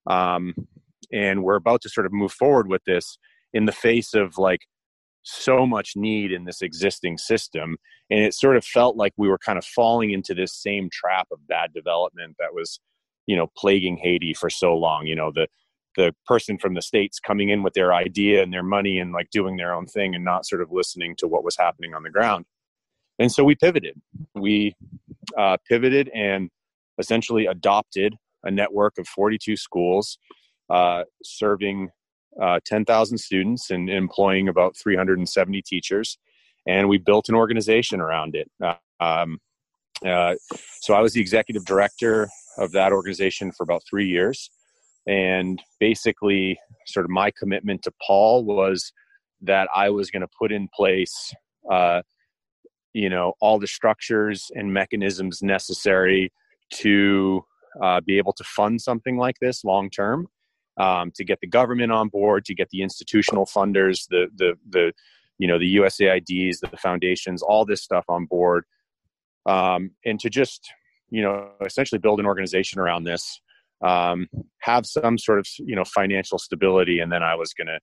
um, 0.07 0.53
and 1.11 1.43
we're 1.43 1.55
about 1.55 1.81
to 1.81 1.89
sort 1.89 2.05
of 2.05 2.13
move 2.13 2.31
forward 2.31 2.67
with 2.67 2.83
this 2.85 3.17
in 3.53 3.65
the 3.65 3.71
face 3.71 4.13
of 4.13 4.37
like 4.37 4.61
so 5.23 5.65
much 5.65 5.93
need 5.95 6.31
in 6.31 6.45
this 6.45 6.61
existing 6.61 7.17
system. 7.17 7.77
And 8.09 8.19
it 8.19 8.33
sort 8.33 8.57
of 8.57 8.65
felt 8.65 8.95
like 8.95 9.13
we 9.17 9.27
were 9.27 9.37
kind 9.37 9.57
of 9.57 9.65
falling 9.65 10.11
into 10.11 10.33
this 10.33 10.53
same 10.53 10.89
trap 10.91 11.27
of 11.31 11.47
bad 11.47 11.73
development 11.73 12.35
that 12.39 12.53
was 12.53 12.79
you 13.25 13.35
know 13.35 13.47
plaguing 13.57 13.97
haiti 13.97 14.33
for 14.33 14.49
so 14.49 14.75
long. 14.75 15.07
You 15.07 15.15
know 15.15 15.31
the 15.33 15.47
the 15.95 16.13
person 16.25 16.57
from 16.57 16.73
the 16.73 16.81
states 16.81 17.19
coming 17.19 17.49
in 17.49 17.63
with 17.63 17.73
their 17.73 17.93
idea 17.93 18.41
and 18.41 18.51
their 18.51 18.63
money 18.63 18.99
and 18.99 19.11
like 19.11 19.29
doing 19.29 19.57
their 19.57 19.73
own 19.73 19.85
thing 19.85 20.15
and 20.15 20.25
not 20.25 20.45
sort 20.45 20.61
of 20.61 20.71
listening 20.71 21.15
to 21.17 21.27
what 21.27 21.43
was 21.43 21.55
happening 21.55 21.93
on 21.93 22.01
the 22.01 22.09
ground. 22.09 22.45
And 23.19 23.31
so 23.31 23.43
we 23.43 23.53
pivoted. 23.53 24.01
We 24.33 24.75
uh, 25.37 25.57
pivoted 25.69 26.09
and 26.09 26.49
essentially 26.97 27.45
adopted 27.45 28.15
a 28.43 28.49
network 28.49 28.97
of 28.97 29.07
42 29.07 29.55
schools 29.55 30.17
uh, 30.69 31.03
serving 31.23 31.89
uh, 32.41 32.59
10,000 32.65 33.17
students 33.17 33.69
and 33.69 33.89
employing 33.89 34.47
about 34.47 34.75
370 34.77 35.61
teachers. 35.61 36.17
And 36.67 36.87
we 36.87 36.97
built 36.97 37.29
an 37.29 37.35
organization 37.35 37.99
around 37.99 38.35
it. 38.35 38.49
Uh, 38.63 38.75
um, 38.99 39.39
uh, 40.05 40.35
so 40.81 40.93
i 40.93 41.01
was 41.01 41.13
the 41.13 41.21
executive 41.21 41.65
director 41.65 42.27
of 42.57 42.71
that 42.71 42.91
organization 42.91 43.51
for 43.51 43.63
about 43.63 43.83
three 43.89 44.07
years. 44.07 44.49
And 45.07 45.61
basically, 45.79 46.57
sort 46.87 47.05
of 47.05 47.09
my 47.09 47.31
commitment 47.31 47.83
to 47.83 47.91
Paul 48.05 48.45
was 48.45 48.91
that 49.41 49.67
I 49.75 49.89
was 49.89 50.09
going 50.09 50.21
to 50.21 50.29
put 50.39 50.51
in 50.51 50.69
place, 50.73 51.33
uh, 51.69 52.01
you 52.93 53.09
know, 53.09 53.33
all 53.41 53.59
the 53.59 53.67
structures 53.67 54.49
and 54.55 54.73
mechanisms 54.73 55.41
necessary 55.41 56.31
to 56.75 57.43
uh, 57.81 58.01
be 58.01 58.17
able 58.17 58.33
to 58.33 58.43
fund 58.43 58.81
something 58.81 59.17
like 59.17 59.35
this 59.41 59.63
long 59.63 59.89
term. 59.89 60.27
Um, 60.75 61.11
to 61.15 61.23
get 61.23 61.39
the 61.39 61.47
government 61.47 61.91
on 61.91 62.09
board, 62.09 62.45
to 62.45 62.55
get 62.55 62.69
the 62.71 62.81
institutional 62.81 63.45
funders, 63.45 64.07
the 64.09 64.27
the 64.35 64.53
the 64.67 64.93
you 65.37 65.47
know 65.47 65.59
the 65.59 65.75
USAIDs, 65.75 66.59
the 66.59 66.77
foundations, 66.77 67.43
all 67.43 67.63
this 67.63 67.83
stuff 67.83 68.05
on 68.09 68.25
board, 68.25 68.65
um, 69.45 69.91
and 70.03 70.19
to 70.19 70.29
just 70.31 70.73
you 71.11 71.21
know 71.21 71.51
essentially 71.63 71.99
build 71.99 72.19
an 72.19 72.25
organization 72.25 72.79
around 72.79 73.03
this 73.03 73.39
um, 73.83 74.27
have 74.59 74.85
some 74.85 75.17
sort 75.17 75.39
of 75.39 75.47
you 75.59 75.75
know 75.75 75.83
financial 75.83 76.39
stability, 76.39 76.99
and 76.99 77.11
then 77.11 77.21
I 77.21 77.35
was 77.35 77.53
going 77.53 77.67
to 77.67 77.79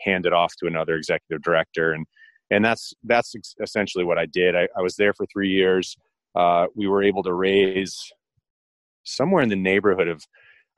hand 0.00 0.26
it 0.26 0.32
off 0.32 0.54
to 0.56 0.66
another 0.66 0.96
executive 0.96 1.42
director, 1.42 1.92
and 1.92 2.06
and 2.50 2.64
that's 2.64 2.94
that's 3.04 3.34
essentially 3.60 4.04
what 4.04 4.18
I 4.18 4.26
did. 4.26 4.56
I, 4.56 4.68
I 4.76 4.82
was 4.82 4.96
there 4.96 5.12
for 5.12 5.26
three 5.26 5.50
years. 5.50 5.96
Uh, 6.34 6.66
we 6.74 6.88
were 6.88 7.02
able 7.02 7.22
to 7.22 7.32
raise 7.32 8.10
somewhere 9.04 9.42
in 9.42 9.50
the 9.50 9.56
neighborhood 9.56 10.08
of 10.08 10.24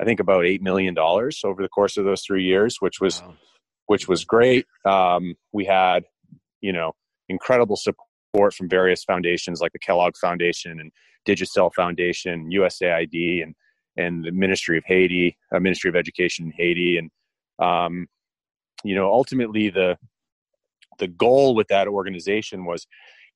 I 0.01 0.05
think 0.05 0.21
about 0.21 0.45
eight 0.45 0.63
million 0.63 0.95
dollars 0.95 1.41
over 1.45 1.63
the 1.63 1.69
course 1.69 1.97
of 1.97 2.05
those 2.05 2.23
three 2.23 2.45
years, 2.45 2.77
which 2.81 3.01
was 3.01 3.23
wow. 3.23 3.35
which 3.87 4.09
was 4.09 4.25
great. 4.25 4.67
Um, 4.85 5.35
we 5.53 5.65
had 5.65 6.05
you 6.61 6.73
know 6.73 6.93
incredible 7.29 7.77
support 7.77 8.55
from 8.55 8.69
various 8.69 9.05
foundations 9.05 9.61
like 9.61 9.73
the 9.73 9.79
Kellogg 9.79 10.17
Foundation 10.17 10.79
and 10.81 10.93
Digicel 11.27 11.73
Foundation, 11.75 12.51
USAID, 12.51 13.43
and 13.43 13.55
and 13.97 14.25
the 14.25 14.33
Ministry 14.33 14.77
of 14.79 14.85
Haiti, 14.87 15.37
uh, 15.55 15.61
Ministry 15.61 15.89
of 15.89 15.97
Education 15.97 16.47
in 16.47 16.53
Haiti, 16.53 16.99
and 16.99 17.11
um, 17.59 18.07
you 18.85 18.95
know, 18.95 19.11
ultimately 19.13 19.71
the 19.71 19.97
the 20.99 21.09
goal 21.09 21.55
with 21.55 21.69
that 21.69 21.89
organization 21.89 22.65
was, 22.65 22.87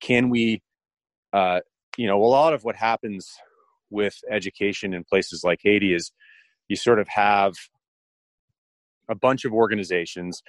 can 0.00 0.30
we, 0.30 0.62
uh, 1.32 1.60
you 1.98 2.06
know, 2.06 2.22
a 2.22 2.24
lot 2.24 2.54
of 2.54 2.64
what 2.64 2.76
happens 2.76 3.30
with 3.90 4.14
education 4.30 4.94
in 4.94 5.04
places 5.04 5.42
like 5.44 5.58
Haiti 5.62 5.92
is 5.92 6.12
you 6.70 6.76
sort 6.76 6.98
of 6.98 7.09
have 7.09 7.55
a 9.09 9.14
bunch 9.14 9.44
of 9.44 9.52
organizations 9.52 10.42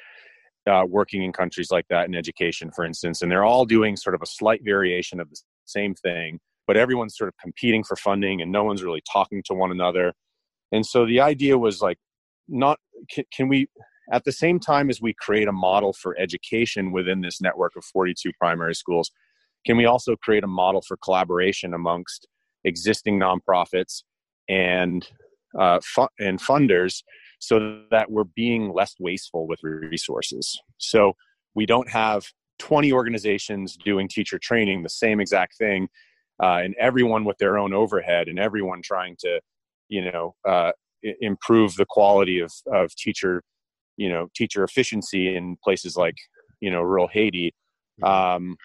uh, 0.70 0.84
working 0.88 1.24
in 1.24 1.34
countries 1.34 1.72
like 1.72 1.88
that 1.90 2.06
in 2.06 2.16
education, 2.16 2.72
for 2.72 2.86
instance, 2.86 3.22
and 3.22 3.32
they're 3.32 3.44
all 3.44 3.66
doing 3.66 3.96
sort 3.98 4.16
of 4.16 4.22
a 4.22 4.28
slight 4.28 4.62
variation 4.64 5.20
of 5.20 5.30
the 5.30 5.38
same 5.66 5.96
thing 5.96 6.40
but 6.72 6.78
everyone's 6.78 7.18
sort 7.18 7.28
of 7.28 7.34
competing 7.38 7.84
for 7.84 7.98
funding 7.98 8.42
and 8.42 8.50
no 8.50 8.64
one's 8.64 8.82
really 8.82 9.04
talking 9.12 9.44
to 9.46 9.54
one 9.54 9.72
another. 9.72 10.14
And 10.72 10.86
so 10.86 11.06
the 11.06 11.20
idea 11.20 11.58
was 11.58 11.82
like, 11.82 11.98
not 12.48 12.80
can, 13.10 13.26
can 13.34 13.50
we 13.50 13.68
at 14.12 14.24
the 14.24 14.32
same 14.32 14.58
time 14.58 14.90
as 14.90 15.02
we 15.02 15.14
create 15.14 15.50
a 15.50 15.52
model 15.52 15.92
for 15.92 16.18
education 16.18 16.94
within 16.94 17.20
this 17.20 17.42
network 17.42 17.74
of 17.76 17.84
42 17.84 18.32
primary 18.40 18.74
schools, 18.74 19.12
can 19.66 19.76
we 19.76 19.86
also 19.86 20.16
create 20.16 20.46
a 20.46 20.48
model 20.48 20.82
for 20.82 20.96
collaboration 20.96 21.74
amongst 21.74 22.28
existing 22.64 23.20
nonprofits 23.20 24.04
and 24.48 25.06
uh, 25.60 25.80
fu- 25.84 26.08
and 26.20 26.40
funders 26.40 27.04
so 27.40 27.82
that 27.90 28.12
we're 28.12 28.24
being 28.36 28.72
less 28.72 28.96
wasteful 29.00 29.48
with 29.48 29.60
resources. 29.64 30.60
So 30.78 31.14
we 31.56 31.66
don't 31.66 31.90
have 31.90 32.24
20 32.60 32.94
organizations 32.94 33.78
doing 33.84 34.08
teacher 34.08 34.38
training 34.38 34.84
the 34.84 34.90
same 34.90 35.20
exact 35.20 35.58
thing 35.58 35.88
uh, 36.42 36.60
and 36.64 36.76
everyone 36.80 37.26
with 37.26 37.38
their 37.38 37.58
own 37.58 37.74
overhead 37.74 38.28
and 38.28 38.40
everyone 38.40 38.82
trying 38.84 39.16
to 39.20 39.40
you 39.90 40.12
know 40.12 40.36
uh, 40.48 40.72
improve 41.22 41.76
the 41.76 41.86
quality 41.90 42.40
of, 42.40 42.52
of 42.72 42.94
teacher 42.96 43.44
you 43.98 44.10
know 44.10 44.28
teacher 44.36 44.64
efficiency 44.64 45.36
in 45.36 45.58
places 45.64 45.96
like 45.96 46.16
you 46.60 46.70
know 46.72 46.82
rural 46.82 47.08
haiti 47.12 47.54
mm-hmm. 48.04 48.44
um, 48.44 48.56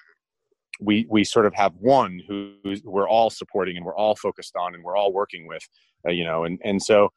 we 0.81 1.07
we 1.09 1.24
sort 1.24 1.47
of 1.47 1.55
have 1.55 1.73
one 1.78 2.20
who 2.28 2.55
we're 2.85 3.09
all 3.09 3.31
supporting 3.31 3.77
and 3.77 3.85
we're 3.85 3.97
all 3.97 4.16
focused 4.16 4.57
on 4.57 4.74
and 4.74 4.85
we're 4.85 4.97
all 4.97 5.12
working 5.12 5.47
with, 5.47 5.66
uh, 6.07 6.11
you 6.11 6.24
know, 6.24 6.44
and 6.44 6.61
and 6.65 6.82
so 6.82 7.11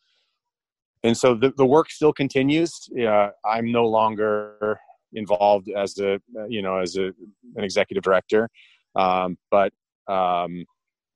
and 1.03 1.17
so 1.17 1.33
the, 1.35 1.51
the 1.57 1.65
work 1.65 1.89
still 1.89 2.13
continues. 2.13 2.89
Uh, 2.99 3.29
I'm 3.45 3.71
no 3.71 3.85
longer 3.85 4.79
involved 5.13 5.69
as 5.69 5.97
a 5.97 6.15
uh, 6.37 6.45
you 6.47 6.61
know 6.61 6.77
as 6.77 6.95
a 6.95 7.07
an 7.55 7.63
executive 7.63 8.03
director, 8.03 8.49
um, 8.95 9.37
but 9.51 9.73
um, 10.07 10.65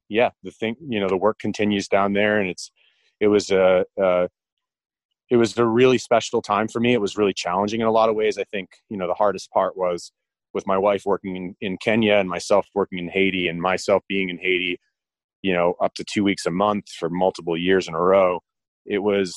yeah, 0.10 0.30
the 0.44 0.52
thing 0.52 0.76
you 0.88 1.00
know 1.00 1.08
the 1.08 1.18
work 1.18 1.40
continues 1.40 1.88
down 1.88 2.14
there, 2.14 2.40
and 2.40 2.50
it's 2.50 2.72
it 3.20 3.28
was 3.28 3.52
a, 3.52 3.86
a 4.00 4.30
it 5.30 5.38
was 5.38 5.58
a 5.58 5.66
really 5.66 5.98
special 5.98 6.42
time 6.42 6.68
for 6.68 6.80
me. 6.80 6.94
It 6.94 7.02
was 7.02 7.18
really 7.18 7.34
challenging 7.34 7.82
in 7.82 7.88
a 7.88 7.92
lot 7.92 8.10
of 8.10 8.16
ways. 8.16 8.38
I 8.38 8.44
think 8.46 8.70
you 8.90 8.98
know 8.98 9.08
the 9.08 9.14
hardest 9.14 9.52
part 9.52 9.78
was 9.78 10.12
with 10.54 10.68
my 10.68 10.78
wife 10.78 11.04
working 11.06 11.36
in, 11.36 11.56
in 11.62 11.78
Kenya 11.78 12.16
and 12.16 12.30
myself 12.30 12.68
working 12.74 13.00
in 13.00 13.10
Haiti, 13.10 13.48
and 13.48 13.62
myself 13.62 14.04
being 14.08 14.30
in 14.30 14.38
Haiti, 14.38 14.80
you 15.42 15.54
know, 15.54 15.76
up 15.82 15.94
to 15.96 16.04
two 16.04 16.24
weeks 16.24 16.46
a 16.46 16.52
month 16.52 16.90
for 16.90 17.10
multiple 17.10 17.58
years 17.58 17.88
in 17.88 17.94
a 17.94 18.02
row. 18.02 18.40
It 18.86 19.00
was 19.00 19.36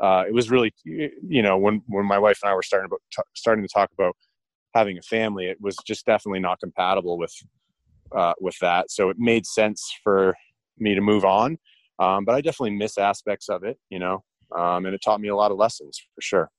uh, 0.00 0.24
it 0.28 0.34
was 0.34 0.50
really 0.50 0.72
you 0.84 1.42
know 1.42 1.56
when 1.56 1.82
when 1.86 2.06
my 2.06 2.18
wife 2.18 2.38
and 2.42 2.50
I 2.50 2.54
were 2.54 2.62
starting 2.62 2.86
about 2.86 3.00
t- 3.14 3.30
starting 3.34 3.64
to 3.64 3.72
talk 3.72 3.90
about 3.92 4.16
having 4.74 4.98
a 4.98 5.02
family, 5.02 5.46
it 5.46 5.58
was 5.60 5.76
just 5.86 6.04
definitely 6.04 6.40
not 6.40 6.60
compatible 6.60 7.18
with 7.18 7.32
uh, 8.14 8.34
with 8.40 8.56
that. 8.60 8.90
So 8.90 9.10
it 9.10 9.16
made 9.18 9.46
sense 9.46 9.82
for 10.02 10.34
me 10.78 10.94
to 10.94 11.00
move 11.00 11.24
on. 11.24 11.58
Um, 11.98 12.24
but 12.24 12.34
I 12.34 12.40
definitely 12.40 12.76
miss 12.76 12.98
aspects 12.98 13.48
of 13.48 13.64
it, 13.64 13.78
you 13.88 13.98
know, 13.98 14.22
um, 14.56 14.84
and 14.84 14.94
it 14.94 15.00
taught 15.02 15.20
me 15.20 15.28
a 15.28 15.36
lot 15.36 15.50
of 15.50 15.56
lessons 15.56 15.98
for 16.14 16.20
sure. 16.20 16.50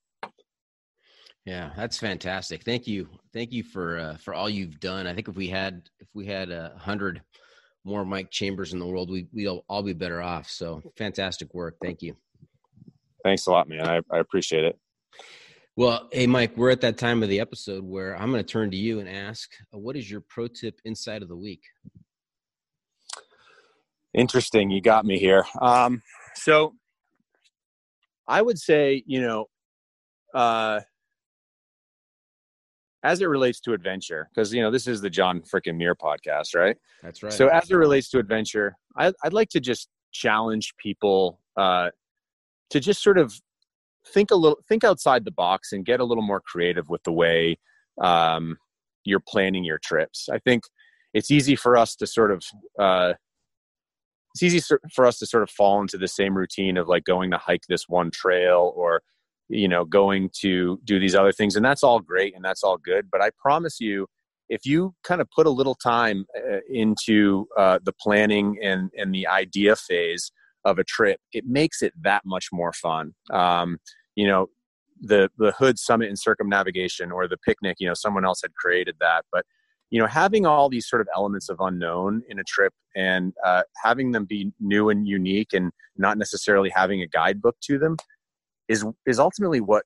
Yeah, 1.47 1.71
that's 1.77 1.97
fantastic. 1.97 2.63
Thank 2.63 2.87
you, 2.87 3.07
thank 3.31 3.53
you 3.53 3.63
for 3.63 3.99
uh, 3.99 4.17
for 4.17 4.33
all 4.33 4.49
you've 4.49 4.81
done. 4.81 5.07
I 5.07 5.13
think 5.13 5.29
if 5.29 5.37
we 5.37 5.47
had 5.47 5.89
if 6.01 6.09
we 6.13 6.25
had 6.25 6.51
a 6.51 6.73
hundred 6.77 7.21
more 7.85 8.03
Mike 8.03 8.29
Chambers 8.31 8.73
in 8.73 8.79
the 8.79 8.85
world, 8.85 9.09
we 9.09 9.27
we'd 9.31 9.47
all 9.47 9.81
be 9.81 9.93
better 9.93 10.21
off. 10.21 10.49
So 10.49 10.83
fantastic 10.97 11.53
work. 11.53 11.77
Thank 11.81 12.01
you. 12.01 12.17
Thanks 13.23 13.47
a 13.47 13.51
lot, 13.51 13.69
man. 13.69 13.87
I, 13.87 14.01
I 14.11 14.19
appreciate 14.19 14.65
it. 14.65 14.77
Well, 15.77 16.09
hey, 16.11 16.27
Mike, 16.27 16.57
we're 16.57 16.69
at 16.69 16.81
that 16.81 16.97
time 16.97 17.23
of 17.23 17.29
the 17.29 17.39
episode 17.39 17.85
where 17.85 18.19
I'm 18.19 18.29
going 18.29 18.43
to 18.43 18.51
turn 18.51 18.69
to 18.71 18.77
you 18.77 18.99
and 18.99 19.07
ask, 19.07 19.49
uh, 19.73 19.77
what 19.77 19.95
is 19.95 20.11
your 20.11 20.19
pro 20.27 20.49
tip 20.49 20.81
insight 20.83 21.21
of 21.21 21.29
the 21.29 21.37
week? 21.37 21.61
Interesting. 24.13 24.69
You 24.69 24.81
got 24.81 25.05
me 25.05 25.17
here. 25.17 25.45
Um, 25.61 26.01
so 26.35 26.73
I 28.27 28.41
would 28.41 28.59
say, 28.59 29.01
you 29.07 29.21
know, 29.21 29.45
uh, 30.33 30.81
as 33.07 33.21
it 33.21 33.25
relates 33.25 33.59
to 33.61 33.73
adventure, 33.73 34.29
because 34.34 34.53
you 34.53 34.61
know 34.61 34.69
this 34.69 34.88
is 34.88 35.01
the 35.01 35.09
John 35.09 35.41
frickin' 35.41 35.77
Muir 35.77 35.95
podcast, 35.95 36.55
right? 36.55 36.75
That's 37.01 37.23
right. 37.23 37.31
So 37.31 37.47
as 37.47 37.71
it 37.71 37.75
relates 37.75 38.09
to 38.09 38.19
adventure, 38.19 38.75
I, 38.97 39.13
would 39.23 39.34
like 39.34 39.49
to 39.49 39.59
just 39.59 39.89
challenge 40.11 40.73
people 40.77 41.39
uh, 41.55 41.89
to 42.69 42.79
just 42.79 43.01
sort 43.01 43.17
of 43.17 43.34
think 44.13 44.31
a 44.31 44.35
little 44.35 44.59
think 44.67 44.84
outside 44.84 45.25
the 45.25 45.31
box 45.31 45.71
and 45.71 45.85
get 45.85 45.99
a 45.99 46.03
little 46.03 46.23
more 46.23 46.41
creative 46.41 46.89
with 46.89 47.03
the 47.03 47.11
way 47.11 47.57
um, 48.01 48.57
you're 49.03 49.23
planning 49.25 49.63
your 49.63 49.79
trips 49.79 50.29
i 50.31 50.38
think 50.39 50.63
it's 51.13 51.31
easy 51.31 51.55
for 51.55 51.77
us 51.77 51.95
to 51.95 52.07
sort 52.07 52.31
of 52.31 52.43
uh, 52.79 53.13
it's 54.34 54.43
easy 54.43 54.75
for 54.93 55.05
us 55.05 55.17
to 55.19 55.25
sort 55.25 55.43
of 55.43 55.49
fall 55.49 55.81
into 55.81 55.97
the 55.97 56.07
same 56.07 56.38
routine 56.38 56.77
of 56.77 56.88
like 56.88 57.03
going 57.05 57.31
to 57.31 57.38
hike 57.38 57.63
this 57.67 57.85
one 57.88 58.11
trail 58.11 58.71
or 58.75 59.01
you 59.49 59.67
know 59.67 59.85
going 59.85 60.29
to 60.33 60.79
do 60.83 60.99
these 60.99 61.15
other 61.15 61.31
things 61.31 61.55
and 61.55 61.63
that's 61.63 61.83
all 61.83 61.99
great 61.99 62.35
and 62.35 62.43
that's 62.43 62.63
all 62.63 62.77
good 62.77 63.07
but 63.11 63.21
i 63.21 63.29
promise 63.41 63.79
you 63.79 64.07
if 64.49 64.65
you 64.65 64.93
kind 65.03 65.21
of 65.21 65.29
put 65.29 65.45
a 65.45 65.49
little 65.49 65.75
time 65.75 66.25
uh, 66.35 66.59
into 66.69 67.47
uh, 67.57 67.79
the 67.83 67.93
planning 67.93 68.57
and 68.63 68.89
and 68.97 69.13
the 69.13 69.27
idea 69.27 69.75
phase 69.75 70.31
of 70.65 70.79
a 70.79 70.83
trip, 70.83 71.19
it 71.31 71.45
makes 71.45 71.81
it 71.81 71.93
that 72.01 72.23
much 72.25 72.49
more 72.51 72.73
fun. 72.73 73.13
Um, 73.31 73.77
you 74.15 74.27
know, 74.27 74.47
the 75.01 75.29
the 75.37 75.51
Hood 75.53 75.79
Summit 75.79 76.09
and 76.09 76.19
Circumnavigation 76.19 77.11
or 77.11 77.27
the 77.27 77.37
picnic, 77.37 77.77
you 77.79 77.87
know, 77.87 77.93
someone 77.93 78.25
else 78.25 78.41
had 78.41 78.53
created 78.55 78.95
that, 78.99 79.25
but 79.31 79.45
you 79.89 80.01
know, 80.01 80.07
having 80.07 80.45
all 80.45 80.67
these 80.67 80.87
sort 80.87 81.01
of 81.01 81.07
elements 81.15 81.47
of 81.47 81.61
unknown 81.61 82.21
in 82.27 82.39
a 82.39 82.43
trip 82.43 82.73
and 82.95 83.33
uh, 83.45 83.63
having 83.81 84.11
them 84.11 84.25
be 84.25 84.51
new 84.59 84.89
and 84.89 85.07
unique 85.07 85.53
and 85.53 85.71
not 85.95 86.17
necessarily 86.17 86.69
having 86.69 87.01
a 87.01 87.07
guidebook 87.07 87.55
to 87.61 87.79
them 87.79 87.95
is 88.68 88.85
is 89.06 89.19
ultimately 89.19 89.61
what 89.61 89.84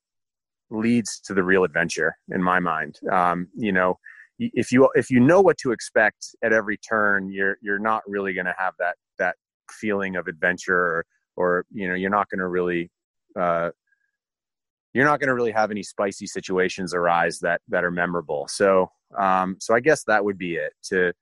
leads 0.70 1.20
to 1.20 1.34
the 1.34 1.44
real 1.44 1.64
adventure 1.64 2.16
in 2.30 2.42
my 2.42 2.60
mind. 2.60 3.00
Um, 3.12 3.48
you 3.56 3.72
know, 3.72 3.98
if 4.40 4.72
you 4.72 4.90
if 4.96 5.10
you 5.10 5.20
know 5.20 5.42
what 5.42 5.58
to 5.60 5.72
expect 5.72 6.36
at 6.44 6.54
every 6.54 6.78
turn, 6.78 7.32
you're 7.32 7.58
you're 7.62 7.80
not 7.80 8.02
really 8.08 8.34
going 8.34 8.46
to 8.46 8.56
have 8.58 8.74
that 8.80 8.96
that 9.20 9.36
feeling 9.72 10.16
of 10.16 10.28
adventure 10.28 10.76
or, 10.76 11.06
or 11.36 11.66
you 11.72 11.88
know 11.88 11.94
you're 11.94 12.10
not 12.10 12.30
going 12.30 12.40
to 12.40 12.48
really 12.48 12.90
uh, 13.40 13.70
you're 14.94 15.06
not 15.06 15.20
going 15.20 15.30
to 15.30 15.36
really 15.36 15.52
have 15.52 15.72
any 15.72 15.84
spicy 15.84 16.28
situations 16.28 16.94
arise 16.94 17.40
that 17.40 17.62
that 17.70 17.84
are 17.84 17.92
memorable 17.92 18.48
so 18.50 18.92
um, 19.18 19.56
so 19.60 19.74
i 19.74 19.80
guess 19.80 20.04
that 20.04 20.24
would 20.24 20.38
be 20.38 20.56
it 20.56 20.74
to 20.84 21.14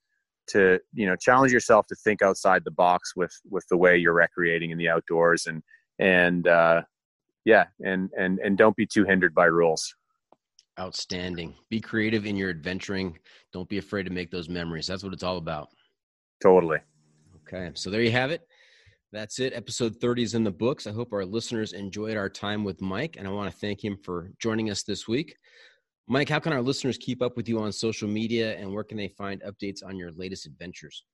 to 0.47 0.79
you 0.93 1.05
know 1.05 1.15
challenge 1.15 1.51
yourself 1.51 1.85
to 1.87 1.95
think 1.95 2.21
outside 2.21 2.63
the 2.63 2.71
box 2.71 3.15
with 3.15 3.33
with 3.49 3.65
the 3.69 3.77
way 3.77 3.97
you're 3.97 4.13
recreating 4.13 4.71
in 4.71 4.77
the 4.77 4.89
outdoors 4.89 5.45
and 5.45 5.61
and 5.99 6.47
uh, 6.47 6.81
yeah 7.49 7.65
and 7.83 8.09
and 8.17 8.39
and 8.39 8.57
don't 8.57 8.75
be 8.75 8.85
too 8.85 9.03
hindered 9.03 9.33
by 9.33 9.45
rules 9.45 9.95
outstanding 10.79 11.53
be 11.69 11.79
creative 11.81 12.25
in 12.25 12.35
your 12.35 12.49
adventuring 12.49 13.17
don't 13.51 13.69
be 13.69 13.77
afraid 13.77 14.03
to 14.03 14.11
make 14.11 14.29
those 14.31 14.49
memories 14.49 14.87
that's 14.87 15.03
what 15.03 15.13
it's 15.13 15.23
all 15.23 15.37
about 15.37 15.67
totally 16.41 16.79
Okay, 17.51 17.71
so 17.73 17.89
there 17.89 18.01
you 18.01 18.11
have 18.11 18.29
it. 18.29 18.47
That's 19.11 19.39
it. 19.39 19.53
Episode 19.55 19.95
30 19.95 20.21
is 20.21 20.35
in 20.35 20.43
the 20.43 20.51
books. 20.51 20.85
I 20.85 20.91
hope 20.91 21.13
our 21.13 21.25
listeners 21.25 21.73
enjoyed 21.73 22.15
our 22.15 22.29
time 22.29 22.63
with 22.63 22.79
Mike, 22.79 23.15
and 23.17 23.27
I 23.27 23.31
want 23.31 23.51
to 23.51 23.57
thank 23.57 23.83
him 23.83 23.97
for 23.97 24.31
joining 24.39 24.69
us 24.69 24.83
this 24.83 25.07
week. 25.07 25.35
Mike, 26.07 26.29
how 26.29 26.37
can 26.37 26.53
our 26.53 26.61
listeners 26.61 26.97
keep 26.99 27.23
up 27.23 27.35
with 27.35 27.49
you 27.49 27.59
on 27.59 27.71
social 27.71 28.07
media, 28.07 28.55
and 28.57 28.71
where 28.71 28.83
can 28.83 28.97
they 28.97 29.07
find 29.07 29.41
updates 29.41 29.83
on 29.83 29.97
your 29.97 30.11
latest 30.11 30.45
adventures? 30.45 31.05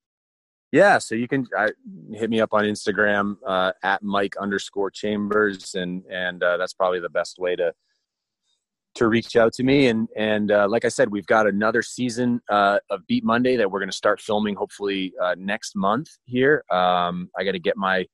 Yeah, 0.72 0.98
so 0.98 1.14
you 1.14 1.28
can 1.28 1.46
uh, 1.56 1.68
hit 2.12 2.28
me 2.28 2.40
up 2.40 2.52
on 2.52 2.64
Instagram 2.64 3.36
uh, 3.46 3.72
at 3.82 4.02
Mike 4.02 4.36
underscore 4.36 4.90
Chambers, 4.90 5.74
and 5.74 6.02
and 6.10 6.42
uh, 6.42 6.56
that's 6.56 6.74
probably 6.74 7.00
the 7.00 7.08
best 7.08 7.38
way 7.38 7.56
to 7.56 7.72
to 8.96 9.08
reach 9.08 9.36
out 9.36 9.52
to 9.54 9.62
me. 9.62 9.86
And 9.86 10.08
and 10.16 10.50
uh, 10.50 10.66
like 10.68 10.84
I 10.84 10.88
said, 10.88 11.10
we've 11.10 11.26
got 11.26 11.46
another 11.46 11.82
season 11.82 12.40
uh, 12.50 12.78
of 12.90 13.06
Beat 13.06 13.24
Monday 13.24 13.56
that 13.56 13.70
we're 13.70 13.78
going 13.78 13.90
to 13.90 13.96
start 13.96 14.20
filming 14.20 14.56
hopefully 14.56 15.12
uh, 15.22 15.36
next 15.38 15.76
month 15.76 16.08
here. 16.24 16.64
Um, 16.70 17.30
I 17.38 17.44
got 17.44 17.52
to 17.52 17.60
get 17.60 17.76
my 17.76 18.06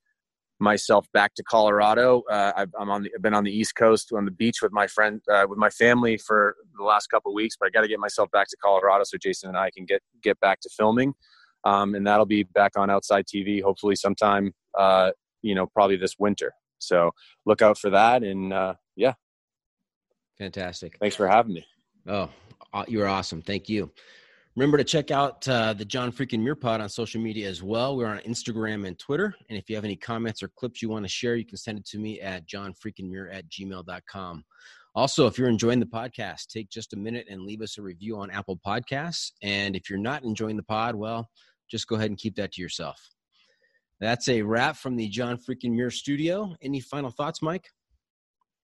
myself 0.58 1.06
back 1.12 1.34
to 1.34 1.42
Colorado. 1.42 2.22
Uh, 2.30 2.52
I've, 2.56 2.70
I'm 2.78 2.88
on 2.88 3.02
the, 3.02 3.10
I've 3.16 3.22
been 3.22 3.34
on 3.34 3.44
the 3.44 3.50
East 3.50 3.74
Coast 3.74 4.12
on 4.12 4.24
the 4.24 4.30
beach 4.30 4.62
with 4.62 4.72
my 4.72 4.86
friend 4.86 5.20
uh, 5.32 5.46
with 5.48 5.58
my 5.58 5.70
family 5.70 6.18
for 6.18 6.56
the 6.76 6.84
last 6.84 7.08
couple 7.08 7.34
weeks, 7.34 7.56
but 7.58 7.66
I 7.66 7.70
got 7.70 7.80
to 7.80 7.88
get 7.88 7.98
myself 7.98 8.30
back 8.30 8.48
to 8.48 8.56
Colorado 8.62 9.04
so 9.04 9.16
Jason 9.18 9.48
and 9.48 9.58
I 9.58 9.70
can 9.70 9.84
get 9.86 10.02
get 10.22 10.38
back 10.40 10.60
to 10.60 10.68
filming. 10.68 11.14
Um, 11.64 11.94
and 11.94 12.06
that'll 12.06 12.26
be 12.26 12.42
back 12.42 12.72
on 12.76 12.90
Outside 12.90 13.24
TV 13.26 13.62
hopefully 13.62 13.96
sometime 13.96 14.52
uh, 14.78 15.12
you 15.42 15.54
know 15.54 15.66
probably 15.66 15.96
this 15.96 16.16
winter. 16.18 16.52
So 16.78 17.12
look 17.46 17.62
out 17.62 17.78
for 17.78 17.90
that 17.90 18.22
and 18.22 18.52
yeah, 18.96 19.14
Fantastic. 20.38 20.96
Thanks 20.98 21.14
for 21.14 21.28
having 21.28 21.54
me. 21.54 21.64
Oh, 22.08 22.28
you 22.88 23.00
are 23.02 23.06
awesome. 23.06 23.42
Thank 23.42 23.68
you. 23.68 23.92
Remember 24.56 24.76
to 24.76 24.84
check 24.84 25.10
out 25.10 25.48
uh, 25.48 25.72
the 25.72 25.84
John 25.84 26.12
Freaking 26.12 26.40
Muir 26.40 26.56
Pod 26.56 26.80
on 26.80 26.88
social 26.88 27.20
media 27.22 27.48
as 27.48 27.62
well. 27.62 27.96
We're 27.96 28.08
on 28.08 28.18
Instagram 28.18 28.86
and 28.86 28.98
Twitter. 28.98 29.34
And 29.48 29.56
if 29.56 29.70
you 29.70 29.76
have 29.76 29.84
any 29.84 29.96
comments 29.96 30.42
or 30.42 30.48
clips 30.56 30.82
you 30.82 30.90
want 30.90 31.04
to 31.04 31.08
share, 31.08 31.36
you 31.36 31.46
can 31.46 31.56
send 31.56 31.78
it 31.78 31.86
to 31.86 31.98
me 31.98 32.20
at 32.20 32.46
johnfreakingmuir 32.46 33.32
at 33.32 33.48
gmail.com. 33.48 34.44
Also, 34.94 35.26
if 35.26 35.38
you're 35.38 35.48
enjoying 35.48 35.80
the 35.80 35.86
podcast, 35.86 36.48
take 36.48 36.68
just 36.68 36.92
a 36.92 36.98
minute 36.98 37.26
and 37.30 37.44
leave 37.44 37.62
us 37.62 37.78
a 37.78 37.82
review 37.82 38.18
on 38.18 38.30
Apple 38.30 38.58
Podcasts. 38.66 39.30
And 39.42 39.74
if 39.74 39.88
you're 39.88 39.98
not 39.98 40.24
enjoying 40.24 40.56
the 40.56 40.62
pod, 40.64 40.96
well, 40.96 41.30
just 41.72 41.88
go 41.88 41.96
ahead 41.96 42.10
and 42.10 42.18
keep 42.18 42.36
that 42.36 42.52
to 42.52 42.62
yourself. 42.62 43.10
That's 43.98 44.28
a 44.28 44.42
wrap 44.42 44.76
from 44.76 44.94
the 44.94 45.08
John 45.08 45.38
Freaking 45.38 45.72
Muir 45.72 45.90
studio. 45.90 46.54
Any 46.62 46.80
final 46.80 47.10
thoughts, 47.10 47.42
Mike? 47.42 47.66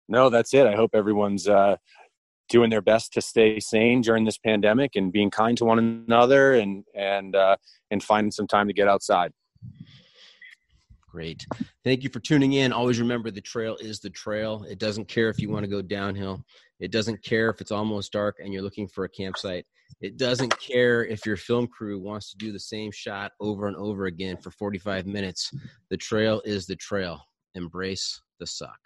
no, 0.09 0.31
that's 0.31 0.55
it. 0.55 0.66
I 0.66 0.75
hope 0.75 0.91
everyone's 0.95 1.47
uh, 1.47 1.77
doing 2.49 2.70
their 2.70 2.81
best 2.81 3.12
to 3.12 3.20
stay 3.20 3.61
sane 3.61 4.01
during 4.01 4.25
this 4.25 4.39
pandemic 4.39 4.97
and 4.97 5.12
being 5.12 5.31
kind 5.31 5.57
to 5.59 5.65
one 5.65 5.79
another 5.79 6.55
and 6.55 6.85
and 6.95 7.37
uh, 7.37 7.57
and 7.91 8.03
finding 8.03 8.31
some 8.31 8.47
time 8.47 8.66
to 8.69 8.73
get 8.73 8.89
outside. 8.89 9.33
Great. 11.19 11.49
Thank 11.82 12.05
you 12.05 12.11
for 12.11 12.20
tuning 12.20 12.53
in. 12.53 12.73
Always 12.73 13.01
remember 13.01 13.32
the 13.32 13.40
trail 13.40 13.77
is 13.81 13.99
the 13.99 14.09
trail. 14.09 14.65
It 14.70 14.78
doesn't 14.78 15.09
care 15.09 15.28
if 15.28 15.40
you 15.40 15.51
want 15.51 15.65
to 15.65 15.69
go 15.69 15.82
downhill. 15.82 16.45
It 16.78 16.93
doesn't 16.93 17.24
care 17.24 17.51
if 17.51 17.61
it's 17.61 17.73
almost 17.73 18.12
dark 18.12 18.36
and 18.39 18.53
you're 18.53 18.62
looking 18.62 18.86
for 18.86 19.03
a 19.03 19.09
campsite. 19.09 19.66
It 20.01 20.16
doesn't 20.16 20.57
care 20.61 21.05
if 21.05 21.27
your 21.27 21.36
film 21.36 21.66
crew 21.66 21.99
wants 21.99 22.31
to 22.31 22.36
do 22.36 22.53
the 22.53 22.61
same 22.61 22.93
shot 22.93 23.32
over 23.40 23.66
and 23.66 23.77
over 23.77 24.07
again 24.07 24.36
for 24.36 24.53
45 24.53 25.07
minutes. 25.07 25.53
The 25.90 25.97
trail 25.97 26.40
is 26.45 26.66
the 26.66 26.77
trail. 26.77 27.20
Embrace 27.57 28.23
the 28.39 28.47
suck. 28.47 28.78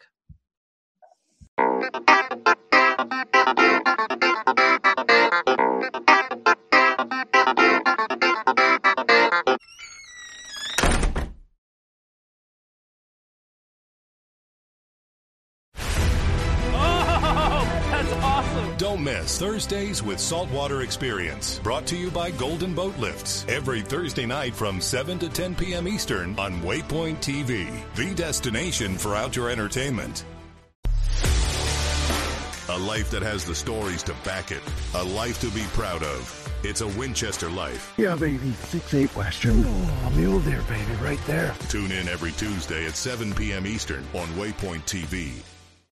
Don't 19.04 19.14
miss 19.14 19.36
Thursdays 19.38 20.00
with 20.00 20.20
Saltwater 20.20 20.82
Experience, 20.82 21.58
brought 21.60 21.86
to 21.86 21.96
you 21.96 22.08
by 22.08 22.30
Golden 22.30 22.72
Boat 22.72 22.96
Lifts, 22.98 23.44
every 23.48 23.80
Thursday 23.80 24.26
night 24.26 24.54
from 24.54 24.80
7 24.80 25.18
to 25.18 25.28
10 25.28 25.56
p.m. 25.56 25.88
Eastern 25.88 26.38
on 26.38 26.60
Waypoint 26.60 27.16
TV, 27.16 27.68
the 27.96 28.14
destination 28.14 28.96
for 28.96 29.16
outdoor 29.16 29.50
entertainment. 29.50 30.24
A 32.68 32.78
life 32.78 33.10
that 33.10 33.22
has 33.22 33.44
the 33.44 33.56
stories 33.56 34.04
to 34.04 34.14
back 34.24 34.52
it, 34.52 34.62
a 34.94 35.02
life 35.02 35.40
to 35.40 35.50
be 35.50 35.64
proud 35.72 36.04
of. 36.04 36.60
It's 36.62 36.80
a 36.80 36.88
Winchester 36.88 37.50
life. 37.50 37.92
Yeah, 37.96 38.14
baby. 38.14 38.52
Six 38.52 38.94
eight 38.94 39.16
Western. 39.16 39.64
Oh, 39.66 40.12
mule 40.14 40.38
deer, 40.40 40.62
baby, 40.68 40.92
right 41.02 41.20
there. 41.26 41.52
Tune 41.68 41.90
in 41.90 42.06
every 42.06 42.30
Tuesday 42.32 42.86
at 42.86 42.94
7 42.94 43.34
p.m. 43.34 43.66
Eastern 43.66 44.06
on 44.14 44.28
Waypoint 44.38 44.84
TV 44.84 45.42